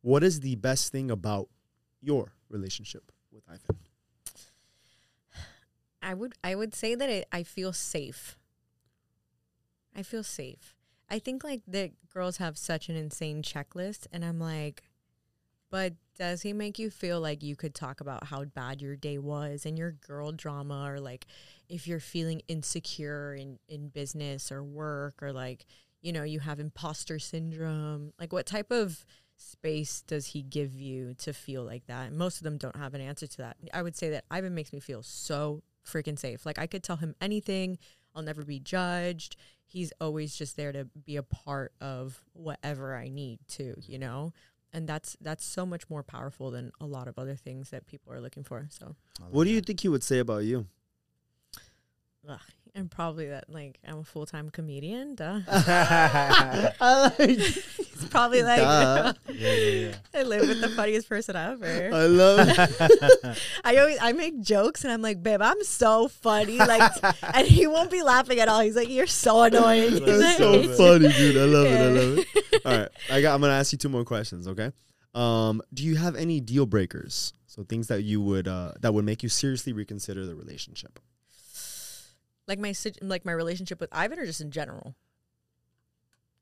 What 0.01 0.23
is 0.23 0.39
the 0.39 0.55
best 0.55 0.91
thing 0.91 1.11
about 1.11 1.49
your 2.01 2.33
relationship 2.49 3.11
with 3.31 3.43
Ivan? 3.49 3.77
I 6.01 6.13
would 6.13 6.33
I 6.43 6.55
would 6.55 6.73
say 6.73 6.95
that 6.95 7.09
it, 7.09 7.27
I 7.31 7.43
feel 7.43 7.73
safe. 7.73 8.37
I 9.95 10.03
feel 10.03 10.23
safe. 10.23 10.75
I 11.09 11.19
think 11.19 11.43
like 11.43 11.61
the 11.67 11.91
girls 12.13 12.37
have 12.37 12.57
such 12.57 12.87
an 12.89 12.95
insane 12.95 13.41
checklist 13.41 14.07
and 14.11 14.23
I'm 14.23 14.39
like 14.39 14.83
but 15.69 15.93
does 16.17 16.41
he 16.41 16.53
make 16.53 16.79
you 16.79 16.89
feel 16.89 17.19
like 17.19 17.43
you 17.43 17.55
could 17.55 17.75
talk 17.75 18.01
about 18.01 18.25
how 18.27 18.43
bad 18.43 18.81
your 18.81 18.95
day 18.95 19.17
was 19.17 19.65
and 19.65 19.77
your 19.77 19.91
girl 19.91 20.31
drama 20.31 20.89
or 20.89 20.99
like 20.99 21.27
if 21.69 21.87
you're 21.87 21.99
feeling 21.99 22.41
insecure 22.47 23.35
in 23.35 23.59
in 23.67 23.89
business 23.89 24.51
or 24.51 24.63
work 24.63 25.21
or 25.21 25.31
like 25.31 25.65
you 26.01 26.11
know 26.11 26.23
you 26.23 26.39
have 26.39 26.59
imposter 26.59 27.19
syndrome? 27.19 28.13
Like 28.19 28.33
what 28.33 28.45
type 28.45 28.71
of 28.71 29.05
space 29.35 30.01
does 30.01 30.27
he 30.27 30.41
give 30.41 30.73
you 30.73 31.13
to 31.19 31.33
feel 31.33 31.63
like 31.63 31.85
that? 31.87 32.07
And 32.07 32.17
most 32.17 32.37
of 32.37 32.43
them 32.43 32.57
don't 32.57 32.75
have 32.75 32.93
an 32.93 33.01
answer 33.01 33.27
to 33.27 33.37
that. 33.37 33.57
I 33.73 33.83
would 33.83 33.95
say 33.95 34.09
that 34.11 34.25
ivan 34.31 34.55
makes 34.55 34.73
me 34.73 34.79
feel 34.79 35.03
so 35.03 35.63
freaking 35.85 36.17
safe. 36.17 36.45
Like 36.45 36.59
i 36.59 36.67
could 36.67 36.83
tell 36.83 36.97
him 36.97 37.15
anything. 37.21 37.77
I'll 38.15 38.23
never 38.23 38.43
be 38.43 38.59
judged. 38.59 39.35
He's 39.67 39.93
always 40.01 40.35
just 40.35 40.55
there 40.55 40.71
to 40.71 40.85
be 41.05 41.17
a 41.17 41.23
part 41.23 41.73
of 41.81 42.23
whatever 42.33 42.95
i 42.95 43.09
need 43.09 43.39
to 43.49 43.75
you 43.81 43.99
know 43.99 44.31
and 44.73 44.87
that's 44.87 45.15
that's 45.21 45.45
so 45.45 45.65
much 45.65 45.89
more 45.89 46.03
powerful 46.03 46.51
than 46.51 46.71
a 46.79 46.85
lot 46.85 47.07
of 47.07 47.17
other 47.17 47.35
things 47.35 47.69
that 47.69 47.85
people 47.87 48.11
are 48.13 48.19
looking 48.21 48.43
for 48.43 48.67
so 48.69 48.95
What 49.31 49.45
do 49.45 49.49
you 49.51 49.61
think 49.61 49.79
he 49.81 49.87
would 49.89 50.03
say 50.03 50.19
about 50.19 50.43
you? 50.43 50.67
ugh, 52.27 52.39
and 52.77 52.89
probably 52.91 53.27
that 53.27 53.49
like 53.49 53.79
i'm 53.87 53.97
a 53.99 54.03
full-time 54.03 54.49
comedian 54.49 55.15
duh 55.15 55.39
I 55.47 56.71
like. 57.17 57.19
he's 57.39 58.05
probably 58.09 58.43
like 58.43 58.59
Duh. 58.61 59.13
Yeah, 59.33 59.53
yeah, 59.53 59.95
i 60.13 60.23
live 60.23 60.47
with 60.47 60.61
the 60.61 60.69
funniest 60.69 61.09
person 61.09 61.35
ever 61.35 61.89
I 61.93 62.05
love 62.05 62.47
it. 62.47 63.39
I 63.63 63.77
always 63.77 63.97
I 64.01 64.11
make 64.13 64.39
jokes 64.41 64.83
and 64.83 64.91
I'm 64.93 65.01
like, 65.01 65.21
babe, 65.21 65.41
I'm 65.41 65.61
so 65.63 66.07
funny. 66.07 66.57
Like, 66.57 66.91
and 67.35 67.47
he 67.47 67.67
won't 67.67 67.91
be 67.91 68.01
laughing 68.01 68.39
at 68.39 68.47
all. 68.47 68.61
He's 68.61 68.75
like, 68.75 68.89
you're 68.89 69.05
so 69.07 69.43
annoying. 69.43 70.03
That's 70.05 70.21
like- 70.21 70.37
so 70.37 70.73
funny, 70.75 71.09
dude. 71.13 71.37
I 71.37 71.45
love 71.45 71.65
it. 71.67 71.79
I 71.79 71.87
love 71.87 72.17
it. 72.19 72.61
All 72.65 72.77
right, 72.79 72.89
I 73.11 73.21
got. 73.21 73.35
I'm 73.35 73.41
gonna 73.41 73.53
ask 73.53 73.71
you 73.71 73.77
two 73.77 73.89
more 73.89 74.03
questions. 74.05 74.47
Okay. 74.47 74.71
Um, 75.13 75.61
do 75.73 75.83
you 75.83 75.95
have 75.95 76.15
any 76.15 76.39
deal 76.39 76.65
breakers? 76.65 77.33
So 77.47 77.63
things 77.63 77.87
that 77.87 78.03
you 78.03 78.21
would 78.21 78.47
uh, 78.47 78.73
that 78.81 78.93
would 78.93 79.05
make 79.05 79.23
you 79.23 79.29
seriously 79.29 79.73
reconsider 79.73 80.25
the 80.25 80.35
relationship. 80.35 80.99
Like 82.47 82.59
my 82.59 82.73
like 83.01 83.25
my 83.25 83.31
relationship 83.33 83.79
with 83.79 83.89
Ivan, 83.91 84.19
or 84.19 84.25
just 84.25 84.41
in 84.41 84.51
general. 84.51 84.95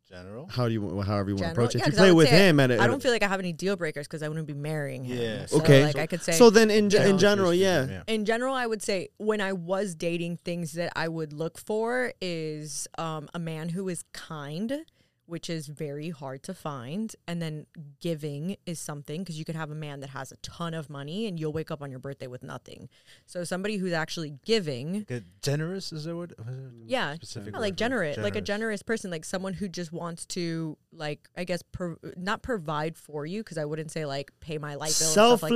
General. 0.07 0.47
How 0.51 0.67
do 0.67 0.73
you, 0.73 1.01
however 1.01 1.31
you 1.31 1.35
want 1.35 1.45
to 1.47 1.51
approach 1.51 1.73
it? 1.73 1.79
Yeah, 1.79 1.85
if 1.85 1.87
you 1.87 1.91
'cause 1.93 1.99
I 1.99 2.01
play 2.03 2.11
would 2.11 2.17
with 2.17 2.29
say 2.29 2.47
him, 2.49 2.59
at, 2.59 2.69
a- 2.69 2.77
I 2.79 2.83
at 2.83 2.87
don't 2.87 3.01
feel 3.01 3.11
like 3.11 3.23
I 3.23 3.27
have 3.27 3.39
any 3.39 3.53
deal 3.53 3.75
breakers 3.75 4.05
because 4.07 4.21
I 4.21 4.27
wouldn't 4.27 4.45
be 4.45 4.53
marrying 4.53 5.03
him. 5.03 5.17
Yeah. 5.17 5.45
So, 5.47 5.57
Okay. 5.57 5.83
Like 5.83 5.95
I 5.97 6.05
could 6.05 6.21
say. 6.21 6.33
So 6.33 6.51
then, 6.51 6.69
in 6.69 6.89
ge- 6.89 6.93
General. 6.93 7.09
in 7.11 7.17
general, 7.17 7.53
yeah. 7.55 8.03
in 8.05 8.23
general, 8.23 8.53
I 8.53 8.67
would 8.67 8.83
say 8.83 9.09
when 9.17 9.41
I 9.41 9.53
was 9.53 9.95
dating, 9.95 10.37
things 10.37 10.73
that 10.73 10.93
I 10.95 11.07
would 11.07 11.33
look 11.33 11.57
for 11.57 12.13
is 12.21 12.87
um, 12.99 13.29
a 13.33 13.39
man 13.39 13.69
who 13.69 13.89
is 13.89 14.03
kind, 14.13 14.85
which 15.25 15.49
is 15.49 15.67
very 15.67 16.09
hard 16.09 16.43
to 16.43 16.53
find, 16.53 17.15
and 17.27 17.41
then 17.41 17.65
giving 17.99 18.57
is 18.65 18.79
something 18.79 19.21
because 19.21 19.37
you 19.39 19.45
could 19.45 19.55
have 19.55 19.71
a 19.71 19.75
man 19.75 19.99
that 20.01 20.11
has 20.11 20.31
a 20.31 20.37
ton 20.37 20.73
of 20.73 20.89
money 20.89 21.27
and 21.27 21.39
you'll 21.39 21.53
wake 21.53 21.71
up 21.71 21.81
on 21.81 21.89
your 21.89 21.99
birthday 21.99 22.27
with 22.27 22.43
nothing. 22.43 22.89
So 23.25 23.43
somebody 23.43 23.77
who's 23.77 23.93
actually 23.93 24.35
giving. 24.45 25.05
Generous 25.41 25.91
is 25.91 26.05
that 26.05 26.15
what? 26.15 26.33
Yeah, 26.85 27.15
Specific 27.15 27.53
yeah, 27.53 27.59
like 27.59 27.73
for 27.73 27.77
generous, 27.79 28.17
like 28.17 28.35
a 28.35 28.41
generous 28.41 28.83
person, 28.83 29.11
like 29.11 29.25
someone 29.25 29.53
who 29.53 29.67
just 29.67 29.91
wants 29.91 30.25
to, 30.27 30.77
like 30.91 31.27
I 31.35 31.43
guess, 31.43 31.61
pro- 31.71 31.97
not 32.15 32.41
provide 32.41 32.97
for 32.97 33.25
you 33.25 33.43
because 33.43 33.57
I 33.57 33.65
wouldn't 33.65 33.91
say 33.91 34.05
like 34.05 34.31
pay 34.39 34.57
my 34.57 34.75
light 34.75 34.95
bill, 34.99 35.09
stuff 35.09 35.43
like 35.43 35.51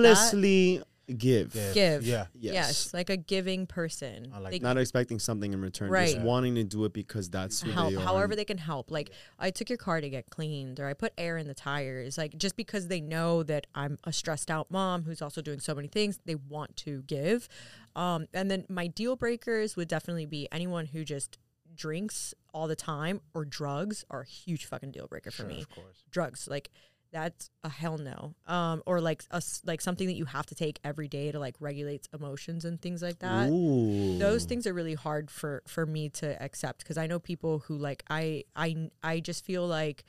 that. 1.09 1.17
Give. 1.17 1.51
Give. 1.73 2.03
Yeah. 2.03 2.25
Yes. 2.33 2.53
Yes. 2.53 2.93
like 2.93 3.09
a 3.09 3.17
giving 3.17 3.65
person. 3.67 4.31
I 4.33 4.39
like 4.39 4.51
They 4.53 4.59
Not 4.59 4.77
expecting 4.77 5.19
something 5.19 5.51
in 5.53 5.61
return, 5.61 5.89
Right. 5.89 6.13
just 6.13 6.21
wanting 6.25 6.55
to 6.55 6.63
do 6.63 6.85
it 6.85 6.93
because 6.93 7.29
that's 7.29 7.61
who 7.61 7.71
help 7.71 7.91
they 7.91 7.97
are. 7.97 8.01
however 8.01 8.35
they 8.35 8.45
can 8.45 8.57
help 8.57 8.91
like 8.91 9.11
i 9.37 9.49
took 9.51 9.69
your 9.69 9.77
car 9.77 10.01
to 10.01 10.09
get 10.09 10.29
cleaned 10.29 10.79
or 10.79 10.87
i 10.87 10.93
put 10.93 11.13
air 11.17 11.37
in 11.37 11.47
the 11.47 11.53
tires 11.53 12.17
like 12.17 12.37
just 12.37 12.55
because 12.55 12.87
they 12.87 13.01
know 13.01 13.43
that 13.43 13.67
i'm 13.75 13.97
a 14.03 14.13
stressed 14.13 14.49
out 14.51 14.69
mom 14.71 15.03
who's 15.03 15.21
also 15.21 15.41
doing 15.41 15.59
so 15.59 15.73
many 15.75 15.87
things 15.87 16.19
they 16.25 16.35
want 16.35 16.75
to 16.75 17.01
give 17.03 17.47
um, 17.95 18.27
and 18.33 18.49
then 18.51 18.65
my 18.69 18.87
deal 18.87 19.15
breakers 19.15 19.75
would 19.75 19.87
definitely 19.87 20.25
be 20.25 20.47
anyone 20.51 20.85
who 20.87 21.03
just 21.03 21.37
drinks 21.75 22.33
all 22.53 22.67
the 22.67 22.75
time 22.75 23.21
or 23.33 23.45
drugs 23.45 24.03
are 24.09 24.21
a 24.21 24.25
huge 24.25 24.65
fucking 24.65 24.91
deal 24.91 25.07
breaker 25.07 25.31
for 25.31 25.37
Sure, 25.43 25.47
me 25.47 25.61
of 25.61 25.69
course. 25.69 26.03
drugs 26.11 26.47
like 26.49 26.69
that's 27.11 27.49
a 27.63 27.69
hell 27.69 27.97
no 27.97 28.35
um 28.45 28.83
or 28.85 29.01
like 29.01 29.23
a 29.31 29.41
like 29.65 29.81
something 29.81 30.07
that 30.07 30.15
you 30.15 30.25
have 30.25 30.45
to 30.45 30.55
take 30.55 30.79
every 30.83 31.07
day 31.07 31.31
to 31.31 31.39
like 31.39 31.55
regulates 31.59 32.07
emotions 32.13 32.65
and 32.65 32.81
things 32.81 33.01
like 33.01 33.19
that 33.19 33.49
Ooh. 33.49 34.17
those 34.19 34.45
things 34.45 34.67
are 34.67 34.73
really 34.73 34.93
hard 34.93 35.31
for 35.31 35.63
for 35.67 35.85
me 35.85 36.09
to 36.09 36.41
accept 36.41 36.79
because 36.79 36.97
i 36.97 37.07
know 37.07 37.19
people 37.19 37.59
who 37.59 37.75
like 37.77 38.03
i 38.09 38.43
i 38.55 38.89
i 39.01 39.19
just 39.19 39.43
feel 39.43 39.65
like 39.65 40.03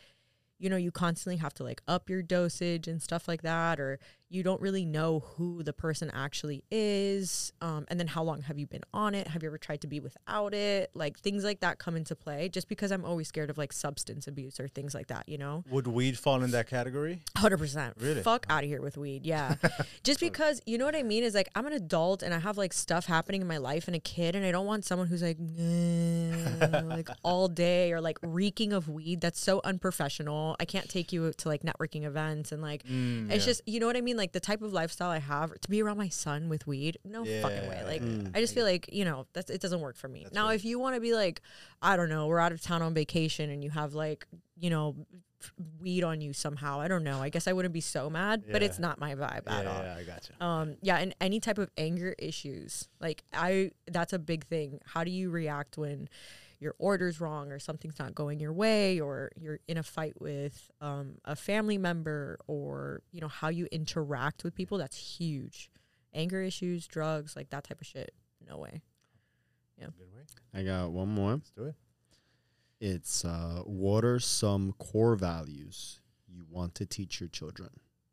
you 0.58 0.68
know 0.68 0.76
you 0.76 0.90
constantly 0.90 1.38
have 1.38 1.54
to 1.54 1.64
like 1.64 1.82
up 1.88 2.10
your 2.10 2.22
dosage 2.22 2.86
and 2.86 3.02
stuff 3.02 3.26
like 3.26 3.42
that 3.42 3.80
or 3.80 3.98
you 4.30 4.42
don't 4.42 4.60
really 4.60 4.84
know 4.84 5.20
who 5.36 5.62
the 5.62 5.72
person 5.72 6.10
actually 6.14 6.62
is 6.70 7.52
um, 7.60 7.84
and 7.88 7.98
then 8.00 8.06
how 8.06 8.22
long 8.22 8.42
have 8.42 8.58
you 8.58 8.66
been 8.66 8.82
on 8.94 9.14
it 9.14 9.26
have 9.28 9.42
you 9.42 9.48
ever 9.48 9.58
tried 9.58 9.80
to 9.80 9.86
be 9.86 10.00
without 10.00 10.54
it 10.54 10.90
like 10.94 11.18
things 11.18 11.44
like 11.44 11.60
that 11.60 11.78
come 11.78 11.96
into 11.96 12.14
play 12.14 12.48
just 12.48 12.68
because 12.68 12.90
i'm 12.92 13.04
always 13.04 13.28
scared 13.28 13.50
of 13.50 13.58
like 13.58 13.72
substance 13.72 14.26
abuse 14.26 14.58
or 14.60 14.68
things 14.68 14.94
like 14.94 15.08
that 15.08 15.28
you 15.28 15.36
know 15.36 15.64
Would 15.70 15.86
weed 15.86 16.18
fall 16.18 16.42
in 16.42 16.50
that 16.52 16.68
category? 16.68 17.20
Hundred 17.36 17.58
percent. 17.58 17.94
Really? 17.98 18.22
Fuck 18.22 18.46
out 18.48 18.62
of 18.64 18.68
here 18.70 18.80
with 18.80 18.96
weed. 18.96 19.24
Yeah. 19.26 19.54
Just 20.04 20.20
because 20.20 20.60
you 20.66 20.78
know 20.78 20.84
what 20.84 20.94
I 20.96 21.02
mean 21.02 21.24
is 21.24 21.34
like 21.34 21.48
I'm 21.54 21.66
an 21.66 21.72
adult 21.72 22.22
and 22.22 22.32
I 22.32 22.38
have 22.38 22.56
like 22.56 22.72
stuff 22.72 23.06
happening 23.06 23.40
in 23.40 23.46
my 23.46 23.56
life 23.58 23.86
and 23.86 23.96
a 23.96 24.00
kid 24.00 24.34
and 24.36 24.44
I 24.44 24.50
don't 24.52 24.66
want 24.66 24.84
someone 24.84 25.08
who's 25.08 25.22
like 25.22 25.38
like 26.84 27.08
all 27.22 27.48
day 27.48 27.92
or 27.92 28.00
like 28.00 28.18
reeking 28.22 28.72
of 28.72 28.88
weed. 28.88 29.20
That's 29.20 29.40
so 29.40 29.60
unprofessional. 29.64 30.56
I 30.60 30.64
can't 30.64 30.88
take 30.88 31.12
you 31.12 31.32
to 31.32 31.48
like 31.48 31.62
networking 31.62 32.04
events 32.04 32.52
and 32.52 32.62
like 32.62 32.84
Mm, 32.90 33.30
it's 33.30 33.44
yeah. 33.44 33.50
just 33.50 33.62
you 33.66 33.78
know 33.80 33.86
what 33.86 33.96
I 33.96 34.00
mean. 34.00 34.16
Like 34.20 34.32
the 34.32 34.40
type 34.40 34.62
of 34.62 34.72
lifestyle 34.72 35.10
I 35.10 35.18
have 35.18 35.58
to 35.60 35.70
be 35.70 35.82
around 35.82 35.98
my 35.98 36.08
son 36.08 36.48
with 36.48 36.66
weed. 36.66 36.98
No 37.04 37.24
fucking 37.24 37.68
way. 37.68 37.82
Like 37.84 38.02
Mm. 38.02 38.30
I 38.36 38.40
just 38.40 38.54
feel 38.54 38.64
like 38.64 38.88
you 38.92 39.04
know 39.04 39.26
that's 39.32 39.50
it 39.50 39.60
doesn't 39.60 39.80
work 39.80 39.96
for 39.96 40.08
me. 40.08 40.22
That's 40.24 40.34
now 40.34 40.46
right. 40.46 40.54
if 40.54 40.64
you 40.64 40.78
want 40.78 40.94
to 40.94 41.00
be 41.00 41.12
like 41.14 41.40
I 41.82 41.96
don't 41.96 42.08
know 42.08 42.26
we're 42.28 42.38
out 42.38 42.52
of 42.52 42.60
town 42.62 42.82
on 42.82 42.94
vacation 42.94 43.50
and 43.50 43.64
you 43.64 43.70
have 43.70 43.94
like 43.94 44.26
you 44.56 44.70
know 44.70 44.94
weed 45.80 46.04
on 46.04 46.20
you 46.20 46.32
somehow. 46.34 46.80
I 46.80 46.88
don't 46.88 47.02
know. 47.02 47.22
I 47.22 47.30
guess 47.30 47.48
I 47.48 47.52
wouldn't 47.54 47.72
be 47.72 47.80
so 47.80 48.10
mad, 48.10 48.44
but 48.52 48.62
it's 48.62 48.78
not 48.78 49.00
my 49.00 49.14
vibe 49.14 49.42
yeah, 49.46 49.58
at 49.60 49.66
all. 49.66 49.82
yeah, 49.82 49.96
I 49.98 50.02
got 50.04 50.28
you. 50.28 50.46
Um, 50.46 50.76
yeah, 50.82 50.98
and 50.98 51.14
any 51.20 51.40
type 51.40 51.56
of 51.58 51.70
anger 51.78 52.14
issues, 52.18 52.88
like 53.00 53.22
I, 53.32 53.70
that's 53.90 54.12
a 54.12 54.18
big 54.18 54.44
thing. 54.46 54.80
How 54.84 55.02
do 55.02 55.10
you 55.10 55.30
react 55.30 55.78
when 55.78 56.10
your 56.60 56.74
order's 56.78 57.20
wrong 57.20 57.50
or 57.50 57.58
something's 57.58 57.98
not 57.98 58.14
going 58.14 58.38
your 58.38 58.52
way, 58.52 59.00
or 59.00 59.32
you're 59.34 59.58
in 59.66 59.78
a 59.78 59.82
fight 59.82 60.20
with 60.20 60.70
um, 60.80 61.14
a 61.24 61.34
family 61.34 61.78
member, 61.78 62.38
or 62.46 63.02
you 63.10 63.20
know 63.20 63.28
how 63.28 63.48
you 63.48 63.66
interact 63.72 64.44
with 64.44 64.54
people? 64.54 64.78
That's 64.78 65.18
huge. 65.18 65.70
Anger 66.12 66.42
issues, 66.42 66.86
drugs, 66.86 67.34
like 67.34 67.50
that 67.50 67.64
type 67.64 67.80
of 67.80 67.86
shit. 67.86 68.12
No 68.46 68.58
way. 68.58 68.82
Good 69.98 70.12
way. 70.14 70.22
I 70.54 70.62
got 70.62 70.90
one 70.90 71.08
more. 71.08 71.32
Let's 71.32 71.50
do 71.50 71.64
it. 71.64 71.74
It's 72.80 73.24
uh, 73.24 73.62
what 73.64 74.04
are 74.04 74.18
some 74.18 74.72
core 74.78 75.16
values 75.16 76.00
you 76.26 76.44
want 76.48 76.74
to 76.76 76.86
teach 76.86 77.20
your 77.20 77.28
children? 77.28 77.70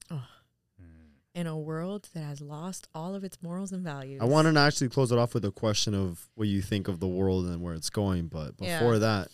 Mm. 0.10 0.22
In 1.38 1.46
a 1.46 1.56
world 1.56 2.10
that 2.16 2.24
has 2.24 2.42
lost 2.42 2.88
all 2.96 3.14
of 3.14 3.24
its 3.24 3.38
morals 3.44 3.72
and 3.72 3.84
values, 3.84 4.20
I 4.24 4.26
want 4.26 4.52
to 4.52 4.60
actually 4.60 4.90
close 4.90 5.12
it 5.12 5.20
off 5.20 5.36
with 5.36 5.46
a 5.46 5.52
question 5.52 5.94
of 5.94 6.28
what 6.34 6.48
you 6.48 6.64
think 6.64 6.88
of 6.88 7.00
the 7.00 7.08
world 7.08 7.46
and 7.46 7.62
where 7.62 7.76
it's 7.76 7.92
going. 7.92 8.26
But 8.28 8.56
Yeah. 8.60 8.80
before 8.80 8.98
that, 8.98 9.30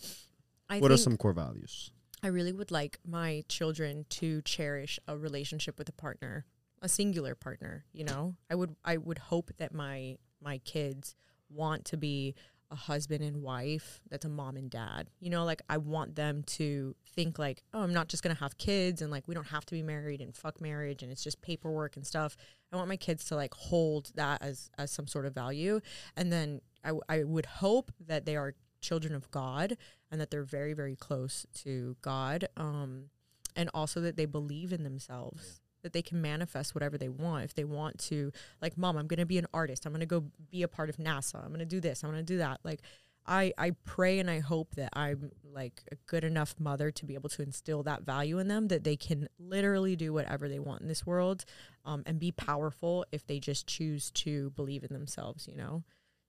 I 0.68 0.80
what 0.80 0.92
are 0.92 0.98
some 0.98 1.16
core 1.16 1.32
values? 1.32 1.92
I 2.22 2.26
really 2.26 2.52
would 2.52 2.70
like 2.70 2.98
my 3.06 3.42
children 3.48 4.04
to 4.10 4.42
cherish 4.42 5.00
a 5.08 5.16
relationship 5.16 5.78
with 5.78 5.88
a 5.88 5.92
partner, 5.92 6.44
a 6.82 6.90
singular 6.90 7.34
partner, 7.34 7.86
you 7.94 8.04
know? 8.04 8.36
I 8.50 8.54
would 8.54 8.76
I 8.84 8.98
would 8.98 9.18
hope 9.32 9.52
that 9.56 9.72
my 9.72 10.18
my 10.42 10.58
kids 10.58 11.16
want 11.48 11.86
to 11.86 11.96
be 11.96 12.34
a 12.70 12.76
husband 12.76 13.22
and 13.22 13.42
wife 13.42 14.00
that's 14.10 14.24
a 14.24 14.28
mom 14.28 14.56
and 14.56 14.70
dad. 14.70 15.08
You 15.20 15.30
know, 15.30 15.44
like 15.44 15.62
I 15.68 15.78
want 15.78 16.16
them 16.16 16.42
to 16.44 16.94
think 17.14 17.38
like, 17.38 17.62
oh, 17.72 17.82
I'm 17.82 17.92
not 17.92 18.08
just 18.08 18.22
gonna 18.22 18.34
have 18.34 18.58
kids 18.58 19.02
and 19.02 19.10
like 19.10 19.28
we 19.28 19.34
don't 19.34 19.48
have 19.48 19.66
to 19.66 19.74
be 19.74 19.82
married 19.82 20.20
and 20.20 20.34
fuck 20.34 20.60
marriage 20.60 21.02
and 21.02 21.12
it's 21.12 21.22
just 21.22 21.40
paperwork 21.42 21.96
and 21.96 22.06
stuff. 22.06 22.36
I 22.72 22.76
want 22.76 22.88
my 22.88 22.96
kids 22.96 23.24
to 23.26 23.36
like 23.36 23.54
hold 23.54 24.10
that 24.16 24.42
as 24.42 24.70
as 24.78 24.90
some 24.90 25.06
sort 25.06 25.26
of 25.26 25.34
value, 25.34 25.80
and 26.16 26.32
then 26.32 26.60
I 26.82 26.88
w- 26.88 27.02
I 27.08 27.22
would 27.22 27.46
hope 27.46 27.92
that 28.04 28.26
they 28.26 28.36
are 28.36 28.54
children 28.80 29.14
of 29.14 29.30
God 29.30 29.76
and 30.10 30.20
that 30.20 30.30
they're 30.30 30.42
very 30.42 30.72
very 30.72 30.96
close 30.96 31.46
to 31.62 31.96
God, 32.02 32.48
um, 32.56 33.10
and 33.54 33.70
also 33.72 34.00
that 34.00 34.16
they 34.16 34.26
believe 34.26 34.72
in 34.72 34.82
themselves. 34.82 35.60
That 35.84 35.92
they 35.92 36.02
can 36.02 36.20
manifest 36.20 36.74
whatever 36.74 36.98
they 36.98 37.08
want. 37.08 37.44
If 37.44 37.54
they 37.54 37.62
want 37.62 37.98
to, 38.08 38.32
like, 38.60 38.76
mom, 38.76 38.96
I'm 38.96 39.06
going 39.06 39.20
to 39.20 39.26
be 39.26 39.38
an 39.38 39.46
artist. 39.54 39.86
I'm 39.86 39.92
going 39.92 40.00
to 40.00 40.06
go 40.06 40.24
be 40.50 40.62
a 40.64 40.68
part 40.68 40.88
of 40.88 40.96
NASA. 40.96 41.36
I'm 41.36 41.50
going 41.50 41.60
to 41.60 41.64
do 41.64 41.80
this. 41.80 42.02
I'm 42.02 42.10
going 42.10 42.24
to 42.24 42.32
do 42.32 42.38
that. 42.38 42.58
Like, 42.64 42.80
I, 43.26 43.52
I 43.56 43.70
pray 43.84 44.18
and 44.18 44.30
I 44.30 44.40
hope 44.40 44.74
that 44.74 44.90
I'm 44.92 45.30
like 45.42 45.82
a 45.90 45.96
good 46.06 46.24
enough 46.24 46.54
mother 46.58 46.90
to 46.90 47.06
be 47.06 47.14
able 47.14 47.30
to 47.30 47.42
instill 47.42 47.82
that 47.84 48.02
value 48.02 48.38
in 48.38 48.48
them 48.48 48.68
that 48.68 48.84
they 48.84 48.96
can 48.96 49.28
literally 49.38 49.96
do 49.96 50.12
whatever 50.12 50.48
they 50.48 50.58
want 50.58 50.82
in 50.82 50.88
this 50.88 51.06
world 51.06 51.44
um, 51.84 52.02
and 52.06 52.18
be 52.18 52.32
powerful 52.32 53.06
if 53.12 53.26
they 53.26 53.38
just 53.38 53.66
choose 53.66 54.10
to 54.10 54.50
believe 54.50 54.84
in 54.84 54.92
themselves, 54.92 55.48
you 55.48 55.56
know? 55.56 55.84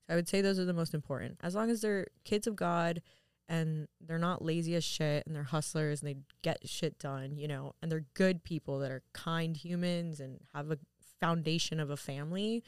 I 0.07 0.15
would 0.15 0.27
say 0.27 0.41
those 0.41 0.59
are 0.59 0.65
the 0.65 0.73
most 0.73 0.93
important. 0.93 1.39
As 1.41 1.55
long 1.55 1.69
as 1.69 1.81
they're 1.81 2.07
kids 2.23 2.47
of 2.47 2.55
God 2.55 3.01
and 3.47 3.87
they're 4.01 4.17
not 4.17 4.43
lazy 4.43 4.75
as 4.75 4.83
shit 4.83 5.25
and 5.25 5.35
they're 5.35 5.43
hustlers 5.43 6.01
and 6.01 6.09
they 6.09 6.17
get 6.41 6.67
shit 6.67 6.97
done, 6.99 7.37
you 7.37 7.47
know, 7.47 7.73
and 7.81 7.91
they're 7.91 8.05
good 8.13 8.43
people 8.43 8.79
that 8.79 8.91
are 8.91 9.03
kind 9.13 9.55
humans 9.57 10.19
and 10.19 10.39
have 10.53 10.71
a 10.71 10.79
foundation 11.19 11.79
of 11.79 11.89
a 11.89 11.97
family, 11.97 12.63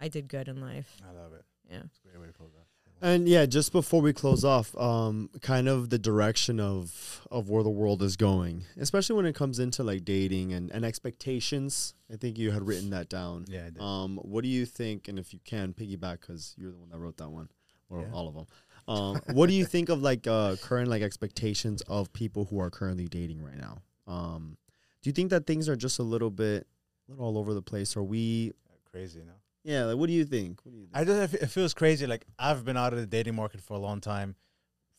I 0.00 0.08
did 0.08 0.28
good 0.28 0.48
in 0.48 0.60
life. 0.60 0.96
I 1.06 1.12
love 1.12 1.32
it. 1.32 1.44
Yeah. 1.70 1.80
It's 1.84 1.98
a 2.04 2.08
great 2.08 2.20
way 2.20 2.26
to 2.26 2.32
close 2.32 2.50
out. 2.58 2.66
And 3.02 3.26
yeah, 3.26 3.46
just 3.46 3.72
before 3.72 4.02
we 4.02 4.12
close 4.12 4.44
off, 4.44 4.76
um, 4.76 5.30
kind 5.40 5.68
of 5.68 5.88
the 5.88 5.98
direction 5.98 6.60
of 6.60 7.26
of 7.30 7.48
where 7.48 7.62
the 7.62 7.70
world 7.70 8.02
is 8.02 8.14
going, 8.14 8.64
especially 8.78 9.16
when 9.16 9.24
it 9.24 9.34
comes 9.34 9.58
into 9.58 9.82
like 9.82 10.04
dating 10.04 10.52
and, 10.52 10.70
and 10.70 10.84
expectations. 10.84 11.94
I 12.12 12.16
think 12.16 12.36
you 12.38 12.50
had 12.50 12.66
written 12.66 12.90
that 12.90 13.08
down. 13.08 13.46
Yeah, 13.48 13.66
I 13.66 13.70
did. 13.70 13.80
Um, 13.80 14.18
what 14.18 14.42
do 14.42 14.48
you 14.50 14.66
think? 14.66 15.08
And 15.08 15.18
if 15.18 15.32
you 15.32 15.40
can 15.46 15.72
piggyback, 15.72 16.20
because 16.20 16.54
you're 16.58 16.72
the 16.72 16.76
one 16.78 16.90
that 16.90 16.98
wrote 16.98 17.16
that 17.18 17.30
one, 17.30 17.48
or 17.88 18.02
Yeah. 18.02 18.12
all 18.12 18.28
of 18.28 18.34
them. 18.34 18.46
Um, 18.90 19.20
what 19.32 19.48
do 19.48 19.54
you 19.54 19.64
think 19.64 19.88
of 19.88 20.02
like 20.02 20.26
uh, 20.26 20.56
current 20.60 20.88
like 20.88 21.02
expectations 21.02 21.80
of 21.82 22.12
people 22.12 22.46
who 22.46 22.60
are 22.60 22.70
currently 22.70 23.06
dating 23.06 23.42
right 23.42 23.56
now? 23.56 23.78
Um, 24.06 24.56
do 25.00 25.08
you 25.08 25.12
think 25.12 25.30
that 25.30 25.46
things 25.46 25.68
are 25.68 25.76
just 25.76 26.00
a 26.00 26.02
little 26.02 26.30
bit, 26.30 26.66
a 27.08 27.12
little 27.12 27.24
all 27.24 27.38
over 27.38 27.54
the 27.54 27.62
place? 27.62 27.96
Are 27.96 28.02
we? 28.02 28.52
Crazy, 28.90 29.20
know. 29.20 29.32
Yeah. 29.62 29.84
Like, 29.84 29.96
what 29.96 30.08
do 30.08 30.12
you 30.12 30.24
think? 30.24 30.60
What 30.64 30.72
do 30.72 30.78
you 30.78 30.86
think? 30.86 30.96
I 30.96 31.04
just 31.04 31.34
it 31.34 31.46
feels 31.46 31.72
crazy. 31.72 32.06
Like 32.06 32.26
I've 32.38 32.64
been 32.64 32.76
out 32.76 32.92
of 32.92 32.98
the 32.98 33.06
dating 33.06 33.36
market 33.36 33.60
for 33.60 33.74
a 33.74 33.78
long 33.78 34.00
time, 34.00 34.34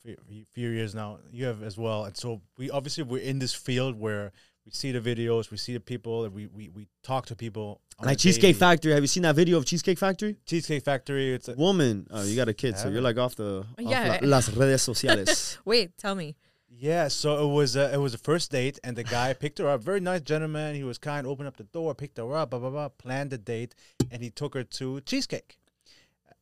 few, 0.01 0.15
few 0.53 0.69
years 0.69 0.95
now. 0.95 1.19
You 1.30 1.45
have 1.45 1.61
as 1.61 1.77
well, 1.77 2.05
and 2.05 2.15
so 2.15 2.41
we 2.57 2.72
obviously 2.72 3.03
we're 3.03 3.22
in 3.22 3.39
this 3.39 3.53
field 3.53 3.99
where 3.99 4.31
we 4.65 4.71
see 4.71 4.91
the 4.91 4.99
videos, 4.99 5.49
we 5.51 5.57
see 5.57 5.73
the 5.73 5.79
people, 5.79 6.25
and 6.25 6.33
we 6.33 6.47
we, 6.47 6.69
we 6.69 6.88
talk 7.03 7.25
to 7.27 7.35
people. 7.35 7.81
like 8.03 8.17
Cheesecake 8.17 8.41
daily- 8.41 8.53
Factory. 8.53 8.91
Have 8.93 9.03
you 9.03 9.07
seen 9.07 9.23
that 9.23 9.35
video 9.35 9.57
of 9.57 9.65
Cheesecake 9.65 9.97
Factory? 9.99 10.38
Cheesecake 10.45 10.83
Factory. 10.83 11.33
It's 11.33 11.47
a, 11.47 11.53
Woman, 11.55 12.07
oh, 12.11 12.23
you 12.23 12.35
got 12.35 12.47
a 12.49 12.53
kid, 12.53 12.77
so 12.77 12.89
you're 12.89 13.01
like 13.01 13.17
off 13.17 13.35
the 13.35 13.59
off 13.59 13.65
Yeah. 13.79 14.19
la- 14.21 14.27
las 14.29 14.49
redes 14.55 14.81
sociales. 14.83 15.57
Wait, 15.65 15.97
tell 15.97 16.15
me. 16.15 16.35
yeah. 16.69 17.07
So 17.09 17.43
it 17.49 17.53
was 17.53 17.75
a, 17.75 17.93
it 17.93 17.97
was 17.97 18.13
a 18.13 18.17
first 18.17 18.51
date, 18.51 18.79
and 18.83 18.95
the 18.95 19.03
guy 19.03 19.33
picked 19.33 19.57
her 19.59 19.67
up. 19.67 19.81
Very 19.81 19.99
nice 19.99 20.21
gentleman. 20.21 20.75
He 20.75 20.83
was 20.83 20.97
kind. 20.97 21.25
Opened 21.27 21.47
up 21.47 21.57
the 21.57 21.63
door, 21.65 21.93
picked 21.95 22.17
her 22.17 22.35
up, 22.35 22.51
blah 22.51 22.59
blah 22.59 22.69
blah. 22.69 22.89
Planned 22.89 23.31
the 23.31 23.38
date, 23.38 23.73
and 24.11 24.21
he 24.23 24.29
took 24.29 24.53
her 24.53 24.63
to 24.63 25.01
cheesecake. 25.01 25.57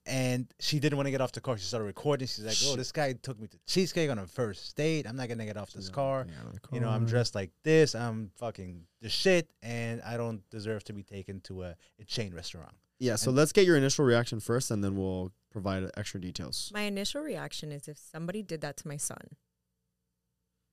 And 0.10 0.52
she 0.60 0.80
didn't 0.80 0.98
want 0.98 1.06
to 1.06 1.12
get 1.12 1.22
off 1.22 1.32
the 1.32 1.40
car. 1.40 1.56
She 1.58 1.64
started 1.66 1.86
recording. 1.86 2.28
She's 2.28 2.44
like, 2.44 2.58
"Oh, 2.66 2.76
this 2.76 2.92
guy 2.92 3.14
took 3.14 3.40
me 3.40 3.48
to 3.48 3.58
cheesecake 3.68 4.10
on 4.10 4.18
a 4.18 4.26
first 4.26 4.76
date. 4.76 5.06
I'm 5.08 5.16
not 5.16 5.30
gonna 5.30 5.46
get 5.46 5.56
off 5.56 5.72
this 5.72 5.88
car. 5.90 6.26
You 6.72 6.80
know, 6.80 6.90
I'm 6.90 7.06
dressed 7.06 7.36
like 7.36 7.52
this. 7.64 7.94
I'm 7.94 8.32
fucking 8.38 8.88
the 9.02 9.10
shit, 9.10 9.48
and 9.62 10.02
I 10.02 10.18
don't 10.18 10.42
deserve 10.50 10.84
to 10.86 10.94
be 10.94 11.04
taken 11.04 11.42
to 11.42 11.62
a, 11.64 11.76
a 12.00 12.06
chain 12.06 12.34
restaurant." 12.34 12.76
Yeah, 12.98 13.16
so 13.18 13.32
let's 13.32 13.52
get 13.54 13.66
your 13.66 13.78
initial 13.78 14.04
reaction 14.04 14.40
first, 14.40 14.72
and 14.72 14.84
then 14.84 14.98
we'll 14.98 15.32
provide 15.52 15.90
extra 15.96 16.20
details. 16.20 16.72
My 16.74 16.82
initial 16.82 17.22
reaction 17.22 17.72
is 17.72 17.88
if 17.88 17.98
somebody 17.98 18.42
did 18.44 18.62
that 18.62 18.78
to 18.78 18.88
my 18.88 18.98
son, 18.98 19.38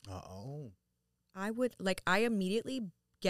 Uh 0.09 0.23
Oh, 0.27 0.73
I 1.35 1.51
would 1.51 1.77
like 1.79 2.03
I 2.07 2.21
immediately 2.21 2.81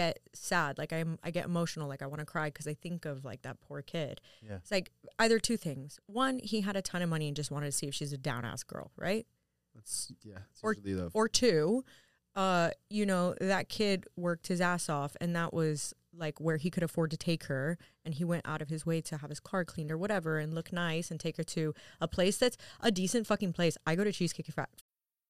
get 0.01 0.19
sad, 0.33 0.77
like 0.77 0.91
I'm 0.93 1.17
I 1.23 1.31
get 1.31 1.45
emotional, 1.45 1.87
like 1.87 2.01
I 2.01 2.07
want 2.07 2.19
to 2.19 2.25
cry 2.25 2.47
because 2.49 2.67
I 2.67 2.73
think 2.73 3.05
of 3.05 3.23
like 3.25 3.41
that 3.43 3.57
poor 3.61 3.81
kid. 3.81 4.21
yeah. 4.47 4.55
It's 4.57 4.71
like 4.71 4.91
either 5.19 5.39
two 5.39 5.57
things. 5.57 5.99
One, 6.07 6.39
he 6.43 6.61
had 6.61 6.75
a 6.75 6.81
ton 6.81 7.01
of 7.01 7.09
money 7.09 7.27
and 7.27 7.35
just 7.35 7.51
wanted 7.51 7.67
to 7.67 7.71
see 7.71 7.87
if 7.87 7.93
she's 7.95 8.13
a 8.13 8.17
down 8.17 8.45
ass 8.45 8.63
girl, 8.63 8.91
right? 8.97 9.25
That's 9.75 10.11
yeah, 10.23 10.39
it's 10.51 10.61
Or- 10.63 10.73
usually 10.73 10.93
the 10.93 11.11
Or 11.13 11.27
two, 11.27 11.83
uh, 12.35 12.69
you 12.89 13.05
know, 13.05 13.35
that 13.41 13.69
kid 13.69 14.05
worked 14.15 14.47
his 14.47 14.61
ass 14.61 14.89
off 14.89 15.15
and 15.21 15.35
that 15.35 15.53
was 15.53 15.93
like 16.15 16.39
where 16.39 16.57
he 16.57 16.69
could 16.71 16.83
afford 16.83 17.11
to 17.11 17.17
take 17.17 17.43
her 17.45 17.77
and 18.05 18.15
he 18.15 18.23
went 18.23 18.41
out 18.47 18.61
of 18.61 18.69
his 18.69 18.85
way 18.85 19.01
to 19.01 19.17
have 19.17 19.29
his 19.29 19.39
car 19.39 19.63
cleaned 19.65 19.91
or 19.91 19.97
whatever 19.97 20.39
and 20.39 20.53
look 20.53 20.71
nice 20.73 21.11
and 21.11 21.19
take 21.19 21.37
her 21.37 21.43
to 21.43 21.73
a 22.01 22.07
place 22.07 22.37
that's 22.37 22.57
a 22.81 22.91
decent 22.91 23.27
fucking 23.27 23.53
place. 23.53 23.77
I 23.85 23.95
go 23.95 24.03
to 24.03 24.11
Cheesecake 24.11 24.47
Factory. 24.47 24.83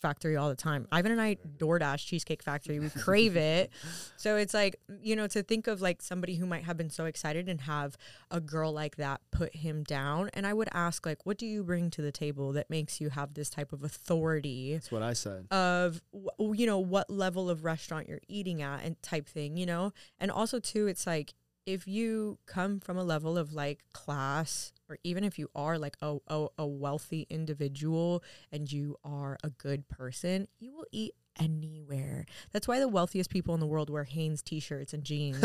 Factory 0.00 0.36
all 0.36 0.48
the 0.48 0.56
time. 0.56 0.86
Ivan 0.92 1.12
and 1.12 1.20
I 1.20 1.36
DoorDash 1.58 2.06
Cheesecake 2.06 2.42
Factory. 2.42 2.78
We 2.78 2.90
crave 3.02 3.36
it. 3.36 3.70
So 4.16 4.36
it's 4.36 4.54
like, 4.54 4.76
you 5.02 5.16
know, 5.16 5.26
to 5.28 5.42
think 5.42 5.66
of 5.66 5.80
like 5.80 6.02
somebody 6.02 6.36
who 6.36 6.46
might 6.46 6.64
have 6.64 6.76
been 6.76 6.90
so 6.90 7.04
excited 7.04 7.48
and 7.48 7.60
have 7.62 7.96
a 8.30 8.40
girl 8.40 8.72
like 8.72 8.96
that 8.96 9.20
put 9.30 9.54
him 9.56 9.84
down. 9.84 10.30
And 10.34 10.46
I 10.46 10.54
would 10.54 10.68
ask, 10.72 11.04
like, 11.06 11.24
what 11.24 11.38
do 11.38 11.46
you 11.46 11.64
bring 11.64 11.90
to 11.90 12.02
the 12.02 12.12
table 12.12 12.52
that 12.52 12.70
makes 12.70 13.00
you 13.00 13.10
have 13.10 13.34
this 13.34 13.50
type 13.50 13.72
of 13.72 13.82
authority 13.82 14.74
That's 14.74 14.92
what 14.92 15.02
I 15.02 15.12
said. 15.12 15.46
of, 15.50 16.00
you 16.38 16.66
know, 16.66 16.78
what 16.78 17.10
level 17.10 17.50
of 17.50 17.64
restaurant 17.64 18.08
you're 18.08 18.20
eating 18.28 18.62
at 18.62 18.84
and 18.84 19.00
type 19.02 19.28
thing, 19.28 19.56
you 19.56 19.66
know? 19.66 19.92
And 20.18 20.30
also, 20.30 20.58
too, 20.60 20.86
it's 20.86 21.06
like, 21.06 21.34
if 21.68 21.86
you 21.86 22.38
come 22.46 22.80
from 22.80 22.96
a 22.96 23.04
level 23.04 23.36
of 23.36 23.52
like 23.52 23.80
class 23.92 24.72
or 24.88 24.96
even 25.04 25.22
if 25.22 25.38
you 25.38 25.50
are 25.54 25.76
like 25.78 25.96
a, 26.00 26.16
a, 26.28 26.46
a 26.58 26.66
wealthy 26.66 27.26
individual 27.28 28.22
and 28.50 28.72
you 28.72 28.96
are 29.04 29.36
a 29.44 29.50
good 29.50 29.86
person 29.88 30.48
you 30.58 30.72
will 30.74 30.86
eat 30.92 31.12
anywhere. 31.38 32.24
That's 32.52 32.66
why 32.66 32.80
the 32.80 32.88
wealthiest 32.88 33.30
people 33.30 33.54
in 33.54 33.60
the 33.60 33.66
world 33.66 33.90
wear 33.90 34.04
Hanes 34.04 34.42
t-shirts 34.42 34.92
and 34.94 35.04
jeans. 35.04 35.40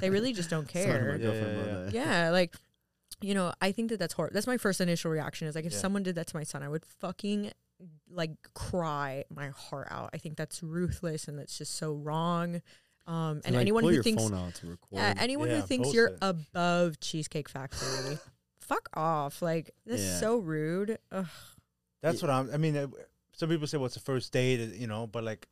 They 0.00 0.08
really 0.10 0.32
just 0.32 0.48
don't 0.48 0.68
care. 0.78 1.18
girlfriend 1.18 1.90
Yeah, 1.92 2.02
yeah, 2.02 2.22
yeah 2.24 2.30
like 2.30 2.54
you 3.20 3.32
know 3.34 3.52
i 3.60 3.70
think 3.70 3.90
that 3.90 3.98
that's 3.98 4.14
horrible 4.14 4.34
that's 4.34 4.46
my 4.46 4.56
first 4.56 4.80
initial 4.80 5.10
reaction 5.10 5.46
is 5.46 5.54
like 5.54 5.64
if 5.64 5.72
Yeah. 5.72 5.78
someone 5.78 6.02
did 6.02 6.16
that 6.16 6.26
to 6.28 6.36
my 6.36 6.42
son 6.42 6.62
i 6.64 6.68
would 6.68 6.84
fucking 6.84 7.52
like 8.10 8.30
cry 8.54 9.24
my 9.34 9.48
heart 9.48 9.88
out. 9.90 10.10
I 10.14 10.18
think 10.18 10.36
that's 10.36 10.62
ruthless 10.62 11.26
and 11.28 11.38
that's 11.38 11.58
just 11.58 11.74
so 11.76 11.92
wrong 11.92 12.62
um 13.06 13.40
and 13.44 13.54
like, 13.54 13.60
anyone 13.60 13.82
pull 13.82 13.92
who 13.92 14.02
thinks 14.02 14.22
phone 14.22 14.34
out 14.34 14.54
to 14.56 14.66
record. 14.66 14.88
yeah, 14.92 15.14
anyone 15.18 15.48
Yeah, 15.48 15.60
who 15.60 15.66
thinks 15.66 15.92
you're 15.92 16.08
it. 16.08 16.18
above 16.22 16.98
Cheesecake 17.00 17.48
Factory, 17.48 18.18
fuck 18.60 18.88
off. 18.94 19.42
Like 19.42 19.70
this 19.84 20.00
Yeah. 20.02 20.18
so 20.20 20.38
rude. 20.38 20.98
Ugh. 21.12 21.26
That's 22.02 22.20
what 22.22 22.30
I'm. 22.30 22.50
I 22.52 22.56
mean, 22.58 22.76
uh, 22.76 22.86
some 23.32 23.48
people 23.48 23.66
say, 23.66 23.78
"What's 23.78 23.94
the 23.94 24.00
first 24.00 24.32
date?" 24.32 24.74
You 24.74 24.86
know, 24.86 25.06
but 25.06 25.24
like, 25.24 25.46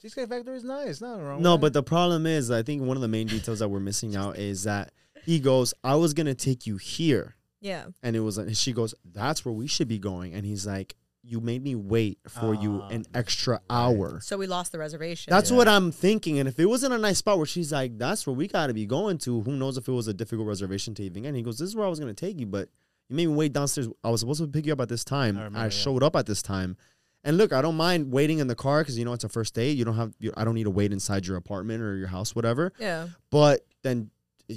Cheesecake 0.00 0.28
Factory 0.28 0.56
is 0.56 0.64
nice. 0.64 1.00
Nothing 1.00 1.22
wrong. 1.24 1.42
no, 1.42 1.54
with 1.54 1.60
but 1.62 1.72
the 1.72 1.82
problem 1.82 2.26
is, 2.26 2.50
I 2.50 2.62
think 2.62 2.82
one 2.82 2.96
of 2.96 3.00
the 3.02 3.08
main 3.08 3.26
details 3.26 3.58
that 3.60 3.68
we're 3.68 3.80
missing 3.80 4.16
out 4.16 4.38
is 4.38 4.64
that 4.64 4.92
he 5.24 5.38
goes, 5.40 5.72
"I 5.84 5.94
was 5.96 6.12
gonna 6.14 6.34
take 6.34 6.66
you 6.66 6.76
here," 6.76 7.34
Yeah. 7.60 7.86
and 8.02 8.14
it 8.16 8.20
was, 8.20 8.36
and 8.38 8.56
she 8.56 8.72
goes, 8.72 8.94
"That's 9.04 9.44
where 9.44 9.52
we 9.54 9.66
should 9.66 9.88
be 9.88 9.98
going," 9.98 10.34
and 10.34 10.44
he's 10.46 10.66
like, 10.66 10.96
"You 11.22 11.40
made 11.40 11.62
me 11.62 11.74
wait 11.74 12.18
for 12.28 12.54
you 12.54 12.80
Ah, 12.82 12.88
an 12.88 13.04
extra 13.14 13.60
hour." 13.68 14.20
So 14.20 14.36
we 14.38 14.46
lost 14.46 14.72
the 14.72 14.78
reservation. 14.78 15.30
That's 15.30 15.50
Yeah. 15.50 15.56
what 15.58 15.68
I'm 15.68 15.92
thinking. 15.92 16.38
And 16.38 16.48
if 16.48 16.58
it 16.58 16.66
wasn't 16.66 16.94
a 16.94 16.98
nice 16.98 17.18
spot 17.18 17.36
where 17.36 17.46
she's 17.46 17.72
like, 17.72 17.98
that's 17.98 18.26
where 18.26 18.34
we 18.34 18.46
got 18.48 18.68
to 18.68 18.74
be 18.74 18.86
going 18.86 19.18
to, 19.18 19.40
who 19.42 19.52
knows 19.52 19.76
if 19.76 19.88
it 19.88 19.92
was 19.92 20.08
a 20.08 20.14
difficult 20.14 20.48
reservation 20.48 20.94
to 20.94 21.02
even 21.02 21.22
get. 21.22 21.28
And 21.28 21.36
he 21.36 21.42
goes, 21.42 21.58
this 21.58 21.68
is 21.68 21.76
where 21.76 21.86
I 21.86 21.90
was 21.90 22.00
going 22.00 22.14
to 22.14 22.26
take 22.26 22.38
you, 22.40 22.46
but 22.46 22.68
you 23.08 23.16
made 23.16 23.26
me 23.28 23.34
wait 23.34 23.52
downstairs. 23.52 23.88
I 24.04 24.10
was 24.10 24.20
supposed 24.20 24.40
to 24.40 24.46
pick 24.48 24.66
you 24.66 24.72
up 24.72 24.80
at 24.80 24.88
this 24.88 25.04
time. 25.04 25.36
I 25.36 25.40
I, 25.40 25.44
remember, 25.44 25.66
yeah. 25.66 25.68
showed 25.70 26.02
up 26.02 26.16
at 26.16 26.26
this 26.26 26.42
time. 26.42 26.76
And 27.22 27.36
look, 27.36 27.52
I 27.52 27.60
don't 27.60 27.76
mind 27.76 28.10
waiting 28.12 28.38
in 28.38 28.46
the 28.46 28.54
car 28.54 28.80
because, 28.82 28.98
you 28.98 29.04
know, 29.04 29.12
it's 29.12 29.24
a 29.24 29.28
first 29.28 29.52
date. 29.54 29.76
You 29.76 29.84
don't 29.84 29.96
have, 29.96 30.14
you, 30.20 30.32
I 30.36 30.44
don't 30.44 30.54
need 30.54 30.64
to 30.64 30.70
wait 30.70 30.90
inside 30.92 31.26
your 31.26 31.36
apartment 31.36 31.82
or 31.82 31.96
your 31.96 32.06
house, 32.08 32.34
whatever. 32.34 32.72
yeah. 32.78 33.08
But 33.30 33.66
then 33.82 34.10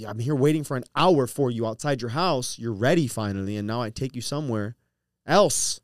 I'm 0.08 0.18
here 0.18 0.34
waiting 0.34 0.64
for 0.64 0.78
an 0.78 0.86
hour 0.96 1.28
for 1.28 1.52
you 1.52 1.68
outside 1.68 2.02
your 2.02 2.12
house. 2.12 2.58
You're 2.58 2.72
ready 2.74 3.06
finally. 3.08 3.58
And 3.58 3.68
now 3.68 3.82
I 3.82 3.90
take 3.90 4.16
you 4.16 4.22
somewhere 4.22 4.76
else 5.26 5.82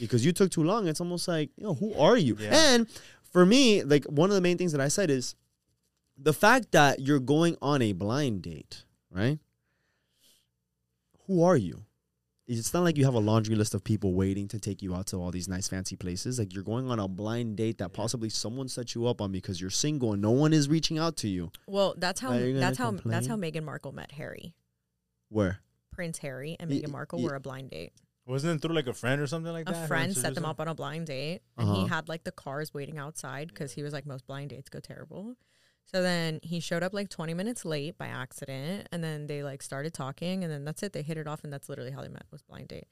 because 0.00 0.24
you 0.24 0.32
took 0.32 0.50
too 0.50 0.64
long. 0.64 0.88
It's 0.88 1.00
almost 1.00 1.28
like, 1.28 1.50
you 1.56 1.64
know, 1.64 1.74
who 1.74 1.94
are 1.94 2.16
you? 2.16 2.36
Yeah. 2.40 2.50
And 2.52 2.88
for 3.32 3.46
me, 3.46 3.82
like 3.84 4.04
one 4.06 4.30
of 4.30 4.34
the 4.34 4.40
main 4.40 4.58
things 4.58 4.72
that 4.72 4.80
I 4.80 4.88
said 4.88 5.10
is 5.10 5.36
the 6.16 6.32
fact 6.32 6.72
that 6.72 6.98
you're 7.00 7.20
going 7.20 7.56
on 7.62 7.80
a 7.82 7.92
blind 7.92 8.42
date, 8.42 8.84
right? 9.10 9.38
Who 11.26 11.42
are 11.44 11.56
you? 11.56 11.84
It's 12.48 12.74
not 12.74 12.82
like 12.82 12.96
you 12.96 13.04
have 13.04 13.14
a 13.14 13.20
laundry 13.20 13.54
list 13.54 13.74
of 13.74 13.84
people 13.84 14.12
waiting 14.12 14.48
to 14.48 14.58
take 14.58 14.82
you 14.82 14.92
out 14.92 15.06
to 15.08 15.16
all 15.18 15.30
these 15.30 15.46
nice 15.46 15.68
fancy 15.68 15.94
places. 15.94 16.36
Like 16.40 16.52
you're 16.52 16.64
going 16.64 16.90
on 16.90 16.98
a 16.98 17.06
blind 17.06 17.56
date 17.56 17.78
that 17.78 17.92
possibly 17.92 18.28
someone 18.28 18.68
set 18.68 18.96
you 18.96 19.06
up 19.06 19.20
on 19.20 19.30
because 19.30 19.60
you're 19.60 19.70
single 19.70 20.12
and 20.14 20.20
no 20.20 20.32
one 20.32 20.52
is 20.52 20.68
reaching 20.68 20.98
out 20.98 21.16
to 21.18 21.28
you. 21.28 21.52
Well, 21.68 21.94
that's 21.96 22.20
how 22.20 22.32
Are 22.32 22.40
you 22.40 22.58
that's 22.58 22.76
how 22.76 22.90
that's 23.04 23.28
how 23.28 23.34
complain? 23.34 23.52
Meghan 23.52 23.62
Markle 23.64 23.92
met 23.92 24.10
Harry. 24.12 24.56
Where? 25.28 25.60
Prince 25.92 26.18
Harry 26.18 26.56
and 26.58 26.68
Y- 26.68 26.78
Meghan 26.78 26.90
Markle 26.90 27.20
y- 27.20 27.24
were 27.26 27.36
a 27.36 27.40
blind 27.40 27.70
date. 27.70 27.92
Wasn't 28.26 28.56
it 28.56 28.62
through 28.62 28.74
like 28.74 28.86
a 28.86 28.92
friend 28.94 29.20
or 29.20 29.26
something 29.26 29.52
like 29.52 29.66
that? 29.66 29.84
A 29.84 29.88
friend 29.88 30.14
set 30.16 30.34
them 30.34 30.44
up 30.44 30.60
on 30.60 30.68
a 30.68 30.74
blind 30.74 31.06
date, 31.06 31.40
and 31.56 31.68
Uh-huh. 31.68 31.82
he 31.82 31.88
had 31.88 32.08
like 32.08 32.24
the 32.24 32.32
cars 32.32 32.72
waiting 32.72 32.98
outside 32.98 33.48
because 33.48 33.72
he 33.72 33.82
was 33.82 33.92
like, 33.92 34.06
most 34.06 34.26
blind 34.26 34.50
dates 34.50 34.68
go 34.68 34.78
terrible. 34.80 35.34
So 35.86 36.02
then 36.02 36.38
he 36.44 36.60
showed 36.60 36.84
up 36.84 36.94
like 36.94 37.08
20 37.08 37.34
minutes 37.34 37.64
late 37.64 37.98
by 37.98 38.06
accident, 38.06 38.88
and 38.92 39.02
then 39.02 39.26
they 39.26 39.42
like 39.42 39.62
started 39.62 39.92
talking, 39.92 40.44
and 40.44 40.52
then 40.52 40.64
that's 40.64 40.82
it. 40.84 40.92
They 40.92 41.02
hit 41.02 41.16
it 41.18 41.26
off, 41.26 41.42
and 41.42 41.52
that's 41.52 41.68
literally 41.68 41.90
how 41.90 42.02
they 42.02 42.08
met 42.08 42.24
was 42.30 42.42
blind 42.42 42.68
date. 42.68 42.86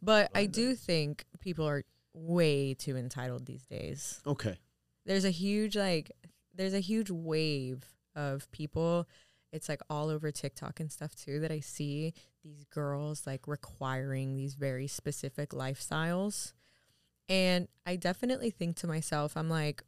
But 0.00 0.30
I 0.34 0.46
do 0.46 0.74
think 0.76 1.24
people 1.40 1.66
are 1.66 1.82
way 2.14 2.74
too 2.74 2.96
entitled 2.96 3.46
these 3.46 3.66
days. 3.66 4.20
Okay. 4.26 4.56
There's 5.04 5.24
a 5.24 5.30
huge 5.30 5.76
like, 5.76 6.12
there's 6.54 6.74
a 6.74 6.80
huge 6.80 7.10
wave 7.10 7.84
of 8.14 8.50
people. 8.52 9.08
It's 9.56 9.68
like 9.68 9.80
all 9.90 10.08
over 10.10 10.30
TikTok 10.30 10.78
and 10.78 10.92
stuff 10.92 11.14
too 11.14 11.40
that 11.40 11.50
I 11.50 11.60
see 11.60 12.14
these 12.44 12.64
girls 12.64 13.26
like 13.26 13.48
requiring 13.48 14.34
these 14.34 14.54
very 14.54 14.86
specific 14.86 15.50
lifestyles. 15.50 16.52
And 17.28 17.66
I 17.84 17.96
definitely 17.96 18.50
think 18.50 18.76
to 18.76 18.86
myself, 18.86 19.36
I'm 19.36 19.50
like, 19.50 19.82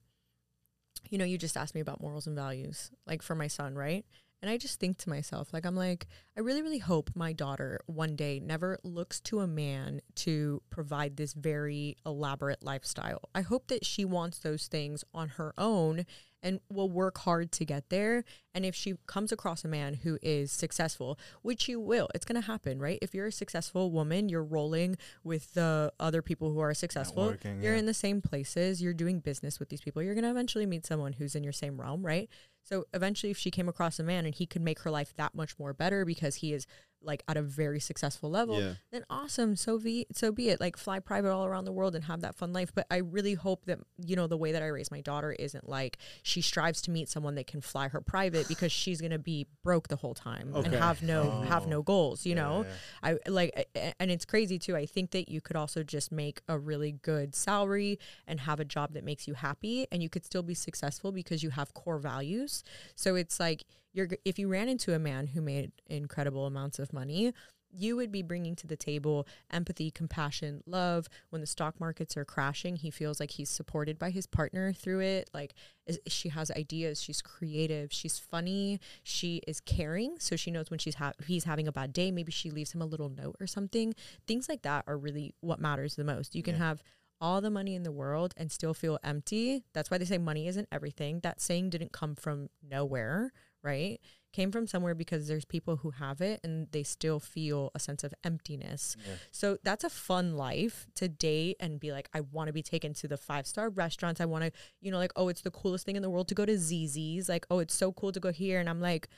you 1.09 1.19
know, 1.19 1.25
you 1.25 1.39
just 1.39 1.57
asked 1.57 1.75
me 1.75 1.81
about 1.81 2.01
morals 2.01 2.27
and 2.27 2.35
values, 2.35 2.91
like 3.07 3.23
for 3.23 3.37
my 3.37 3.47
son, 3.47 3.77
right? 3.77 4.05
And 4.41 4.51
I 4.51 4.57
just 4.57 4.79
think 4.79 4.99
to 4.99 5.09
myself, 5.09 5.53
like, 5.53 5.67
I'm 5.67 5.75
like, 5.75 6.07
I 6.37 6.41
really, 6.41 6.63
really 6.63 6.79
hope 6.79 7.11
my 7.15 7.33
daughter 7.33 7.81
one 7.87 8.15
day 8.15 8.39
never 8.39 8.79
looks 8.85 9.21
to 9.23 9.41
a 9.41 9.49
man 9.49 10.01
to 10.17 10.63
provide 10.71 11.17
this 11.17 11.33
very 11.33 11.97
elaborate 12.07 12.63
lifestyle. 12.63 13.29
I 13.35 13.41
hope 13.41 13.67
that 13.69 13.85
she 13.85 14.05
wants 14.05 14.39
those 14.39 14.69
things 14.69 15.05
on 15.13 15.31
her 15.31 15.55
own 15.59 16.07
and 16.43 16.61
will 16.71 16.89
work 16.89 17.19
hard 17.19 17.53
to 17.53 17.65
get 17.65 17.89
there. 17.89 18.25
And 18.55 18.65
if 18.65 18.75
she 18.75 18.95
comes 19.07 19.33
across 19.33 19.65
a 19.65 19.69
man 19.69 19.95
who 19.95 20.19
is 20.23 20.51
successful, 20.51 21.19
which 21.43 21.69
you 21.69 21.81
will, 21.81 22.09
it's 22.15 22.25
going 22.25 22.41
to 22.41 22.47
happen, 22.47 22.79
right? 22.79 22.99
If 23.03 23.15
you're 23.15 23.27
a 23.27 23.33
successful 23.33 23.91
woman, 23.91 24.29
you're 24.29 24.45
rolling 24.45 24.97
with 25.25 25.55
the 25.55 25.93
other 26.01 26.23
people 26.23 26.53
who 26.53 26.61
are 26.61 26.75
successful. 26.75 27.35
You're 27.45 27.75
yeah. 27.75 27.79
in 27.79 27.87
the 27.87 27.95
same 27.95 28.21
places, 28.21 28.83
you're 28.83 28.95
doing 28.95 29.21
business 29.21 29.59
with 29.59 29.69
these 29.69 29.81
people. 29.81 30.03
You're 30.03 30.15
going 30.15 30.25
to 30.25 30.31
eventually 30.31 30.67
meet 30.67 30.87
someone 30.87 31.15
who's 31.15 31.35
in 31.35 31.45
your 31.45 31.53
same 31.53 31.81
realm, 31.81 32.05
right? 32.05 32.29
So 32.69 32.85
eventually, 32.93 33.31
if 33.31 33.39
she 33.39 33.51
came 33.51 33.69
across 33.69 33.99
a 33.99 34.03
man 34.03 34.27
and 34.27 34.35
he 34.35 34.45
could 34.45 34.63
make 34.63 34.81
her 34.81 34.91
life 34.91 35.15
that 35.17 35.35
much 35.35 35.59
more 35.59 35.73
better 35.73 36.05
because 36.05 36.37
he 36.37 36.53
is 36.53 36.67
like 37.03 37.23
at 37.29 37.37
a 37.37 37.43
very 37.43 37.79
successful 37.81 38.29
level, 38.31 38.61
Yeah. 38.61 38.75
then 38.91 39.05
awesome. 39.09 39.55
So 39.57 39.79
be 39.79 40.07
so 40.13 40.33
be 40.33 40.49
it. 40.49 40.61
Like 40.61 40.77
fly 40.77 40.99
private 40.99 41.31
all 41.33 41.47
around 41.47 41.65
the 41.65 41.73
world 41.73 41.95
and 41.95 42.05
have 42.05 42.23
that 42.23 42.35
fun 42.35 42.53
life. 42.53 42.73
But 42.75 42.87
I 42.91 42.97
really 42.99 43.35
hope 43.35 43.67
that 43.67 43.79
you 44.05 44.17
know 44.17 44.27
the 44.27 44.37
way 44.37 44.53
that 44.53 44.63
I 44.63 44.67
raise 44.67 44.91
my 44.91 45.01
daughter 45.01 45.33
isn't 45.33 45.69
like 45.69 45.99
she 46.23 46.41
strives 46.43 46.83
to 46.83 46.91
meet 46.91 47.09
someone 47.09 47.37
that 47.37 47.47
can 47.47 47.61
fly 47.61 47.89
her 47.89 48.01
private 48.01 48.49
because 48.49 48.73
she's 48.73 49.01
gonna 49.01 49.19
be 49.19 49.47
broke 49.63 49.89
the 49.89 49.97
whole 49.97 50.15
time 50.15 50.53
and 50.55 50.75
have 50.75 51.03
no 51.03 51.43
have 51.43 51.67
Oh. 51.67 51.71
no 51.71 51.83
goals. 51.83 52.27
You 52.27 52.35
Yeah, 52.35 52.43
know, 52.43 52.65
yeah. 53.05 53.19
I 53.25 53.31
like, 53.31 53.53
a- 53.57 53.79
a- 53.79 53.95
and 54.01 54.11
it's 54.11 54.25
crazy 54.25 54.59
too. 54.59 54.75
I 54.77 54.87
think 54.87 55.13
that 55.13 55.29
you 55.29 55.41
could 55.41 55.57
also 55.57 55.83
just 55.83 56.11
make 56.11 56.41
a 56.49 56.59
really 56.59 56.93
good 56.93 57.35
salary 57.35 57.99
and 58.27 58.41
have 58.41 58.61
a 58.61 58.65
job 58.65 58.93
that 58.95 59.05
makes 59.05 59.27
you 59.29 59.35
happy, 59.35 59.87
and 59.93 60.03
you 60.03 60.09
could 60.09 60.25
still 60.25 60.43
be 60.43 60.55
successful 60.55 61.13
because 61.13 61.43
you 61.43 61.51
have 61.51 61.73
core 61.75 61.99
values. 61.99 62.65
So 62.97 63.15
it's 63.15 63.39
like 63.39 63.65
you're 63.99 64.09
if 64.25 64.39
you 64.39 64.49
ran 64.49 64.69
into 64.69 64.95
a 64.95 64.99
man 64.99 65.27
who 65.27 65.43
made 65.43 65.73
incredible 65.87 66.47
amounts 66.47 66.79
of 66.79 66.93
money. 66.93 67.33
You 67.71 67.97
would 67.97 68.11
be 68.11 68.23
bringing 68.23 68.57
to 68.57 68.67
the 68.67 68.79
table 68.79 69.27
empathy, 69.51 69.91
compassion, 69.91 70.63
love. 70.65 71.07
When 71.29 71.43
the 71.43 71.47
stock 71.47 71.79
markets 71.79 72.17
are 72.17 72.25
crashing, 72.25 72.77
he 72.77 72.91
feels 72.91 73.21
like 73.21 73.33
he's 73.33 73.51
supported 73.51 73.99
by 73.99 74.09
his 74.09 74.27
partner 74.27 74.73
through 74.73 75.01
it. 75.01 75.29
Like 75.35 75.53
is, 75.87 76.01
she 76.07 76.31
has 76.31 76.51
ideas, 76.51 77.03
she's 77.03 77.21
creative, 77.21 77.93
she's 77.93 78.19
funny, 78.19 78.81
she 79.03 79.43
is 79.47 79.61
caring, 79.61 80.19
so 80.19 80.35
she 80.35 80.51
knows 80.51 80.71
when 80.71 80.79
she's 80.79 80.95
ha- 80.95 81.13
he's 81.27 81.45
having 81.45 81.69
a 81.69 81.73
bad 81.73 81.93
day. 81.93 82.11
Maybe 82.11 82.33
she 82.33 82.51
leaves 82.51 82.73
him 82.73 82.81
a 82.81 82.87
little 82.87 83.11
note 83.11 83.37
or 83.39 83.47
something. 83.47 83.95
Things 84.27 84.49
like 84.49 84.63
that 84.63 84.85
are 84.87 84.97
really 84.97 85.35
what 85.41 85.61
matters 85.61 85.95
the 85.95 86.05
most. 86.05 86.35
You 86.35 86.43
can 86.43 86.55
have 86.55 86.83
all 87.21 87.41
the 87.41 87.51
money 87.51 87.75
in 87.75 87.83
the 87.83 87.93
world 87.93 88.33
and 88.37 88.51
still 88.51 88.75
feel 88.75 88.99
empty. 89.03 89.65
That's 89.75 89.91
why 89.91 89.99
they 89.99 90.05
say 90.07 90.19
money 90.19 90.49
isn't 90.49 90.69
everything. 90.73 91.21
That 91.21 91.41
saying 91.41 91.71
didn't 91.71 91.93
come 91.93 92.15
from 92.15 92.49
nowhere, 92.63 93.33
right? 93.69 94.01
Came 94.33 94.51
from 94.53 94.67
somewhere 94.67 94.95
because 94.95 95.29
there's 95.29 95.45
people 95.45 95.77
who 95.77 95.91
have 95.91 96.21
it 96.21 96.41
and 96.43 96.69
they 96.71 96.83
still 96.83 97.21
feel 97.21 97.71
a 97.75 97.79
sense 97.79 98.05
of 98.05 98.15
emptiness. 98.25 98.97
So 99.31 99.59
that's 99.63 99.85
a 99.85 99.91
fun 99.91 100.37
life 100.37 100.87
to 100.97 101.09
date 101.09 101.57
and 101.61 101.81
be 101.81 101.93
like, 101.93 102.09
I 102.15 102.21
want 102.21 102.49
to 102.49 102.53
be 102.53 102.63
taken 102.63 102.95
to 102.95 103.09
the 103.09 103.17
five 103.17 103.47
star 103.47 103.69
restaurants. 103.71 104.21
I 104.21 104.27
want 104.27 104.45
to, 104.45 104.53
you 104.81 104.91
know, 104.91 104.99
like, 104.99 105.13
oh, 105.17 105.29
it's 105.29 105.41
the 105.41 105.51
coolest 105.51 105.87
thing 105.87 105.97
in 105.97 106.03
the 106.03 106.11
world 106.11 106.29
to 106.29 106.35
go 106.35 106.45
to 106.45 106.59
ZZ's. 106.59 107.29
Like, 107.29 107.47
oh, 107.51 107.59
it's 107.59 107.75
so 107.75 107.93
cool 107.93 108.13
to 108.13 108.21
go 108.21 108.33
here. 108.33 108.61
And 108.61 108.69
I'm 108.69 108.81
like, 108.81 109.09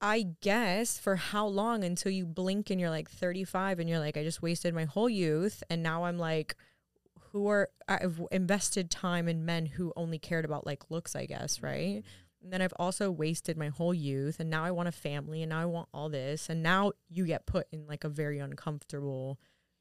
I 0.00 0.28
guess 0.40 0.98
for 0.98 1.16
how 1.16 1.46
long 1.46 1.84
until 1.84 2.10
you 2.12 2.24
blink 2.24 2.70
and 2.70 2.80
you're 2.80 2.90
like 2.90 3.10
35 3.10 3.78
and 3.78 3.88
you're 3.88 3.98
like, 3.98 4.16
I 4.16 4.22
just 4.22 4.42
wasted 4.42 4.74
my 4.74 4.84
whole 4.84 5.10
youth. 5.10 5.62
And 5.68 5.82
now 5.82 6.04
I'm 6.04 6.18
like, 6.18 6.56
who 7.32 7.48
are, 7.48 7.68
I've 7.86 8.20
invested 8.32 8.90
time 8.90 9.28
in 9.28 9.44
men 9.44 9.66
who 9.66 9.92
only 9.96 10.18
cared 10.18 10.44
about 10.44 10.66
like 10.66 10.90
looks, 10.90 11.14
I 11.14 11.26
guess, 11.26 11.62
right? 11.62 11.98
Mm-hmm. 11.98 12.08
And 12.42 12.52
then 12.52 12.62
I've 12.62 12.72
also 12.76 13.10
wasted 13.10 13.56
my 13.56 13.68
whole 13.68 13.92
youth 13.92 14.40
and 14.40 14.48
now 14.48 14.64
I 14.64 14.70
want 14.70 14.88
a 14.88 14.92
family 14.92 15.42
and 15.42 15.50
now 15.50 15.60
I 15.60 15.66
want 15.66 15.88
all 15.92 16.08
this. 16.08 16.48
And 16.48 16.62
now 16.62 16.92
you 17.08 17.26
get 17.26 17.46
put 17.46 17.66
in 17.70 17.86
like 17.86 18.04
a 18.04 18.08
very 18.08 18.38
uncomfortable, 18.38 19.38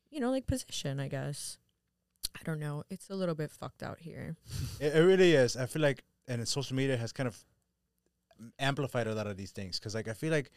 you 0.09 0.19
know, 0.19 0.31
like 0.31 0.45
position, 0.45 0.99
I 0.99 1.07
guess. 1.07 1.57
I 2.35 2.43
don't 2.43 2.59
know. 2.59 2.83
It's 2.89 3.09
a 3.09 3.15
little 3.15 3.35
bit 3.35 3.51
fucked 3.51 3.83
out 3.83 3.99
here. 3.99 4.35
It, 4.79 4.95
it 4.95 4.99
really 5.01 5.33
is. 5.33 5.57
I 5.57 5.65
feel 5.65 5.81
like, 5.81 6.03
and 6.27 6.47
social 6.47 6.75
media 6.75 6.95
has 6.95 7.11
kind 7.11 7.27
of 7.27 7.43
amplified 8.59 9.07
a 9.07 9.15
lot 9.15 9.27
of 9.27 9.35
these 9.35 9.51
things 9.51 9.79
because, 9.79 9.95
like, 9.95 10.07
I 10.07 10.13
feel 10.13 10.31
like 10.31 10.51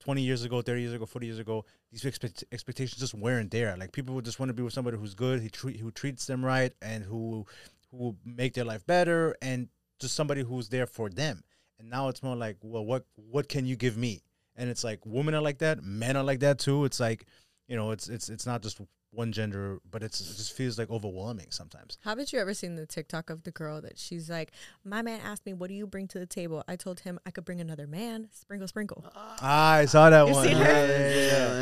20 0.00 0.22
years 0.22 0.44
ago, 0.44 0.62
30 0.62 0.80
years 0.80 0.92
ago, 0.92 1.06
40 1.06 1.26
years 1.26 1.38
ago, 1.38 1.64
these 1.90 2.04
expect- 2.04 2.44
expectations 2.52 3.00
just 3.00 3.14
weren't 3.14 3.50
there. 3.50 3.76
Like, 3.76 3.92
people 3.92 4.14
would 4.14 4.24
just 4.24 4.38
want 4.38 4.50
to 4.50 4.54
be 4.54 4.62
with 4.62 4.72
somebody 4.72 4.98
who's 4.98 5.14
good, 5.14 5.56
who, 5.56 5.68
who 5.68 5.90
treats 5.90 6.26
them 6.26 6.44
right, 6.44 6.72
and 6.82 7.04
who 7.04 7.46
who 7.90 7.96
will 7.96 8.16
make 8.24 8.54
their 8.54 8.64
life 8.64 8.84
better, 8.84 9.36
and 9.40 9.68
just 9.98 10.14
somebody 10.14 10.42
who's 10.42 10.68
there 10.68 10.86
for 10.86 11.08
them. 11.08 11.42
And 11.78 11.90
now 11.90 12.08
it's 12.08 12.22
more 12.22 12.36
like, 12.36 12.56
well, 12.62 12.84
what 12.84 13.04
what 13.14 13.48
can 13.48 13.66
you 13.66 13.76
give 13.76 13.96
me? 13.96 14.22
And 14.56 14.70
it's 14.70 14.84
like 14.84 15.04
women 15.04 15.34
are 15.34 15.42
like 15.42 15.58
that, 15.58 15.82
men 15.82 16.16
are 16.16 16.24
like 16.24 16.40
that 16.40 16.58
too. 16.58 16.84
It's 16.84 17.00
like, 17.00 17.26
you 17.68 17.76
know, 17.76 17.90
it's 17.90 18.08
it's 18.08 18.28
it's 18.28 18.46
not 18.46 18.62
just 18.62 18.80
one 19.16 19.32
gender, 19.32 19.78
but 19.90 20.02
it's 20.02 20.20
it 20.20 20.36
just 20.36 20.52
feels 20.52 20.78
like 20.78 20.90
overwhelming 20.90 21.46
sometimes. 21.50 21.98
Haven't 22.04 22.32
you 22.32 22.38
ever 22.38 22.52
seen 22.54 22.76
the 22.76 22.86
TikTok 22.86 23.30
of 23.30 23.42
the 23.44 23.50
girl 23.50 23.80
that 23.80 23.98
she's 23.98 24.28
like, 24.30 24.52
My 24.84 25.02
man 25.02 25.20
asked 25.24 25.46
me, 25.46 25.52
What 25.54 25.68
do 25.68 25.74
you 25.74 25.86
bring 25.86 26.06
to 26.08 26.18
the 26.18 26.26
table? 26.26 26.62
I 26.68 26.76
told 26.76 27.00
him 27.00 27.18
I 27.26 27.30
could 27.30 27.44
bring 27.44 27.60
another 27.60 27.86
man. 27.86 28.28
Sprinkle, 28.32 28.68
sprinkle. 28.68 29.04
Ah, 29.14 29.72
I 29.72 29.86
saw 29.86 30.10
that 30.10 30.26
one. 30.28 30.46
Yeah, 30.48 30.58
yeah, 30.86 31.08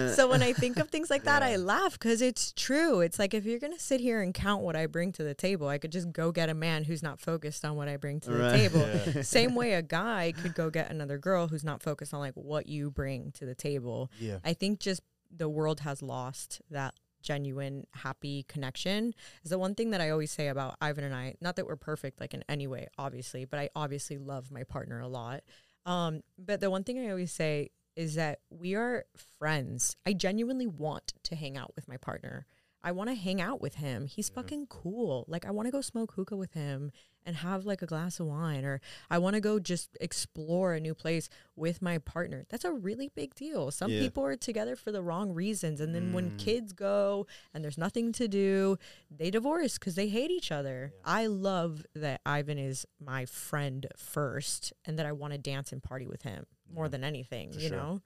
yeah. 0.06 0.12
so 0.12 0.28
when 0.28 0.43
I 0.43 0.52
think 0.52 0.78
of 0.78 0.89
things 0.90 1.10
like 1.10 1.24
that, 1.24 1.43
I 1.43 1.56
laugh 1.56 1.93
because 1.93 2.20
it's 2.20 2.52
true. 2.52 3.01
It's 3.01 3.18
like 3.18 3.35
if 3.35 3.44
you're 3.44 3.60
gonna 3.60 3.78
sit 3.78 4.01
here 4.01 4.20
and 4.20 4.35
count 4.35 4.62
what 4.62 4.76
I 4.76 4.86
bring 4.86 5.12
to 5.12 5.22
the 5.22 5.35
table, 5.35 5.68
I 5.68 5.78
could 5.78 5.93
just 5.93 6.12
go 6.12 6.32
get 6.32 6.48
a 6.51 6.55
man 6.55 6.85
who's 6.85 7.02
not 7.02 7.20
focused 7.20 7.64
on 7.64 7.76
what 7.76 7.89
I 7.89 7.97
bring 7.97 8.20
to 8.20 8.31
the 8.31 8.39
Right. 8.39 8.52
table. 8.56 9.22
Same 9.22 9.55
way 9.55 9.74
a 9.74 9.82
guy 9.82 10.32
could 10.43 10.55
go 10.55 10.70
get 10.70 10.90
another 10.90 11.18
girl 11.18 11.47
who's 11.48 11.64
not 11.64 11.82
focused 11.82 12.12
on 12.12 12.20
like 12.20 12.35
what 12.35 12.66
you 12.66 12.90
bring 12.90 13.31
to 13.32 13.47
the 13.47 13.55
table. 13.55 14.10
Yeah. 14.18 14.39
I 14.44 14.55
think 14.55 14.81
just 14.81 15.02
the 15.36 15.48
world 15.48 15.81
has 15.81 16.02
lost 16.02 16.60
that 16.70 16.94
genuine 17.24 17.86
happy 17.92 18.44
connection 18.48 19.14
is 19.42 19.51
the 19.51 19.59
one 19.59 19.74
thing 19.74 19.90
that 19.90 20.01
I 20.01 20.10
always 20.10 20.30
say 20.30 20.48
about 20.48 20.76
Ivan 20.80 21.02
and 21.02 21.14
I. 21.14 21.34
Not 21.40 21.56
that 21.56 21.66
we're 21.66 21.76
perfect 21.76 22.20
like 22.20 22.34
in 22.34 22.44
any 22.48 22.68
way, 22.68 22.86
obviously, 22.98 23.44
but 23.44 23.59
I 23.59 23.70
obviously 23.74 24.18
love 24.18 24.52
my 24.52 24.62
partner 24.62 25.01
a 25.01 25.09
lot. 25.09 25.42
Um, 25.86 26.22
but 26.38 26.60
the 26.60 26.70
one 26.70 26.84
thing 26.84 26.98
I 26.98 27.10
always 27.10 27.32
say 27.32 27.70
is 27.96 28.14
that 28.14 28.40
we 28.51 28.74
are 28.74 29.06
friends. 29.38 29.96
I 30.06 30.12
genuinely 30.12 30.66
want 30.66 31.14
to 31.24 31.34
hang 31.34 31.56
out 31.56 31.72
with 31.74 31.88
my 31.88 31.96
partner. 31.96 32.46
I 32.85 32.93
want 32.93 33.09
to 33.09 33.15
hang 33.15 33.40
out 33.40 33.61
with 33.62 33.77
him. 33.77 34.06
He's 34.06 34.28
fucking 34.28 34.66
cool. 34.69 35.24
Like 35.27 35.47
I 35.47 35.51
want 35.51 35.66
to 35.66 35.73
go 35.73 35.81
smoke 35.81 36.12
hookah 36.12 36.36
with 36.36 36.52
him 36.52 36.93
and 37.27 37.36
have 37.36 37.65
like 37.65 37.81
a 37.81 37.86
glass 37.86 38.20
of 38.20 38.27
wine 38.27 38.62
or 38.66 38.82
I 39.11 39.16
want 39.16 39.32
to 39.35 39.40
go 39.40 39.59
just 39.59 39.97
explore 40.02 40.74
a 40.74 40.81
new 40.81 40.93
place 40.94 41.31
with 41.56 41.81
my 41.81 41.97
partner. 41.97 42.44
That's 42.51 42.66
a 42.66 42.73
really 42.73 43.09
big 43.09 43.35
deal. 43.35 43.70
Some 43.70 43.90
Yeah. 43.90 44.01
people 44.01 44.23
are 44.27 44.36
together 44.36 44.77
for 44.77 44.93
the 44.93 45.02
wrong 45.02 45.32
reasons 45.32 45.81
and 45.81 45.94
then 45.94 46.11
Mm. 46.11 46.12
when 46.12 46.36
kids 46.36 46.74
go 46.74 47.27
and 47.55 47.65
there's 47.65 47.78
nothing 47.78 48.12
to 48.12 48.28
do, 48.28 48.77
they 49.11 49.31
divorce 49.31 49.78
cuz 49.78 49.94
they 49.94 50.09
hate 50.11 50.31
each 50.31 50.52
other. 50.52 50.93
I 51.02 51.27
love 51.27 51.86
that 51.94 52.20
Ivan 52.27 52.59
is 52.59 52.85
my 53.01 53.24
friend 53.24 53.86
first 53.97 54.74
and 54.85 54.98
that 54.98 55.06
I 55.06 55.12
want 55.12 55.32
to 55.32 55.39
dance 55.39 55.73
and 55.73 55.82
party 55.82 56.06
with 56.06 56.20
him 56.23 56.44
more 56.70 56.90
than 56.90 57.02
anything, 57.02 57.52
for 57.55 57.61
you 57.61 57.69
sure. 57.69 57.77
know? 57.78 58.01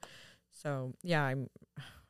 So, 0.51 0.93
yeah, 1.03 1.23
I'm 1.23 1.49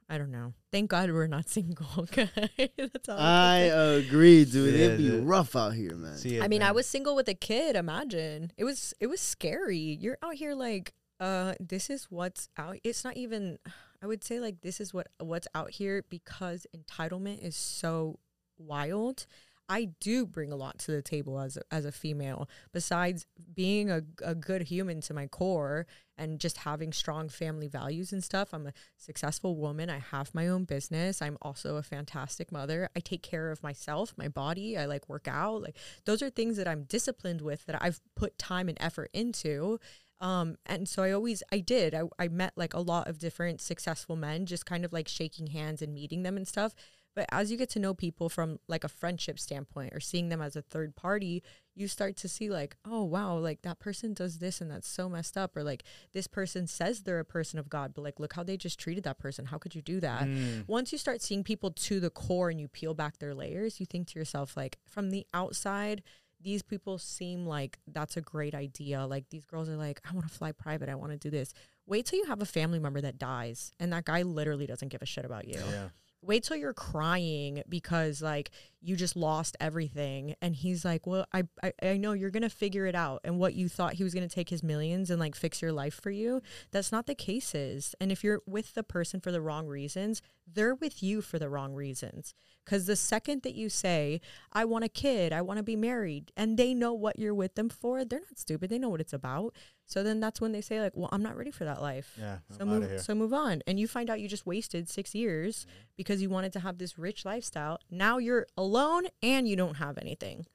I 0.10 0.18
don't 0.18 0.32
know. 0.32 0.54
Thank 0.72 0.90
God 0.90 1.12
we're 1.12 1.28
not 1.28 1.48
single. 1.58 2.08
guys. 2.12 2.30
That's 2.58 3.10
all 3.10 3.18
I 3.20 3.58
I, 3.58 3.60
can 3.60 3.70
say. 3.70 4.08
agree, 4.08 4.46
dude. 4.46 4.74
Yeah, 4.76 4.86
It'd 4.86 4.98
be 4.98 5.10
dude. 5.10 5.24
rough 5.26 5.56
out 5.56 5.74
here, 5.76 5.96
man. 5.96 6.18
See 6.18 6.38
it, 6.38 6.44
I 6.44 6.48
mean, 6.48 6.64
I 6.64 6.72
was 6.72 6.88
single 6.88 7.16
with 7.16 7.28
a 7.30 7.34
kid. 7.36 7.76
Imagine 7.76 8.52
it 8.58 8.64
was 8.64 8.94
it 9.00 9.08
was 9.08 9.22
scary. 9.22 9.78
You're 9.78 10.18
out 10.24 10.34
here 10.36 10.56
like, 10.56 10.94
uh, 11.20 11.54
this 11.60 11.90
is 11.90 12.06
what's 12.10 12.50
out. 12.58 12.78
It's 12.84 13.04
not 13.04 13.18
even. 13.18 13.60
I 14.02 14.08
would 14.08 14.24
say 14.24 14.40
like 14.40 14.62
this 14.62 14.80
is 14.80 14.94
what 14.94 15.08
what's 15.20 15.48
out 15.54 15.72
here 15.72 16.04
because 16.10 16.66
entitlement 16.76 17.44
is 17.44 17.56
so 17.56 18.18
wild. 18.58 19.28
I 19.70 19.92
do 20.00 20.26
bring 20.26 20.52
a 20.52 20.56
lot 20.56 20.80
to 20.80 20.92
the 20.92 21.04
table 21.04 21.40
as 21.40 21.56
a, 21.56 21.62
as 21.72 21.86
a 21.86 21.92
female. 21.92 22.50
Besides 22.74 23.28
being 23.54 23.92
a, 23.92 24.02
a 24.24 24.34
good 24.34 24.64
human 24.64 25.00
to 25.02 25.14
my 25.14 25.28
core 25.28 25.86
and 26.18 26.40
just 26.40 26.58
having 26.58 26.92
strong 26.92 27.30
family 27.30 27.68
values 27.68 28.12
and 28.12 28.24
stuff, 28.24 28.50
I'm 28.52 28.68
a 28.68 28.74
successful 28.98 29.56
woman. 29.56 29.90
I 29.90 30.00
have 30.00 30.34
my 30.34 30.48
own 30.48 30.64
business. 30.64 31.22
I'm 31.22 31.38
also 31.44 31.78
a 31.78 31.84
fantastic 31.84 32.52
mother. 32.52 32.90
I 32.96 33.00
take 33.00 33.22
care 33.22 33.52
of 33.52 33.62
myself, 33.62 34.16
my 34.18 34.28
body. 34.28 34.76
I 34.76 34.86
like 34.86 35.08
work 35.08 35.28
out. 35.28 35.62
Like 35.62 35.78
those 36.06 36.24
are 36.24 36.32
things 36.32 36.58
that 36.58 36.68
I'm 36.68 36.84
disciplined 36.84 37.42
with 37.42 37.68
that 37.68 37.82
I've 37.82 38.02
put 38.16 38.40
time 38.40 38.70
and 38.70 38.78
effort 38.82 39.12
into. 39.14 39.80
Um, 40.20 40.58
and 40.66 40.90
so 40.90 41.04
I 41.04 41.12
always, 41.12 41.44
I 41.52 41.60
did, 41.60 41.94
I, 41.94 42.02
I 42.18 42.28
met 42.28 42.54
like 42.58 42.74
a 42.74 42.82
lot 42.82 43.08
of 43.08 43.20
different 43.20 43.62
successful 43.62 44.16
men, 44.18 44.46
just 44.46 44.66
kind 44.66 44.84
of 44.84 44.92
like 44.92 45.08
shaking 45.08 45.48
hands 45.48 45.82
and 45.82 45.94
meeting 45.94 46.24
them 46.24 46.36
and 46.36 46.48
stuff. 46.48 46.74
But 47.20 47.28
as 47.34 47.52
you 47.52 47.58
get 47.58 47.70
to 47.72 47.80
know 47.80 47.94
people 47.94 48.30
from 48.30 48.60
like 48.70 48.86
a 48.86 48.88
friendship 48.88 49.40
standpoint 49.40 49.92
or 49.94 50.00
seeing 50.00 50.30
them 50.30 50.42
as 50.42 50.56
a 50.56 50.62
third 50.62 50.96
party, 50.96 51.44
you 51.76 51.90
start 51.90 52.16
to 52.16 52.30
see 52.30 52.50
like, 52.50 52.78
oh 52.86 53.04
wow, 53.04 53.36
like 53.36 53.62
that 53.64 53.78
person 53.78 54.14
does 54.14 54.40
this 54.40 54.62
and 54.62 54.72
that's 54.72 54.88
so 54.88 55.10
messed 55.10 55.36
up. 55.36 55.58
Or 55.58 55.62
like 55.62 55.84
this 56.14 56.28
person 56.28 56.66
says 56.66 57.02
they're 57.02 57.20
a 57.20 57.26
person 57.26 57.60
of 57.60 57.68
God, 57.68 57.92
but 57.94 58.06
like 58.06 58.22
look 58.22 58.32
how 58.32 58.44
they 58.44 58.56
just 58.56 58.80
treated 58.80 59.04
that 59.04 59.20
person. 59.20 59.48
How 59.48 59.58
could 59.58 59.76
you 59.76 59.82
do 59.82 60.00
that? 60.00 60.30
Mm. 60.30 60.64
Once 60.70 60.94
you 60.94 60.98
start 60.98 61.22
seeing 61.22 61.44
people 61.44 61.72
to 61.72 62.00
the 62.00 62.10
core 62.10 62.50
and 62.50 62.58
you 62.58 62.70
peel 62.70 62.94
back 62.94 63.18
their 63.18 63.36
layers, 63.36 63.82
you 63.82 63.86
think 63.86 64.08
to 64.08 64.18
yourself, 64.18 64.56
like 64.56 64.78
from 64.88 65.10
the 65.10 65.28
outside, 65.34 66.02
these 66.40 66.62
people 66.62 66.98
seem 66.98 67.46
like 67.46 67.80
that's 67.86 68.16
a 68.16 68.22
great 68.22 68.56
idea. 68.56 69.06
Like 69.06 69.28
these 69.30 69.44
girls 69.44 69.68
are 69.68 69.76
like, 69.76 70.00
I 70.10 70.14
want 70.14 70.26
to 70.26 70.34
fly 70.34 70.54
private. 70.54 70.88
I 70.88 70.96
want 70.96 71.12
to 71.12 71.18
do 71.18 71.30
this. 71.30 71.54
Wait 71.86 72.06
till 72.06 72.20
you 72.20 72.28
have 72.28 72.42
a 72.42 72.46
family 72.46 72.80
member 72.80 73.02
that 73.02 73.18
dies 73.18 73.74
and 73.78 73.92
that 73.92 74.06
guy 74.06 74.22
literally 74.22 74.68
doesn't 74.68 74.88
give 74.88 75.02
a 75.02 75.06
shit 75.06 75.26
about 75.26 75.50
you 75.50 75.60
Yeah. 75.70 75.90
Wait 76.22 76.44
till 76.44 76.58
you're 76.58 76.74
crying 76.74 77.64
because 77.70 78.22
like 78.22 78.52
you 78.82 78.96
just 78.96 79.16
lost 79.16 79.56
everything. 79.60 80.36
And 80.42 80.56
he's 80.56 80.84
like 80.86 81.06
well 81.08 81.26
I, 81.34 81.44
I 81.64 81.74
i 81.82 81.98
know 81.98 82.14
you're 82.14 82.30
gonna 82.30 82.50
figure 82.50 82.86
it 82.86 82.96
out 82.96 83.22
and 83.24 83.40
what 83.40 83.54
you 83.54 83.70
thought 83.70 83.94
he 83.94 84.04
was 84.04 84.14
gonna 84.14 84.28
take 84.28 84.50
his 84.50 84.64
millions 84.64 85.10
and 85.10 85.20
like 85.20 85.36
fix 85.36 85.62
your 85.62 85.72
life 85.72 86.00
for 86.02 86.12
you 86.12 86.42
that's 86.72 86.92
not 86.92 87.06
the 87.06 87.16
case 87.16 87.56
is. 87.56 87.96
And 88.00 88.12
if 88.12 88.24
you're 88.24 88.42
with 88.46 88.74
the 88.74 88.84
person 88.84 89.20
for 89.20 89.32
the 89.32 89.42
wrong 89.42 89.68
reasons 89.68 90.22
they're 90.52 90.76
with 90.76 91.04
you 91.04 91.22
for 91.22 91.40
the 91.40 91.50
wrong 91.50 91.74
reasons 91.74 92.34
because 92.70 92.86
the 92.86 92.96
second 92.96 93.42
that 93.42 93.56
you 93.56 93.68
say 93.70 94.22
i 94.54 94.64
want 94.64 94.84
a 94.84 94.90
kid 94.90 95.34
i 95.34 95.42
want 95.42 95.58
to 95.58 95.64
be 95.64 95.76
married 95.76 96.32
and 96.38 96.56
they 96.58 96.74
know 96.74 96.94
what 96.94 97.18
you're 97.18 97.34
with 97.34 97.56
them 97.56 97.68
for 97.70 98.06
they're 98.06 98.20
not 98.20 98.38
stupid 98.38 98.70
they 98.70 98.78
know 98.78 98.90
what 98.90 99.02
it's 99.02 99.14
about 99.14 99.54
so 99.86 100.04
then 100.04 100.20
that's 100.20 100.40
when 100.40 100.52
they 100.52 100.62
say 100.62 100.80
like 100.80 100.92
well 100.96 101.10
i'm 101.12 101.24
not 101.24 101.36
ready 101.36 101.50
for 101.52 101.66
that 101.66 101.82
life 101.82 102.14
Yeah. 102.20 102.38
so 102.56 102.66
move, 102.66 102.88
here. 102.90 103.00
so 103.00 103.16
move 103.16 103.34
on, 103.34 103.62
and 103.66 103.80
you 103.80 103.88
find 103.88 104.10
out 104.10 104.20
you 104.20 104.28
just 104.28 104.46
wasted 104.46 104.88
six 104.88 105.16
years 105.16 105.66
because 105.98 106.22
you 106.22 106.30
wanted 106.30 106.54
to 106.54 106.60
have 106.60 106.78
this 106.78 106.98
rich 107.00 107.26
lifestyle. 107.26 107.80
Now 107.90 108.18
you're 108.20 108.46
alone 108.56 109.08
and 109.24 109.48
you 109.48 109.56
don't 109.56 109.76
have 109.76 109.98
anything. 109.98 110.46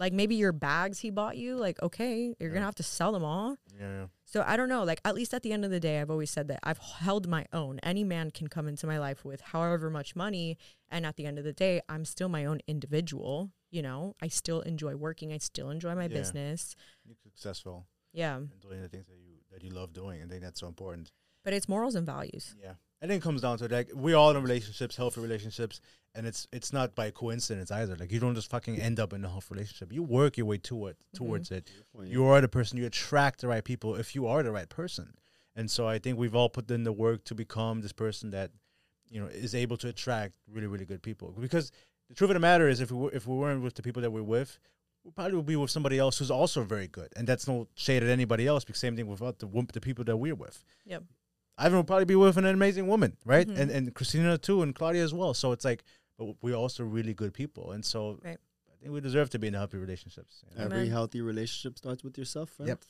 Like 0.00 0.12
maybe 0.14 0.34
your 0.34 0.52
bags 0.52 0.98
he 1.00 1.10
bought 1.10 1.36
you, 1.36 1.56
like 1.56 1.80
okay, 1.82 2.34
you're 2.40 2.50
gonna 2.50 2.64
have 2.64 2.74
to 2.76 2.82
sell 2.82 3.12
them 3.12 3.22
all. 3.22 3.56
yeah, 3.78 3.92
yeah. 4.00 4.06
So 4.24 4.42
I 4.46 4.56
don't 4.56 4.68
know. 4.68 4.82
Like 4.82 5.00
at 5.04 5.14
least 5.14 5.34
at 5.34 5.42
the 5.42 5.52
end 5.52 5.64
of 5.64 5.70
the 5.70 5.78
day, 5.78 6.00
I've 6.00 6.10
always 6.10 6.30
said 6.30 6.48
that 6.48 6.60
I've 6.62 6.78
held 6.78 7.28
my 7.28 7.44
own. 7.52 7.78
Any 7.82 8.02
man 8.02 8.30
can 8.30 8.48
come 8.48 8.66
into 8.66 8.86
my 8.86 8.98
life 8.98 9.24
with 9.24 9.40
however 9.52 9.90
much 9.90 10.16
money, 10.16 10.56
and 10.88 11.04
at 11.04 11.16
the 11.16 11.26
end 11.26 11.38
of 11.38 11.44
the 11.44 11.52
day, 11.52 11.80
I'm 11.88 12.04
still 12.04 12.28
my 12.30 12.44
own 12.46 12.60
individual. 12.66 13.50
You 13.70 13.82
know, 13.82 14.14
I 14.22 14.28
still 14.28 14.62
enjoy 14.62 14.96
working. 14.96 15.32
I 15.32 15.38
still 15.38 15.68
enjoy 15.70 15.94
my 15.94 16.04
Yeah. 16.04 16.08
business. 16.20 16.74
You're 17.04 17.14
successful 17.22 17.86
Yeah, 18.12 18.36
and 18.36 18.60
doing 18.60 18.80
the 18.80 18.88
things 18.88 19.06
that 19.06 19.16
you 19.18 19.36
that 19.52 19.62
you 19.62 19.70
love 19.70 19.92
doing. 19.92 20.22
I 20.22 20.26
think 20.26 20.40
that's 20.42 20.60
so 20.60 20.66
important. 20.68 21.12
but 21.44 21.52
it's 21.52 21.68
morals 21.68 21.94
and 21.94 22.06
values. 22.06 22.54
Yeah. 22.58 22.74
I 23.02 23.06
think 23.06 23.22
it 23.22 23.24
comes 23.24 23.40
down 23.40 23.56
to 23.58 23.64
it. 23.64 23.70
Like 23.70 23.90
we're 23.94 24.16
all 24.16 24.30
in 24.36 24.42
relationships, 24.42 24.96
healthy 24.96 25.20
relationships, 25.20 25.80
and 26.14 26.26
it's 26.26 26.46
it's 26.52 26.72
not 26.72 26.94
by 26.94 27.10
coincidence 27.10 27.70
either. 27.70 27.96
Like 27.96 28.12
you 28.12 28.20
don't 28.20 28.34
just 28.34 28.50
fucking 28.50 28.78
end 28.78 29.00
up 29.00 29.12
in 29.12 29.24
a 29.24 29.28
healthy 29.28 29.54
relationship. 29.54 29.92
You 29.92 30.02
work 30.02 30.36
your 30.36 30.46
way 30.46 30.58
to 30.58 30.86
it 30.88 30.96
mm-hmm. 30.96 31.24
towards 31.24 31.50
it. 31.50 31.70
You 32.02 32.26
are 32.26 32.40
the 32.40 32.48
person. 32.48 32.78
You 32.78 32.86
attract 32.86 33.40
the 33.40 33.48
right 33.48 33.64
people 33.64 33.94
if 33.94 34.14
you 34.14 34.26
are 34.26 34.42
the 34.42 34.52
right 34.52 34.68
person. 34.68 35.14
And 35.56 35.70
so 35.70 35.88
I 35.88 35.98
think 35.98 36.18
we've 36.18 36.34
all 36.34 36.48
put 36.48 36.70
in 36.70 36.84
the 36.84 36.92
work 36.92 37.24
to 37.24 37.34
become 37.34 37.80
this 37.80 37.92
person 37.92 38.30
that 38.30 38.50
you 39.08 39.20
know 39.20 39.26
is 39.26 39.54
able 39.54 39.76
to 39.78 39.88
attract 39.88 40.34
really 40.50 40.66
really 40.66 40.84
good 40.84 41.02
people. 41.02 41.34
Because 41.38 41.72
the 42.10 42.14
truth 42.14 42.30
of 42.30 42.34
the 42.34 42.40
matter 42.40 42.68
is, 42.68 42.80
if 42.80 42.90
we 42.90 42.98
were, 42.98 43.10
if 43.12 43.26
we 43.26 43.36
weren't 43.36 43.62
with 43.62 43.74
the 43.74 43.82
people 43.82 44.02
that 44.02 44.10
we're 44.10 44.22
with, 44.22 44.58
we 45.04 45.10
probably 45.10 45.36
would 45.36 45.46
be 45.46 45.56
with 45.56 45.70
somebody 45.70 45.98
else 45.98 46.18
who's 46.18 46.30
also 46.30 46.64
very 46.64 46.88
good. 46.88 47.08
And 47.16 47.26
that's 47.26 47.48
no 47.48 47.68
shade 47.74 48.02
at 48.02 48.10
anybody 48.10 48.46
else. 48.46 48.64
Because 48.64 48.80
same 48.80 48.96
thing 48.96 49.06
with 49.06 49.20
the 49.20 49.66
the 49.72 49.80
people 49.80 50.04
that 50.04 50.16
we're 50.16 50.34
with. 50.34 50.62
Yep. 50.84 51.04
Ivan 51.60 51.76
will 51.76 51.84
probably 51.84 52.06
be 52.06 52.16
with 52.16 52.36
an 52.38 52.46
amazing 52.46 52.86
woman, 52.88 53.16
right? 53.24 53.46
Mhm. 53.46 53.58
And 53.60 53.70
and 53.70 53.94
Christina 53.94 54.38
too, 54.38 54.62
and 54.62 54.74
Claudia 54.74 55.04
as 55.04 55.12
well. 55.14 55.34
So 55.34 55.52
it's 55.52 55.64
like, 55.64 55.84
but 56.18 56.26
we're 56.42 56.54
also 56.64 56.82
really 56.84 57.14
good 57.14 57.32
people, 57.34 57.72
and 57.72 57.84
so 57.84 58.18
Right. 58.24 58.38
I 58.72 58.76
think 58.80 58.92
we 58.92 59.00
deserve 59.00 59.28
to 59.30 59.38
be 59.38 59.46
in 59.48 59.54
healthy 59.54 59.76
relationships. 59.78 60.42
you 60.50 60.56
know? 60.58 60.64
Every 60.64 60.78
Amen. 60.78 60.90
healthy 60.90 61.20
relationship 61.20 61.76
starts 61.78 62.02
with 62.02 62.16
yourself, 62.16 62.48
friend. 62.50 62.68
Yep. 62.68 62.80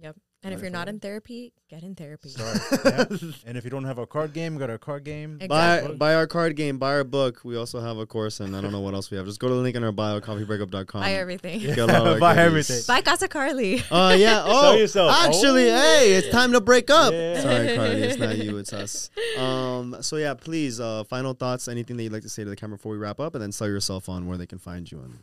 Yep. 0.00 0.16
And 0.44 0.52
if 0.52 0.60
you're 0.60 0.70
not 0.70 0.88
in 0.90 1.00
therapy, 1.00 1.52
get 1.70 1.82
in 1.82 1.94
therapy. 1.94 2.28
Sorry. 2.28 2.58
yeah. 2.84 3.04
And 3.46 3.56
if 3.56 3.64
you 3.64 3.70
don't 3.70 3.84
have 3.84 3.98
a 3.98 4.06
card 4.06 4.32
game, 4.34 4.54
we 4.54 4.58
got 4.60 4.68
our 4.70 4.76
card 4.78 5.02
game. 5.04 5.38
Exactly. 5.40 5.92
Buy, 5.92 5.96
buy 5.96 6.14
our 6.14 6.26
card 6.26 6.54
game, 6.54 6.78
buy 6.78 6.92
our 6.94 7.04
book. 7.04 7.40
We 7.44 7.56
also 7.56 7.80
have 7.80 7.96
a 7.96 8.04
course, 8.06 8.40
and 8.40 8.54
I 8.54 8.60
don't 8.60 8.70
know 8.72 8.80
what 8.80 8.92
else 8.94 9.10
we 9.10 9.16
have. 9.16 9.24
Just 9.26 9.40
go 9.40 9.48
to 9.48 9.54
the 9.54 9.60
link 9.60 9.74
in 9.74 9.82
our 9.82 9.90
bio, 9.92 10.20
coffeebreakup.com. 10.20 11.00
Buy 11.00 11.12
everything. 11.14 11.60
Get 11.60 11.78
a 11.78 11.86
lot 11.86 12.06
of 12.06 12.20
Buy 12.20 12.34
goodies. 12.34 12.46
everything. 12.70 12.82
Buy 12.86 13.00
Kasakarly. 13.00 13.84
Oh 13.90 14.12
yeah. 14.14 14.42
Oh, 14.46 14.74
yourself. 14.74 15.10
actually, 15.26 15.70
Oh. 15.70 15.76
hey, 15.76 16.12
it's 16.14 16.28
time 16.28 16.52
to 16.52 16.60
break 16.60 16.90
up. 16.90 17.12
Yeah. 17.12 17.40
Sorry, 17.40 17.66
Karly, 17.68 18.02
it's 18.02 18.18
not 18.18 18.36
you, 18.38 18.58
it's 18.58 18.72
us. 18.72 19.10
Um. 19.38 19.96
So 20.02 20.16
yeah, 20.16 20.34
please, 20.34 20.78
uh, 20.80 21.04
final 21.04 21.32
thoughts. 21.32 21.68
Anything 21.68 21.96
that 21.96 22.02
you'd 22.04 22.12
like 22.12 22.22
to 22.22 22.28
say 22.28 22.44
to 22.44 22.50
the 22.50 22.56
camera 22.56 22.76
before 22.76 22.92
we 22.92 22.98
wrap 22.98 23.18
up, 23.18 23.34
and 23.34 23.42
then 23.42 23.50
sell 23.52 23.68
yourself 23.68 24.08
on 24.10 24.26
where 24.26 24.36
they 24.36 24.46
can 24.46 24.58
find 24.58 24.90
you. 24.90 25.00
And 25.00 25.18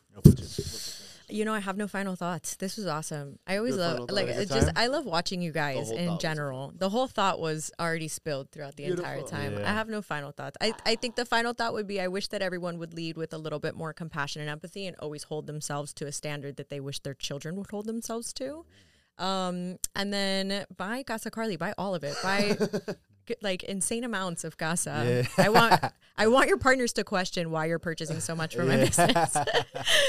You 1.32 1.46
know, 1.46 1.54
I 1.54 1.60
have 1.60 1.78
no 1.78 1.88
final 1.88 2.16
thoughts. 2.16 2.56
This 2.56 2.78
was 2.78 2.88
awesome. 2.88 3.40
I 3.48 3.58
always 3.58 3.76
Good 3.76 3.82
love 3.82 4.12
like 4.12 4.28
Had 4.28 4.36
a 4.36 4.40
good 4.40 4.42
it's 4.44 4.52
just 4.52 4.68
time? 4.68 4.76
I 4.78 4.88
love 4.88 5.06
watching 5.06 5.42
you 5.42 5.52
guys 5.52 5.90
in 5.92 6.20
general. 6.20 6.74
The 6.78 6.90
whole 6.90 7.08
thought 7.08 7.40
was 7.40 7.72
already 7.80 8.08
spilled 8.08 8.52
throughout 8.52 8.76
the 8.76 8.86
entire 8.86 9.22
time. 9.22 9.54
Yeah. 9.58 9.70
I 9.70 9.74
have 9.74 9.88
no 9.88 10.02
final 10.02 10.32
thoughts. 10.32 10.58
I, 10.62 10.74
I 10.86 10.96
think 10.96 11.16
the 11.16 11.26
final 11.26 11.54
thought 11.54 11.74
would 11.74 11.88
be 11.88 12.02
I 12.02 12.08
wish 12.08 12.28
that 12.30 12.42
everyone 12.42 12.78
would 12.80 12.94
lead 12.94 13.18
with 13.18 13.34
a 13.34 13.38
little 13.38 13.60
bit 13.60 13.76
more 13.76 13.94
compassion 13.94 14.42
and 14.42 14.50
empathy 14.50 14.86
and 14.86 14.96
always 15.00 15.24
hold 15.24 15.48
themselves 15.48 15.94
to 15.96 16.06
a 16.06 16.12
standard 16.12 16.58
that 16.58 16.70
they 16.70 16.80
wish 16.80 17.00
their 17.00 17.14
children 17.14 17.56
would 17.56 17.72
hold 17.72 17.86
themselves 17.86 18.34
to. 18.34 18.66
Um, 19.18 19.78
and 19.96 20.12
then 20.12 20.66
buy 20.76 21.04
Kasakarly, 21.04 21.58
buy 21.58 21.74
all 21.78 21.94
of 21.96 22.04
it. 22.04 22.16
Buy 22.24 22.58
g- 22.60 22.94
like 23.42 23.64
insane 23.64 24.04
amounts 24.04 24.44
of 24.44 24.58
Kasa. 24.58 25.26
I 25.38 25.50
want 25.50 25.82
I 26.18 26.28
want 26.28 26.50
your 26.50 26.58
partners 26.58 26.94
to 26.94 27.04
question 27.04 27.52
why 27.52 27.66
you're 27.66 27.80
purchasing 27.80 28.20
so 28.20 28.36
much 28.36 28.56
for 28.56 28.64
my 28.64 28.78
business. 28.78 29.36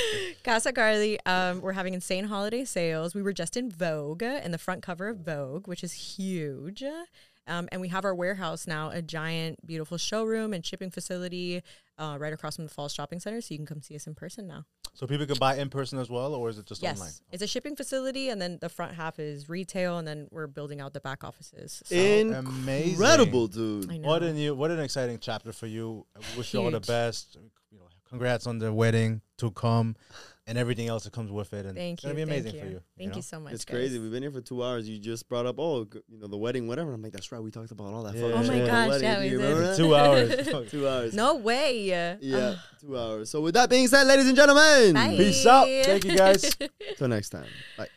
Kasakarly, 0.45 1.19
um, 1.27 1.61
we're 1.61 1.73
having 1.73 1.95
insane 1.95 2.25
holiday 2.25 2.65
sales. 2.65 3.15
We 3.15 3.23
were 3.23 3.33
just 3.33 3.57
in 3.57 3.71
Vogue 3.71 4.23
in 4.23 4.51
the 4.51 4.59
front 4.59 4.83
cover 4.83 5.09
of 5.09 5.19
Vogue, 5.19 5.67
which 5.67 5.83
is 5.83 5.93
huge. 5.93 6.85
Um, 7.47 7.69
and 7.73 7.81
we 7.81 7.89
have 7.89 8.05
our 8.05 8.15
warehouse 8.15 8.67
now, 8.67 8.91
a 8.91 9.03
giant, 9.03 9.67
beautiful 9.67 9.99
showroom 9.99 10.53
and 10.53 10.65
shipping 10.65 10.91
facility 10.91 11.63
uh, 11.99 12.17
right 12.21 12.33
across 12.33 12.57
from 12.57 12.67
the 12.67 12.71
Falls 12.71 12.93
Shopping 12.95 13.19
Center. 13.19 13.41
So 13.41 13.55
you 13.55 13.59
can 13.59 13.67
come 13.67 13.83
see 13.83 13.97
us 13.97 14.07
in 14.07 14.15
person 14.15 14.47
now. 14.47 14.65
So 14.95 15.07
people 15.07 15.25
can 15.25 15.39
buy 15.39 15.57
in 15.57 15.71
person 15.71 15.99
as 15.99 16.11
well, 16.11 16.35
or 16.35 16.51
is 16.51 16.59
it 16.59 16.67
just 16.67 16.83
yes, 16.83 16.99
online? 16.99 17.13
it's 17.31 17.43
a 17.43 17.47
shipping 17.47 17.77
facility, 17.77 18.29
and 18.29 18.41
then 18.41 18.59
the 18.61 18.69
front 18.69 18.95
half 18.95 19.19
is 19.19 19.49
retail, 19.49 19.99
and 19.99 20.07
then 20.07 20.29
we're 20.31 20.47
building 20.47 20.83
out 20.83 20.93
the 20.93 21.01
back 21.01 21.25
offices. 21.25 21.83
So 21.87 21.97
oh, 21.97 22.33
amazing. 22.35 22.91
incredible, 22.91 23.47
dude. 23.47 23.91
I 23.91 23.97
know. 23.97 24.09
What 24.09 24.23
a 24.23 24.33
new, 24.33 24.55
what 24.55 24.71
an 24.71 24.81
exciting 24.81 25.19
chapter 25.19 25.53
for 25.53 25.67
you. 25.67 26.05
I 26.15 26.21
wish 26.37 26.53
you 26.53 26.61
all 26.61 26.71
the 26.71 26.81
best. 26.81 27.39
You 27.71 27.79
know, 27.79 27.87
congrats 28.07 28.47
on 28.47 28.59
the 28.59 28.71
wedding 28.71 29.23
to 29.39 29.51
come, 29.51 29.97
and 30.47 30.59
everything 30.59 30.89
else 30.89 31.05
that 31.05 31.13
comes 31.13 31.31
with 31.31 31.53
it. 31.53 31.67
And 31.67 31.77
Thank 31.77 31.99
it's 31.99 32.05
you. 32.05 32.09
gonna 32.09 32.17
be 32.17 32.23
amazing 32.23 32.53
thank 32.53 32.65
for 32.65 32.71
you. 32.71 32.81
Thank 32.99 33.11
know? 33.11 33.17
you 33.17 33.23
so 33.23 33.41
much. 33.41 33.53
It's 33.53 33.65
guys. 33.65 33.75
crazy. 33.77 33.99
We've 33.99 34.11
been 34.11 34.23
here 34.23 34.33
for 34.33 34.41
two 34.41 34.63
hours. 34.63 34.89
You 34.89 34.99
just 34.99 35.29
brought 35.29 35.47
up, 35.47 35.57
oh, 35.59 35.87
you 36.09 36.19
know, 36.19 36.27
the 36.27 36.37
wedding, 36.37 36.67
whatever. 36.67 36.93
I'm 36.93 37.03
like, 37.03 37.13
that's 37.13 37.31
right. 37.31 37.41
We 37.43 37.51
talked 37.51 37.71
about 37.71 37.93
all 37.93 38.03
that. 38.05 38.15
Yeah. 38.15 38.25
Oh 38.25 38.29
my 38.31 38.37
at 38.39 38.47
the 38.47 38.67
gosh, 38.67 38.89
wedding. 38.89 39.05
yeah, 39.05 39.15
Do 39.15 39.21
we 39.21 39.29
you 39.29 39.39
did. 39.39 39.45
remember 39.45 39.67
that? 39.69 39.77
Two 39.77 39.95
hours. 39.95 40.71
two 40.71 40.89
hours. 40.89 41.15
No 41.15 41.37
way. 41.37 42.19
Yeah, 42.21 42.57
two 42.81 42.99
hours. 42.99 43.31
So 43.31 43.41
with 43.41 43.55
that 43.55 43.71
being 43.71 43.87
said, 43.89 44.05
ladies 44.05 44.27
and 44.27 44.37
gentlemen, 44.37 44.95
Bye. 44.95 45.17
Peace 45.17 45.47
out. 45.47 45.67
Thank 45.67 46.05
you 46.05 46.17
guys. 46.17 46.57
till 46.97 47.09
next 47.09 47.31
time. 47.31 47.47
Bye. 47.77 47.89